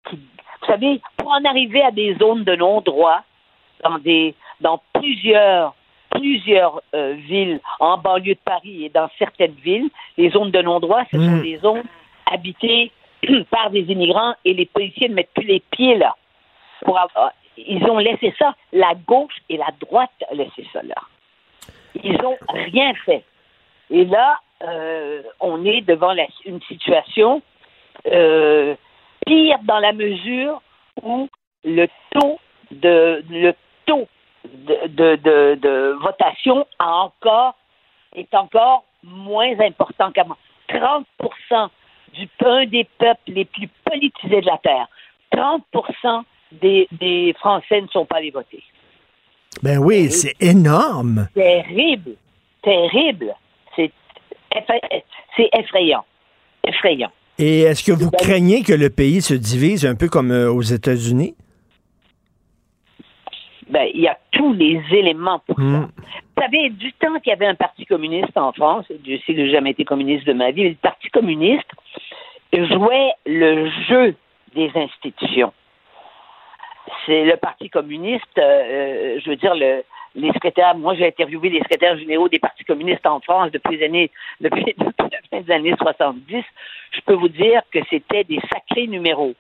qui, 0.09 0.17
vous 0.17 0.67
savez, 0.67 1.01
pour 1.17 1.31
en 1.31 1.45
arriver 1.45 1.83
à 1.83 1.91
des 1.91 2.17
zones 2.17 2.45
de 2.45 2.57
non-droit 2.57 3.23
dans 3.83 3.99
des 3.99 4.35
dans 4.61 4.81
plusieurs 4.95 5.75
plusieurs 6.11 6.81
euh, 6.95 7.15
villes 7.15 7.61
en 7.81 7.99
banlieue 7.99 8.35
de 8.35 8.41
Paris 8.45 8.85
et 8.85 8.89
dans 8.89 9.11
certaines 9.19 9.57
villes, 9.65 9.91
les 10.17 10.31
zones 10.31 10.53
de 10.53 10.63
non-droit, 10.63 11.03
ce 11.11 11.19
sont 11.19 11.39
mm. 11.39 11.43
des 11.43 11.59
zones 11.59 11.83
habité 12.33 12.93
par 13.51 13.71
des 13.71 13.81
immigrants 13.81 14.35
et 14.45 14.55
les 14.55 14.67
policiers 14.67 15.09
ne 15.09 15.15
mettent 15.15 15.35
plus 15.35 15.47
les 15.47 15.61
pieds 15.71 15.97
là. 15.97 16.15
Ils 17.57 17.85
ont 17.85 17.99
laissé 17.99 18.35
ça. 18.39 18.55
La 18.73 18.95
gauche 18.95 19.37
et 19.49 19.57
la 19.57 19.69
droite 19.81 20.11
ont 20.31 20.35
laissé 20.35 20.67
ça 20.73 20.83
là. 20.83 20.95
Ils 22.03 22.21
n'ont 22.21 22.37
rien 22.49 22.93
fait. 23.07 23.25
Et 23.91 24.05
là, 24.05 24.39
euh, 24.63 25.23
on 25.41 25.65
est 25.65 25.83
devant 25.83 26.15
une 26.45 26.61
situation 26.63 27.43
euh, 28.07 28.75
pire 29.27 29.59
dans 29.63 29.79
la 29.79 29.93
mesure 29.93 30.61
où 31.03 31.29
le 31.65 31.87
taux 32.13 32.39
de 32.71 33.23
le 33.31 33.55
taux 33.87 34.09
de, 34.45 35.17
de, 35.17 35.55
de 35.55 35.97
votation 36.01 36.67
a 36.79 37.05
encore 37.05 37.55
est 38.15 38.35
encore 38.35 38.85
moins 39.03 39.59
important 39.61 40.11
qu'avant. 40.13 40.37
30 40.69 41.07
du 42.15 42.29
un 42.45 42.67
des 42.67 42.87
peuples 42.99 43.21
les 43.29 43.45
plus 43.45 43.69
politisés 43.85 44.41
de 44.41 44.47
la 44.47 44.59
Terre. 44.59 44.89
30 45.31 45.63
des, 46.61 46.89
des 46.93 47.35
Français 47.39 47.81
ne 47.81 47.89
sont 47.89 48.07
pas 48.07 48.17
allés 48.17 48.31
voter. 48.31 48.63
Ben 49.63 49.79
oui, 49.79 50.11
c'est 50.11 50.35
énorme. 50.41 51.29
Terrible. 51.35 52.17
Terrible. 52.63 53.35
C'est 53.77 55.51
effrayant. 55.53 56.05
Effrayant. 56.67 57.11
Et 57.39 57.63
est-ce 57.63 57.83
que 57.83 57.93
vous 57.93 58.11
craignez 58.11 58.63
que 58.63 58.73
le 58.73 58.91
pays 58.91 59.21
se 59.21 59.35
divise 59.35 59.85
un 59.85 59.97
peu 59.97 60.09
comme 60.09 60.31
euh, 60.31 60.53
aux 60.53 60.63
États-Unis? 60.63 61.35
Ben, 63.69 63.89
il 63.93 64.03
y 64.03 64.09
a 64.09 64.17
tous 64.31 64.53
les 64.53 64.81
éléments 64.93 65.41
pour 65.41 65.57
ça. 65.57 65.63
Hmm. 65.63 65.89
Vous 66.37 66.43
savez, 66.43 66.71
du 66.71 66.93
temps 66.95 67.19
qu'il 67.21 67.31
y 67.31 67.33
avait 67.33 67.47
un 67.47 67.55
parti 67.55 67.87
communiste 67.87 68.37
en 68.37 68.53
France, 68.53 68.87
je 68.89 69.17
sais 69.17 69.35
que 69.35 69.47
j'ai 69.47 69.51
jamais 69.51 69.71
été 69.71 69.85
communiste 69.85 70.27
de 70.27 70.33
ma 70.33 70.51
vie, 70.51 70.63
mais 70.63 70.69
le 70.71 70.75
parti 70.77 71.09
communiste 71.09 71.71
jouait 72.67 73.13
le 73.27 73.71
jeu 73.89 74.15
des 74.55 74.71
institutions. 74.75 75.53
C'est 77.07 77.25
le 77.25 77.37
Parti 77.37 77.71
communiste, 77.71 78.39
euh, 78.39 79.19
je 79.23 79.31
veux 79.31 79.37
dire, 79.37 79.55
le, 79.55 79.83
les 80.15 80.33
secrétaires, 80.33 80.75
moi 80.77 80.95
j'ai 80.95 81.07
interviewé 81.07 81.49
les 81.49 81.59
secrétaires 81.61 81.99
généraux 81.99 82.29
des 82.29 82.39
partis 82.39 82.65
communistes 82.65 83.07
en 83.07 83.21
France 83.21 83.51
depuis 83.51 83.77
les 83.77 83.85
années, 83.85 84.11
la 84.41 84.51
fin 84.51 85.41
des 85.41 85.51
années 85.53 85.75
70. 85.77 86.45
Je 86.93 87.01
peux 87.01 87.15
vous 87.15 87.29
dire 87.29 87.63
que 87.73 87.81
c'était 87.91 88.25
des 88.25 88.41
sacrés 88.53 88.87
numéros. 88.87 89.35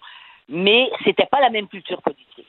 Mais 0.48 0.90
c'était 1.04 1.26
pas 1.26 1.40
la 1.40 1.48
même 1.48 1.68
culture 1.68 2.02
politique. 2.02 2.46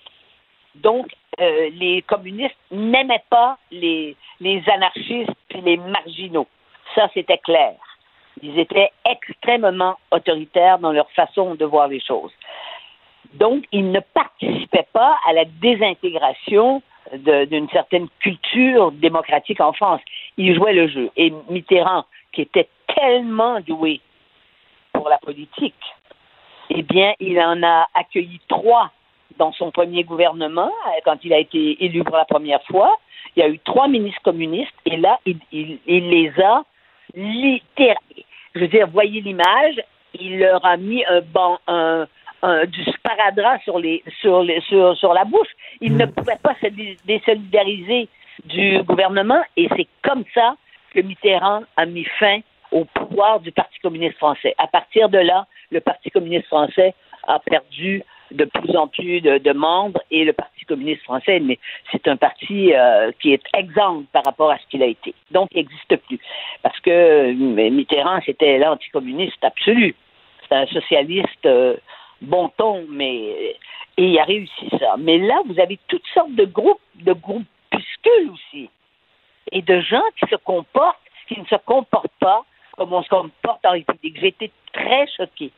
Donc, 0.75 1.07
euh, 1.39 1.69
les 1.73 2.01
communistes 2.01 2.57
n'aimaient 2.71 3.23
pas 3.29 3.57
les, 3.71 4.17
les 4.41 4.61
anarchistes 4.69 5.31
et 5.51 5.61
les 5.61 5.77
marginaux. 5.77 6.47
Ça, 6.93 7.09
c'était 7.13 7.37
clair. 7.37 7.75
Ils 8.41 8.59
étaient 8.59 8.91
extrêmement 9.09 9.97
autoritaires 10.11 10.79
dans 10.79 10.91
leur 10.91 11.09
façon 11.11 11.55
de 11.55 11.65
voir 11.65 11.87
les 11.87 12.01
choses. 12.01 12.31
Donc, 13.33 13.65
ils 13.71 13.91
ne 13.91 13.99
participaient 13.99 14.87
pas 14.93 15.17
à 15.27 15.33
la 15.33 15.45
désintégration 15.45 16.81
d'une 17.13 17.69
certaine 17.69 18.07
culture 18.19 18.91
démocratique 18.91 19.61
en 19.61 19.73
France. 19.73 20.01
Ils 20.37 20.55
jouaient 20.55 20.73
le 20.73 20.87
jeu. 20.87 21.11
Et 21.15 21.33
Mitterrand, 21.49 22.05
qui 22.31 22.41
était 22.41 22.67
tellement 22.95 23.59
doué 23.61 24.01
pour 24.93 25.09
la 25.09 25.17
politique, 25.17 25.73
eh 26.69 26.81
bien, 26.81 27.13
il 27.19 27.39
en 27.39 27.61
a 27.63 27.87
accueilli 27.93 28.39
trois 28.47 28.91
dans 29.37 29.51
son 29.53 29.71
premier 29.71 30.03
gouvernement, 30.03 30.71
quand 31.03 31.17
il 31.23 31.33
a 31.33 31.39
été 31.39 31.83
élu 31.83 32.03
pour 32.03 32.15
la 32.15 32.25
première 32.25 32.63
fois. 32.63 32.97
Il 33.35 33.41
y 33.41 33.43
a 33.43 33.49
eu 33.49 33.59
trois 33.59 33.87
ministres 33.87 34.21
communistes 34.23 34.73
et 34.85 34.97
là, 34.97 35.19
il, 35.25 35.79
les 35.85 36.31
a 36.41 36.63
littéralement 37.13 37.99
je 38.55 38.61
veux 38.61 38.67
dire, 38.67 38.87
voyez 38.87 39.21
l'image, 39.21 39.75
il 40.19 40.39
leur 40.39 40.65
a 40.65 40.77
mis 40.77 41.03
un 41.05 41.21
banc, 41.21 41.59
un, 41.67 42.07
du 42.67 42.83
sparadrap 42.83 43.61
sur, 43.63 43.79
les, 43.79 44.03
sur, 44.21 44.43
les, 44.43 44.61
sur, 44.61 44.95
sur 44.97 45.13
la 45.13 45.25
bouche. 45.25 45.49
Ils 45.81 45.95
ne 45.95 46.05
mm. 46.05 46.11
pouvaient 46.11 46.39
pas 46.41 46.55
se 46.61 46.67
désolidariser 47.05 48.07
du 48.45 48.81
gouvernement 48.83 49.41
et 49.57 49.67
c'est 49.75 49.87
comme 50.03 50.23
ça 50.33 50.55
que 50.93 51.01
Mitterrand 51.01 51.63
a 51.75 51.85
mis 51.85 52.05
fin 52.19 52.39
au 52.71 52.85
pouvoir 52.85 53.39
du 53.39 53.51
Parti 53.51 53.79
communiste 53.79 54.17
français. 54.17 54.53
À 54.57 54.67
partir 54.67 55.09
de 55.09 55.17
là, 55.17 55.47
le 55.71 55.81
Parti 55.81 56.11
communiste 56.11 56.47
français 56.47 56.93
a 57.27 57.39
perdu 57.39 58.03
de 58.31 58.45
plus 58.45 58.75
en 58.75 58.87
plus 58.87 59.21
de, 59.21 59.53
membres 59.53 60.01
et 60.11 60.25
le 60.25 60.33
Parti 60.33 60.65
communiste 60.65 61.03
français, 61.03 61.39
mais 61.39 61.59
c'est 61.91 62.07
un 62.07 62.17
parti 62.17 62.73
euh, 62.73 63.11
qui 63.21 63.33
est 63.33 63.43
exempt 63.55 64.03
par 64.11 64.23
rapport 64.25 64.51
à 64.51 64.57
ce 64.57 64.65
qu'il 64.67 64.83
a 64.83 64.87
été. 64.87 65.13
Donc, 65.31 65.49
il 65.51 65.57
n'existe 65.57 65.95
plus. 66.07 66.19
Parce 66.63 66.79
que 66.79 66.89
euh, 66.89 67.69
Mitterrand, 67.69 68.19
c'était 68.25 68.57
l'anticommuniste 68.57 69.43
absolu. 69.43 69.95
C'est 70.41 70.55
un 70.55 70.65
socialiste 70.67 71.45
euh, 71.45 71.77
bon 72.21 72.49
ton, 72.57 72.85
mais 72.89 73.55
il 73.97 74.17
a 74.19 74.23
réussi 74.23 74.69
ça. 74.79 74.95
Mais 74.97 75.17
là, 75.17 75.41
vous 75.47 75.59
avez 75.59 75.79
toutes 75.87 76.07
sortes 76.13 76.33
de 76.33 76.45
groupes, 76.45 76.81
de 76.95 77.13
groupuscules 77.13 78.31
aussi, 78.33 78.69
et 79.51 79.61
de 79.61 79.79
gens 79.81 80.03
qui 80.19 80.29
se 80.29 80.35
comportent, 80.37 80.97
qui 81.27 81.39
ne 81.39 81.45
se 81.45 81.55
comportent 81.65 82.11
pas 82.19 82.43
comme 82.77 82.91
on 82.91 83.03
se 83.03 83.09
comporte 83.09 83.65
en 83.65 83.71
République. 83.71 84.19
J'ai 84.19 84.27
été 84.27 84.51
très 84.73 85.07
choquée 85.15 85.51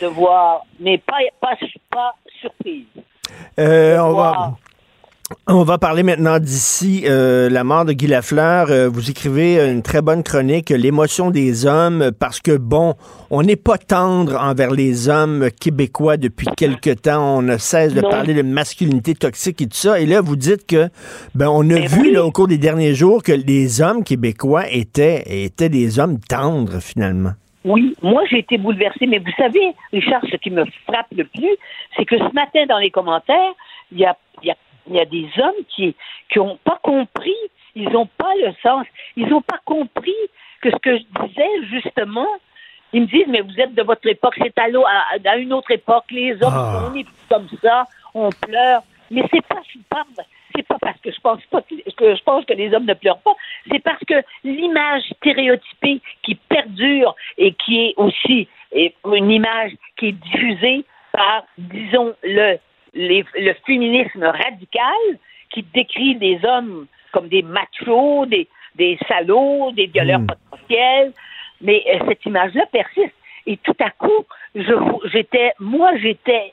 de 0.00 0.06
voir, 0.06 0.62
mais 0.78 0.98
pas, 0.98 1.18
pas, 1.40 1.56
pas 1.90 2.14
surprise. 2.40 2.86
Euh, 3.58 3.98
on, 3.98 4.14
va, 4.14 4.56
on 5.46 5.62
va 5.62 5.78
parler 5.78 6.02
maintenant 6.02 6.38
d'ici 6.38 7.04
euh, 7.06 7.48
la 7.48 7.62
mort 7.62 7.84
de 7.84 7.92
Guy 7.92 8.06
Lafleur. 8.06 8.70
Euh, 8.70 8.88
vous 8.88 9.10
écrivez 9.10 9.60
une 9.70 9.82
très 9.82 10.02
bonne 10.02 10.22
chronique, 10.22 10.70
L'émotion 10.70 11.30
des 11.30 11.66
hommes, 11.66 12.10
parce 12.18 12.40
que, 12.40 12.56
bon, 12.56 12.94
on 13.30 13.42
n'est 13.42 13.56
pas 13.56 13.78
tendre 13.78 14.36
envers 14.40 14.72
les 14.72 15.08
hommes 15.08 15.50
québécois 15.50 16.16
depuis 16.16 16.48
quelque 16.56 16.90
temps. 16.90 17.38
On 17.38 17.42
ne 17.42 17.58
cesse 17.58 17.94
de 17.94 18.00
parler 18.00 18.34
de 18.34 18.42
masculinité 18.42 19.14
toxique 19.14 19.62
et 19.62 19.66
tout 19.66 19.76
ça. 19.76 20.00
Et 20.00 20.06
là, 20.06 20.20
vous 20.20 20.36
dites 20.36 20.66
que, 20.66 20.88
ben, 21.34 21.48
on 21.48 21.62
a 21.70 21.74
ben 21.74 21.86
vu 21.86 22.18
au 22.18 22.32
cours 22.32 22.48
des 22.48 22.58
derniers 22.58 22.94
jours 22.94 23.22
que 23.22 23.32
les 23.32 23.80
hommes 23.80 24.02
québécois 24.02 24.68
étaient, 24.70 25.44
étaient 25.44 25.68
des 25.68 25.98
hommes 25.98 26.18
tendres, 26.18 26.80
finalement. 26.80 27.32
Oui, 27.64 27.94
moi 28.02 28.22
j'ai 28.30 28.38
été 28.38 28.56
bouleversée, 28.56 29.06
mais 29.06 29.18
vous 29.18 29.32
savez, 29.36 29.74
Richard, 29.92 30.22
ce 30.30 30.36
qui 30.36 30.50
me 30.50 30.64
frappe 30.86 31.08
le 31.14 31.24
plus, 31.24 31.56
c'est 31.96 32.06
que 32.06 32.16
ce 32.16 32.32
matin 32.32 32.64
dans 32.66 32.78
les 32.78 32.90
commentaires, 32.90 33.52
il 33.92 33.98
y 33.98 34.06
a, 34.06 34.16
y, 34.42 34.50
a, 34.50 34.56
y 34.88 34.98
a 34.98 35.04
des 35.04 35.28
hommes 35.38 35.62
qui 35.68 35.94
qui 36.30 36.38
n'ont 36.38 36.58
pas 36.64 36.78
compris, 36.82 37.36
ils 37.74 37.90
n'ont 37.90 38.06
pas 38.06 38.32
le 38.42 38.52
sens, 38.62 38.86
ils 39.16 39.26
n'ont 39.26 39.42
pas 39.42 39.60
compris 39.64 40.16
que 40.62 40.70
ce 40.70 40.76
que 40.76 40.96
je 40.96 41.26
disais 41.26 41.66
justement, 41.70 42.28
ils 42.94 43.02
me 43.02 43.06
disent 43.06 43.28
mais 43.28 43.42
vous 43.42 43.58
êtes 43.60 43.74
de 43.74 43.82
votre 43.82 44.08
époque, 44.08 44.34
c'est 44.38 44.56
à, 44.58 44.64
à, 44.64 45.30
à 45.30 45.36
une 45.36 45.52
autre 45.52 45.70
époque, 45.70 46.04
les 46.10 46.32
hommes, 46.42 46.54
ah. 46.54 46.88
on 46.90 46.94
est 46.96 47.06
comme 47.28 47.48
ça, 47.62 47.84
on 48.14 48.30
pleure. 48.30 48.82
Mais 49.10 49.22
c'est 49.32 49.44
pas, 49.46 49.60
pas 49.88 50.04
c'est 50.60 50.66
pas 50.66 50.78
parce 50.80 51.00
que 51.00 51.10
je 51.10 51.20
pense 51.20 51.42
pas 51.50 51.62
que, 51.62 51.74
que 51.96 52.14
je 52.14 52.22
pense 52.22 52.44
que 52.44 52.52
les 52.52 52.72
hommes 52.74 52.86
ne 52.86 52.94
pleurent 52.94 53.20
pas, 53.20 53.34
c'est 53.70 53.78
parce 53.80 54.02
que 54.06 54.14
l'image 54.44 55.02
stéréotypée 55.16 56.00
qui 56.22 56.34
perdure 56.34 57.14
et 57.38 57.52
qui 57.52 57.80
est 57.86 57.94
aussi 57.96 58.48
une 58.72 59.30
image 59.30 59.72
qui 59.96 60.08
est 60.08 60.12
diffusée 60.12 60.84
par, 61.12 61.44
disons, 61.58 62.14
le, 62.22 62.58
le 62.94 63.52
féminisme 63.66 64.24
radical 64.24 65.18
qui 65.50 65.62
décrit 65.74 66.14
des 66.16 66.38
hommes 66.44 66.86
comme 67.12 67.28
des 67.28 67.42
machos, 67.42 68.26
des, 68.26 68.46
des 68.76 68.98
salauds, 69.08 69.72
des 69.72 69.86
violeurs 69.86 70.20
hmm. 70.20 70.26
potentiels. 70.26 71.12
Mais 71.60 71.82
euh, 71.88 71.98
cette 72.08 72.24
image-là 72.24 72.66
persiste. 72.72 73.14
Et 73.46 73.56
tout 73.56 73.76
à 73.80 73.90
coup, 73.90 74.24
j'étais, 74.54 75.52
moi, 75.58 75.96
j'étais 75.96 76.52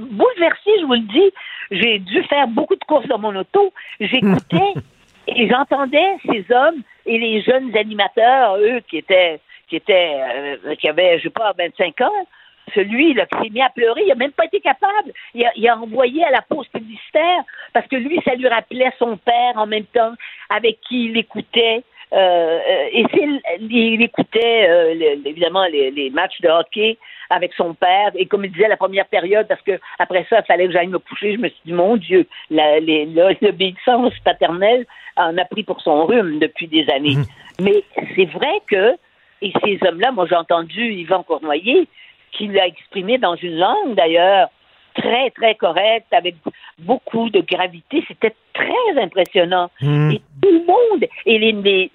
bouleversée, 0.00 0.80
je 0.80 0.86
vous 0.86 0.94
le 0.94 1.00
dis. 1.00 1.30
J'ai 1.70 1.98
dû 1.98 2.22
faire 2.24 2.48
beaucoup 2.48 2.76
de 2.76 2.84
courses 2.84 3.06
dans 3.06 3.18
mon 3.18 3.34
auto. 3.36 3.72
J'écoutais 4.00 4.74
et 5.28 5.48
j'entendais 5.48 6.16
ces 6.26 6.44
hommes 6.52 6.82
et 7.06 7.18
les 7.18 7.42
jeunes 7.42 7.76
animateurs, 7.76 8.56
eux, 8.56 8.80
qui 8.88 8.98
étaient, 8.98 9.40
qui 9.68 9.76
étaient, 9.76 10.20
euh, 10.66 10.74
qui 10.76 10.88
avaient, 10.88 11.18
je 11.18 11.24
sais 11.24 11.30
pas, 11.30 11.52
25 11.56 12.00
ans, 12.02 12.26
celui 12.74 13.14
là, 13.14 13.26
qui 13.26 13.38
s'est 13.38 13.50
mis 13.50 13.62
à 13.62 13.70
pleurer, 13.70 14.02
il 14.02 14.08
n'a 14.08 14.14
même 14.14 14.32
pas 14.32 14.44
été 14.44 14.60
capable. 14.60 15.12
Il 15.34 15.44
a, 15.44 15.52
il 15.56 15.68
a, 15.68 15.76
envoyé 15.76 16.24
à 16.24 16.30
la 16.30 16.42
pause 16.42 16.68
publicitaire 16.68 17.42
parce 17.72 17.86
que 17.86 17.96
lui, 17.96 18.20
ça 18.24 18.34
lui 18.34 18.48
rappelait 18.48 18.92
son 18.98 19.16
père 19.16 19.56
en 19.56 19.66
même 19.66 19.86
temps, 19.86 20.14
avec 20.48 20.80
qui 20.82 21.06
il 21.06 21.16
écoutait. 21.16 21.84
Euh, 22.12 22.58
et 22.92 23.04
il 23.70 24.02
écoutait 24.02 24.68
euh, 24.68 25.16
évidemment 25.24 25.64
les, 25.66 25.92
les, 25.92 26.10
matchs 26.10 26.40
de 26.40 26.48
hockey 26.48 26.98
avec 27.28 27.52
son 27.54 27.72
père 27.72 28.10
et 28.16 28.26
comme 28.26 28.44
il 28.44 28.50
disait 28.50 28.66
la 28.66 28.76
première 28.76 29.06
période 29.06 29.46
parce 29.46 29.62
que 29.62 29.78
après 30.00 30.26
ça 30.28 30.40
il 30.40 30.46
fallait 30.46 30.66
que 30.66 30.72
j'aille 30.72 30.88
me 30.88 30.98
coucher 30.98 31.34
je 31.34 31.38
me 31.38 31.48
suis 31.48 31.60
dit 31.66 31.72
mon 31.72 31.96
Dieu 31.96 32.26
l'obéissance 32.50 34.12
paternelle 34.24 34.86
en 35.14 35.38
a 35.38 35.44
pris 35.44 35.62
pour 35.62 35.80
son 35.82 36.04
rhume 36.04 36.40
depuis 36.40 36.66
des 36.66 36.90
années 36.90 37.14
mmh. 37.14 37.24
mais 37.62 37.84
c'est 38.16 38.24
vrai 38.24 38.60
que 38.66 38.96
et 39.40 39.52
ces 39.64 39.78
hommes-là 39.86 40.10
moi 40.10 40.26
j'ai 40.28 40.34
entendu 40.34 40.92
Yvan 40.92 41.22
Cournoyer 41.22 41.86
qu'il 42.32 42.58
a 42.58 42.66
exprimé 42.66 43.18
dans 43.18 43.36
une 43.36 43.56
langue 43.56 43.94
d'ailleurs 43.94 44.48
très, 44.94 45.30
très 45.30 45.54
correcte, 45.54 46.12
avec 46.12 46.36
beaucoup 46.78 47.30
de 47.30 47.40
gravité. 47.40 48.04
C'était 48.08 48.34
très 48.52 49.02
impressionnant. 49.02 49.70
Hmm. 49.80 50.10
Et 50.10 50.22
tout 50.42 50.50
le 50.50 50.66
monde, 50.66 51.04
et 51.26 51.38
les, 51.38 51.90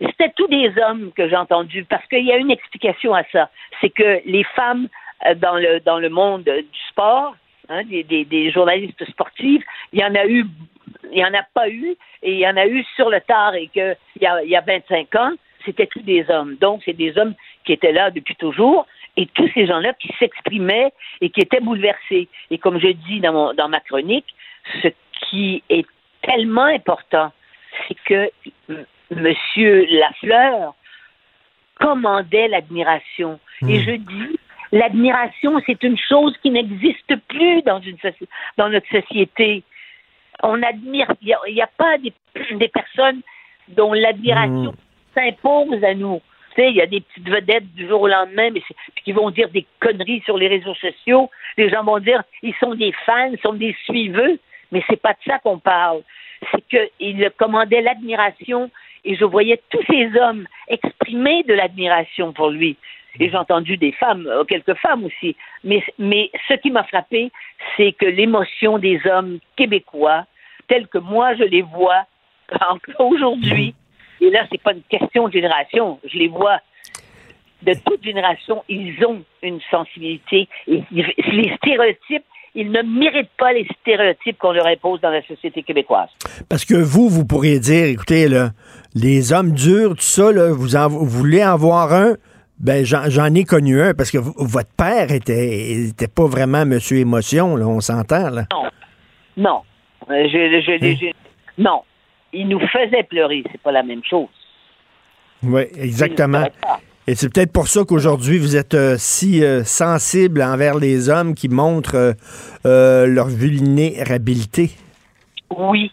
c'était 0.00 0.32
tous 0.36 0.48
des 0.48 0.72
hommes 0.82 1.12
que 1.14 1.28
j'ai 1.28 1.36
entendus, 1.36 1.84
parce 1.84 2.06
qu'il 2.06 2.24
y 2.24 2.32
a 2.32 2.36
une 2.36 2.50
explication 2.50 3.14
à 3.14 3.22
ça. 3.32 3.50
C'est 3.80 3.90
que 3.90 4.20
les 4.24 4.44
femmes 4.44 4.88
euh, 5.26 5.34
dans 5.34 5.56
le, 5.56 5.80
dans 5.80 5.98
le 5.98 6.08
monde 6.08 6.44
du 6.44 6.80
sport, 6.90 7.36
hein, 7.68 7.82
des, 7.84 8.24
des, 8.24 8.50
journalistes 8.50 9.04
sportifs, 9.10 9.62
il 9.92 10.00
y 10.00 10.04
en 10.04 10.14
a 10.14 10.26
eu, 10.26 10.44
il 11.12 11.18
y 11.18 11.24
en 11.24 11.34
a 11.34 11.42
pas 11.54 11.68
eu, 11.68 11.96
et 12.22 12.32
il 12.32 12.38
y 12.38 12.48
en 12.48 12.56
a 12.56 12.66
eu 12.66 12.84
sur 12.96 13.10
le 13.10 13.20
tard, 13.20 13.54
et 13.54 13.68
qu'il 13.68 13.96
y 14.20 14.26
a, 14.26 14.42
il 14.42 14.50
y 14.50 14.56
a 14.56 14.60
25 14.60 15.14
ans, 15.16 15.32
c'était 15.64 15.86
tous 15.86 16.02
des 16.02 16.28
hommes. 16.28 16.56
Donc, 16.56 16.82
c'est 16.84 16.92
des 16.92 17.16
hommes 17.16 17.34
qui 17.64 17.72
étaient 17.72 17.92
là 17.92 18.10
depuis 18.10 18.34
toujours 18.36 18.86
et 19.16 19.26
tous 19.26 19.48
ces 19.54 19.66
gens-là 19.66 19.92
qui 19.94 20.12
s'exprimaient 20.18 20.92
et 21.20 21.30
qui 21.30 21.40
étaient 21.40 21.60
bouleversés. 21.60 22.28
Et 22.50 22.58
comme 22.58 22.78
je 22.78 22.88
dis 22.88 23.20
dans, 23.20 23.32
mon, 23.32 23.54
dans 23.54 23.68
ma 23.68 23.80
chronique, 23.80 24.34
ce 24.82 24.88
qui 25.20 25.62
est 25.68 25.86
tellement 26.22 26.64
important, 26.64 27.32
c'est 27.86 27.96
que 28.04 28.30
M. 29.10 29.34
Lafleur 29.90 30.74
commandait 31.74 32.48
l'admiration. 32.48 33.38
Et 33.62 33.78
hmm. 33.78 33.82
je 33.82 33.90
dis, 33.92 34.38
l'admiration, 34.72 35.60
c'est 35.66 35.82
une 35.82 35.98
chose 35.98 36.36
qui 36.42 36.50
n'existe 36.50 37.16
plus 37.28 37.62
dans, 37.62 37.80
une 37.80 37.96
dans 38.56 38.68
notre 38.68 38.88
société. 38.88 39.62
On 40.42 40.62
admire, 40.62 41.12
il 41.20 41.54
n'y 41.54 41.62
a, 41.62 41.66
pas 41.66 41.98
des, 41.98 42.12
des, 42.52 42.68
personnes 42.68 43.20
dont 43.68 43.92
l'admiration 43.92 44.72
hmm. 44.72 45.14
s'impose 45.14 45.84
à 45.84 45.94
nous 45.94 46.20
il 46.58 46.76
y 46.76 46.80
a 46.80 46.86
des 46.86 47.00
petites 47.00 47.28
vedettes 47.28 47.72
du 47.74 47.88
jour 47.88 48.02
au 48.02 48.08
lendemain, 48.08 48.50
mais 48.50 48.62
qui 49.04 49.12
vont 49.12 49.30
dire 49.30 49.48
des 49.50 49.66
conneries 49.80 50.22
sur 50.24 50.36
les 50.36 50.48
réseaux 50.48 50.74
sociaux. 50.74 51.30
Les 51.56 51.68
gens 51.70 51.84
vont 51.84 51.98
dire 51.98 52.22
ils 52.42 52.54
sont 52.54 52.74
des 52.74 52.92
fans, 53.06 53.30
ils 53.32 53.40
sont 53.40 53.54
des 53.54 53.76
suiveux, 53.84 54.38
mais 54.70 54.82
c'est 54.88 55.00
pas 55.00 55.12
de 55.12 55.18
ça 55.26 55.38
qu'on 55.38 55.58
parle. 55.58 56.02
C'est 56.50 56.62
qu'il 56.68 57.30
commandait 57.36 57.82
l'admiration 57.82 58.70
et 59.04 59.16
je 59.16 59.24
voyais 59.24 59.60
tous 59.70 59.82
ces 59.88 60.10
hommes 60.18 60.46
exprimer 60.68 61.42
de 61.44 61.54
l'admiration 61.54 62.32
pour 62.32 62.50
lui. 62.50 62.76
Et 63.20 63.28
j'ai 63.28 63.36
entendu 63.36 63.76
des 63.76 63.92
femmes, 63.92 64.26
euh, 64.26 64.44
quelques 64.44 64.74
femmes 64.74 65.04
aussi. 65.04 65.36
Mais, 65.64 65.82
mais 65.98 66.30
ce 66.48 66.54
qui 66.54 66.70
m'a 66.70 66.84
frappé, 66.84 67.30
c'est 67.76 67.92
que 67.92 68.06
l'émotion 68.06 68.78
des 68.78 69.00
hommes 69.04 69.38
québécois, 69.56 70.24
tels 70.66 70.88
que 70.88 70.98
moi 70.98 71.34
je 71.34 71.44
les 71.44 71.62
vois 71.62 72.06
aujourd'hui, 72.98 73.74
et 74.22 74.30
là, 74.30 74.46
c'est 74.50 74.62
pas 74.62 74.72
une 74.72 74.82
question 74.88 75.26
de 75.26 75.32
génération. 75.32 75.98
Je 76.04 76.16
les 76.16 76.28
vois 76.28 76.58
de 77.62 77.74
toute 77.84 78.04
génération. 78.04 78.62
Ils 78.68 79.04
ont 79.04 79.22
une 79.42 79.58
sensibilité. 79.68 80.48
Et 80.68 80.84
les 80.92 81.56
stéréotypes, 81.56 82.24
ils 82.54 82.70
ne 82.70 82.82
méritent 82.82 83.36
pas 83.36 83.52
les 83.52 83.66
stéréotypes 83.80 84.38
qu'on 84.38 84.52
leur 84.52 84.66
impose 84.66 85.00
dans 85.00 85.10
la 85.10 85.22
société 85.22 85.64
québécoise. 85.64 86.08
Parce 86.48 86.64
que 86.64 86.74
vous, 86.74 87.08
vous 87.08 87.24
pourriez 87.24 87.58
dire, 87.58 87.86
écoutez, 87.86 88.28
là, 88.28 88.50
les 88.94 89.32
hommes 89.32 89.52
durs, 89.52 89.90
tout 89.90 90.02
ça, 90.02 90.30
là, 90.30 90.52
vous, 90.52 90.76
en, 90.76 90.86
voulez 90.88 91.44
en 91.44 91.56
voir 91.56 91.92
un, 91.92 92.14
ben 92.60 92.84
j'en 92.84 93.34
ai 93.34 93.42
connu 93.42 93.82
un, 93.82 93.92
parce 93.92 94.12
que 94.12 94.18
votre 94.18 94.70
père 94.76 95.10
était, 95.10 95.88
était 95.88 96.06
pas 96.06 96.26
vraiment 96.26 96.64
monsieur 96.64 96.98
émotion, 96.98 97.56
là, 97.56 97.66
on 97.66 97.80
s'entend, 97.80 98.30
là. 98.30 98.44
Non. 98.52 98.70
Non. 99.36 99.62
Euh, 100.10 100.28
je, 100.28 101.06
hein? 101.08 101.10
non 101.58 101.82
il 102.32 102.48
nous 102.48 102.60
faisait 102.60 103.02
pleurer. 103.02 103.44
C'est 103.50 103.60
pas 103.60 103.72
la 103.72 103.82
même 103.82 104.02
chose. 104.04 104.28
Oui, 105.42 105.62
exactement. 105.76 106.44
Et 107.06 107.16
c'est 107.16 107.32
peut-être 107.32 107.52
pour 107.52 107.66
ça 107.66 107.82
qu'aujourd'hui, 107.84 108.38
vous 108.38 108.56
êtes 108.56 108.74
euh, 108.74 108.94
si 108.96 109.42
euh, 109.42 109.64
sensible 109.64 110.40
envers 110.40 110.76
les 110.76 111.08
hommes 111.08 111.34
qui 111.34 111.48
montrent 111.48 112.14
euh, 112.64 113.06
leur 113.06 113.26
vulnérabilité. 113.26 114.70
Oui, 115.50 115.90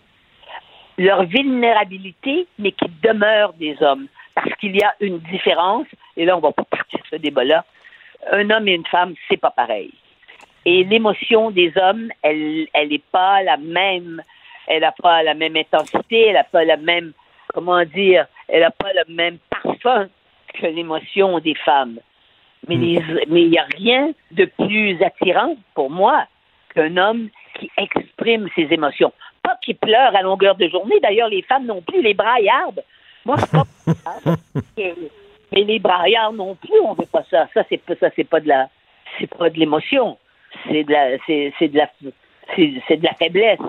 leur 1.00 1.26
vulnérabilité, 1.26 2.46
mais 2.60 2.74
qui 2.74 2.86
demeurent 3.02 3.54
des 3.54 3.76
hommes. 3.82 4.06
Parce 4.36 4.54
qu'il 4.58 4.76
y 4.76 4.84
a 4.84 4.94
une 5.00 5.18
différence, 5.32 5.88
et 6.16 6.26
là, 6.26 6.38
on 6.38 6.42
va 6.42 6.52
pas 6.52 6.64
partir 6.64 7.00
de 7.00 7.06
ce 7.10 7.16
débat-là. 7.16 7.66
Un 8.32 8.50
homme 8.52 8.68
et 8.68 8.74
une 8.74 8.86
femme, 8.86 9.16
c'est 9.28 9.38
pas 9.38 9.52
pareil. 9.52 9.92
Et 10.66 10.84
l'émotion 10.84 11.50
des 11.50 11.74
hommes, 11.76 12.10
elle, 12.22 12.68
elle 12.74 12.90
n'est 12.90 13.02
pas 13.12 13.42
la 13.42 13.58
même 13.58 14.22
elle 14.70 14.82
n'a 14.82 14.94
pas 14.94 15.24
la 15.24 15.34
même 15.34 15.58
intensité, 15.58 16.28
elle 16.28 16.36
n'a 16.36 16.44
pas 16.44 16.64
la 16.64 16.78
même, 16.78 17.12
comment 17.54 17.84
dire, 17.84 18.28
elle 18.48 18.62
n'a 18.62 18.72
pas 18.72 18.94
le 18.94 19.14
même 19.14 19.40
parfum 19.50 20.08
que 20.54 20.68
l'émotion 20.68 21.40
des 21.40 21.56
femmes. 21.56 22.00
Mais 22.68 22.76
hmm. 22.76 23.26
il 23.36 23.50
n'y 23.50 23.58
a 23.58 23.66
rien 23.76 24.12
de 24.32 24.46
plus 24.46 25.02
attirant 25.02 25.56
pour 25.74 25.90
moi 25.90 26.26
qu'un 26.74 26.98
homme 26.98 27.30
qui 27.60 27.72
exprime 27.78 28.48
ses 28.56 28.68
émotions. 28.72 29.12
Pas 29.42 29.58
qui 29.64 29.74
pleure 29.74 30.16
à 30.16 30.22
longueur 30.22 30.56
de 30.56 30.68
journée. 30.68 31.00
D'ailleurs, 31.02 31.30
les 31.30 31.42
femmes 31.42 31.66
non 31.66 31.82
plus, 31.82 32.02
les 32.02 32.14
braillardes. 32.14 32.84
Moi, 33.26 33.38
c'est 33.38 33.52
pas 33.52 33.66
Mais 35.52 35.64
les 35.64 35.80
braillards 35.80 36.34
non 36.34 36.56
plus, 36.56 36.80
on 36.84 36.94
veut 36.94 37.08
pas 37.12 37.24
ça. 37.32 37.48
Ça, 37.54 37.64
c'est 37.70 37.78
pas 37.78 37.96
ça, 37.96 38.10
c'est 38.16 38.24
pas 38.24 38.40
de 38.40 38.48
la 38.50 38.70
c'est 39.18 39.28
pas 39.28 39.50
de 39.50 39.58
l'émotion. 39.58 40.18
C'est 40.68 40.84
de 40.84 40.92
la 40.92 41.18
c'est, 41.26 41.68
de 41.68 41.78
la 41.78 41.90
c'est, 42.56 42.98
de 42.98 43.04
la 43.04 43.14
faiblesse. 43.14 43.60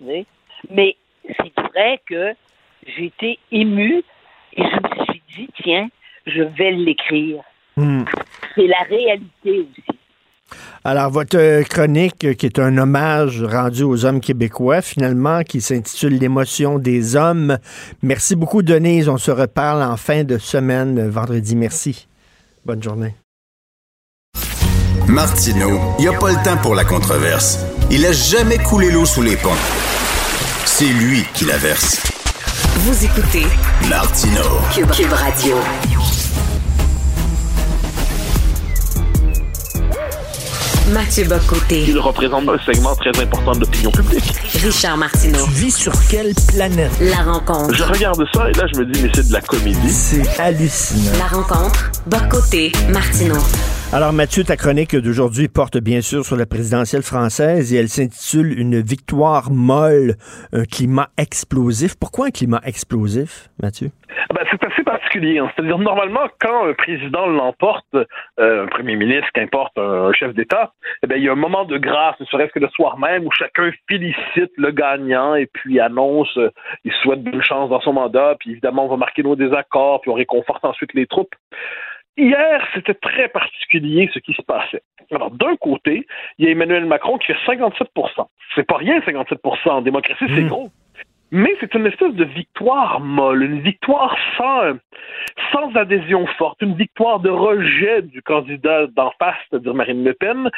Vous 0.00 0.24
mais 0.70 0.96
c'est 1.24 1.52
vrai 1.60 2.00
que 2.06 2.32
j'étais 2.86 3.38
émue 3.52 4.02
et 4.56 4.62
je 4.62 4.62
me 4.62 5.04
suis 5.04 5.22
dit, 5.36 5.48
tiens, 5.62 5.88
je 6.26 6.42
vais 6.42 6.72
l'écrire. 6.72 7.42
Hmm. 7.76 8.04
C'est 8.54 8.66
la 8.66 8.82
réalité 8.88 9.60
aussi. 9.60 9.98
Alors, 10.84 11.10
votre 11.10 11.62
chronique, 11.64 12.36
qui 12.36 12.46
est 12.46 12.58
un 12.58 12.78
hommage 12.78 13.42
rendu 13.42 13.82
aux 13.82 14.06
hommes 14.06 14.20
québécois, 14.20 14.80
finalement, 14.80 15.42
qui 15.42 15.60
s'intitule 15.60 16.18
L'émotion 16.18 16.78
des 16.78 17.16
hommes. 17.16 17.58
Merci 18.02 18.36
beaucoup, 18.36 18.62
Denise. 18.62 19.08
On 19.08 19.18
se 19.18 19.30
reparle 19.30 19.82
en 19.82 19.96
fin 19.96 20.24
de 20.24 20.38
semaine, 20.38 21.08
vendredi. 21.08 21.54
Merci. 21.54 22.08
Bonne 22.64 22.82
journée. 22.82 23.14
Martineau, 25.06 25.78
il 25.98 26.02
n'y 26.02 26.08
a 26.08 26.18
pas 26.18 26.30
le 26.30 26.44
temps 26.44 26.60
pour 26.62 26.74
la 26.74 26.84
controverse. 26.84 27.64
Il 27.90 28.04
a 28.04 28.12
jamais 28.12 28.58
coulé 28.58 28.90
l'eau 28.90 29.04
sous 29.04 29.22
les 29.22 29.36
ponts. 29.36 30.07
C'est 30.70 30.84
lui 30.84 31.24
qui 31.34 31.44
la 31.46 31.56
verse. 31.56 31.96
Vous 32.76 33.04
écoutez 33.04 33.44
Martino 33.88 34.42
Cube, 34.94 35.12
Radio. 35.12 35.56
Mathieu 40.92 41.24
Bocoté. 41.24 41.84
Il 41.88 41.98
représente 41.98 42.48
un 42.48 42.58
segment 42.64 42.94
très 42.94 43.10
important 43.20 43.52
de 43.52 43.60
l'opinion 43.60 43.90
publique. 43.90 44.32
Richard 44.62 44.98
Martineau. 44.98 45.44
Tu 45.46 45.50
vis 45.50 45.74
sur 45.74 45.92
quelle 46.08 46.32
planète? 46.46 46.92
La 47.00 47.24
rencontre. 47.24 47.74
Je 47.74 47.82
regarde 47.82 48.22
ça 48.32 48.48
et 48.48 48.52
là, 48.52 48.66
je 48.72 48.78
me 48.78 48.86
dis, 48.86 49.02
mais 49.02 49.10
c'est 49.14 49.26
de 49.26 49.32
la 49.32 49.40
comédie. 49.40 49.90
C'est 49.90 50.38
hallucinant. 50.38 51.18
La 51.18 51.26
rencontre. 51.26 51.90
Bocoté. 52.06 52.72
Martineau. 52.90 53.42
Alors 53.90 54.12
Mathieu, 54.12 54.44
ta 54.44 54.56
chronique 54.56 54.94
d'aujourd'hui 54.94 55.48
porte 55.48 55.78
bien 55.78 56.02
sûr 56.02 56.22
sur 56.22 56.36
la 56.36 56.44
présidentielle 56.44 57.02
française 57.02 57.72
et 57.72 57.78
elle 57.78 57.88
s'intitule 57.88 58.58
Une 58.58 58.82
victoire 58.82 59.50
molle, 59.50 60.16
un 60.52 60.64
climat 60.64 61.08
explosif. 61.16 61.94
Pourquoi 61.98 62.26
un 62.26 62.30
climat 62.30 62.60
explosif, 62.66 63.48
Mathieu? 63.62 63.88
Ah 64.28 64.34
ben, 64.34 64.42
c'est 64.50 64.62
assez 64.62 64.82
particulier. 64.82 65.38
Hein. 65.38 65.50
C'est-à-dire, 65.56 65.78
normalement, 65.78 66.28
quand 66.38 66.66
un 66.66 66.74
président 66.74 67.26
l'emporte, 67.26 67.86
euh, 67.94 68.64
un 68.64 68.66
premier 68.66 68.96
ministre, 68.96 69.28
qu'importe, 69.32 69.78
un, 69.78 70.12
chef 70.12 70.34
d'État, 70.34 70.72
eh 71.02 71.06
bien, 71.06 71.16
il 71.16 71.22
y 71.22 71.28
a 71.30 71.32
un 71.32 71.36
moment 71.36 71.64
de 71.64 71.78
grâce, 71.78 72.20
ne 72.20 72.26
serait-ce 72.26 72.52
que 72.52 72.58
le 72.58 72.68
soir 72.68 72.98
même, 72.98 73.24
où 73.24 73.30
chacun 73.30 73.70
félicite 73.88 74.52
le 74.58 74.70
gagnant 74.70 75.34
et 75.34 75.46
puis 75.46 75.80
annonce, 75.80 76.36
euh, 76.36 76.50
il 76.84 76.92
souhaite 77.02 77.22
bonne 77.22 77.42
chance 77.42 77.70
dans 77.70 77.80
son 77.80 77.94
mandat, 77.94 78.36
puis 78.38 78.50
évidemment, 78.50 78.84
on 78.84 78.88
va 78.88 78.96
marquer 78.98 79.22
nos 79.22 79.34
désaccords, 79.34 80.02
puis 80.02 80.10
on 80.10 80.14
réconforte 80.14 80.62
ensuite 80.66 80.92
les 80.92 81.06
troupes. 81.06 81.34
Hier, 82.18 82.66
c'était 82.74 82.94
très 82.94 83.28
particulier 83.28 84.10
ce 84.12 84.18
qui 84.18 84.34
se 84.34 84.42
passait. 84.42 84.82
Alors, 85.12 85.30
d'un 85.30 85.54
côté, 85.56 86.04
il 86.36 86.44
y 86.44 86.48
a 86.48 86.50
Emmanuel 86.50 86.84
Macron 86.84 87.16
qui 87.16 87.28
fait 87.28 87.54
57% 87.54 88.26
C'est 88.56 88.66
pas 88.66 88.76
rien, 88.76 88.98
57% 88.98 89.70
En 89.70 89.82
démocratie, 89.82 90.24
c'est 90.34 90.42
mmh. 90.42 90.48
gros. 90.48 90.70
Mais 91.30 91.54
c'est 91.60 91.72
une 91.74 91.86
espèce 91.86 92.14
de 92.14 92.24
victoire 92.24 93.00
molle, 93.00 93.44
une 93.44 93.60
victoire 93.60 94.16
sans, 94.36 94.72
sans 95.52 95.76
adhésion 95.76 96.26
forte, 96.38 96.60
une 96.60 96.74
victoire 96.74 97.20
de 97.20 97.30
rejet 97.30 98.02
du 98.02 98.20
candidat 98.22 98.88
d'en 98.88 99.12
face, 99.18 99.36
c'est-à-dire 99.48 99.74
Marine 99.74 100.02
Le 100.02 100.14
Pen, 100.14 100.50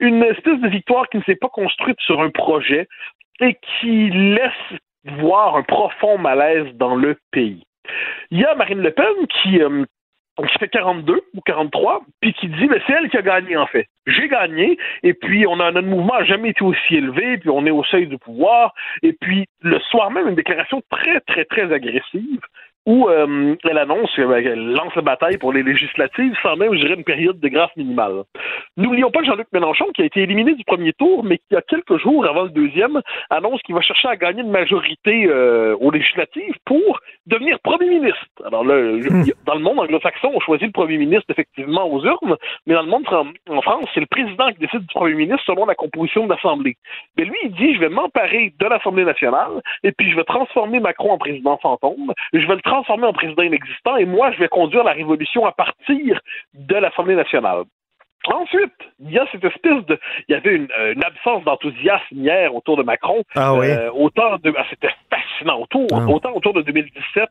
une 0.00 0.22
espèce 0.24 0.58
de 0.60 0.68
victoire 0.68 1.08
qui 1.10 1.18
ne 1.18 1.22
s'est 1.22 1.36
pas 1.36 1.48
construite 1.48 2.00
sur 2.00 2.20
un 2.20 2.30
projet 2.30 2.88
et 3.40 3.56
qui 3.78 4.10
laisse 4.10 4.80
voir 5.18 5.56
un 5.56 5.62
profond 5.62 6.18
malaise 6.18 6.74
dans 6.74 6.96
le 6.96 7.16
pays. 7.30 7.62
Il 8.30 8.40
y 8.40 8.44
a 8.44 8.54
Marine 8.54 8.80
Le 8.80 8.90
Pen 8.90 9.14
qui, 9.42 9.60
euh, 9.60 9.84
qui 10.42 10.58
fait 10.58 10.68
42 10.68 11.22
ou 11.34 11.40
43, 11.40 12.02
puis 12.20 12.32
qui 12.34 12.48
dit, 12.48 12.66
mais 12.66 12.80
c'est 12.86 12.92
elle 12.92 13.08
qui 13.08 13.16
a 13.16 13.22
gagné 13.22 13.56
en 13.56 13.66
fait. 13.66 13.86
J'ai 14.06 14.28
gagné, 14.28 14.76
et 15.02 15.14
puis 15.14 15.46
on 15.46 15.60
a 15.60 15.70
notre 15.70 15.88
mouvement 15.88 16.18
n'a 16.18 16.24
jamais 16.24 16.50
été 16.50 16.62
aussi 16.62 16.96
élevé, 16.96 17.38
puis 17.38 17.50
on 17.50 17.64
est 17.66 17.70
au 17.70 17.84
seuil 17.84 18.06
du 18.06 18.18
pouvoir, 18.18 18.74
et 19.02 19.12
puis 19.12 19.46
le 19.62 19.78
soir 19.78 20.10
même, 20.10 20.28
une 20.28 20.34
déclaration 20.34 20.82
très, 20.90 21.20
très, 21.20 21.44
très 21.44 21.72
agressive 21.72 22.40
où 22.86 23.08
euh, 23.08 23.56
elle 23.64 23.78
annonce 23.78 24.14
qu'elle 24.14 24.72
lance 24.72 24.94
la 24.94 25.02
bataille 25.02 25.38
pour 25.38 25.52
les 25.52 25.62
législatives 25.62 26.34
sans 26.42 26.56
même, 26.56 26.74
dirais, 26.76 26.94
une 26.94 27.04
période 27.04 27.40
de 27.40 27.48
grâce 27.48 27.74
minimale. 27.76 28.24
N'oublions 28.76 29.10
pas 29.10 29.22
Jean-Luc 29.22 29.46
Mélenchon, 29.52 29.86
qui 29.94 30.02
a 30.02 30.04
été 30.04 30.22
éliminé 30.22 30.54
du 30.54 30.64
premier 30.64 30.92
tour, 30.92 31.24
mais 31.24 31.38
qui, 31.38 31.56
a 31.56 31.62
quelques 31.62 31.96
jours 31.98 32.26
avant 32.26 32.42
le 32.42 32.50
deuxième, 32.50 33.00
annonce 33.30 33.62
qu'il 33.62 33.74
va 33.74 33.80
chercher 33.80 34.08
à 34.08 34.16
gagner 34.16 34.42
une 34.42 34.50
majorité 34.50 35.26
euh, 35.26 35.76
aux 35.80 35.90
législatives 35.90 36.54
pour 36.64 37.00
devenir 37.26 37.58
premier 37.60 37.88
ministre. 37.88 38.26
Alors 38.44 38.64
là, 38.64 38.74
hmm. 38.74 39.24
dans 39.46 39.54
le 39.54 39.60
monde 39.60 39.80
anglo-saxon, 39.80 40.32
on 40.34 40.40
choisit 40.40 40.66
le 40.66 40.72
premier 40.72 40.98
ministre 40.98 41.30
effectivement 41.30 41.86
aux 41.86 42.04
urnes, 42.04 42.36
mais 42.66 42.74
dans 42.74 42.82
le 42.82 42.88
monde 42.88 43.06
en 43.48 43.62
France, 43.62 43.86
c'est 43.94 44.00
le 44.00 44.06
président 44.06 44.50
qui 44.52 44.58
décide 44.58 44.80
du 44.80 44.94
premier 44.94 45.14
ministre 45.14 45.44
selon 45.46 45.64
la 45.66 45.74
composition 45.74 46.26
de 46.26 46.32
l'Assemblée. 46.32 46.76
Mais 47.16 47.24
lui, 47.24 47.36
il 47.44 47.52
dit, 47.52 47.74
je 47.74 47.80
vais 47.80 47.88
m'emparer 47.88 48.52
de 48.58 48.66
l'Assemblée 48.66 49.04
nationale, 49.04 49.62
et 49.82 49.92
puis 49.92 50.10
je 50.10 50.16
vais 50.16 50.24
transformer 50.24 50.80
Macron 50.80 51.12
en 51.12 51.18
président 51.18 51.58
fantôme, 51.58 52.12
je 52.32 52.46
vais 52.46 52.54
le 52.54 52.60
transformer 52.74 53.06
en 53.06 53.12
président 53.12 53.42
inexistant 53.42 53.96
et 53.96 54.04
moi, 54.04 54.32
je 54.32 54.38
vais 54.38 54.48
conduire 54.48 54.82
la 54.82 54.92
révolution 54.92 55.46
à 55.46 55.52
partir 55.52 56.20
de 56.54 56.74
l'Assemblée 56.74 57.14
nationale. 57.14 57.62
Ensuite, 58.26 58.72
il 59.00 59.12
y 59.12 59.18
a 59.18 59.26
cette 59.30 59.44
espèce 59.44 59.84
de, 59.86 59.98
il 60.28 60.32
y 60.32 60.34
avait 60.34 60.54
une, 60.56 60.68
euh, 60.78 60.94
absence 61.04 61.44
d'enthousiasme 61.44 62.16
hier 62.16 62.54
autour 62.54 62.76
de 62.78 62.82
Macron. 62.82 63.22
Ah 63.36 63.54
oui. 63.54 63.66
Euh, 63.66 63.90
autant 63.92 64.38
de, 64.38 64.52
ah, 64.56 64.64
c'était 64.70 64.88
fascinant 65.10 65.60
autour. 65.60 65.86
Ah. 65.92 66.06
Autant 66.08 66.32
autour 66.32 66.54
de 66.54 66.62
2017, 66.62 67.28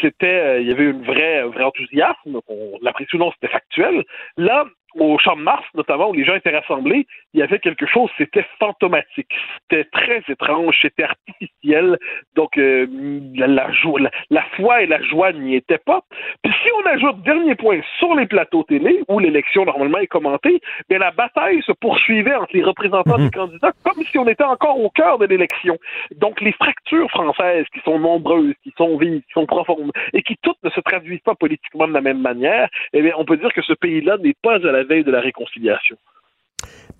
c'était, 0.00 0.26
euh, 0.26 0.60
il 0.60 0.68
y 0.68 0.72
avait 0.72 0.84
une 0.84 1.04
vraie, 1.04 1.40
un 1.40 1.48
vrai 1.48 1.64
enthousiasme. 1.64 2.40
On 2.48 2.78
l'apprécie 2.80 3.16
ou 3.16 3.18
non, 3.18 3.30
c'était 3.32 3.52
factuel. 3.52 4.04
Là, 4.38 4.64
au 4.98 5.18
Champ 5.18 5.36
de 5.36 5.42
Mars, 5.42 5.64
notamment, 5.74 6.10
où 6.10 6.12
les 6.12 6.24
gens 6.24 6.34
étaient 6.34 6.56
rassemblés, 6.56 7.06
il 7.34 7.40
y 7.40 7.42
avait 7.42 7.58
quelque 7.58 7.86
chose, 7.86 8.10
c'était 8.18 8.44
fantomatique. 8.58 9.32
C'était 9.62 9.84
très 9.84 10.22
étrange, 10.28 10.78
c'était 10.82 11.04
artificiel. 11.04 11.98
Donc, 12.34 12.56
euh, 12.58 12.86
la, 13.34 13.70
joie, 13.72 14.00
la, 14.30 14.42
foi 14.56 14.82
et 14.82 14.86
la 14.86 15.02
joie 15.02 15.32
n'y 15.32 15.56
étaient 15.56 15.78
pas. 15.78 16.02
Puis 16.42 16.52
si 16.62 16.68
on 16.82 16.86
ajoute, 16.86 17.22
dernier 17.22 17.54
point, 17.54 17.80
sur 17.98 18.14
les 18.14 18.26
plateaux 18.26 18.64
télé, 18.64 19.02
où 19.08 19.18
l'élection 19.18 19.64
normalement 19.64 19.98
est 19.98 20.06
commentée, 20.06 20.60
bien, 20.88 20.98
la 20.98 21.10
bataille 21.10 21.62
se 21.62 21.72
poursuivait 21.72 22.34
entre 22.34 22.54
les 22.54 22.62
représentants 22.62 23.18
mhm. 23.18 23.24
des 23.24 23.30
candidats 23.30 23.72
comme 23.84 24.02
si 24.04 24.18
on 24.18 24.28
était 24.28 24.44
encore 24.44 24.78
au 24.78 24.90
cœur 24.90 25.18
de 25.18 25.26
l'élection. 25.26 25.78
Donc, 26.16 26.40
les 26.40 26.52
fractures 26.52 27.10
françaises, 27.10 27.66
qui 27.72 27.80
sont 27.80 27.98
nombreuses, 27.98 28.54
qui 28.62 28.72
sont 28.76 28.96
vives, 28.98 29.22
qui 29.22 29.32
sont 29.32 29.46
profondes, 29.46 29.92
et 30.12 30.22
qui 30.22 30.36
toutes 30.42 30.62
ne 30.62 30.70
se 30.70 30.80
traduisent 30.80 31.20
pas 31.20 31.34
politiquement 31.34 31.88
de 31.88 31.92
la 31.92 32.00
même 32.00 32.20
manière, 32.20 32.68
eh 32.92 33.02
bien, 33.02 33.12
on 33.16 33.24
peut 33.24 33.36
dire 33.36 33.52
que 33.52 33.62
ce 33.62 33.72
pays-là 33.72 34.18
n'est 34.18 34.36
pas 34.42 34.56
à 34.56 34.72
la 34.72 34.81
veille 34.82 35.04
de 35.04 35.10
la 35.10 35.20
réconciliation. 35.20 35.96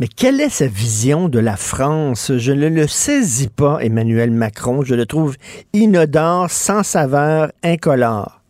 Mais 0.01 0.09
quelle 0.09 0.41
est 0.41 0.49
sa 0.49 0.67
vision 0.67 1.29
de 1.29 1.39
la 1.39 1.57
France? 1.57 2.33
Je 2.37 2.53
ne 2.53 2.69
le 2.69 2.87
saisis 2.87 3.49
pas, 3.49 3.79
Emmanuel 3.81 4.31
Macron. 4.31 4.83
Je 4.83 4.95
le 4.95 5.07
trouve 5.07 5.37
inodore, 5.73 6.51
sans 6.51 6.83
saveur, 6.83 7.53
incolore. 7.63 8.41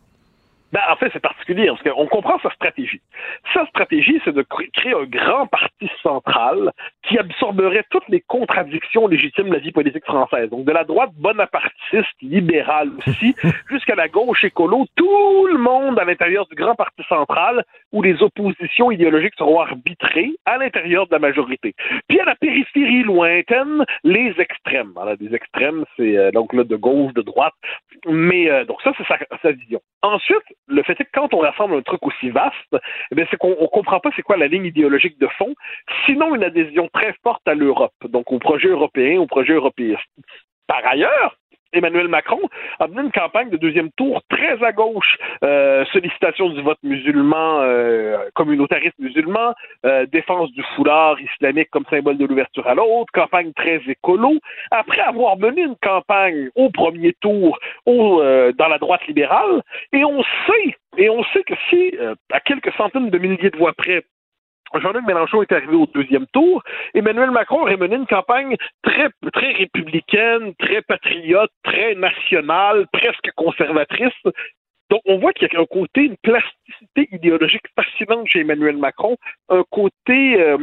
Ben, 0.71 0.81
en 0.91 0.95
fait, 0.95 1.11
c'est 1.13 1.21
particulier, 1.21 1.67
parce 1.67 1.83
qu'on 1.83 2.07
comprend 2.07 2.39
sa 2.41 2.49
stratégie. 2.51 3.01
Sa 3.53 3.65
stratégie, 3.67 4.21
c'est 4.23 4.33
de 4.33 4.41
créer 4.41 4.93
un 4.93 5.03
grand 5.03 5.47
parti 5.47 5.89
central 6.01 6.71
qui 7.03 7.17
absorberait 7.17 7.83
toutes 7.89 8.07
les 8.07 8.21
contradictions 8.21 9.07
légitimes 9.07 9.49
de 9.49 9.53
la 9.53 9.59
vie 9.59 9.71
politique 9.71 10.05
française. 10.05 10.49
Donc, 10.49 10.65
de 10.65 10.71
la 10.71 10.83
droite 10.83 11.11
bonapartiste, 11.17 11.73
libérale 12.21 12.91
aussi, 13.05 13.35
jusqu'à 13.69 13.95
la 13.95 14.07
gauche 14.07 14.43
écolo, 14.43 14.85
tout 14.95 15.47
le 15.47 15.57
monde 15.57 15.99
à 15.99 16.05
l'intérieur 16.05 16.47
du 16.47 16.55
grand 16.55 16.75
parti 16.75 17.03
central, 17.09 17.63
où 17.91 18.01
les 18.01 18.21
oppositions 18.23 18.91
idéologiques 18.91 19.35
seront 19.37 19.59
arbitrées 19.59 20.31
à 20.45 20.57
l'intérieur 20.57 21.07
de 21.07 21.11
la 21.11 21.19
majorité. 21.19 21.75
Puis, 22.07 22.19
à 22.19 22.25
la 22.25 22.35
périphérie 22.35 23.03
lointaine, 23.03 23.83
les 24.03 24.33
extrêmes. 24.39 24.93
Alors, 24.99 25.15
les 25.19 25.35
extrêmes, 25.35 25.83
c'est 25.97 26.17
euh, 26.17 26.31
donc 26.31 26.53
là, 26.53 26.63
de 26.63 26.75
gauche, 26.75 27.13
de 27.13 27.21
droite. 27.21 27.53
Mais, 28.07 28.49
euh, 28.49 28.63
donc 28.63 28.81
ça, 28.83 28.93
c'est 28.97 29.05
sa, 29.05 29.17
sa 29.41 29.51
vision. 29.51 29.81
Ensuite, 30.01 30.43
le 30.67 30.81
fait 30.83 30.99
est 30.99 31.05
que 31.05 31.11
quand 31.13 31.33
on 31.33 31.39
rassemble 31.39 31.75
un 31.75 31.81
truc 31.81 32.05
aussi 32.05 32.29
vaste, 32.29 32.53
eh 33.11 33.15
c'est 33.33 33.37
qu'on 33.37 33.49
ne 33.49 33.67
comprend 33.67 33.99
pas 33.99 34.11
c'est 34.15 34.21
quoi 34.21 34.37
la 34.37 34.47
ligne 34.47 34.65
idéologique 34.65 35.19
de 35.19 35.27
fond, 35.39 35.55
sinon 36.05 36.35
une 36.35 36.43
adhésion 36.43 36.87
très 36.93 37.15
forte 37.23 37.47
à 37.47 37.55
l'Europe, 37.55 37.93
donc 38.09 38.31
au 38.31 38.37
projet 38.37 38.67
européen, 38.67 39.19
au 39.19 39.25
projet 39.25 39.53
européiste. 39.53 40.03
Par 40.67 40.85
ailleurs, 40.85 41.37
Emmanuel 41.73 42.07
Macron 42.07 42.39
a 42.79 42.87
mené 42.87 43.01
une 43.01 43.11
campagne 43.11 43.49
de 43.49 43.57
deuxième 43.57 43.91
tour 43.91 44.21
très 44.29 44.63
à 44.63 44.71
gauche. 44.71 45.17
Euh, 45.43 45.83
sollicitation 45.85 46.49
du 46.49 46.61
vote 46.61 46.77
musulman, 46.83 47.61
euh, 47.61 48.17
communautariste 48.35 48.97
musulman, 48.99 49.53
euh, 49.85 50.05
défense 50.05 50.51
du 50.51 50.63
foulard 50.75 51.19
islamique 51.19 51.69
comme 51.71 51.85
symbole 51.89 52.17
de 52.17 52.25
l'ouverture 52.25 52.67
à 52.67 52.75
l'autre, 52.75 53.11
campagne 53.13 53.51
très 53.53 53.81
écolo. 53.87 54.37
Après 54.71 55.01
avoir 55.01 55.37
mené 55.37 55.63
une 55.63 55.75
campagne 55.81 56.49
au 56.55 56.69
premier 56.69 57.13
tour 57.21 57.57
au, 57.85 58.21
dans 58.57 58.67
la 58.67 58.77
droite 58.77 59.05
libérale, 59.07 59.61
et 59.91 60.03
on 60.03 60.21
sait, 60.21 60.75
et 60.97 61.09
on 61.09 61.23
sait 61.25 61.43
que 61.43 61.55
si, 61.69 61.93
à 62.31 62.39
quelques 62.39 62.73
centaines 62.73 63.09
de 63.09 63.17
milliers 63.17 63.49
de 63.49 63.57
voix 63.57 63.73
près, 63.73 64.03
Jean-Luc 64.79 65.05
Mélenchon 65.05 65.41
est 65.41 65.51
arrivé 65.51 65.75
au 65.75 65.85
deuxième 65.87 66.25
tour. 66.27 66.63
Emmanuel 66.93 67.31
Macron 67.31 67.61
aurait 67.61 67.77
mené 67.77 67.95
une 67.95 68.07
campagne 68.07 68.55
très, 68.81 69.09
très 69.31 69.51
républicaine, 69.53 70.53
très 70.55 70.81
patriote, 70.81 71.51
très 71.63 71.95
nationale, 71.95 72.87
presque 72.91 73.31
conservatrice. 73.35 74.13
Donc, 74.89 75.01
on 75.05 75.17
voit 75.17 75.33
qu'il 75.33 75.47
y 75.51 75.55
a 75.55 75.59
un 75.59 75.65
côté, 75.65 76.01
une 76.03 76.17
plasticité 76.17 77.07
idéologique 77.11 77.63
fascinante 77.75 78.27
chez 78.27 78.41
Emmanuel 78.41 78.77
Macron, 78.77 79.17
un 79.49 79.63
côté 79.71 80.39
euh, 80.39 80.57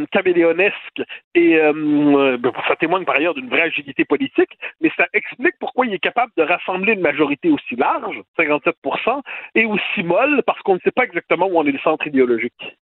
et 1.35 1.57
euh, 1.57 2.37
ben, 2.37 2.53
ça 2.69 2.77
témoigne 2.77 3.05
par 3.05 3.17
ailleurs 3.17 3.35
d'une 3.35 3.49
vraie 3.49 3.63
agilité 3.63 4.05
politique, 4.05 4.57
mais 4.81 4.93
ça 4.97 5.07
explique 5.15 5.55
pourquoi 5.59 5.87
il 5.87 5.95
est 5.95 5.99
capable 5.99 6.31
de 6.37 6.43
rassembler 6.45 6.93
une 6.93 7.01
majorité 7.01 7.51
aussi 7.51 7.75
large, 7.75 8.21
57 8.37 8.77
et 9.57 9.65
aussi 9.65 10.03
molle, 10.05 10.43
parce 10.47 10.61
qu'on 10.61 10.75
ne 10.75 10.81
sait 10.81 10.93
pas 10.93 11.05
exactement 11.05 11.47
où 11.47 11.59
on 11.59 11.67
est 11.67 11.73
le 11.73 11.81
centre 11.81 12.07
idéologique. 12.07 12.77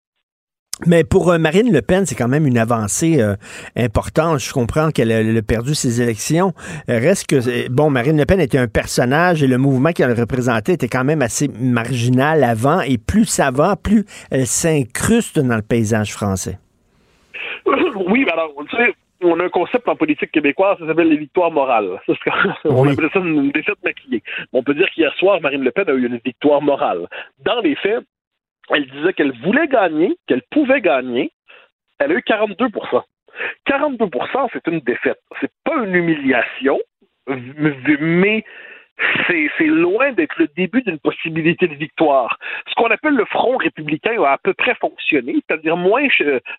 Mais 0.87 1.03
pour 1.03 1.31
euh, 1.31 1.39
Marine 1.39 1.73
Le 1.73 1.83
Pen, 1.83 2.07
c'est 2.07 2.15
quand 2.15 2.29
même 2.29 2.47
une 2.47 2.59
avancée 2.59 3.21
euh, 3.21 3.35
importante. 3.77 4.39
Je 4.39 4.53
comprends 4.53 4.91
qu'elle 4.91 5.11
a, 5.13 5.43
perdu 5.43 5.75
ses 5.75 6.01
élections. 6.01 6.53
Euh, 6.89 6.99
reste 6.99 7.27
que, 7.27 7.69
bon, 7.69 7.91
Marine 7.91 8.17
Le 8.17 8.27
Pen 8.27 8.41
était 8.41 8.59
un 8.59 8.69
personnage 8.69 9.43
et 9.43 9.47
le 9.47 9.59
mouvement 9.59 9.91
qu'elle 9.91 10.13
représentait 10.13 10.75
était 10.75 10.89
quand 10.89 11.05
même 11.05 11.23
assez 11.23 11.49
marginal 11.49 12.45
avant. 12.45 12.81
Et 12.81 12.99
plus 12.99 13.25
ça 13.25 13.51
va, 13.51 13.77
plus 13.77 14.05
elle 14.31 14.47
s'incruste 14.47 15.39
dans 15.39 15.57
le 15.57 15.63
paysage 15.63 16.13
français. 16.13 16.59
Oui, 18.11 18.23
mais 18.25 18.33
alors, 18.33 18.53
tu 18.71 18.77
sais, 18.77 18.95
on 19.23 19.41
a 19.41 19.45
un 19.45 19.49
concept 19.49 19.89
en 19.89 19.97
politique 19.97 20.31
québécoise, 20.31 20.79
ça 20.79 20.87
s'appelle 20.87 21.09
les 21.09 21.17
victoires 21.17 21.51
morales. 21.51 22.01
on 22.65 22.89
appelle 22.89 23.11
ça 23.13 23.19
une 23.19 23.51
défaite 23.51 23.79
maquillée. 23.85 24.23
On 24.53 24.63
peut 24.63 24.75
dire 24.75 24.89
qu'hier 24.95 25.13
soir, 25.15 25.41
Marine 25.41 25.65
Le 25.65 25.73
Pen 25.73 25.89
a 25.89 25.93
eu 25.93 26.07
une 26.07 26.21
victoire 26.25 26.63
morale. 26.63 27.09
Dans 27.45 27.61
les 27.61 27.75
faits, 27.75 28.05
elle 28.70 28.86
disait 28.90 29.12
qu'elle 29.12 29.32
voulait 29.43 29.69
gagner, 29.69 30.16
qu'elle 30.27 30.43
pouvait 30.51 30.81
gagner. 30.81 31.32
Elle 31.99 32.12
a 32.12 32.15
eu 32.15 32.23
42% 32.27 33.03
42% 33.66 34.49
c'est 34.53 34.66
une 34.66 34.81
défaite. 34.81 35.20
C'est 35.40 35.53
pas 35.65 35.77
une 35.77 35.95
humiliation, 35.95 36.78
mais 37.27 38.45
c'est 39.59 39.66
loin 39.66 40.12
d'être 40.12 40.39
le 40.39 40.49
début 40.57 40.83
d'une 40.83 40.99
possibilité 40.99 41.66
de 41.66 41.75
victoire. 41.75 42.39
Ce 42.69 42.75
qu'on 42.75 42.91
appelle 42.91 43.15
le 43.15 43.25
front 43.27 43.57
républicain 43.57 44.23
a 44.23 44.33
à 44.33 44.39
peu 44.39 44.55
près 44.55 44.75
fonctionné, 44.75 45.37
c'est-à-dire 45.47 45.77
moins, 45.77 46.09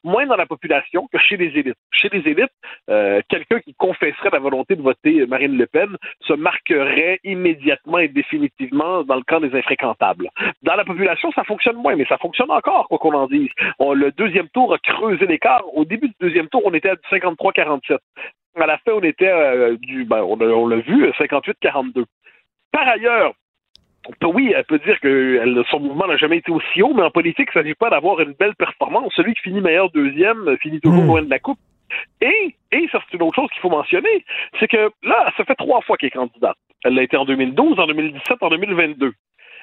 dans 0.04 0.36
la 0.36 0.46
population 0.46 1.08
que 1.12 1.18
chez 1.18 1.38
les 1.38 1.58
élites. 1.58 1.78
Chez 1.92 2.10
les 2.10 2.20
élites, 2.30 2.52
euh, 2.90 3.22
quelqu'un 3.30 3.60
qui 3.60 3.74
confesserait 3.74 4.30
la 4.32 4.40
volonté 4.40 4.76
de 4.76 4.82
voter 4.82 5.26
Marine 5.26 5.58
Le 5.58 5.66
Pen 5.66 5.96
se 6.22 6.34
marquerait 6.34 7.20
immédiatement 7.24 8.00
et 8.00 8.08
définitivement 8.08 9.04
dans 9.04 9.16
le 9.16 9.24
camp 9.24 9.40
des 9.40 9.56
infréquentables. 9.58 10.30
Dans 10.64 10.76
la 10.76 10.86
population, 10.86 11.32
ça 11.32 11.44
fonctionne 11.44 11.78
moins, 11.78 11.96
mais 11.96 12.06
ça 12.06 12.18
fonctionne 12.18 12.52
encore, 12.52 12.88
quoi 12.88 12.98
qu'on 13.00 13.14
en 13.14 13.28
dise. 13.28 13.50
le 13.80 14.12
deuxième 14.12 14.50
tour 14.50 14.74
a 14.74 14.78
creusé 14.78 15.26
l'écart. 15.26 15.64
Au 15.74 15.86
début 15.86 16.08
du 16.08 16.16
deuxième 16.20 16.48
tour, 16.48 16.62
on 16.66 16.74
était 16.74 16.90
à 16.90 16.96
53-47. 17.12 17.98
À 18.56 18.66
la 18.66 18.78
fin, 18.80 18.94
on 18.94 19.02
était 19.02 19.30
euh, 19.30 19.78
du, 19.80 20.06
ben, 20.06 20.22
on 20.22 20.68
l'a 20.68 20.78
vu, 20.78 21.10
58-42. 21.12 22.06
Par 22.72 22.88
ailleurs, 22.88 23.34
oui, 24.24 24.54
elle 24.56 24.66
peut 24.66 24.80
dire 24.80 25.00
que 25.00 25.64
son 25.70 25.80
mouvement 25.80 26.08
n'a 26.08 26.18
jamais 26.18 26.38
été 26.38 26.52
aussi 26.52 26.82
haut, 26.82 26.94
mais 26.94 27.04
en 27.04 27.12
politique, 27.12 27.50
il 27.54 27.58
ne 27.58 27.64
s'agit 27.64 27.76
pas 27.76 27.90
d'avoir 27.90 28.20
une 28.22 28.34
belle 28.34 28.56
performance. 28.56 29.14
Celui 29.16 29.34
qui 29.34 29.42
finit 29.42 29.62
meilleur 29.62 29.90
deuxième 29.92 30.58
finit 30.58 30.80
toujours 30.80 31.04
hmm. 31.04 31.08
loin 31.08 31.22
de 31.22 31.30
la 31.30 31.40
coupe. 31.40 31.60
Et, 32.22 32.56
et 32.72 32.88
ça, 32.92 33.00
c'est 33.06 33.18
une 33.18 33.24
autre 33.24 33.36
chose 33.36 33.50
qu'il 33.52 33.62
faut 33.62 33.70
mentionner, 33.70 34.24
c'est 34.60 34.68
que 34.68 34.92
là, 35.04 35.32
ça 35.38 35.44
fait 35.44 35.56
trois 35.56 35.82
fois 35.82 35.98
qu'elle 35.98 36.08
est 36.08 36.12
candidate. 36.12 36.58
Elle 36.84 36.94
l'a 36.94 37.04
été 37.04 37.18
en 37.18 37.26
2012, 37.26 37.80
en 37.80 37.88
2017, 37.88 38.38
en 38.42 38.50
2022. 38.50 39.12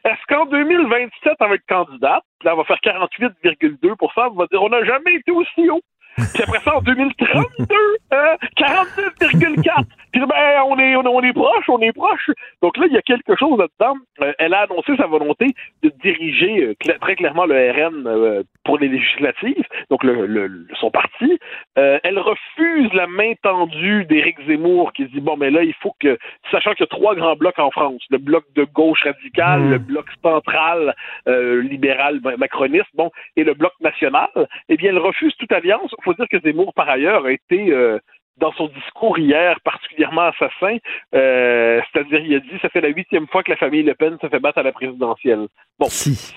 Est-ce 0.04 0.34
qu'en 0.34 0.46
2027, 0.46 1.34
elle 1.40 1.48
va 1.48 1.54
être 1.54 1.66
candidate, 1.66 2.24
là, 2.44 2.52
elle 2.52 2.56
va 2.56 2.64
faire 2.64 2.78
48,2% 2.78 4.30
elle 4.32 4.38
va 4.38 4.46
dire 4.46 4.62
on 4.62 4.68
n'a 4.68 4.84
jamais 4.84 5.14
été 5.14 5.30
aussi 5.30 5.68
haut. 5.70 5.82
Puis 6.16 6.42
après 6.42 6.60
ça, 6.64 6.76
en 6.76 6.80
2032, 6.80 7.66
euh, 8.12 8.16
49,4. 8.56 9.84
Puis 10.12 10.20
ben, 10.20 10.62
on 10.66 10.78
est, 10.78 10.96
on, 10.96 11.22
est 11.22 11.32
proche, 11.32 11.68
on 11.68 11.80
est 11.80 11.92
proche. 11.92 12.30
Donc 12.62 12.78
là, 12.78 12.86
il 12.88 12.94
y 12.94 12.96
a 12.96 13.02
quelque 13.02 13.36
chose 13.36 13.58
là-dedans. 13.58 13.98
Euh, 14.22 14.32
elle 14.38 14.54
a 14.54 14.62
annoncé 14.62 14.96
sa 14.96 15.06
volonté 15.06 15.54
de 15.82 15.92
diriger 16.02 16.62
euh, 16.62 16.96
très 17.00 17.16
clairement 17.16 17.44
le 17.44 17.54
RN 17.54 18.06
euh, 18.06 18.42
pour 18.66 18.78
les 18.78 18.88
législatives, 18.88 19.64
donc 19.90 20.04
le, 20.04 20.66
son 20.78 20.90
parti. 20.90 21.38
elle 21.76 22.18
refuse 22.18 22.92
la 22.92 23.06
main 23.06 23.32
tendue 23.42 24.04
d'Éric 24.04 24.36
Zemmour 24.46 24.92
qui 24.92 25.06
dit 25.06 25.20
bon, 25.20 25.36
mais 25.36 25.50
là, 25.50 25.62
il 25.62 25.74
faut 25.74 25.94
que, 26.00 26.18
sachant 26.50 26.72
qu'il 26.72 26.80
y 26.80 26.84
a 26.84 26.94
trois 26.98 27.14
grands 27.14 27.36
blocs 27.36 27.58
en 27.58 27.70
France, 27.70 28.02
le 28.10 28.18
bloc 28.18 28.44
de 28.54 28.64
gauche 28.64 29.02
radical, 29.04 29.60
mmh. 29.60 29.70
le 29.70 29.78
bloc 29.78 30.06
central 30.22 30.94
libéral 31.26 32.20
macroniste, 32.38 32.90
bon, 32.94 33.10
et 33.36 33.44
le 33.44 33.54
bloc 33.54 33.72
national, 33.80 34.28
eh 34.68 34.76
bien, 34.76 34.90
elle 34.90 34.98
refuse 34.98 35.34
toute 35.36 35.52
alliance 35.52 35.94
faut 36.06 36.14
dire 36.14 36.28
que 36.30 36.40
Zemmour, 36.40 36.72
par 36.74 36.88
ailleurs, 36.88 37.26
a 37.26 37.32
été 37.32 37.72
euh, 37.72 37.98
dans 38.38 38.52
son 38.52 38.68
discours 38.68 39.18
hier 39.18 39.58
particulièrement 39.60 40.22
assassin, 40.22 40.76
euh, 41.14 41.80
c'est-à-dire 41.92 42.20
il 42.20 42.34
a 42.34 42.40
dit 42.40 42.58
ça 42.60 42.68
fait 42.68 42.80
la 42.80 42.88
huitième 42.88 43.26
fois 43.28 43.42
que 43.42 43.50
la 43.50 43.56
famille 43.56 43.82
Le 43.82 43.94
Pen 43.94 44.18
se 44.20 44.28
fait 44.28 44.40
battre 44.40 44.58
à 44.58 44.62
la 44.62 44.72
présidentielle. 44.72 45.48
Bon, 45.78 45.88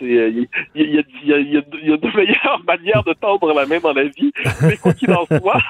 il 0.02 0.48
y, 0.76 0.98
a, 0.98 1.02
de 1.04 2.18
meilleures 2.18 2.64
manières 2.68 3.04
de 3.04 3.14
tendre 3.14 3.54
la 3.54 3.66
main 3.66 3.80
dans 3.80 3.94
la 3.94 4.04
vie, 4.04 4.32
mais 4.62 4.78
quoi 4.78 4.94
qu'il 4.94 5.12
en 5.14 5.26
soit, 5.26 5.62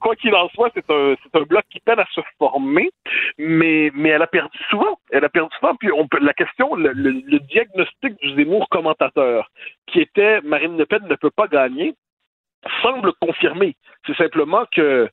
quoi 0.00 0.16
qu'il 0.16 0.34
en 0.34 0.48
soit, 0.50 0.70
c'est 0.74 0.90
un, 0.90 1.42
bloc 1.48 1.64
qui 1.70 1.80
peine 1.80 1.98
à 1.98 2.06
se 2.14 2.20
former, 2.38 2.90
mais, 3.38 3.90
mais 3.94 4.10
elle 4.10 4.22
a 4.22 4.26
perdu 4.26 4.58
souvent. 4.70 4.98
Elle 5.10 5.24
a 5.24 5.28
perdu 5.28 5.54
souvent. 5.58 5.74
Puis 5.76 5.90
on 5.92 6.06
peut, 6.08 6.18
la 6.20 6.34
question, 6.34 6.74
le, 6.74 6.92
le 6.92 7.38
diagnostic 7.38 8.18
du 8.20 8.34
Zemmour 8.34 8.68
commentateur, 8.68 9.50
qui 9.86 10.00
était 10.00 10.40
Marine 10.42 10.76
Le 10.76 10.84
Pen 10.86 11.06
ne 11.08 11.14
peut 11.14 11.30
pas 11.30 11.46
gagner, 11.46 11.94
semble 12.82 13.12
confirmer. 13.20 13.76
C'est 14.06 14.16
simplement 14.16 14.64
que 14.72 15.08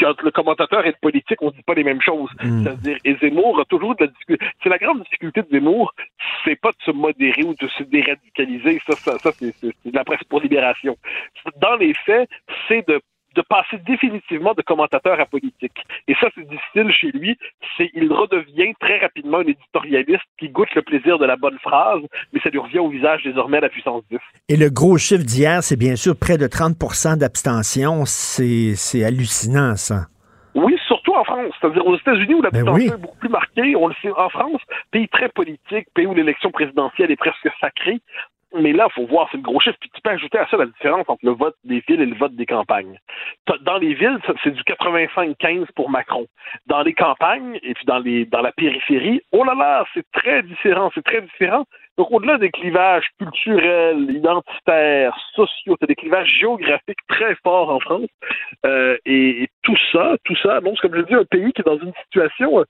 quand 0.00 0.22
le 0.22 0.30
commentateur 0.30 0.86
est 0.86 0.98
politique, 1.00 1.40
on 1.42 1.46
ne 1.46 1.52
dit 1.52 1.62
pas 1.62 1.74
les 1.74 1.84
mêmes 1.84 2.00
choses. 2.00 2.30
Hmm. 2.42 2.64
C'est-à-dire, 2.64 2.96
et 3.04 3.16
Zemmour 3.16 3.60
a 3.60 3.64
toujours 3.64 3.94
de 3.96 4.04
la 4.04 4.10
difficulté. 4.10 4.46
C'est 4.62 4.68
la 4.68 4.78
grande 4.78 5.02
difficulté 5.02 5.42
de 5.42 5.48
Zemmour, 5.50 5.92
c'est 6.44 6.56
pas 6.56 6.70
de 6.70 6.82
se 6.84 6.90
modérer 6.90 7.42
ou 7.44 7.54
de 7.54 7.68
se 7.68 7.82
déradicaliser. 7.84 8.80
Ça, 8.86 8.96
ça, 8.96 9.18
ça 9.18 9.32
c'est 9.32 9.54
de 9.62 9.94
la 9.94 10.04
presse 10.04 10.24
pour 10.28 10.40
libération. 10.40 10.96
Dans 11.60 11.76
les 11.76 11.94
faits, 11.94 12.28
c'est 12.68 12.86
de 12.88 13.00
de 13.34 13.42
passer 13.42 13.78
définitivement 13.86 14.54
de 14.54 14.62
commentateur 14.62 15.20
à 15.20 15.26
politique. 15.26 15.76
Et 16.08 16.14
ça, 16.20 16.28
c'est 16.34 16.48
difficile 16.48 16.92
chez 16.92 17.10
lui. 17.12 17.38
C'est, 17.76 17.90
il 17.94 18.12
redevient 18.12 18.74
très 18.80 18.98
rapidement 18.98 19.38
un 19.38 19.46
éditorialiste 19.46 20.24
qui 20.38 20.48
goûte 20.48 20.74
le 20.74 20.82
plaisir 20.82 21.18
de 21.18 21.26
la 21.26 21.36
bonne 21.36 21.58
phrase, 21.58 22.00
mais 22.32 22.40
ça 22.40 22.50
lui 22.50 22.58
revient 22.58 22.80
au 22.80 22.88
visage 22.88 23.22
désormais 23.24 23.58
à 23.58 23.62
la 23.62 23.68
puissance 23.68 24.02
10. 24.10 24.18
Et 24.48 24.56
le 24.56 24.70
gros 24.70 24.98
chiffre 24.98 25.24
d'hier, 25.24 25.62
c'est 25.62 25.78
bien 25.78 25.96
sûr 25.96 26.14
près 26.18 26.38
de 26.38 26.46
30% 26.46 27.18
d'abstention. 27.18 28.04
C'est, 28.04 28.74
c'est 28.74 29.04
hallucinant, 29.04 29.76
ça. 29.76 30.06
Oui, 30.54 30.76
surtout 30.86 31.14
en 31.14 31.24
France. 31.24 31.54
C'est-à-dire 31.60 31.86
aux 31.86 31.96
États-Unis 31.96 32.34
où 32.34 32.42
l'abstention 32.42 32.72
ben 32.72 32.94
est 32.94 33.00
beaucoup 33.00 33.18
plus 33.18 33.28
marquée. 33.28 33.76
On 33.76 33.86
le 33.86 33.94
sait 34.02 34.10
en 34.10 34.28
France, 34.28 34.60
pays 34.90 35.08
très 35.08 35.28
politique, 35.28 35.86
pays 35.94 36.06
où 36.06 36.14
l'élection 36.14 36.50
présidentielle 36.50 37.10
est 37.10 37.16
presque 37.16 37.48
sacrée. 37.60 38.00
Mais 38.54 38.72
là, 38.72 38.88
il 38.90 38.92
faut 38.94 39.06
voir, 39.06 39.28
c'est 39.30 39.36
le 39.36 39.42
gros 39.42 39.60
chiffre. 39.60 39.76
Puis 39.80 39.90
tu 39.94 40.00
peux 40.00 40.10
ajouter 40.10 40.38
à 40.38 40.46
ça 40.48 40.56
la 40.56 40.66
différence 40.66 41.08
entre 41.08 41.24
le 41.24 41.32
vote 41.32 41.54
des 41.64 41.82
villes 41.86 42.00
et 42.00 42.06
le 42.06 42.16
vote 42.16 42.34
des 42.34 42.46
campagnes. 42.46 42.98
Dans 43.62 43.78
les 43.78 43.94
villes, 43.94 44.18
c'est 44.42 44.50
du 44.50 44.62
85-15 44.62 45.66
pour 45.76 45.90
Macron. 45.90 46.26
Dans 46.66 46.82
les 46.82 46.94
campagnes 46.94 47.58
et 47.62 47.74
puis 47.74 47.84
dans, 47.86 47.98
les, 47.98 48.24
dans 48.26 48.40
la 48.40 48.52
périphérie, 48.52 49.20
oh 49.32 49.44
là 49.44 49.54
là, 49.54 49.84
c'est 49.94 50.04
très 50.12 50.42
différent, 50.42 50.90
c'est 50.94 51.04
très 51.04 51.22
différent. 51.22 51.64
Donc, 52.00 52.12
au-delà 52.12 52.38
des 52.38 52.50
clivages 52.50 53.04
culturels, 53.18 54.10
identitaires, 54.10 55.14
sociaux, 55.34 55.76
c'est 55.78 55.86
des 55.86 55.94
clivages 55.94 56.28
géographiques 56.28 56.98
très 57.08 57.34
forts 57.42 57.68
en 57.68 57.78
France. 57.78 58.08
Euh, 58.64 58.96
et, 59.04 59.48
tout 59.62 59.76
ça, 59.92 60.16
tout 60.24 60.34
ça 60.36 60.56
annonce, 60.56 60.80
comme 60.80 60.94
je 60.94 61.02
dis, 61.02 61.14
un 61.14 61.24
pays 61.24 61.52
qui 61.52 61.60
est 61.60 61.64
dans 61.64 61.78
une 61.78 61.92
situation 62.04 62.60
euh, 62.60 62.64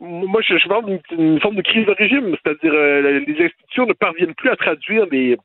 moi, 0.00 0.42
je, 0.42 0.68
parle 0.68 1.00
d'une 1.10 1.40
forme 1.40 1.56
de 1.56 1.62
crise 1.62 1.86
de 1.86 1.92
régime, 1.92 2.36
c'est-à-dire 2.42 2.72
euh, 2.74 3.20
les 3.20 3.44
institutions 3.44 3.86
ne 3.86 3.94
parviennent 3.94 4.34
plus 4.34 4.50
à 4.50 4.56
traduire 4.56 5.06
les, 5.10 5.38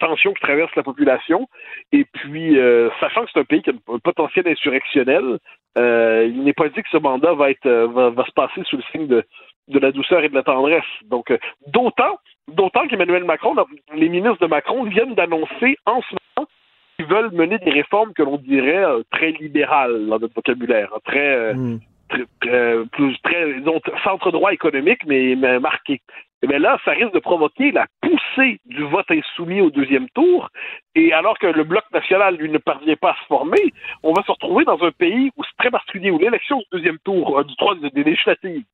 tensions 0.00 0.32
qui 0.32 0.40
traversent 0.40 0.74
la 0.76 0.82
population. 0.82 1.48
Et 1.92 2.04
puis, 2.04 2.58
euh, 2.58 2.88
sachant 3.00 3.24
que 3.24 3.30
c'est 3.32 3.40
un 3.40 3.44
pays 3.44 3.62
qui 3.62 3.70
a 3.70 3.74
un 3.88 3.98
potentiel 3.98 4.46
insurrectionnel, 4.48 5.38
euh, 5.76 6.26
il 6.26 6.44
n'est 6.44 6.52
pas 6.52 6.68
dit 6.68 6.82
que 6.82 6.88
ce 6.90 6.96
mandat 6.96 7.34
va 7.34 7.50
être 7.50 7.68
va, 7.68 8.24
se 8.24 8.32
passer 8.32 8.62
sous 8.64 8.76
le 8.76 8.82
signe 8.92 9.08
de, 9.08 9.24
de 9.68 9.78
la 9.78 9.90
douceur 9.90 10.22
et 10.22 10.28
de 10.28 10.34
la 10.34 10.44
tendresse. 10.44 10.84
Donc, 11.06 11.36
d'autant, 11.66 12.18
d'autant 12.48 12.86
qu'Emmanuel 12.86 13.24
Macron, 13.24 13.56
les 13.94 14.08
ministres 14.08 14.40
de 14.40 14.46
Macron 14.46 14.84
viennent 14.84 15.14
d'annoncer 15.14 15.76
en 15.84 16.00
ce 16.00 16.14
moment 16.14 16.48
qu'ils 16.96 17.06
veulent 17.06 17.32
mener 17.32 17.58
des 17.58 17.72
réformes 17.72 18.14
que 18.14 18.22
l'on 18.22 18.38
dirait 18.38 18.84
très 19.10 19.32
libérales 19.32 20.06
dans 20.06 20.20
notre 20.20 20.34
vocabulaire, 20.34 20.90
très 21.04 21.52
mm 21.54 21.80
très, 22.08 22.84
plus, 22.92 23.16
très 23.22 23.62
centre 24.02 24.30
droit 24.30 24.52
économique, 24.52 25.04
mais, 25.06 25.36
marqué. 25.60 26.00
Et 26.42 26.46
bien 26.46 26.58
là, 26.58 26.78
ça 26.84 26.90
risque 26.90 27.14
de 27.14 27.20
provoquer 27.20 27.72
la 27.72 27.86
poussée 28.02 28.60
du 28.66 28.82
vote 28.82 29.10
insoumis 29.10 29.62
au 29.62 29.70
deuxième 29.70 30.08
tour. 30.10 30.50
Et 30.94 31.12
alors 31.12 31.38
que 31.38 31.46
le 31.46 31.64
bloc 31.64 31.84
national, 31.92 32.36
lui, 32.36 32.50
ne 32.50 32.58
parvient 32.58 32.96
pas 32.96 33.12
à 33.12 33.16
se 33.22 33.26
former, 33.28 33.72
on 34.02 34.12
va 34.12 34.22
se 34.22 34.30
retrouver 34.30 34.64
dans 34.64 34.82
un 34.82 34.90
pays 34.90 35.30
où 35.36 35.44
c'est 35.44 35.56
très 35.56 35.70
particulier, 35.70 36.10
où 36.10 36.18
l'élection 36.18 36.58
du 36.58 36.64
deuxième 36.72 36.98
tour, 36.98 37.38
euh, 37.38 37.44
du 37.44 37.56
troisième 37.56 37.90
des 37.90 38.04
législatives, 38.04 38.64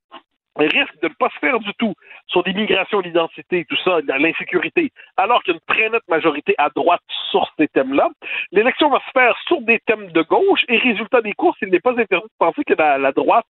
risque 0.66 1.00
de 1.02 1.08
ne 1.08 1.14
pas 1.14 1.28
se 1.30 1.38
faire 1.38 1.58
du 1.60 1.72
tout 1.78 1.94
sur 2.26 2.42
l'immigration, 2.46 3.00
l'identité, 3.00 3.66
tout 3.68 3.76
ça, 3.84 3.98
l'insécurité, 4.18 4.92
alors 5.16 5.42
qu'il 5.42 5.54
y 5.54 5.56
a 5.56 5.60
une 5.60 5.74
très 5.74 5.90
nette 5.90 6.08
majorité 6.08 6.54
à 6.58 6.68
droite 6.70 7.00
sur 7.30 7.50
ces 7.58 7.68
thèmes-là. 7.68 8.08
L'élection 8.52 8.90
va 8.90 8.98
se 8.98 9.10
faire 9.12 9.34
sur 9.46 9.60
des 9.62 9.78
thèmes 9.86 10.10
de 10.12 10.22
gauche 10.22 10.64
et 10.68 10.78
résultat 10.78 11.20
des 11.22 11.32
courses, 11.32 11.58
il 11.62 11.68
n'est 11.68 11.80
pas 11.80 11.92
interdit 11.92 12.26
de 12.26 12.38
penser 12.38 12.62
que 12.64 12.74
la, 12.74 13.12
droite, 13.12 13.46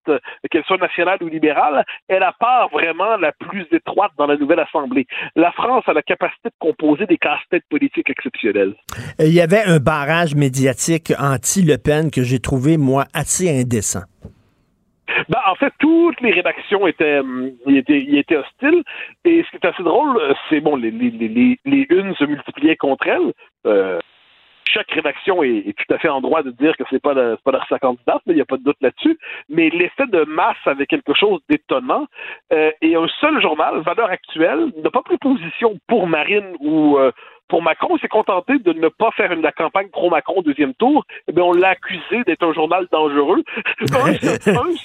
qu'elle 0.49 0.63
soit 0.65 0.77
nationale 0.77 1.19
ou 1.21 1.27
libérale, 1.27 1.83
est 2.09 2.19
la 2.19 2.33
part 2.33 2.69
vraiment 2.69 3.17
la 3.17 3.31
plus 3.31 3.65
étroite 3.71 4.11
dans 4.17 4.27
la 4.27 4.37
nouvelle 4.37 4.59
Assemblée. 4.59 5.05
La 5.35 5.51
France 5.51 5.83
a 5.87 5.93
la 5.93 6.01
capacité 6.01 6.49
de 6.49 6.55
composer 6.59 7.05
des 7.05 7.17
casse-têtes 7.17 7.65
politiques 7.69 8.09
exceptionnels. 8.09 8.75
Il 9.19 9.33
y 9.33 9.41
avait 9.41 9.63
un 9.63 9.79
barrage 9.79 10.35
médiatique 10.35 11.13
anti-Le 11.19 11.77
Pen 11.77 12.11
que 12.11 12.23
j'ai 12.23 12.39
trouvé, 12.39 12.77
moi, 12.77 13.05
assez 13.13 13.49
indécent. 13.49 14.03
Ben, 15.29 15.39
en 15.47 15.55
fait, 15.55 15.73
toutes 15.79 16.19
les 16.21 16.31
rédactions 16.31 16.87
étaient, 16.87 17.19
hum, 17.19 17.51
étaient, 17.67 17.99
étaient 17.99 18.37
hostiles. 18.37 18.83
Et 19.25 19.43
ce 19.43 19.49
qui 19.51 19.57
est 19.57 19.67
assez 19.67 19.83
drôle, 19.83 20.19
c'est 20.49 20.61
bon, 20.61 20.75
les, 20.75 20.91
les, 20.91 21.09
les, 21.09 21.59
les 21.65 21.87
unes 21.89 22.15
se 22.15 22.25
multipliaient 22.25 22.77
contre 22.77 23.07
elles. 23.07 23.33
Euh, 23.65 23.99
chaque 24.73 24.91
rédaction 24.91 25.43
est, 25.43 25.75
tout 25.77 25.93
à 25.93 25.97
fait 25.97 26.07
en 26.07 26.21
droit 26.21 26.43
de 26.43 26.51
dire 26.51 26.75
que 26.77 26.83
c'est 26.89 27.01
pas 27.01 27.13
pas 27.13 27.51
leur 27.51 27.67
sa 27.67 27.79
candidate, 27.79 28.21
mais 28.25 28.33
il 28.33 28.35
n'y 28.35 28.41
a 28.41 28.45
pas 28.45 28.57
de 28.57 28.63
doute 28.63 28.77
là-dessus. 28.81 29.17
Mais 29.49 29.69
l'effet 29.69 30.07
de 30.07 30.23
masse 30.25 30.55
avait 30.65 30.85
quelque 30.85 31.13
chose 31.13 31.41
d'étonnant. 31.49 32.07
Euh, 32.53 32.71
et 32.81 32.95
un 32.95 33.07
seul 33.19 33.41
journal, 33.41 33.79
Valeur 33.81 34.09
Actuelle, 34.09 34.71
n'a 34.83 34.89
pas 34.89 35.01
pris 35.01 35.17
position 35.17 35.77
pour 35.87 36.07
Marine 36.07 36.55
ou 36.59 36.97
euh, 36.97 37.11
pour 37.51 37.61
Macron, 37.61 37.97
s'est 37.97 38.07
contenté 38.07 38.59
de 38.59 38.71
ne 38.71 38.87
pas 38.87 39.11
faire 39.11 39.29
une, 39.33 39.41
la 39.41 39.51
campagne 39.51 39.89
pro-Macron 39.89 40.35
au 40.37 40.41
deuxième 40.41 40.73
tour. 40.73 41.05
Eh 41.27 41.33
bien, 41.33 41.43
on 41.43 41.51
l'a 41.51 41.71
accusé 41.71 42.23
d'être 42.25 42.47
un 42.47 42.53
journal 42.53 42.87
dangereux. 42.93 43.43
un, 43.91 44.13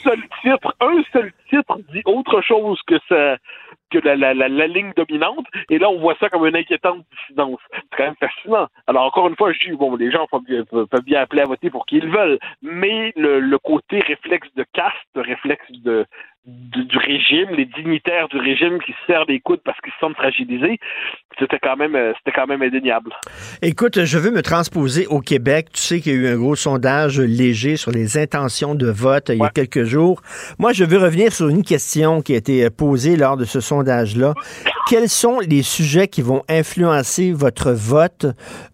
seul 0.02 0.20
titre, 0.42 0.74
un 0.80 1.00
seul 1.12 1.32
titre 1.48 1.78
dit 1.92 2.02
autre 2.06 2.40
chose 2.40 2.80
que 2.88 2.96
ça, 3.08 3.36
que 3.92 3.98
la, 4.00 4.16
la, 4.16 4.34
la, 4.34 4.66
ligne 4.66 4.92
dominante. 4.96 5.46
Et 5.70 5.78
là, 5.78 5.88
on 5.88 6.00
voit 6.00 6.16
ça 6.18 6.28
comme 6.28 6.44
une 6.44 6.56
inquiétante 6.56 7.04
dissidence. 7.16 7.60
C'est 7.72 7.96
quand 7.98 8.04
même 8.04 8.16
fascinant. 8.18 8.66
Alors, 8.88 9.04
encore 9.04 9.28
une 9.28 9.36
fois, 9.36 9.52
je 9.52 9.70
dis, 9.70 9.76
bon, 9.76 9.94
les 9.94 10.10
gens 10.10 10.26
peuvent, 10.26 11.04
bien 11.04 11.20
appeler 11.20 11.42
à 11.42 11.46
voter 11.46 11.70
pour 11.70 11.86
qui 11.86 11.98
ils 11.98 12.10
veulent, 12.10 12.40
mais 12.62 13.12
le, 13.14 13.38
le 13.38 13.58
côté 13.60 14.00
réflexe 14.00 14.48
de 14.56 14.64
caste, 14.72 15.14
réflexe 15.14 15.70
de, 15.70 16.04
du 16.46 16.98
régime, 16.98 17.48
les 17.56 17.66
dignitaires 17.66 18.28
du 18.28 18.38
régime 18.38 18.78
qui 18.78 18.92
se 18.92 18.98
serrent 19.06 19.24
les 19.26 19.40
coudes 19.40 19.60
parce 19.64 19.80
qu'ils 19.80 19.92
se 19.92 19.98
sentent 19.98 20.14
fragilisés, 20.14 20.78
c'était 21.38 21.58
quand 21.60 21.76
même 21.76 21.96
euh, 21.96 22.12
c'était 22.18 22.30
quand 22.32 22.46
même 22.46 22.62
indéniable. 22.62 23.10
Écoute, 23.62 24.04
je 24.04 24.18
veux 24.18 24.30
me 24.30 24.42
transposer 24.42 25.06
au 25.08 25.20
Québec. 25.20 25.68
Tu 25.72 25.80
sais 25.80 26.00
qu'il 26.00 26.12
y 26.12 26.14
a 26.16 26.18
eu 26.18 26.28
un 26.28 26.36
gros 26.36 26.54
sondage 26.54 27.20
léger 27.20 27.76
sur 27.76 27.90
les 27.90 28.16
intentions 28.16 28.76
de 28.76 28.88
vote 28.88 29.30
il 29.30 29.38
y 29.38 29.44
a 29.44 29.50
quelques 29.50 29.84
jours. 29.84 30.22
Moi, 30.58 30.72
je 30.72 30.84
veux 30.84 30.98
revenir 30.98 31.32
sur 31.32 31.48
une 31.48 31.64
question 31.64 32.22
qui 32.22 32.34
a 32.34 32.36
été 32.36 32.70
posée 32.70 33.16
lors 33.16 33.36
de 33.36 33.44
ce 33.44 33.60
sondage-là. 33.60 34.34
Quels 34.88 35.08
sont 35.08 35.40
les 35.40 35.62
sujets 35.62 36.06
qui 36.06 36.22
vont 36.22 36.42
influencer 36.48 37.32
votre 37.32 37.72
vote 37.72 38.26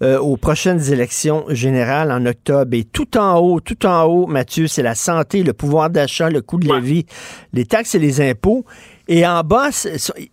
euh, 0.02 0.18
aux 0.18 0.36
prochaines 0.36 0.92
élections 0.92 1.46
générales 1.48 2.12
en 2.12 2.26
octobre? 2.26 2.74
Et 2.74 2.84
tout 2.84 3.16
en 3.16 3.38
haut, 3.38 3.60
tout 3.60 3.86
en 3.86 4.04
haut, 4.04 4.26
Mathieu, 4.26 4.66
c'est 4.66 4.82
la 4.82 4.94
santé, 4.94 5.42
le 5.42 5.54
pouvoir 5.54 5.88
d'achat, 5.88 6.28
le 6.28 6.42
coût 6.42 6.58
de 6.58 6.68
la 6.68 6.80
vie, 6.80 7.06
les 7.54 7.61
taxes 7.64 7.94
et 7.94 7.98
les 7.98 8.20
impôts. 8.20 8.64
Et 9.08 9.26
en 9.26 9.40
bas, 9.42 9.70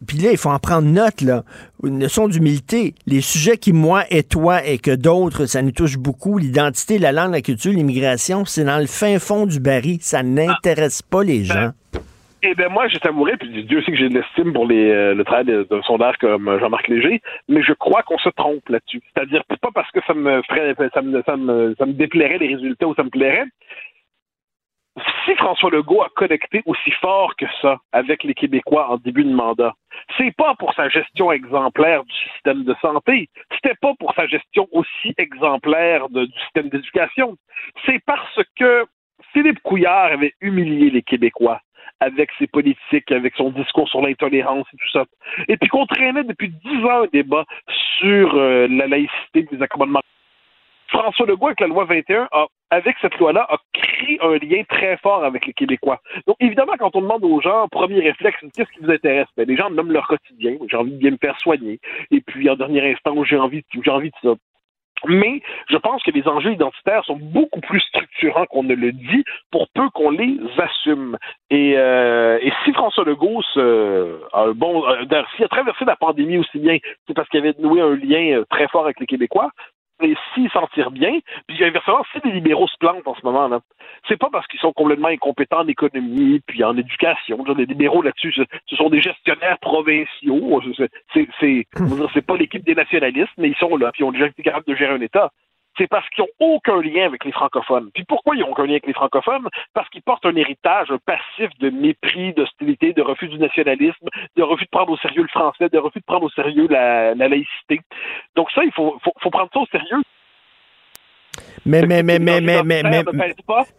puis 0.07 0.17
là, 0.19 0.31
il 0.31 0.37
faut 0.37 0.49
en 0.49 0.59
prendre 0.59 0.87
note, 0.87 1.21
là, 1.21 1.43
une 1.83 1.99
leçon 1.99 2.27
d'humilité. 2.27 2.93
Les 3.07 3.21
sujets 3.21 3.57
qui, 3.57 3.73
moi 3.73 4.03
et 4.11 4.23
toi 4.23 4.63
et 4.65 4.77
que 4.77 4.95
d'autres, 4.95 5.45
ça 5.47 5.61
nous 5.61 5.71
touche 5.71 5.97
beaucoup, 5.97 6.37
l'identité, 6.37 6.99
la 6.99 7.11
langue, 7.11 7.31
la 7.31 7.41
culture, 7.41 7.71
l'immigration, 7.71 8.45
c'est 8.45 8.63
dans 8.63 8.79
le 8.79 8.87
fin 8.87 9.19
fond 9.19 9.45
du 9.45 9.59
baril. 9.59 9.97
Ça 10.01 10.23
n'intéresse 10.23 11.01
pas 11.01 11.23
les 11.23 11.43
gens. 11.43 11.71
Eh 12.41 12.55
bien, 12.55 12.69
moi, 12.69 12.87
j'ai 12.87 12.99
savouré, 12.99 13.35
puis 13.35 13.65
Dieu 13.65 13.81
sait 13.81 13.91
que 13.91 13.97
j'ai 13.97 14.07
de 14.07 14.13
l'estime 14.13 14.53
pour 14.53 14.65
les, 14.65 14.89
euh, 14.91 15.13
le 15.13 15.25
travail 15.25 15.45
d'un 15.45 15.81
sondage 15.81 16.15
comme 16.21 16.57
Jean-Marc 16.59 16.87
Léger, 16.87 17.21
mais 17.49 17.61
je 17.61 17.73
crois 17.73 18.01
qu'on 18.03 18.17
se 18.17 18.29
trompe 18.29 18.69
là-dessus. 18.69 19.01
C'est-à-dire, 19.13 19.43
pas 19.61 19.71
parce 19.73 19.91
que 19.91 19.99
ça 20.07 20.13
me 20.13 20.41
ferait, 20.43 20.73
ça 20.93 21.01
me, 21.01 21.21
ça 21.23 21.35
me, 21.35 21.75
ça 21.77 21.85
me 21.85 21.91
déplairait 21.91 22.37
les 22.37 22.55
résultats 22.55 22.87
ou 22.87 22.95
ça 22.95 23.03
me 23.03 23.09
plairait, 23.09 23.43
si 25.25 25.35
François 25.35 25.69
Legault 25.69 26.01
a 26.01 26.09
connecté 26.15 26.61
aussi 26.65 26.91
fort 26.91 27.35
que 27.35 27.45
ça 27.61 27.77
avec 27.91 28.23
les 28.23 28.33
Québécois 28.33 28.89
en 28.89 28.97
début 28.97 29.23
de 29.23 29.33
mandat, 29.33 29.73
c'est 30.17 30.35
pas 30.35 30.55
pour 30.55 30.73
sa 30.73 30.89
gestion 30.89 31.31
exemplaire 31.31 32.03
du 32.03 32.13
système 32.33 32.63
de 32.63 32.75
santé, 32.81 33.29
c'était 33.55 33.75
pas 33.81 33.93
pour 33.99 34.13
sa 34.13 34.27
gestion 34.27 34.67
aussi 34.71 35.13
exemplaire 35.17 36.09
du 36.09 36.25
système 36.43 36.69
d'éducation, 36.69 37.35
c'est 37.85 37.99
parce 38.05 38.39
que 38.57 38.85
Philippe 39.33 39.61
Couillard 39.61 40.11
avait 40.13 40.33
humilié 40.41 40.89
les 40.89 41.01
Québécois 41.01 41.61
avec 41.99 42.29
ses 42.39 42.47
politiques, 42.47 43.11
avec 43.11 43.35
son 43.35 43.49
discours 43.51 43.89
sur 43.89 44.01
l'intolérance 44.01 44.65
et 44.73 44.77
tout 44.77 44.89
ça. 44.91 45.05
Et 45.47 45.57
puis 45.57 45.69
qu'on 45.69 45.85
traînait 45.85 46.23
depuis 46.23 46.49
dix 46.49 46.83
ans 46.85 47.03
un 47.03 47.07
débat 47.11 47.45
sur 47.97 48.35
euh, 48.35 48.67
la 48.69 48.87
laïcité 48.87 49.43
des 49.51 49.61
accommodements. 49.61 50.01
François 50.89 51.25
Legault, 51.25 51.47
avec 51.47 51.59
la 51.59 51.67
loi 51.67 51.85
21, 51.85 52.27
a 52.31 52.47
avec 52.71 52.95
cette 53.01 53.17
loi-là, 53.17 53.47
a 53.49 53.57
créé 53.73 54.19
un 54.21 54.37
lien 54.37 54.63
très 54.67 54.97
fort 54.97 55.23
avec 55.23 55.45
les 55.47 55.53
Québécois. 55.53 55.99
Donc, 56.27 56.35
évidemment, 56.39 56.73
quand 56.77 56.95
on 56.95 57.01
demande 57.01 57.23
aux 57.23 57.41
gens, 57.41 57.67
premier 57.67 57.99
réflexe, 57.99 58.37
qu'est-ce 58.55 58.69
qui 58.71 58.79
vous 58.81 58.91
intéresse? 58.91 59.27
Ben, 59.35 59.47
les 59.47 59.55
gens 59.55 59.69
nomment 59.69 59.91
leur 59.91 60.07
quotidien. 60.07 60.55
J'ai 60.69 60.77
envie 60.77 60.91
de 60.91 60.97
bien 60.97 61.11
me 61.11 61.17
faire 61.17 61.39
soigner. 61.39 61.79
Et 62.11 62.21
puis, 62.21 62.49
en 62.49 62.55
dernier 62.55 62.91
instant, 62.91 63.23
j'ai 63.23 63.37
envie, 63.37 63.63
j'ai 63.83 63.91
envie 63.91 64.11
de 64.11 64.15
ça. 64.21 64.35
Mais 65.07 65.41
je 65.69 65.77
pense 65.77 66.03
que 66.03 66.11
les 66.11 66.27
enjeux 66.27 66.51
identitaires 66.51 67.05
sont 67.05 67.15
beaucoup 67.15 67.61
plus 67.61 67.79
structurants 67.79 68.45
qu'on 68.47 68.63
ne 68.63 68.75
le 68.75 68.91
dit 68.91 69.23
pour 69.49 69.69
peu 69.73 69.89
qu'on 69.91 70.11
les 70.11 70.37
assume. 70.57 71.17
Et, 71.49 71.77
euh, 71.77 72.37
si 72.65 72.73
François 72.73 73.05
Legault 73.05 73.41
a, 73.55 74.53
bon, 74.53 74.85
euh, 74.85 75.23
s'il 75.35 75.45
a 75.45 75.47
traversé 75.47 75.85
la 75.85 75.95
pandémie 75.95 76.37
aussi 76.37 76.59
bien, 76.59 76.77
c'est 77.07 77.13
parce 77.13 77.29
qu'il 77.29 77.39
avait 77.39 77.55
noué 77.59 77.79
un 77.81 77.95
lien 77.95 78.39
euh, 78.39 78.45
très 78.49 78.67
fort 78.67 78.83
avec 78.83 78.99
les 78.99 79.05
Québécois 79.05 79.51
et 80.01 80.15
s'ils 80.33 80.49
s'en 80.51 80.67
tirent 80.67 80.91
bien, 80.91 81.19
puis 81.47 81.63
inversement, 81.63 82.03
si 82.11 82.19
les 82.23 82.31
libéraux 82.31 82.67
se 82.67 82.77
plantent 82.77 83.07
en 83.07 83.15
ce 83.15 83.21
moment, 83.23 83.47
là, 83.47 83.59
c'est 84.07 84.17
pas 84.17 84.29
parce 84.31 84.47
qu'ils 84.47 84.59
sont 84.59 84.73
complètement 84.73 85.09
incompétents 85.09 85.59
en 85.59 85.67
économie 85.67 86.41
puis 86.45 86.63
en 86.63 86.77
éducation. 86.77 87.43
Les 87.57 87.65
libéraux 87.65 88.01
là-dessus, 88.01 88.33
ce 88.33 88.75
sont 88.75 88.89
des 88.89 89.01
gestionnaires 89.01 89.57
provinciaux. 89.59 90.61
C'est, 91.13 91.27
c'est, 91.39 91.67
c'est 92.13 92.25
pas 92.25 92.37
l'équipe 92.37 92.65
des 92.65 92.75
nationalistes, 92.75 93.33
mais 93.37 93.49
ils 93.49 93.57
sont 93.57 93.75
là, 93.75 93.91
puis 93.91 94.03
ils 94.03 94.05
ont 94.05 94.11
déjà 94.11 94.27
été 94.27 94.43
capables 94.43 94.65
de 94.65 94.75
gérer 94.75 94.93
un 94.93 95.01
État 95.01 95.31
c'est 95.79 95.87
parce 95.87 96.07
qu'ils 96.09 96.23
n'ont 96.23 96.53
aucun 96.55 96.81
lien 96.81 97.05
avec 97.05 97.23
les 97.25 97.31
francophones. 97.31 97.89
Puis 97.93 98.03
pourquoi 98.03 98.35
ils 98.35 98.41
n'ont 98.41 98.51
aucun 98.51 98.65
lien 98.65 98.73
avec 98.73 98.85
les 98.85 98.93
francophones? 98.93 99.47
Parce 99.73 99.89
qu'ils 99.89 100.01
portent 100.01 100.25
un 100.25 100.35
héritage, 100.35 100.91
un 100.91 100.99
passif 100.99 101.49
de 101.59 101.69
mépris, 101.69 102.33
d'hostilité, 102.33 102.93
de 102.93 103.01
refus 103.01 103.29
du 103.29 103.39
nationalisme, 103.39 104.07
de 104.35 104.43
refus 104.43 104.65
de 104.65 104.69
prendre 104.69 104.91
au 104.91 104.97
sérieux 104.97 105.23
le 105.23 105.29
français, 105.29 105.69
de 105.69 105.77
refus 105.77 105.99
de 105.99 106.05
prendre 106.05 106.25
au 106.25 106.29
sérieux 106.29 106.67
la, 106.69 107.15
laïcité. 107.15 107.79
Donc 108.35 108.51
ça, 108.51 108.63
il 108.63 108.71
faut, 108.73 108.99
faut, 109.21 109.29
prendre 109.29 109.49
ça 109.53 109.59
au 109.59 109.65
sérieux. 109.67 110.03
Mais, 111.65 111.83
mais, 111.83 112.03
mais, 112.03 112.19
mais, 112.19 112.41
mais, 112.41 112.63
mais, 112.63 112.83
mais, 112.83 113.33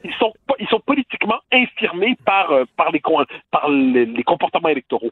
ils 0.04 0.14
sont, 0.14 0.32
ils 0.58 0.68
sont 0.68 0.80
politiquement 0.80 1.38
infirmés 1.52 2.16
par, 2.24 2.50
euh, 2.52 2.64
par, 2.76 2.90
les, 2.90 3.00
par 3.50 3.68
les, 3.68 4.22
comportements 4.24 4.68
électoraux. 4.68 5.10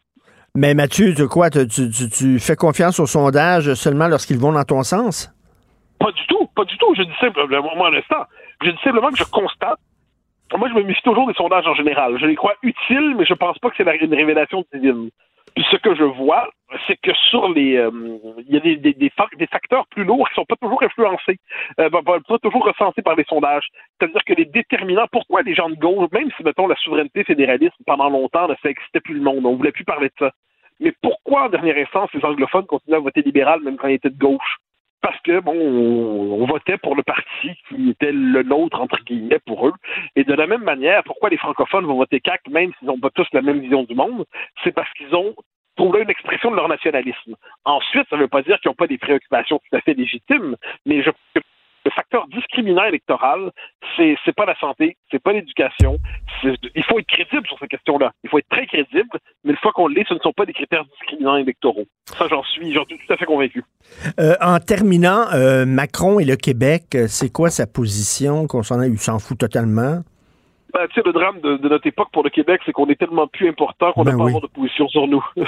Mais 0.55 0.73
Mathieu, 0.75 1.15
tu 1.15 1.27
quoi? 1.29 1.51
Tu, 1.51 1.67
tu, 1.67 2.09
tu 2.09 2.39
fais 2.39 2.57
confiance 2.57 3.01
aux 3.01 3.07
sondages 3.07 3.75
seulement 3.75 4.09
lorsqu'ils 4.09 4.39
vont 4.39 4.53
dans 4.53 4.65
ton 4.65 4.83
sens? 4.83 5.31
Pas 5.99 6.13
du 6.13 6.27
tout, 6.27 6.38
pas 6.59 6.65
du 6.65 6.77
tout. 6.77 6.93
Je 6.97 7.03
dis 7.03 7.15
simplement, 7.21 7.77
moi, 7.77 7.87
à 7.87 7.91
l'instant, 7.91 8.25
je 8.63 8.71
dis 8.71 8.83
simplement 8.83 9.11
que 9.11 9.19
je 9.19 9.31
constate. 9.31 9.79
Moi, 10.57 10.69
je 10.69 10.75
me 10.75 10.83
méfie 10.83 11.03
toujours 11.03 11.29
des 11.29 11.35
sondages 11.35 11.67
en 11.69 11.75
général. 11.75 12.19
Je 12.19 12.27
les 12.27 12.35
crois 12.35 12.55
utiles, 12.63 13.15
mais 13.17 13.25
je 13.27 13.35
pense 13.35 13.59
pas 13.59 13.71
que 13.71 13.77
c'est 13.77 14.05
une 14.05 14.15
révélation 14.15 14.65
divine. 14.73 15.11
Puis 15.55 15.65
ce 15.71 15.77
que 15.77 15.95
je 15.95 16.03
vois, 16.03 16.49
c'est 16.87 16.97
que 17.01 17.15
sur 17.31 17.49
les, 17.49 17.77
euh, 17.77 17.91
il 18.47 18.55
y 18.55 18.57
a 18.57 18.61
des, 18.61 19.47
facteurs 19.51 19.87
plus 19.87 20.05
lourds 20.05 20.29
qui 20.29 20.35
sont 20.35 20.45
pas 20.45 20.57
toujours 20.57 20.83
influencés, 20.83 21.39
euh, 21.81 21.89
pas, 21.91 22.39
toujours 22.43 22.65
recensés 22.65 23.03
par 23.03 23.15
les 23.15 23.25
sondages. 23.25 23.69
C'est-à-dire 23.99 24.23
que 24.25 24.35
les 24.35 24.45
déterminants, 24.45 25.07
pourquoi 25.13 25.43
les 25.43 25.55
gens 25.55 25.71
de 25.71 25.77
gauche, 25.77 26.11
même 26.13 26.31
si 26.37 26.43
mettons 26.43 26.67
la 26.67 26.77
souveraineté 26.77 27.25
fédéraliste 27.25 27.77
pendant 27.87 28.09
longtemps, 28.09 28.49
ça 28.49 28.69
n'existait 28.69 29.01
plus 29.01 29.15
le 29.15 29.23
monde, 29.23 29.47
on 29.47 29.57
voulait 29.57 29.73
plus 29.73 29.85
parler 29.85 30.09
de 30.09 30.15
ça. 30.19 30.33
Mais 30.81 30.93
pourquoi 31.03 31.45
en 31.45 31.49
dernière 31.49 31.77
instance 31.77 32.11
les 32.15 32.25
anglophones 32.25 32.67
continuaient 32.67 32.99
à 32.99 33.01
voter 33.01 33.23
libéral 33.23 33.61
même 33.63 33.77
quand 33.77 33.89
ils 33.89 33.95
étaient 33.95 34.11
de 34.11 34.19
gauche? 34.19 34.59
Parce 35.01 35.21
que 35.21 35.41
bon, 35.41 35.55
on, 35.55 36.47
votait 36.47 36.79
pour 36.79 36.97
le 36.97 37.03
parti 37.03 37.51
qui 37.69 37.91
était 37.91 38.13
le 38.13 38.43
nôtre 38.43 38.81
entre 38.81 39.03
guillemets 39.05 39.39
pour 39.47 39.69
eux. 39.69 39.73
Et 40.17 40.25
de 40.25 40.35
la 40.35 40.47
même 40.47 40.63
manière, 40.63 41.05
pourquoi 41.05 41.29
les 41.29 41.37
francophones 41.37 41.87
vont 41.87 41.97
voter 41.97 42.21
CAC 42.21 42.49
même 42.49 42.73
s'ils 42.79 42.89
n'ont 42.89 42.99
pas 42.99 43.11
tous 43.11 43.27
la 43.33 43.43
même 43.43 43.61
vision 43.61 43.85
du 43.85 43.95
monde, 43.95 44.25
c'est 44.65 44.73
parce 44.73 44.93
qu'ils 44.95 45.15
ont 45.15 45.35
trouvé 45.77 46.03
une 46.03 46.11
expression 46.11 46.51
de 46.51 46.57
leur 46.57 46.69
nationalisme. 46.69 47.37
Ensuite, 47.65 48.09
ça 48.11 48.17
ne 48.17 48.23
veut 48.23 48.29
pas 48.29 48.43
dire 48.43 48.59
qu'ils 48.61 48.69
n'ont 48.71 48.75
pas 48.75 48.89
des 48.89 48.99
préoccupations 48.99 49.59
tout 49.59 49.77
à 49.77 49.81
fait 49.81 49.95
légitimes, 49.95 50.57
mais 50.85 51.03
je 51.03 51.11
le 51.89 51.95
facteur 51.95 52.27
discriminant 52.29 52.85
électoral, 52.85 53.51
c'est 53.97 54.15
c'est 54.25 54.35
pas 54.35 54.45
la 54.45 54.59
santé, 54.59 54.97
c'est 55.11 55.23
pas 55.23 55.33
l'éducation. 55.33 55.99
Il 56.43 56.85
faut 56.85 56.99
être 56.99 57.07
crédible 57.07 57.47
sur 57.47 57.59
ces 57.59 57.67
questions-là. 57.67 58.13
Il 58.25 58.31
faut 58.31 58.39
être 58.39 58.49
très 58.51 58.67
crédible, 58.67 59.19
mais 59.45 59.53
une 59.53 59.57
fois 59.57 59.73
qu'on 59.73 59.89
l'est, 59.89 60.07
ce 60.07 60.15
ne 60.15 60.19
sont 60.19 60.33
pas 60.33 60.45
des 60.45 60.53
critères 60.53 60.85
discriminants 60.85 61.37
électoraux. 61.37 61.87
Ça, 62.05 62.27
j'en 62.29 62.43
suis, 62.43 62.73
suis 62.73 62.75
tout 62.75 63.13
à 63.13 63.17
fait 63.17 63.25
convaincu. 63.25 63.65
Euh, 64.21 64.35
en 64.41 64.59
terminant, 64.59 65.25
euh, 65.33 65.65
Macron 65.65 66.21
et 66.21 66.27
le 66.27 66.37
Québec, 66.37 66.95
euh, 66.95 67.07
c'est 67.09 67.33
quoi 67.33 67.49
sa 67.49 67.67
position? 67.67 68.47
Concernant, 68.47 68.85
il 68.85 68.99
s'en 68.99 69.19
fout 69.19 69.39
totalement? 69.39 70.03
Ben, 70.73 70.87
tu 70.89 70.95
sais, 70.95 71.03
le 71.05 71.13
drame 71.13 71.41
de, 71.41 71.69
notre 71.69 71.87
époque 71.87 72.11
pour 72.13 72.23
le 72.23 72.29
Québec, 72.31 72.61
c'est 72.67 72.73
qu'on 72.73 72.89
est 72.89 72.99
tellement 72.99 73.27
plus 73.27 73.49
important 73.49 73.93
qu'on 73.93 74.05
n'a 74.05 74.13
ben 74.13 74.19
pas 74.19 74.25
oui. 74.25 74.41
de 74.41 74.47
position 74.49 74.87
sur 74.89 75.09
nous. 75.09 75.25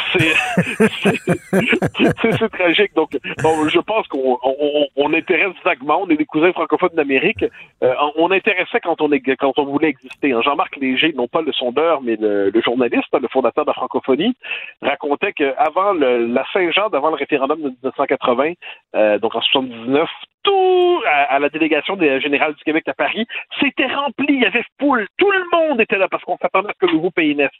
C'est 2.22 2.48
tragique. 2.52 2.94
Donc, 2.94 3.10
bon, 3.42 3.68
je 3.68 3.80
pense 3.80 4.08
qu'on 4.08 4.38
on, 4.42 4.86
on, 4.96 5.12
intéresse 5.12 5.52
vaguement. 5.62 6.00
On 6.02 6.08
est 6.08 6.16
des 6.16 6.24
cousins 6.24 6.52
francophones 6.52 6.94
d'Amérique. 6.94 7.44
Euh, 7.82 7.94
on 8.16 8.30
intéressait 8.30 8.80
quand 8.80 9.00
on, 9.02 9.12
est, 9.12 9.20
quand 9.36 9.52
on 9.58 9.64
voulait 9.64 9.88
exister. 9.88 10.32
Hein, 10.32 10.40
Jean-Marc 10.42 10.76
Léger, 10.76 11.12
non 11.14 11.28
pas 11.28 11.42
le 11.42 11.52
sondeur, 11.52 12.00
mais 12.00 12.16
le, 12.18 12.50
journaliste, 12.64 13.08
le 13.12 13.28
fondateur 13.28 13.64
de 13.64 13.70
la 13.70 13.74
francophonie, 13.74 14.34
racontait 14.80 15.34
qu'avant 15.34 15.92
la 15.92 16.44
Saint-Jean, 16.52 16.88
d'avant 16.88 17.10
le 17.10 17.16
référendum 17.16 17.58
de 17.58 17.68
1980, 17.68 18.52
euh, 18.94 19.18
donc 19.18 19.34
en 19.34 19.42
79, 19.42 20.08
tout 20.42 21.02
à, 21.06 21.38
la 21.38 21.48
délégation 21.48 21.96
des 21.96 22.20
générales 22.20 22.54
du 22.54 22.64
Québec 22.64 22.86
à 22.88 22.94
Paris, 22.94 23.26
c'était 23.60 23.86
rempli, 23.86 24.26
il 24.28 24.42
y 24.42 24.46
avait 24.46 24.64
foule, 24.78 25.06
tout 25.16 25.30
le 25.30 25.44
monde 25.52 25.80
était 25.80 25.98
là 25.98 26.08
parce 26.08 26.24
qu'on 26.24 26.36
s'attendait 26.38 26.68
à 26.68 26.72
ce 26.72 26.78
que 26.78 26.86
le 26.86 26.96
nouveau 26.96 27.10
pays 27.10 27.34
naisse. 27.34 27.50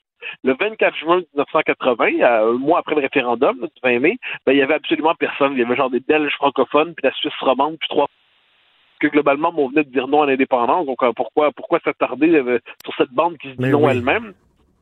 Le 0.44 0.54
24 0.58 0.96
juin 0.96 1.16
1980, 1.34 2.22
un 2.22 2.52
mois 2.52 2.80
après 2.80 2.94
le 2.94 3.02
référendum 3.02 3.58
du 3.60 3.80
20 3.82 3.98
mai, 4.00 4.18
ben, 4.46 4.52
il 4.52 4.58
y 4.58 4.62
avait 4.62 4.74
absolument 4.74 5.14
personne. 5.14 5.52
Il 5.54 5.58
y 5.58 5.62
avait 5.62 5.76
genre 5.76 5.90
des 5.90 6.00
Belges 6.00 6.34
francophones, 6.34 6.94
puis 6.94 7.04
la 7.04 7.12
Suisse 7.12 7.32
romande, 7.40 7.76
puis 7.78 7.88
trois 7.88 8.06
que 9.00 9.08
globalement, 9.08 9.52
on 9.56 9.68
venait 9.68 9.84
de 9.84 9.90
dire 9.90 10.06
non 10.06 10.22
à 10.22 10.26
l'indépendance. 10.26 10.86
Donc, 10.86 11.02
euh, 11.02 11.12
pourquoi, 11.16 11.50
pourquoi 11.52 11.80
s'attarder 11.82 12.28
euh, 12.34 12.60
sur 12.84 12.94
cette 12.96 13.10
bande 13.10 13.38
qui 13.38 13.48
se 13.48 13.54
dit 13.54 13.70
non 13.70 13.88
elle-même? 13.88 14.34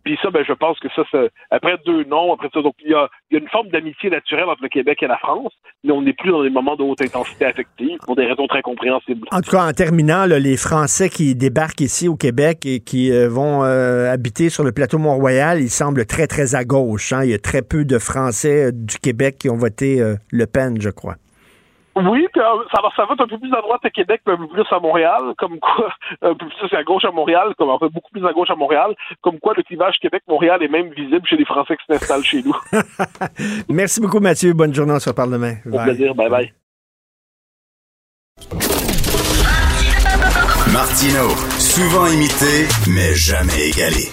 Puis 0.08 0.18
ça, 0.22 0.30
ben, 0.30 0.42
je 0.42 0.54
pense 0.54 0.80
que 0.80 0.88
ça, 0.96 1.02
après 1.50 1.76
deux 1.84 2.02
noms, 2.04 2.32
après 2.32 2.48
ça, 2.54 2.62
donc 2.62 2.72
il 2.82 2.92
y 2.92 2.94
a, 2.94 3.10
une 3.30 3.46
forme 3.48 3.68
d'amitié 3.68 4.08
naturelle 4.08 4.46
entre 4.48 4.62
le 4.62 4.70
Québec 4.70 5.02
et 5.02 5.06
la 5.06 5.18
France, 5.18 5.52
mais 5.84 5.92
on 5.92 6.00
n'est 6.00 6.14
plus 6.14 6.30
dans 6.30 6.42
des 6.42 6.48
moments 6.48 6.76
de 6.76 6.82
haute 6.82 7.02
intensité 7.02 7.44
affective 7.44 7.98
pour 8.06 8.16
des 8.16 8.24
raisons 8.24 8.46
très 8.46 8.62
compréhensibles. 8.62 9.28
En 9.32 9.42
tout 9.42 9.50
cas, 9.50 9.68
en 9.68 9.72
terminant, 9.72 10.24
les 10.24 10.56
Français 10.56 11.10
qui 11.10 11.34
débarquent 11.34 11.82
ici 11.82 12.08
au 12.08 12.16
Québec 12.16 12.64
et 12.64 12.80
qui 12.80 13.12
euh, 13.12 13.28
vont 13.28 13.64
euh, 13.64 14.10
habiter 14.10 14.48
sur 14.48 14.64
le 14.64 14.72
plateau 14.72 14.96
Mont-Royal, 14.96 15.60
ils 15.60 15.68
semblent 15.68 16.06
très, 16.06 16.26
très 16.26 16.54
à 16.54 16.64
gauche. 16.64 17.12
Hein. 17.12 17.24
Il 17.24 17.30
y 17.30 17.34
a 17.34 17.38
très 17.38 17.60
peu 17.60 17.84
de 17.84 17.98
Français 17.98 18.68
euh, 18.68 18.70
du 18.72 18.98
Québec 18.98 19.36
qui 19.38 19.50
ont 19.50 19.58
voté 19.58 20.02
Le 20.30 20.46
Pen, 20.46 20.80
je 20.80 20.88
crois. 20.88 21.16
Oui, 22.04 22.26
puis 22.32 22.40
euh, 22.40 22.64
ça, 22.72 22.80
va, 22.82 22.88
ça 22.96 23.04
va 23.04 23.14
être 23.14 23.22
un 23.22 23.26
peu 23.26 23.38
plus 23.38 23.52
à 23.52 23.60
droite 23.60 23.80
à 23.84 23.90
Québec, 23.90 24.20
mais 24.26 24.34
un 24.34 24.36
peu 24.36 24.46
plus 24.46 24.64
à 24.70 24.78
Montréal, 24.78 25.34
comme 25.36 25.58
quoi, 25.58 25.92
un 26.22 26.34
peu 26.34 26.46
plus 26.46 26.76
à 26.76 26.82
gauche 26.84 27.04
à 27.04 27.10
Montréal, 27.10 27.54
comme 27.58 27.70
en 27.70 27.78
fait 27.78 27.88
beaucoup 27.88 28.10
plus 28.10 28.26
à 28.26 28.32
gauche 28.32 28.50
à 28.50 28.54
Montréal, 28.54 28.94
comme 29.20 29.38
quoi 29.40 29.54
le 29.56 29.62
clivage 29.62 29.98
Québec-Montréal 30.00 30.62
est 30.62 30.68
même 30.68 30.90
visible 30.90 31.26
chez 31.26 31.36
les 31.36 31.44
Français 31.44 31.76
qui 31.76 31.92
s'installent 31.92 32.24
chez 32.24 32.42
nous. 32.42 32.56
Merci 33.68 34.00
beaucoup, 34.00 34.20
Mathieu. 34.20 34.52
Bonne 34.52 34.74
journée, 34.74 34.92
on 34.94 35.00
se 35.00 35.08
reparle 35.08 35.32
demain. 35.32 35.54
Au 35.70 35.82
plaisir, 35.82 36.14
bye 36.14 36.30
bye. 36.30 36.52
Martino, 40.72 41.30
souvent 41.58 42.06
imité, 42.06 42.68
mais 42.86 43.14
jamais 43.14 43.68
égalé. 43.68 44.10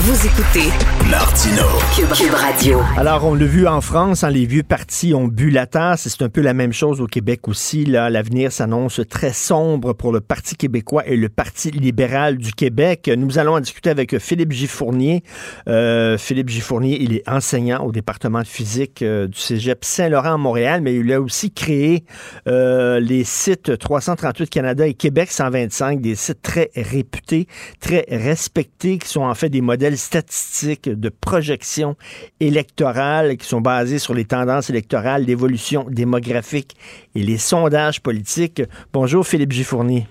Vous 0.00 0.26
écoutez 0.26 0.68
Martino. 1.10 1.64
Cube, 1.96 2.32
Radio. 2.32 2.80
Alors, 2.96 3.24
on 3.24 3.34
l'a 3.34 3.46
vu 3.46 3.66
en 3.66 3.80
France, 3.80 4.22
hein, 4.22 4.30
les 4.30 4.46
vieux 4.46 4.62
partis 4.62 5.12
ont 5.14 5.26
bu 5.26 5.50
la 5.50 5.66
tasse. 5.66 6.06
C'est 6.06 6.22
un 6.22 6.28
peu 6.28 6.40
la 6.40 6.54
même 6.54 6.72
chose 6.72 7.00
au 7.00 7.06
Québec 7.06 7.48
aussi. 7.48 7.84
Là, 7.84 8.08
l'avenir 8.08 8.52
s'annonce 8.52 9.00
très 9.08 9.32
sombre 9.32 9.94
pour 9.94 10.12
le 10.12 10.20
Parti 10.20 10.54
québécois 10.54 11.04
et 11.06 11.16
le 11.16 11.28
Parti 11.28 11.72
libéral 11.72 12.36
du 12.36 12.52
Québec. 12.52 13.10
Nous 13.16 13.38
allons 13.38 13.54
en 13.54 13.60
discuter 13.60 13.90
avec 13.90 14.18
Philippe 14.18 14.52
Giffournier. 14.52 15.24
Euh, 15.68 16.16
Philippe 16.16 16.50
Giffournier, 16.50 17.02
il 17.02 17.14
est 17.14 17.28
enseignant 17.28 17.84
au 17.84 17.90
département 17.90 18.42
de 18.42 18.46
physique 18.46 19.02
euh, 19.02 19.26
du 19.26 19.38
Cégep 19.38 19.84
Saint-Laurent 19.84 20.34
à 20.34 20.38
Montréal, 20.38 20.80
mais 20.80 20.94
il 20.94 21.12
a 21.12 21.20
aussi 21.20 21.50
créé 21.50 22.04
euh, 22.46 23.00
les 23.00 23.24
sites 23.24 23.78
338 23.78 24.48
Canada 24.50 24.86
et 24.86 24.94
Québec 24.94 25.30
125, 25.32 26.00
des 26.00 26.14
sites 26.14 26.42
très 26.42 26.70
réputés, 26.76 27.48
très 27.80 28.04
respectés, 28.10 28.98
qui 28.98 29.08
sont 29.08 29.22
en 29.22 29.34
fait 29.34 29.48
des 29.48 29.62
modèles 29.62 29.87
statistiques 29.96 30.88
de 30.88 31.08
projection 31.08 31.96
électorale 32.40 33.36
qui 33.36 33.46
sont 33.46 33.60
basées 33.60 33.98
sur 33.98 34.14
les 34.14 34.24
tendances 34.24 34.70
électorales, 34.70 35.24
l'évolution 35.24 35.86
démographique 35.88 36.76
et 37.14 37.22
les 37.22 37.38
sondages 37.38 38.00
politiques. 38.00 38.62
Bonjour 38.92 39.26
Philippe 39.26 39.52
Giffournier. 39.52 40.06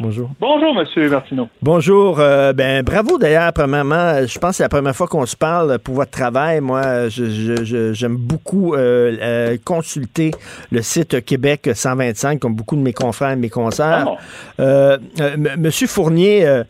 Bonjour. 0.00 0.30
Bonjour, 0.40 0.74
Monsieur 0.74 1.10
Martineau. 1.10 1.48
Bonjour. 1.60 2.20
Euh, 2.20 2.54
ben, 2.54 2.82
bravo 2.82 3.18
d'ailleurs, 3.18 3.52
premièrement. 3.52 4.26
Je 4.26 4.38
pense 4.38 4.52
que 4.52 4.56
c'est 4.56 4.62
la 4.62 4.70
première 4.70 4.96
fois 4.96 5.06
qu'on 5.06 5.26
se 5.26 5.36
parle 5.36 5.78
pour 5.78 5.94
votre 5.96 6.10
travail. 6.10 6.62
Moi, 6.62 7.08
j'aime 7.10 8.16
beaucoup 8.16 8.74
euh, 8.74 9.14
euh, 9.20 9.56
consulter 9.62 10.30
le 10.72 10.80
site 10.80 11.22
Québec 11.26 11.68
125, 11.74 12.40
comme 12.40 12.54
beaucoup 12.54 12.76
de 12.76 12.80
mes 12.80 12.94
confrères 12.94 13.32
et 13.32 13.36
mes 13.36 13.50
consoeurs. 13.50 14.16
Ah 14.58 14.96
Monsieur 15.58 15.86
Fournier, 15.86 16.62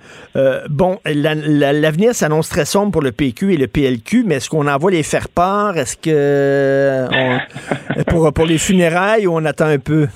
bon, 0.69 0.99
l'avenir 1.05 2.17
s'annonce 2.17 2.49
très 2.49 2.65
sombre 2.65 2.91
pour 2.91 3.03
le 3.03 3.13
PQ 3.13 3.55
et 3.55 3.57
le 3.57 3.69
PLQ, 3.69 4.25
mais 4.27 4.37
est-ce 4.37 4.51
qu'on 4.51 4.67
envoie 4.67 4.91
les 4.91 5.05
faire 5.05 5.29
part? 5.29 5.77
Est-ce 5.77 5.97
que 5.97 7.07
pour, 8.09 8.33
pour 8.33 8.47
les 8.47 8.59
funérailles 8.59 9.29
ou 9.29 9.37
on 9.37 9.45
attend 9.45 9.67
un 9.67 9.79
peu? 9.79 10.09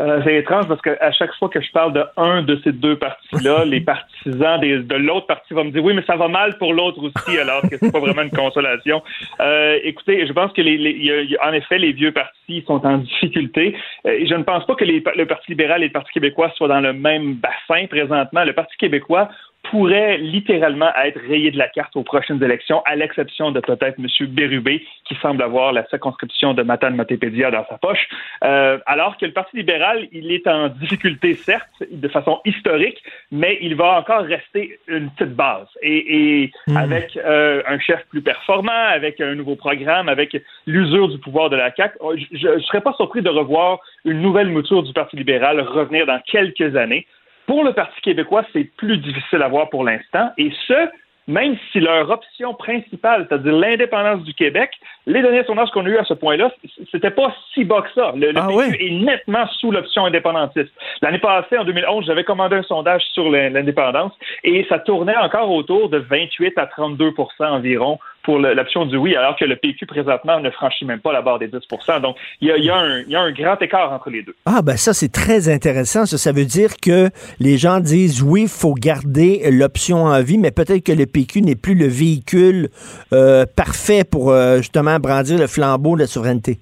Euh, 0.00 0.20
c'est 0.24 0.36
étrange 0.36 0.68
parce 0.68 0.80
qu'à 0.80 1.10
chaque 1.10 1.34
fois 1.34 1.48
que 1.48 1.60
je 1.60 1.70
parle 1.72 1.92
de 1.92 2.04
un 2.16 2.42
de 2.42 2.60
ces 2.62 2.70
deux 2.70 2.96
partis-là, 2.96 3.64
les 3.66 3.80
partisans 3.80 4.60
de 4.60 4.94
l'autre 4.94 5.26
parti 5.26 5.54
vont 5.54 5.64
me 5.64 5.70
dire 5.70 5.82
oui, 5.82 5.92
mais 5.92 6.04
ça 6.06 6.14
va 6.14 6.28
mal 6.28 6.56
pour 6.58 6.72
l'autre 6.72 7.02
aussi, 7.02 7.36
alors 7.36 7.62
que 7.62 7.76
c'est 7.76 7.90
pas 7.90 7.98
vraiment 7.98 8.22
une 8.22 8.30
consolation. 8.30 9.02
Euh, 9.40 9.78
écoutez, 9.82 10.26
je 10.26 10.32
pense 10.32 10.52
que 10.52 10.62
les, 10.62 10.76
y 10.76 11.36
a, 11.36 11.48
en 11.48 11.52
effet, 11.52 11.78
les 11.78 11.92
vieux 11.92 12.12
partis 12.12 12.62
sont 12.66 12.84
en 12.86 12.98
difficulté. 12.98 13.76
Euh, 14.06 14.24
je 14.24 14.34
ne 14.34 14.44
pense 14.44 14.64
pas 14.66 14.76
que 14.76 14.84
les, 14.84 15.02
le 15.16 15.26
Parti 15.26 15.50
libéral 15.50 15.82
et 15.82 15.86
le 15.86 15.92
Parti 15.92 16.12
québécois 16.12 16.52
soient 16.56 16.68
dans 16.68 16.80
le 16.80 16.92
même 16.92 17.34
bassin 17.34 17.86
présentement. 17.88 18.44
Le 18.44 18.52
Parti 18.52 18.76
québécois 18.76 19.28
pourrait 19.70 20.18
littéralement 20.18 20.90
être 21.04 21.20
rayé 21.28 21.50
de 21.50 21.58
la 21.58 21.68
carte 21.68 21.94
aux 21.96 22.02
prochaines 22.02 22.42
élections, 22.42 22.82
à 22.86 22.96
l'exception 22.96 23.50
de 23.50 23.60
peut-être 23.60 23.98
M. 23.98 24.26
Bérubé, 24.28 24.84
qui 25.04 25.14
semble 25.16 25.42
avoir 25.42 25.72
la 25.72 25.86
circonscription 25.88 26.54
de 26.54 26.62
Matane 26.62 26.96
Matépédia 26.96 27.50
dans 27.50 27.66
sa 27.68 27.76
poche. 27.76 28.08
Euh, 28.44 28.78
alors 28.86 29.16
que 29.16 29.26
le 29.26 29.32
Parti 29.32 29.56
libéral, 29.58 30.08
il 30.12 30.32
est 30.32 30.46
en 30.46 30.68
difficulté, 30.68 31.34
certes, 31.34 31.68
de 31.90 32.08
façon 32.08 32.40
historique, 32.44 33.02
mais 33.30 33.58
il 33.60 33.74
va 33.74 33.98
encore 33.98 34.22
rester 34.22 34.78
une 34.86 35.10
petite 35.10 35.34
base. 35.34 35.68
Et, 35.82 36.50
hmm. 36.66 36.76
avec 36.76 37.16
euh, 37.16 37.62
un 37.66 37.78
chef 37.78 38.04
plus 38.08 38.22
performant, 38.22 38.72
avec 38.72 39.20
un 39.20 39.34
nouveau 39.34 39.56
programme, 39.56 40.08
avec 40.08 40.36
l'usure 40.66 41.08
du 41.08 41.18
pouvoir 41.18 41.50
de 41.50 41.56
la 41.56 41.74
CAQ, 41.74 41.98
je 42.32 42.48
ne 42.48 42.60
serais 42.60 42.80
pas 42.80 42.94
surpris 42.94 43.22
de 43.22 43.28
revoir 43.28 43.80
une 44.04 44.22
nouvelle 44.22 44.48
mouture 44.48 44.82
du 44.82 44.92
Parti 44.92 45.16
libéral 45.16 45.60
revenir 45.60 46.06
dans 46.06 46.20
quelques 46.20 46.76
années. 46.76 47.06
Pour 47.48 47.64
le 47.64 47.72
Parti 47.72 47.98
québécois, 48.02 48.44
c'est 48.52 48.64
plus 48.76 48.98
difficile 48.98 49.42
à 49.42 49.48
voir 49.48 49.70
pour 49.70 49.82
l'instant, 49.82 50.30
et 50.36 50.52
ce, 50.66 50.90
même 51.28 51.56
si 51.72 51.80
leur 51.80 52.10
option 52.10 52.52
principale, 52.52 53.26
c'est-à-dire 53.26 53.54
l'indépendance 53.54 54.22
du 54.24 54.34
Québec, 54.34 54.70
les 55.06 55.22
derniers 55.22 55.44
sondages 55.44 55.70
qu'on 55.70 55.86
a 55.86 55.88
eu 55.88 55.96
à 55.96 56.04
ce 56.04 56.12
point-là, 56.12 56.52
c'était 56.92 57.10
pas 57.10 57.34
si 57.54 57.64
bas 57.64 57.80
que 57.80 57.88
ça. 57.94 58.12
Le, 58.14 58.32
ah 58.36 58.46
PQ 58.46 58.84
est 58.84 58.90
nettement 59.02 59.46
sous 59.60 59.70
l'option 59.70 60.04
indépendantiste. 60.04 60.70
L'année 61.00 61.18
passée, 61.18 61.56
en 61.56 61.64
2011, 61.64 62.04
j'avais 62.04 62.24
commandé 62.24 62.56
un 62.56 62.62
sondage 62.64 63.02
sur 63.14 63.30
l'indépendance 63.30 64.12
et 64.44 64.66
ça 64.68 64.78
tournait 64.78 65.16
encore 65.16 65.50
autour 65.50 65.88
de 65.88 65.96
28 65.96 66.58
à 66.58 66.66
32% 66.66 67.14
environ 67.40 67.98
pour 68.28 68.38
l'option 68.38 68.84
du 68.84 68.98
oui, 68.98 69.16
alors 69.16 69.36
que 69.36 69.46
le 69.46 69.56
PQ 69.56 69.86
présentement 69.86 70.38
ne 70.38 70.50
franchit 70.50 70.84
même 70.84 71.00
pas 71.00 71.14
la 71.14 71.22
barre 71.22 71.38
des 71.38 71.48
10% 71.48 72.02
Donc, 72.02 72.14
il 72.42 72.48
y 72.48 72.68
a, 72.68 72.76
un, 72.76 73.32
grand 73.32 73.56
écart 73.62 73.90
entre 73.90 74.10
les 74.10 74.22
deux. 74.22 74.34
Ah, 74.44 74.60
ben 74.60 74.76
ça, 74.76 74.92
c'est 74.92 75.10
très 75.10 75.48
intéressant. 75.48 76.04
Ça, 76.04 76.32
veut 76.32 76.44
dire 76.44 76.76
que 76.76 77.08
les 77.40 77.56
gens 77.56 77.80
disent 77.80 78.22
oui, 78.22 78.42
il 78.42 78.48
faut 78.48 78.74
garder 78.74 79.50
l'option 79.50 80.04
en 80.04 80.20
vie, 80.20 80.36
mais 80.36 80.50
peut-être 80.50 80.84
que 80.84 80.92
le 80.92 81.06
PQ 81.06 81.40
n'est 81.40 81.56
plus 81.56 81.74
le 81.74 81.86
véhicule 81.86 82.68
euh, 83.14 83.46
parfait 83.56 84.04
pour 84.04 84.30
euh, 84.30 84.58
justement 84.58 84.98
brandir 84.98 85.38
le 85.38 85.46
flambeau 85.46 85.94
de 85.94 86.00
la 86.00 86.06
souveraineté. 86.06 86.58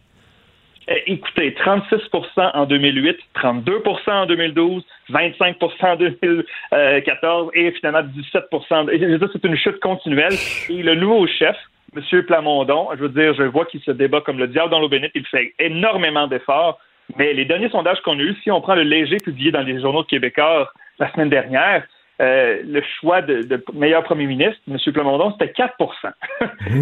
Eh, 0.89 1.03
écoutez, 1.13 1.51
36% 1.51 2.51
en 2.55 2.65
2008, 2.67 3.19
32% 3.35 4.11
en 4.11 4.27
2012, 4.27 4.85
25 5.09 5.57
en 5.83 5.97
2014 5.97 7.51
et 7.55 7.73
finalement 7.73 8.03
17% 8.03 9.31
C'est 9.33 9.45
une 9.45 9.57
chute 9.57 9.81
continuelle. 9.81 10.35
Et 10.69 10.83
le 10.83 10.95
nouveau 10.95 11.27
chef, 11.27 11.57
M. 11.97 12.23
Plamondon, 12.23 12.89
je 12.95 13.03
veux 13.03 13.09
dire, 13.09 13.35
je 13.35 13.43
vois 13.45 13.65
qu'il 13.67 13.81
se 13.81 13.91
débat 13.91 14.21
comme 14.21 14.39
le 14.39 14.47
diable 14.47 14.71
dans 14.71 14.79
l'eau 14.79 14.89
bénite. 14.89 15.11
Il 15.15 15.27
fait 15.27 15.55
énormément 15.59 16.29
d'efforts. 16.29 16.79
Mais 17.17 17.33
les 17.33 17.45
derniers 17.45 17.71
sondages 17.71 18.01
qu'on 18.03 18.19
a 18.19 18.23
eus, 18.23 18.37
si 18.43 18.51
on 18.51 18.61
prend 18.61 18.75
le 18.75 18.83
léger 18.83 19.17
publié 19.17 19.51
dans 19.51 19.63
les 19.63 19.81
journaux 19.81 20.03
de 20.03 20.09
québécois 20.09 20.73
la 20.99 21.11
semaine 21.13 21.31
dernière, 21.31 21.85
euh, 22.21 22.63
le 22.65 22.83
choix 22.99 23.23
de, 23.23 23.63
meilleur 23.75 24.03
premier 24.05 24.27
ministre, 24.27 24.59
M. 24.69 24.79
Plamondon, 24.93 25.33
c'était 25.33 25.53
4% 25.53 25.71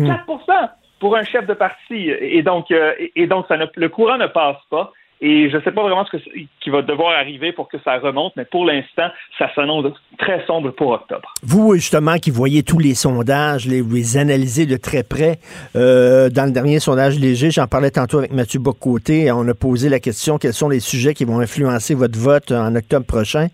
4 0.06 0.70
pour 1.04 1.16
un 1.16 1.24
chef 1.24 1.46
de 1.46 1.52
parti. 1.52 2.08
Et 2.08 2.42
donc, 2.42 2.70
euh, 2.70 2.94
et 3.14 3.26
donc 3.26 3.44
le 3.50 3.88
courant 3.90 4.16
ne 4.16 4.26
passe 4.26 4.56
pas. 4.70 4.90
Et 5.20 5.48
je 5.50 5.56
ne 5.56 5.62
sais 5.62 5.72
pas 5.72 5.82
vraiment 5.82 6.04
ce 6.10 6.16
qui 6.60 6.70
va 6.70 6.82
devoir 6.82 7.12
arriver 7.12 7.52
pour 7.52 7.68
que 7.68 7.78
ça 7.84 7.98
remonte, 7.98 8.32
mais 8.36 8.44
pour 8.44 8.64
l'instant, 8.64 9.08
ça 9.38 9.50
s'annonce 9.54 9.86
très 10.18 10.44
sombre 10.46 10.70
pour 10.70 10.90
octobre. 10.90 11.32
Vous, 11.42 11.74
justement, 11.76 12.16
qui 12.18 12.30
voyez 12.30 12.62
tous 12.62 12.78
les 12.78 12.94
sondages, 12.94 13.66
les, 13.66 13.80
vous 13.80 13.94
les 13.94 14.16
analysez 14.16 14.66
de 14.66 14.76
très 14.76 15.02
près, 15.02 15.38
euh, 15.76 16.28
dans 16.30 16.44
le 16.44 16.50
dernier 16.50 16.80
sondage 16.80 17.18
léger, 17.18 17.50
j'en 17.50 17.66
parlais 17.66 17.90
tantôt 17.90 18.18
avec 18.18 18.32
Mathieu 18.32 18.60
Bocoté, 18.60 19.30
on 19.32 19.46
a 19.48 19.54
posé 19.54 19.88
la 19.88 20.00
question 20.00 20.38
quels 20.38 20.52
sont 20.52 20.68
les 20.68 20.80
sujets 20.80 21.14
qui 21.14 21.24
vont 21.24 21.40
influencer 21.40 21.94
votre 21.94 22.18
vote 22.18 22.52
en 22.52 22.74
octobre 22.74 23.06
prochain? 23.06 23.48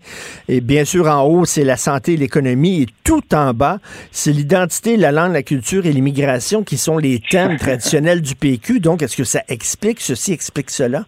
Et 0.47 0.61
bien 0.61 0.83
sûr, 0.83 1.07
en 1.07 1.23
haut, 1.23 1.45
c'est 1.45 1.63
la 1.63 1.77
santé 1.77 2.13
et 2.13 2.17
l'économie, 2.17 2.83
et 2.83 2.85
tout 3.03 3.33
en 3.33 3.53
bas, 3.53 3.77
c'est 4.11 4.31
l'identité, 4.31 4.97
la 4.97 5.11
langue, 5.11 5.33
la 5.33 5.43
culture 5.43 5.85
et 5.85 5.93
l'immigration 5.93 6.63
qui 6.63 6.77
sont 6.77 6.97
les 6.97 7.19
thèmes 7.19 7.55
traditionnels 7.59 8.21
du 8.21 8.35
PQ. 8.35 8.79
Donc, 8.79 9.01
est-ce 9.01 9.15
que 9.15 9.23
ça 9.23 9.41
explique, 9.47 10.01
ceci 10.01 10.33
explique 10.33 10.69
cela? 10.69 11.05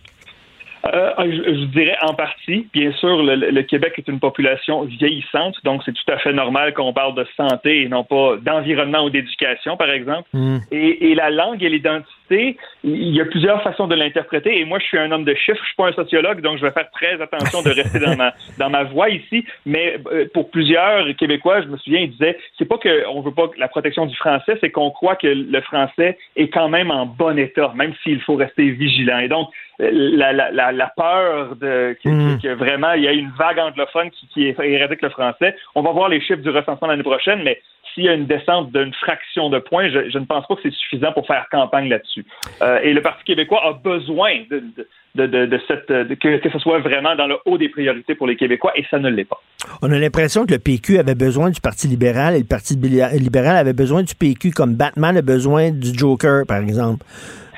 Euh, 0.86 1.14
je, 1.18 1.66
dirais 1.68 1.96
en 2.02 2.14
partie. 2.14 2.68
Bien 2.74 2.92
sûr, 2.94 3.24
le, 3.24 3.62
Québec 3.62 3.94
est 3.98 4.08
une 4.10 4.20
population 4.20 4.84
vieillissante, 4.84 5.56
donc 5.64 5.82
c'est 5.86 5.94
tout 5.94 6.12
à 6.12 6.18
fait 6.18 6.34
normal 6.34 6.74
qu'on 6.74 6.92
parle 6.92 7.16
de 7.16 7.26
santé 7.38 7.84
et 7.84 7.88
non 7.88 8.04
pas 8.04 8.36
d'environnement 8.42 9.06
ou 9.06 9.10
d'éducation, 9.10 9.78
par 9.78 9.90
exemple. 9.90 10.28
Hmm. 10.34 10.58
Et, 10.72 11.12
et, 11.12 11.16
la 11.16 11.30
langue 11.30 11.64
et 11.64 11.70
l'identité, 11.70 12.58
il 12.84 13.16
y 13.16 13.22
a 13.22 13.26
plusieurs 13.26 13.64
façons 13.64 13.88
de 13.88 13.96
l'interpréter. 13.96 14.60
Et 14.60 14.66
moi, 14.66 14.80
je 14.80 14.86
suis 14.86 14.98
un 14.98 15.10
homme 15.12 15.24
de 15.24 15.34
chiffres, 15.36 15.60
je 15.62 15.68
suis 15.68 15.76
pas 15.78 15.88
un 15.88 15.94
sociologue, 15.94 16.42
donc 16.42 16.58
je 16.58 16.66
vais 16.66 16.72
faire 16.72 16.90
très 16.92 17.22
attention 17.22 17.62
de 17.62 17.70
rester 17.70 18.00
dans 18.00 18.18
ma 18.18 18.34
dans 18.60 18.70
ma 18.70 18.84
voix 18.84 19.10
ici. 19.10 19.46
Mais 19.66 19.98
euh, 20.12 20.26
pour 20.34 20.50
plusieurs 20.50 21.16
Québécois, 21.16 21.62
je 21.62 21.68
me 21.68 21.78
souviens, 21.78 22.02
ils 22.02 22.12
disaient, 22.12 22.38
c'est 22.58 22.68
pas 22.68 22.78
qu'on 22.78 23.22
veut 23.22 23.34
pas 23.34 23.50
la 23.58 23.70
protection 23.70 24.06
du 24.06 24.16
français, 24.18 24.58
c'est 24.60 24.72
qu'on 24.72 24.92
croit 24.92 25.16
que 25.16 25.28
le 25.28 25.62
français 25.62 26.18
est 26.36 26.50
quand 26.50 26.68
même 26.68 26.92
en 26.92 27.06
bon 27.06 27.38
état, 27.38 27.72
même 27.74 27.94
s'il 28.04 28.20
faut 28.22 28.36
rester 28.36 28.70
vigilant. 28.72 29.20
Et 29.20 29.30
donc 29.30 29.48
la, 29.80 30.34
la, 30.34 30.72
la, 30.72 30.88
peur 30.96 31.56
de 31.56 31.98
hmm. 32.06 32.40
que, 32.42 32.54
vraiment 32.54 32.94
il 32.94 33.04
y 33.04 33.08
a 33.08 33.12
une 33.12 33.32
vague 33.38 33.60
anglophone 33.60 34.12
qui, 34.12 34.28
qui 34.28 34.44
éradique 34.44 35.02
le 35.02 35.10
français. 35.10 35.56
On 35.76 35.82
va 35.82 35.92
voir 35.92 36.10
les 36.10 36.22
chiffres 36.22 36.42
du 36.42 36.50
recensement 36.50 36.88
l'année 36.88 37.04
prochaine, 37.04 37.44
mais 37.44 37.62
s'il 37.94 38.04
y 38.04 38.10
a 38.10 38.14
une 38.14 38.26
descente 38.26 38.72
d'une 38.72 38.94
fraction 38.94 39.50
de 39.50 39.60
points, 39.60 39.90
je, 39.90 40.18
ne 40.18 40.26
pense 40.26 40.46
pas 40.48 40.56
que 40.56 40.62
c'est 40.64 40.74
suffisant 40.74 41.12
pour 41.12 41.28
faire 41.28 41.48
campagne 41.52 41.90
là-dessus. 41.90 42.26
Euh, 42.62 42.80
et 42.82 42.94
le 42.94 43.02
Parti 43.02 43.24
québécois 43.24 43.62
a 43.66 43.74
besoin 43.74 44.44
de, 44.50 44.60
de, 44.60 44.88
cette, 45.16 45.88
que, 45.88 46.38
que, 46.40 46.50
ce 46.50 46.60
soit 46.60 46.80
vraiment 46.80 47.16
dans 47.16 47.28
le 47.28 47.38
haut 47.46 47.58
des 47.58 47.70
priorités 47.70 48.16
pour 48.16 48.28
les 48.28 48.36
Québécois, 48.36 48.72
et 48.76 48.84
ça 48.90 49.00
ne 49.00 49.10
l'est 49.10 49.26
pas. 49.26 49.42
On 49.82 49.92
a 49.92 50.00
l'impression 50.00 50.46
que 50.46 50.54
le 50.54 50.60
PQ 50.60 50.98
avait 50.98 51.16
besoin 51.16 51.50
du 51.50 51.62
Parti 51.62 51.88
libéral 51.88 52.36
et 52.36 52.40
le 52.40 52.46
Parti 52.46 52.76
libéral 52.76 53.58
avait 53.58 53.74
besoin 53.74 54.04
du 54.04 54.16
PQ 54.16 54.52
comme 54.52 54.76
Batman 54.76 55.16
a 55.18 55.22
besoin 55.22 55.72
du 55.72 55.94
Joker, 55.98 56.46
par 56.48 56.58
exemple. 56.58 57.06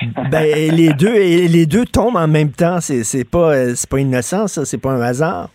ben, 0.30 0.44
les 0.74 0.92
deux, 0.92 1.14
les 1.14 1.66
deux 1.66 1.86
tombent 1.86 2.16
en 2.16 2.28
même 2.28 2.50
temps. 2.50 2.80
C'est 2.80 3.28
pas, 3.28 3.54
pas 3.88 3.98
innocent, 3.98 4.46
ça. 4.46 4.64
C'est 4.64 4.78
pas 4.78 4.90
un 4.90 5.00
hasard. 5.00 5.48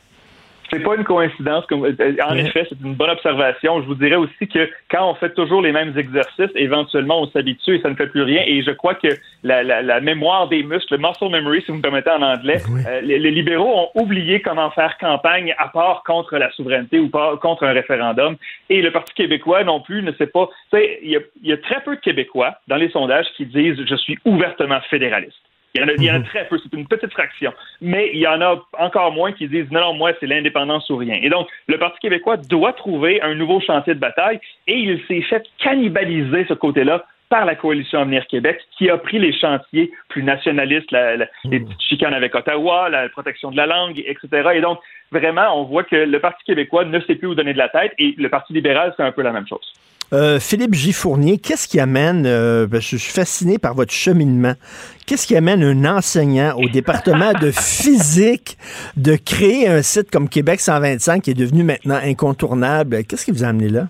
C'est 0.71 0.79
pas 0.79 0.95
une 0.95 1.03
coïncidence. 1.03 1.65
Euh, 1.71 2.15
en 2.25 2.35
effet, 2.35 2.65
c'est 2.69 2.79
une 2.81 2.95
bonne 2.95 3.09
observation. 3.09 3.81
Je 3.81 3.87
vous 3.87 3.95
dirais 3.95 4.15
aussi 4.15 4.47
que 4.47 4.69
quand 4.89 5.09
on 5.09 5.15
fait 5.15 5.33
toujours 5.33 5.61
les 5.61 5.73
mêmes 5.73 5.97
exercices, 5.97 6.51
éventuellement, 6.55 7.21
on 7.21 7.27
s'habitue 7.27 7.75
et 7.75 7.81
ça 7.81 7.89
ne 7.89 7.95
fait 7.95 8.07
plus 8.07 8.21
rien. 8.21 8.41
Et 8.45 8.63
je 8.63 8.71
crois 8.71 8.95
que 8.95 9.09
la, 9.43 9.99
mémoire 9.99 10.47
des 10.47 10.63
muscles, 10.63 10.95
le 10.95 10.99
muscle 10.99 11.29
memory, 11.29 11.61
si 11.61 11.71
vous 11.71 11.77
me 11.77 11.81
permettez 11.81 12.11
en 12.11 12.21
anglais, 12.21 12.61
euh, 12.87 13.01
les, 13.01 13.19
libéraux 13.31 13.91
ont 13.93 14.01
oublié 14.01 14.41
comment 14.41 14.71
faire 14.71 14.97
campagne 14.97 15.53
à 15.57 15.67
part 15.67 16.03
contre 16.05 16.37
la 16.37 16.49
souveraineté 16.51 16.99
ou 16.99 17.09
pas 17.09 17.35
contre 17.37 17.65
un 17.65 17.73
référendum. 17.73 18.37
Et 18.69 18.81
le 18.81 18.91
Parti 18.91 19.13
québécois 19.13 19.65
non 19.65 19.81
plus 19.81 20.01
ne 20.03 20.13
sait 20.13 20.27
pas. 20.27 20.47
Il 20.73 21.21
y, 21.43 21.47
y 21.47 21.51
a 21.51 21.57
très 21.57 21.81
peu 21.81 21.97
de 21.97 22.01
Québécois 22.01 22.55
dans 22.67 22.77
les 22.77 22.89
sondages 22.89 23.27
qui 23.35 23.45
disent 23.45 23.77
je 23.85 23.95
suis 23.95 24.17
ouvertement 24.25 24.79
fédéraliste. 24.89 25.41
Il 25.73 25.81
y, 25.81 25.83
en 25.83 25.87
a, 25.87 25.91
il 25.93 26.03
y 26.03 26.11
en 26.11 26.15
a 26.15 26.19
mhm. 26.19 26.25
très 26.25 26.47
peu, 26.47 26.57
c'est 26.57 26.73
une 26.77 26.87
petite 26.87 27.11
fraction. 27.11 27.53
Mais 27.79 28.09
il 28.13 28.19
y 28.19 28.27
en 28.27 28.41
a 28.41 28.61
encore 28.77 29.11
moins 29.11 29.31
qui 29.31 29.47
disent 29.47 29.71
non, 29.71 29.79
non, 29.79 29.93
moi, 29.93 30.11
c'est 30.19 30.27
l'indépendance 30.27 30.89
ou 30.89 30.97
rien. 30.97 31.17
Et 31.21 31.29
donc, 31.29 31.47
le 31.67 31.77
Parti 31.77 31.99
québécois 31.99 32.37
doit 32.37 32.73
trouver 32.73 33.21
un 33.21 33.35
nouveau 33.35 33.61
chantier 33.61 33.93
de 33.93 33.99
bataille 33.99 34.39
et 34.67 34.77
il 34.77 35.01
s'est 35.07 35.21
fait 35.21 35.43
cannibaliser 35.59 36.45
ce 36.47 36.53
côté-là 36.53 37.05
par 37.29 37.45
la 37.45 37.55
coalition 37.55 38.01
Avenir 38.01 38.27
Québec, 38.27 38.59
qui 38.77 38.89
a 38.89 38.97
pris 38.97 39.17
les 39.17 39.31
chantiers 39.31 39.89
plus 40.09 40.21
nationalistes, 40.21 40.91
la, 40.91 41.15
les 41.15 41.27
mhm. 41.45 41.65
petites 41.65 41.81
chicanes 41.81 42.13
avec 42.13 42.35
Ottawa, 42.35 42.89
la 42.89 43.07
protection 43.07 43.51
de 43.51 43.57
la 43.57 43.67
langue, 43.67 44.03
etc. 44.05 44.49
Et 44.55 44.59
donc, 44.59 44.79
vraiment, 45.13 45.57
on 45.57 45.63
voit 45.63 45.85
que 45.85 45.95
le 45.95 46.19
Parti 46.19 46.43
québécois 46.43 46.83
ne 46.83 46.99
sait 46.99 47.15
plus 47.15 47.29
où 47.29 47.35
donner 47.35 47.53
de 47.53 47.57
la 47.57 47.69
tête 47.69 47.93
et 47.97 48.13
le 48.17 48.27
Parti 48.27 48.51
libéral, 48.51 48.93
c'est 48.97 49.03
un 49.03 49.13
peu 49.13 49.21
la 49.21 49.31
même 49.31 49.47
chose. 49.47 49.73
Euh, 50.13 50.39
Philippe 50.41 50.73
Gifournier, 50.73 51.37
qu'est-ce 51.37 51.69
qui 51.69 51.79
amène, 51.79 52.25
euh, 52.25 52.67
ben, 52.67 52.81
je 52.81 52.97
suis 52.97 53.13
fasciné 53.13 53.57
par 53.57 53.75
votre 53.75 53.93
cheminement, 53.93 54.53
qu'est-ce 55.07 55.25
qui 55.25 55.37
amène 55.37 55.63
un 55.63 55.85
enseignant 55.85 56.53
au 56.57 56.67
département 56.67 57.31
de 57.33 57.51
physique 57.51 58.57
de 58.97 59.15
créer 59.15 59.69
un 59.69 59.81
site 59.81 60.11
comme 60.11 60.27
Québec 60.27 60.59
125 60.59 61.23
qui 61.23 61.31
est 61.31 61.39
devenu 61.39 61.63
maintenant 61.63 61.99
incontournable? 62.03 63.05
Qu'est-ce 63.05 63.23
qui 63.23 63.31
vous 63.31 63.45
a 63.45 63.47
amené 63.47 63.69
là? 63.69 63.87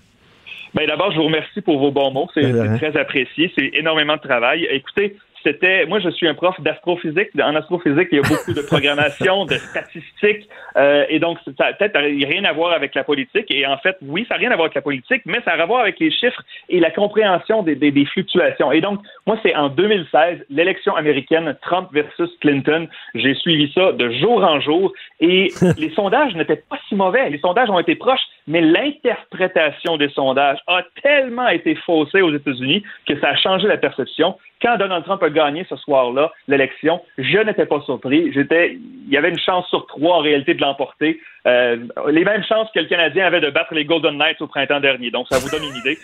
Ben 0.74 0.86
d'abord, 0.86 1.10
je 1.10 1.16
vous 1.18 1.24
remercie 1.24 1.60
pour 1.60 1.78
vos 1.78 1.90
bons 1.90 2.12
mots. 2.12 2.28
C'est 2.34 2.50
ben, 2.50 2.78
très 2.78 2.96
apprécié. 2.96 3.52
C'est 3.58 3.72
énormément 3.74 4.16
de 4.16 4.22
travail. 4.22 4.66
Écoutez, 4.70 5.16
c'était, 5.42 5.86
moi, 5.86 6.00
je 6.00 6.10
suis 6.10 6.28
un 6.28 6.34
prof 6.34 6.60
d'astrophysique. 6.60 7.30
En 7.40 7.54
astrophysique, 7.54 8.08
il 8.12 8.16
y 8.16 8.18
a 8.18 8.22
beaucoup 8.22 8.52
de 8.52 8.62
programmation, 8.62 9.44
de 9.44 9.54
statistiques, 9.54 10.48
euh, 10.76 11.04
et 11.08 11.18
donc 11.18 11.38
ça 11.58 11.72
peut-être 11.72 11.98
rien 11.98 12.44
à 12.44 12.52
voir 12.52 12.72
avec 12.72 12.94
la 12.94 13.04
politique. 13.04 13.46
Et 13.50 13.66
en 13.66 13.78
fait, 13.78 13.96
oui, 14.02 14.24
ça 14.28 14.34
n'a 14.34 14.40
rien 14.40 14.50
à 14.50 14.56
voir 14.56 14.66
avec 14.66 14.74
la 14.74 14.82
politique, 14.82 15.22
mais 15.26 15.40
ça 15.44 15.52
a 15.52 15.62
à 15.62 15.66
voir 15.66 15.80
avec 15.80 15.98
les 16.00 16.10
chiffres 16.10 16.42
et 16.68 16.80
la 16.80 16.90
compréhension 16.90 17.62
des, 17.62 17.74
des, 17.74 18.04
fluctuations. 18.06 18.72
Et 18.72 18.80
donc, 18.80 19.00
moi, 19.26 19.38
c'est 19.42 19.54
en 19.54 19.68
2016, 19.68 20.44
l'élection 20.50 20.96
américaine, 20.96 21.56
Trump 21.62 21.88
versus 21.92 22.30
Clinton. 22.40 22.88
J'ai 23.14 23.34
suivi 23.34 23.72
ça 23.72 23.92
de 23.92 24.10
jour 24.10 24.42
en 24.42 24.60
jour, 24.60 24.92
et 25.20 25.52
les 25.78 25.90
sondages 25.90 26.34
n'étaient 26.34 26.62
pas 26.68 26.78
si 26.88 26.94
mauvais. 26.94 27.30
Les 27.30 27.38
sondages 27.38 27.70
ont 27.70 27.78
été 27.78 27.94
proches, 27.94 28.26
mais 28.46 28.60
l'interprétation 28.60 29.96
des 29.96 30.08
sondages 30.10 30.58
a 30.66 30.82
tellement 31.02 31.48
été 31.48 31.74
faussée 31.74 32.22
aux 32.22 32.34
États-Unis 32.34 32.82
que 33.06 33.18
ça 33.20 33.30
a 33.30 33.36
changé 33.36 33.66
la 33.68 33.76
perception. 33.76 34.36
Quand 34.60 34.76
Donald 34.76 35.04
Trump 35.04 35.22
a 35.22 35.30
gagné 35.30 35.66
ce 35.68 35.76
soir-là 35.76 36.30
l'élection, 36.46 37.00
je 37.18 37.38
n'étais 37.38 37.66
pas 37.66 37.80
surpris. 37.80 38.32
J'étais, 38.32 38.74
il 38.74 39.12
y 39.12 39.16
avait 39.16 39.30
une 39.30 39.38
chance 39.38 39.66
sur 39.68 39.86
trois 39.86 40.18
en 40.18 40.20
réalité 40.20 40.54
de 40.54 40.60
l'emporter. 40.60 41.20
Euh, 41.46 41.76
les 42.08 42.24
mêmes 42.24 42.44
chances 42.44 42.68
que 42.72 42.78
le 42.78 42.86
Canadien 42.86 43.26
avait 43.26 43.40
de 43.40 43.50
battre 43.50 43.74
les 43.74 43.84
Golden 43.84 44.16
Knights 44.16 44.40
au 44.40 44.46
printemps 44.46 44.78
dernier. 44.78 45.10
Donc, 45.10 45.26
ça 45.28 45.38
vous 45.40 45.50
donne 45.50 45.68
une 45.68 45.76
idée. 45.76 45.98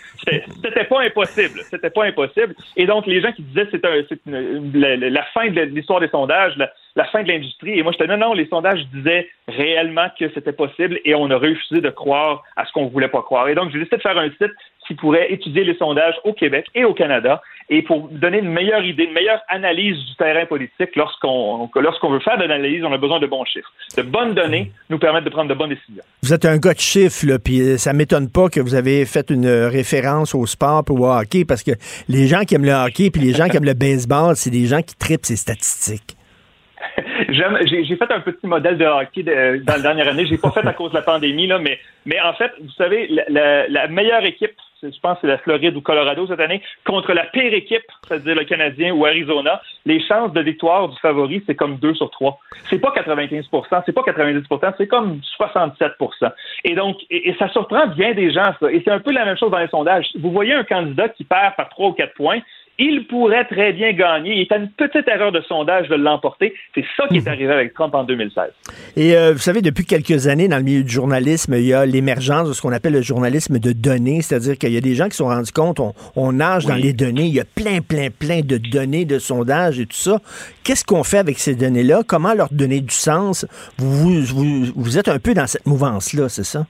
C'était 0.61 0.83
pas 0.83 1.01
impossible. 1.01 1.61
C'était 1.63 1.89
pas 1.89 2.05
impossible. 2.05 2.53
Et 2.75 2.85
donc, 2.85 3.05
les 3.05 3.21
gens 3.21 3.31
qui 3.31 3.43
disaient 3.43 3.67
c'est 3.71 3.85
la, 3.85 4.97
la, 4.97 5.23
fin 5.33 5.49
de 5.49 5.61
l'histoire 5.61 6.01
des 6.01 6.09
sondages, 6.09 6.57
la 6.99 7.05
fin 7.05 7.23
de 7.23 7.29
l'industrie. 7.29 7.79
Et 7.79 7.83
moi, 7.83 7.93
j'étais 7.93 8.07
non, 8.07 8.17
non, 8.17 8.33
les 8.33 8.47
sondages 8.47 8.85
disaient 8.93 9.29
réellement 9.47 10.07
que 10.19 10.29
c'était 10.33 10.51
possible 10.51 10.99
et 11.05 11.15
on 11.15 11.31
a 11.31 11.37
refusé 11.37 11.81
de 11.81 11.89
croire 11.89 12.43
à 12.57 12.65
ce 12.65 12.73
qu'on 12.73 12.87
voulait 12.87 13.07
pas 13.07 13.21
croire. 13.21 13.47
Et 13.47 13.55
donc, 13.55 13.71
j'ai 13.71 13.79
décidé 13.79 13.97
de 13.97 14.01
faire 14.01 14.17
un 14.17 14.29
site 14.29 14.53
qui 14.85 14.95
pourrait 14.95 15.31
étudier 15.31 15.63
les 15.63 15.75
sondages 15.75 16.15
au 16.25 16.33
Québec 16.33 16.65
et 16.75 16.83
au 16.83 16.93
Canada 16.93 17.41
et 17.69 17.83
pour 17.83 18.09
donner 18.09 18.39
une 18.39 18.49
meilleure 18.49 18.83
idée, 18.83 19.03
une 19.03 19.13
meilleure 19.13 19.41
analyse 19.47 19.97
du 19.97 20.15
terrain 20.15 20.45
politique 20.47 20.95
lorsqu'on 20.95 21.69
lorsqu'on 21.75 22.09
veut 22.09 22.19
faire 22.19 22.37
de 22.37 22.43
l'analyse, 22.43 22.83
on 22.83 22.91
a 22.91 22.97
besoin 22.97 23.19
de 23.19 23.27
bons 23.27 23.45
chiffres. 23.45 23.71
De 23.95 24.01
bonnes 24.01 24.33
données 24.33 24.71
nous 24.89 24.97
permettent 24.97 25.25
de 25.25 25.29
prendre 25.29 25.49
de 25.49 25.53
bonnes 25.53 25.69
décisions. 25.69 26.03
Vous 26.23 26.33
êtes 26.33 26.45
un 26.45 26.57
gars 26.57 26.73
de 26.73 26.79
chiffres, 26.79 27.27
là, 27.27 27.37
puis 27.37 27.77
ça 27.77 27.93
m'étonne 27.93 28.29
pas 28.29 28.49
que 28.49 28.59
vous 28.59 28.73
avez 28.73 29.05
fait 29.05 29.29
une 29.29 29.47
référence 29.47 30.33
au 30.33 30.47
sport 30.47 30.83
ou 30.89 31.05
au 31.05 31.11
hockey 31.11 31.45
parce 31.45 31.61
que 31.61 31.71
les 32.07 32.27
gens 32.27 32.41
qui 32.41 32.55
aiment 32.55 32.65
le 32.65 32.73
hockey 32.73 33.11
puis 33.11 33.21
les 33.21 33.33
gens 33.33 33.47
qui 33.47 33.57
aiment 33.57 33.65
le 33.65 33.75
baseball, 33.75 34.35
c'est 34.35 34.49
des 34.49 34.65
gens 34.65 34.81
qui 34.81 34.95
tripent 34.97 35.25
ces 35.25 35.35
statistiques. 35.35 36.18
J'ai 37.31 37.95
fait 37.95 38.11
un 38.11 38.19
petit 38.19 38.47
modèle 38.47 38.77
de 38.77 38.85
hockey 38.85 39.23
dans 39.23 39.73
la 39.73 39.81
dernière 39.81 40.07
année. 40.07 40.25
J'ai 40.25 40.37
pas 40.37 40.51
fait 40.51 40.65
à 40.65 40.73
cause 40.73 40.91
de 40.91 40.97
la 40.97 41.03
pandémie, 41.03 41.47
là, 41.47 41.59
mais, 41.59 41.79
mais 42.05 42.19
en 42.21 42.33
fait, 42.33 42.51
vous 42.61 42.71
savez, 42.71 43.09
la 43.29 43.87
meilleure 43.87 44.25
équipe 44.25 44.55
je 44.81 44.99
pense 45.01 45.15
que 45.15 45.21
c'est 45.21 45.27
la 45.27 45.37
Floride 45.39 45.75
ou 45.75 45.81
Colorado 45.81 46.27
cette 46.27 46.39
année, 46.39 46.61
contre 46.85 47.13
la 47.13 47.25
pire 47.25 47.53
équipe, 47.53 47.83
c'est-à-dire 48.07 48.35
le 48.35 48.43
Canadien 48.45 48.93
ou 48.93 49.05
Arizona, 49.05 49.61
les 49.85 50.01
chances 50.01 50.31
de 50.33 50.41
victoire 50.41 50.89
du 50.89 50.97
favori, 50.99 51.43
c'est 51.45 51.55
comme 51.55 51.77
2 51.77 51.95
sur 51.95 52.09
3. 52.11 52.39
C'est 52.69 52.79
pas 52.79 52.93
95% 52.95 53.83
c'est 53.85 53.91
pas 53.93 54.01
90% 54.01 54.73
c'est 54.77 54.87
comme 54.87 55.21
67% 55.39 56.31
Et 56.63 56.75
donc, 56.75 56.97
et, 57.09 57.35
ça 57.37 57.49
surprend 57.49 57.87
bien 57.87 58.13
des 58.13 58.31
gens, 58.31 58.53
ça. 58.59 58.71
Et 58.71 58.81
c'est 58.83 58.91
un 58.91 58.99
peu 58.99 59.11
la 59.11 59.25
même 59.25 59.37
chose 59.37 59.51
dans 59.51 59.59
les 59.59 59.67
sondages. 59.67 60.07
Vous 60.19 60.31
voyez 60.31 60.53
un 60.53 60.63
candidat 60.63 61.09
qui 61.09 61.23
perd 61.23 61.55
par 61.55 61.69
3 61.69 61.89
ou 61.89 61.93
4 61.93 62.13
points, 62.13 62.39
il 62.79 63.05
pourrait 63.07 63.45
très 63.45 63.73
bien 63.73 63.91
gagner. 63.91 64.35
Il 64.35 64.41
est 64.41 64.51
à 64.51 64.57
une 64.57 64.69
petite 64.69 65.07
erreur 65.07 65.31
de 65.31 65.41
sondage 65.41 65.89
de 65.89 65.95
l'emporter. 65.95 66.53
C'est 66.73 66.85
ça 66.95 67.07
qui 67.07 67.17
est 67.17 67.21
mhm. 67.21 67.27
arrivé 67.27 67.53
avec 67.53 67.73
Trump 67.73 67.93
en 67.93 68.05
2016. 68.05 68.45
Et 68.95 69.15
euh, 69.15 69.33
vous 69.33 69.39
savez, 69.39 69.61
depuis 69.61 69.85
quelques 69.85 70.27
années, 70.27 70.47
dans 70.47 70.57
le 70.57 70.63
milieu 70.63 70.83
du 70.83 70.89
journalisme, 70.89 71.55
il 71.55 71.65
y 71.65 71.73
a 71.73 71.85
l'émergence 71.85 72.47
de 72.47 72.53
ce 72.53 72.61
qu'on 72.61 72.71
appelle 72.71 72.93
le 72.93 73.01
journalisme 73.01 73.59
de 73.59 73.73
données, 73.73 74.21
c'est-à-dire 74.21 74.57
qu'il 74.57 74.71
y 74.71 74.77
a 74.77 74.81
des 74.81 74.95
gens 74.95 75.05
qui 75.05 75.11
se 75.11 75.17
sont 75.17 75.27
rendus 75.27 75.51
compte, 75.51 75.79
on, 76.15 76.31
nage 76.31 76.65
dans 76.65 76.75
les 76.75 76.93
données, 76.93 77.25
il 77.25 77.33
y 77.33 77.41
a 77.41 77.45
plein, 77.45 77.81
plein, 77.81 78.09
plein 78.09 78.41
de 78.41 78.57
données, 78.57 79.03
de 79.03 79.19
sondages 79.19 79.79
et 79.79 79.85
tout 79.85 79.97
ça. 79.97 80.19
Qu'est-ce 80.63 80.85
qu'on 80.85 81.03
fait 81.03 81.17
avec 81.17 81.37
ces 81.39 81.55
données-là? 81.55 82.03
Comment 82.07 82.33
leur 82.33 82.47
donner 82.51 82.79
du 82.79 82.93
sens? 82.93 83.45
vous, 83.77 84.21
vous, 84.21 84.65
vous 84.75 84.97
êtes 84.97 85.09
un 85.09 85.19
peu 85.19 85.33
dans 85.33 85.47
cette 85.47 85.65
mouvance-là, 85.65 86.29
c'est 86.29 86.43
ça? 86.45 86.65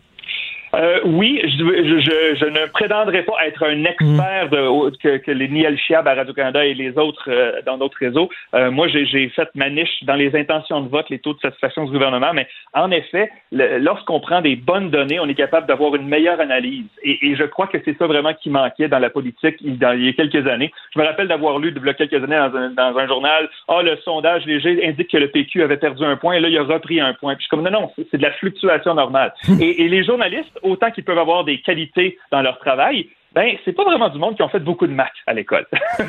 Euh, 0.76 1.00
oui, 1.04 1.42
je, 1.44 1.50
je, 1.50 2.36
je, 2.36 2.46
ne 2.46 2.68
prétendrai 2.68 3.24
pas 3.24 3.48
être 3.48 3.64
un 3.64 3.84
expert 3.86 4.50
de, 4.50 4.96
que, 4.98 5.18
que 5.18 5.32
les 5.32 5.48
Niel 5.48 5.78
Chiab 5.78 6.08
à 6.08 6.14
Radio-Canada 6.14 6.64
et 6.64 6.74
les 6.74 6.98
autres 6.98 7.26
euh, 7.28 7.62
dans 7.66 7.78
d'autres 7.78 7.98
réseaux. 8.00 8.30
Euh, 8.54 8.70
moi, 8.70 8.88
j'ai 8.88 9.30
fait 9.30 9.50
ma 9.56 9.70
niche 9.70 10.04
dans 10.04 10.16
les 10.16 10.36
intentions 10.36 10.82
de 10.82 10.90
vote, 10.90 11.10
les 11.10 11.20
taux 11.20 11.34
de 11.34 11.40
satisfaction 11.40 11.86
du 11.86 11.92
gouvernement, 11.92 12.34
mais 12.34 12.48
en 12.74 12.92
effet, 12.92 13.32
lorsqu'on 13.52 14.20
prend 14.20 14.42
des 14.42 14.56
bonnes 14.56 14.92
données, 14.92 15.20
on 15.20 15.28
est 15.28 15.36
capable 15.36 15.68
d'avoir 15.68 15.96
une 15.96 16.08
meilleure 16.08 16.40
analyse. 16.40 16.86
Et, 17.04 17.30
et 17.30 17.36
je 17.36 17.44
crois 17.44 17.68
que 17.68 17.78
c'est 17.84 17.98
ça 17.98 18.06
vraiment 18.06 18.34
qui 18.34 18.50
manquait 18.50 18.88
dans 18.88 19.00
la 19.00 19.10
politique 19.10 19.56
il, 19.62 19.78
y 19.78 20.10
a 20.10 20.14
quelques 20.14 20.48
années. 20.48 20.72
Je 20.94 21.00
me 21.00 21.06
rappelle 21.06 21.28
d'avoir 21.28 21.58
lu 21.60 21.74
il 21.76 21.86
y 21.86 21.90
a 21.90 21.94
quelques 21.94 22.24
années 22.24 22.38
dans 22.38 22.56
un, 22.56 22.70
dans 22.72 22.98
un 22.98 23.08
journal, 23.08 23.50
ah, 23.68 23.82
le 23.82 23.98
sondage 24.04 24.46
léger 24.46 24.88
indique 24.88 25.10
que 25.10 25.18
le 25.18 25.30
PQ 25.30 25.64
avait 25.64 25.78
perdu 25.78 26.04
un 26.04 26.16
point, 26.16 26.36
et 26.36 26.40
là, 26.40 26.50
il 26.50 26.58
a 26.58 26.64
repris 26.64 27.00
un 27.00 27.14
point. 27.14 27.36
Puis 27.36 27.44
je 27.44 27.48
suis 27.48 27.50
comme, 27.50 27.64
non, 27.64 27.72
non, 27.72 27.92
c'est 28.12 28.18
de 28.18 28.24
la 28.24 28.32
fluctuation 28.34 28.94
normale. 28.94 29.34
et 29.60 29.88
les 29.88 30.04
journalistes, 30.04 30.59
autant 30.64 30.92
qu'ils 30.92 31.04
peuvent 31.04 31.18
avoir 31.18 31.44
des 31.44 31.62
qualités 31.62 32.18
dans 32.32 32.42
leur 32.42 32.60
travail, 32.60 33.10
ben 33.34 33.52
c'est 33.64 33.74
pas 33.74 33.84
vraiment 33.84 34.10
du 34.10 34.18
monde 34.18 34.36
qui 34.36 34.42
ont 34.42 34.50
fait 34.50 34.60
beaucoup 34.60 34.88
de 34.88 34.94
maths 34.94 35.10
à 35.28 35.34
l'école. 35.34 35.66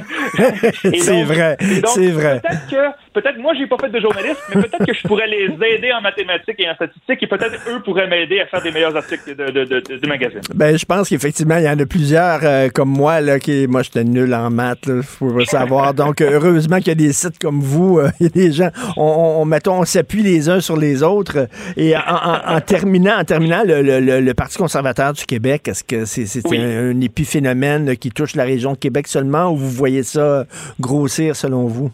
c'est 0.82 1.22
vrai, 1.22 1.56
c'est 1.60 2.10
vrai. 2.10 2.40
Peut-être 2.40 2.70
que, 2.70 3.12
peut-être 3.20 3.38
moi 3.38 3.52
j'ai 3.58 3.66
pas 3.66 3.76
fait 3.78 3.90
de 3.90 4.00
journaliste, 4.00 4.42
mais 4.54 4.62
peut-être 4.62 4.86
que 4.86 4.94
je 4.94 5.06
pourrais 5.06 5.28
les 5.28 5.46
aider 5.46 5.92
en 5.92 6.00
mathématiques 6.00 6.58
et 6.58 6.68
en 6.68 6.74
statistiques, 6.74 7.22
et 7.22 7.26
peut-être 7.26 7.56
eux 7.68 7.82
pourraient 7.82 8.08
m'aider 8.08 8.40
à 8.40 8.46
faire 8.46 8.62
des 8.62 8.72
meilleurs 8.72 8.96
articles 8.96 9.36
de, 9.36 9.50
de, 9.50 9.64
de, 9.64 9.80
de 9.80 10.08
magazine. 10.08 10.40
Ben 10.54 10.76
je 10.76 10.84
pense 10.84 11.08
qu'effectivement 11.08 11.58
il 11.58 11.64
y 11.64 11.68
en 11.68 11.78
a 11.78 11.86
plusieurs 11.86 12.40
euh, 12.42 12.68
comme 12.74 12.90
moi 12.90 13.20
là 13.20 13.38
qui, 13.38 13.66
moi 13.68 13.82
j'étais 13.82 14.04
nul 14.04 14.32
en 14.34 14.50
maths, 14.50 14.86
il 14.86 15.02
faut 15.02 15.44
savoir. 15.44 15.94
Donc 16.00 16.22
heureusement 16.22 16.78
qu'il 16.78 16.88
y 16.88 16.92
a 16.92 16.94
des 16.94 17.12
sites 17.12 17.38
comme 17.38 17.60
vous, 17.60 17.98
euh, 17.98 18.10
il 18.20 18.24
y 18.24 18.26
a 18.26 18.30
des 18.30 18.52
gens, 18.52 18.70
on, 18.96 19.40
on 19.40 19.44
mettons, 19.44 19.80
on 19.80 19.84
s'appuie 19.84 20.22
les 20.22 20.48
uns 20.48 20.60
sur 20.60 20.76
les 20.76 21.02
autres. 21.02 21.48
Et 21.76 21.96
en, 21.96 22.00
en, 22.00 22.60
terminant, 22.60 23.18
en 23.18 23.24
terminant 23.24 23.62
le, 23.64 23.82
le, 23.82 24.20
le, 24.20 24.34
Parti 24.34 24.56
conservateur 24.56 25.12
du 25.12 25.26
Québec, 25.26 25.68
est-ce 25.68 25.84
que 25.84 26.04
c'est 26.06 26.24
un, 26.56 26.90
un 26.90 27.00
épiphénomène 27.10 27.96
qui 27.96 28.10
touche 28.10 28.34
la 28.36 28.44
région 28.44 28.72
de 28.72 28.78
Québec 28.78 29.06
seulement 29.08 29.50
ou 29.50 29.56
vous 29.56 29.70
voyez 29.70 30.02
ça 30.02 30.46
grossir 30.78 31.36
selon 31.36 31.66
vous? 31.66 31.90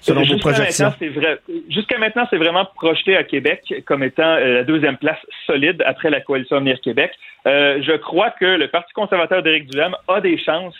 selon 0.00 0.20
vos 0.20 0.26
Jusqu'à 0.26 0.50
projections? 0.50 0.86
maintenant, 0.86 0.96
c'est 1.00 1.20
vrai. 1.20 1.38
Jusqu'à 1.68 1.98
maintenant, 1.98 2.26
c'est 2.30 2.36
vraiment 2.36 2.64
projeté 2.76 3.16
à 3.16 3.24
Québec 3.24 3.62
comme 3.86 4.02
étant 4.02 4.22
euh, 4.22 4.54
la 4.54 4.64
deuxième 4.64 4.96
place 4.96 5.18
solide 5.46 5.82
après 5.86 6.10
la 6.10 6.20
coalition 6.20 6.56
Avenir 6.56 6.80
Québec. 6.80 7.12
Euh, 7.46 7.80
je 7.82 7.96
crois 7.96 8.30
que 8.30 8.44
le 8.44 8.68
Parti 8.68 8.92
conservateur 8.92 9.42
d'Éric 9.42 9.70
Duhem 9.70 9.94
a 10.08 10.20
des 10.20 10.38
chances 10.38 10.76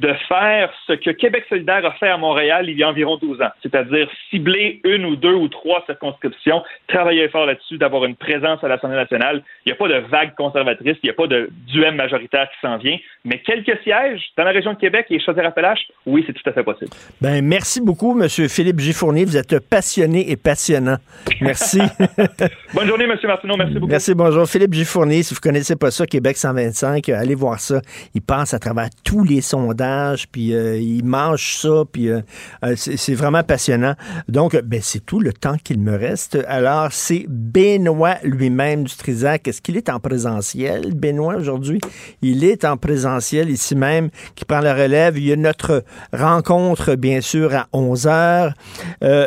de 0.00 0.12
faire 0.28 0.70
ce 0.86 0.92
que 0.94 1.10
Québec 1.10 1.44
solidaire 1.48 1.84
a 1.84 1.92
fait 1.92 2.08
à 2.08 2.16
Montréal 2.16 2.68
il 2.68 2.78
y 2.78 2.82
a 2.82 2.88
environ 2.88 3.16
12 3.16 3.40
ans, 3.40 3.50
c'est-à-dire 3.62 4.08
cibler 4.30 4.80
une 4.84 5.04
ou 5.06 5.16
deux 5.16 5.34
ou 5.34 5.48
trois 5.48 5.82
circonscriptions, 5.86 6.62
travailler 6.88 7.28
fort 7.28 7.46
là-dessus, 7.46 7.78
d'avoir 7.78 8.04
une 8.04 8.16
présence 8.16 8.62
à 8.62 8.68
l'Assemblée 8.68 8.96
nationale. 8.96 9.42
Il 9.64 9.70
n'y 9.70 9.72
a 9.72 9.76
pas 9.76 9.88
de 9.88 10.06
vague 10.08 10.34
conservatrice, 10.34 10.96
il 11.02 11.06
n'y 11.06 11.10
a 11.10 11.14
pas 11.14 11.26
de 11.26 11.50
duel 11.72 11.94
majoritaire 11.94 12.48
qui 12.50 12.66
s'en 12.66 12.76
vient, 12.78 12.96
mais 13.24 13.38
quelques 13.40 13.78
sièges 13.82 14.22
dans 14.36 14.44
la 14.44 14.50
région 14.50 14.72
de 14.72 14.78
Québec 14.78 15.06
et 15.10 15.20
Chaudière-Appalaches, 15.20 15.86
oui, 16.06 16.24
c'est 16.26 16.32
tout 16.32 16.48
à 16.48 16.52
fait 16.52 16.62
possible. 16.62 16.90
Ben, 17.20 17.44
merci 17.44 17.80
beaucoup, 17.80 18.18
M. 18.20 18.28
Philippe 18.28 18.80
Gifournier. 18.80 19.24
Vous 19.24 19.36
êtes 19.36 19.58
passionné 19.68 20.30
et 20.30 20.36
passionnant. 20.36 20.96
Merci. 21.40 21.80
Bonne 22.74 22.86
journée, 22.86 23.04
M. 23.04 23.16
Martineau. 23.24 23.56
Merci 23.56 23.74
beaucoup. 23.74 23.90
Merci, 23.90 24.14
bonjour. 24.14 24.46
Philippe 24.46 24.74
Gifournier, 24.74 25.22
si 25.22 25.34
vous 25.34 25.38
ne 25.38 25.50
connaissez 25.50 25.76
pas 25.76 25.90
ça, 25.90 26.06
Québec 26.06 26.36
125, 26.36 27.08
euh, 27.08 27.18
allez 27.18 27.34
voir 27.34 27.60
ça. 27.60 27.80
Il 28.14 28.22
passe 28.22 28.54
à 28.54 28.58
travers 28.58 28.88
tous 29.04 29.24
les 29.24 29.40
sondages, 29.40 29.85
puis 30.30 30.54
euh, 30.54 30.78
il 30.78 31.04
mange 31.04 31.58
ça, 31.60 31.84
puis 31.90 32.08
euh, 32.08 32.20
euh, 32.64 32.74
c'est 32.76 33.14
vraiment 33.14 33.42
passionnant. 33.42 33.94
Donc, 34.28 34.56
ben, 34.64 34.80
c'est 34.82 35.04
tout 35.04 35.20
le 35.20 35.32
temps 35.32 35.56
qu'il 35.62 35.80
me 35.80 35.96
reste. 35.96 36.38
Alors, 36.48 36.88
c'est 36.92 37.26
Benoît 37.28 38.16
lui-même 38.22 38.84
du 38.84 38.94
Trisac. 38.94 39.48
Est-ce 39.48 39.60
qu'il 39.60 39.76
est 39.76 39.88
en 39.88 40.00
présentiel, 40.00 40.94
Benoît, 40.94 41.36
aujourd'hui? 41.36 41.80
Il 42.22 42.44
est 42.44 42.64
en 42.64 42.76
présentiel 42.76 43.50
ici 43.50 43.74
même, 43.74 44.10
qui 44.34 44.44
prend 44.44 44.60
la 44.60 44.74
relève. 44.74 45.18
Il 45.18 45.24
y 45.24 45.32
a 45.32 45.36
notre 45.36 45.84
rencontre, 46.12 46.94
bien 46.94 47.20
sûr, 47.20 47.54
à 47.54 47.66
11 47.72 48.06
heures. 48.06 48.54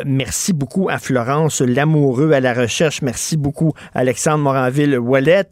Merci 0.04 0.52
beaucoup 0.52 0.88
à 0.88 0.98
Florence 0.98 1.60
Lamoureux 1.60 2.32
à 2.32 2.40
la 2.40 2.54
recherche. 2.54 3.02
Merci 3.02 3.36
beaucoup 3.36 3.72
à 3.94 4.00
Alexandre 4.00 4.38
Moranville-Wallet. 4.38 5.50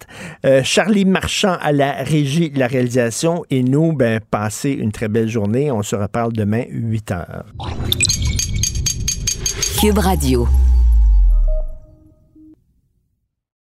Charlie 0.62 1.04
Marchand 1.04 1.56
à 1.60 1.72
la 1.72 1.92
régie 2.02 2.50
de 2.50 2.58
la 2.58 2.66
réalisation. 2.66 3.44
Et 3.50 3.62
nous, 3.62 3.92
ben, 3.92 4.20
passez 4.30 4.70
une 4.70 4.92
très 4.98 5.06
belle 5.06 5.28
journée. 5.28 5.70
On 5.70 5.84
se 5.84 5.94
reparle 5.94 6.32
demain, 6.32 6.64
8 6.68 7.10
heures. 7.12 7.44
Cube 9.80 9.98
Radio. 9.98 10.48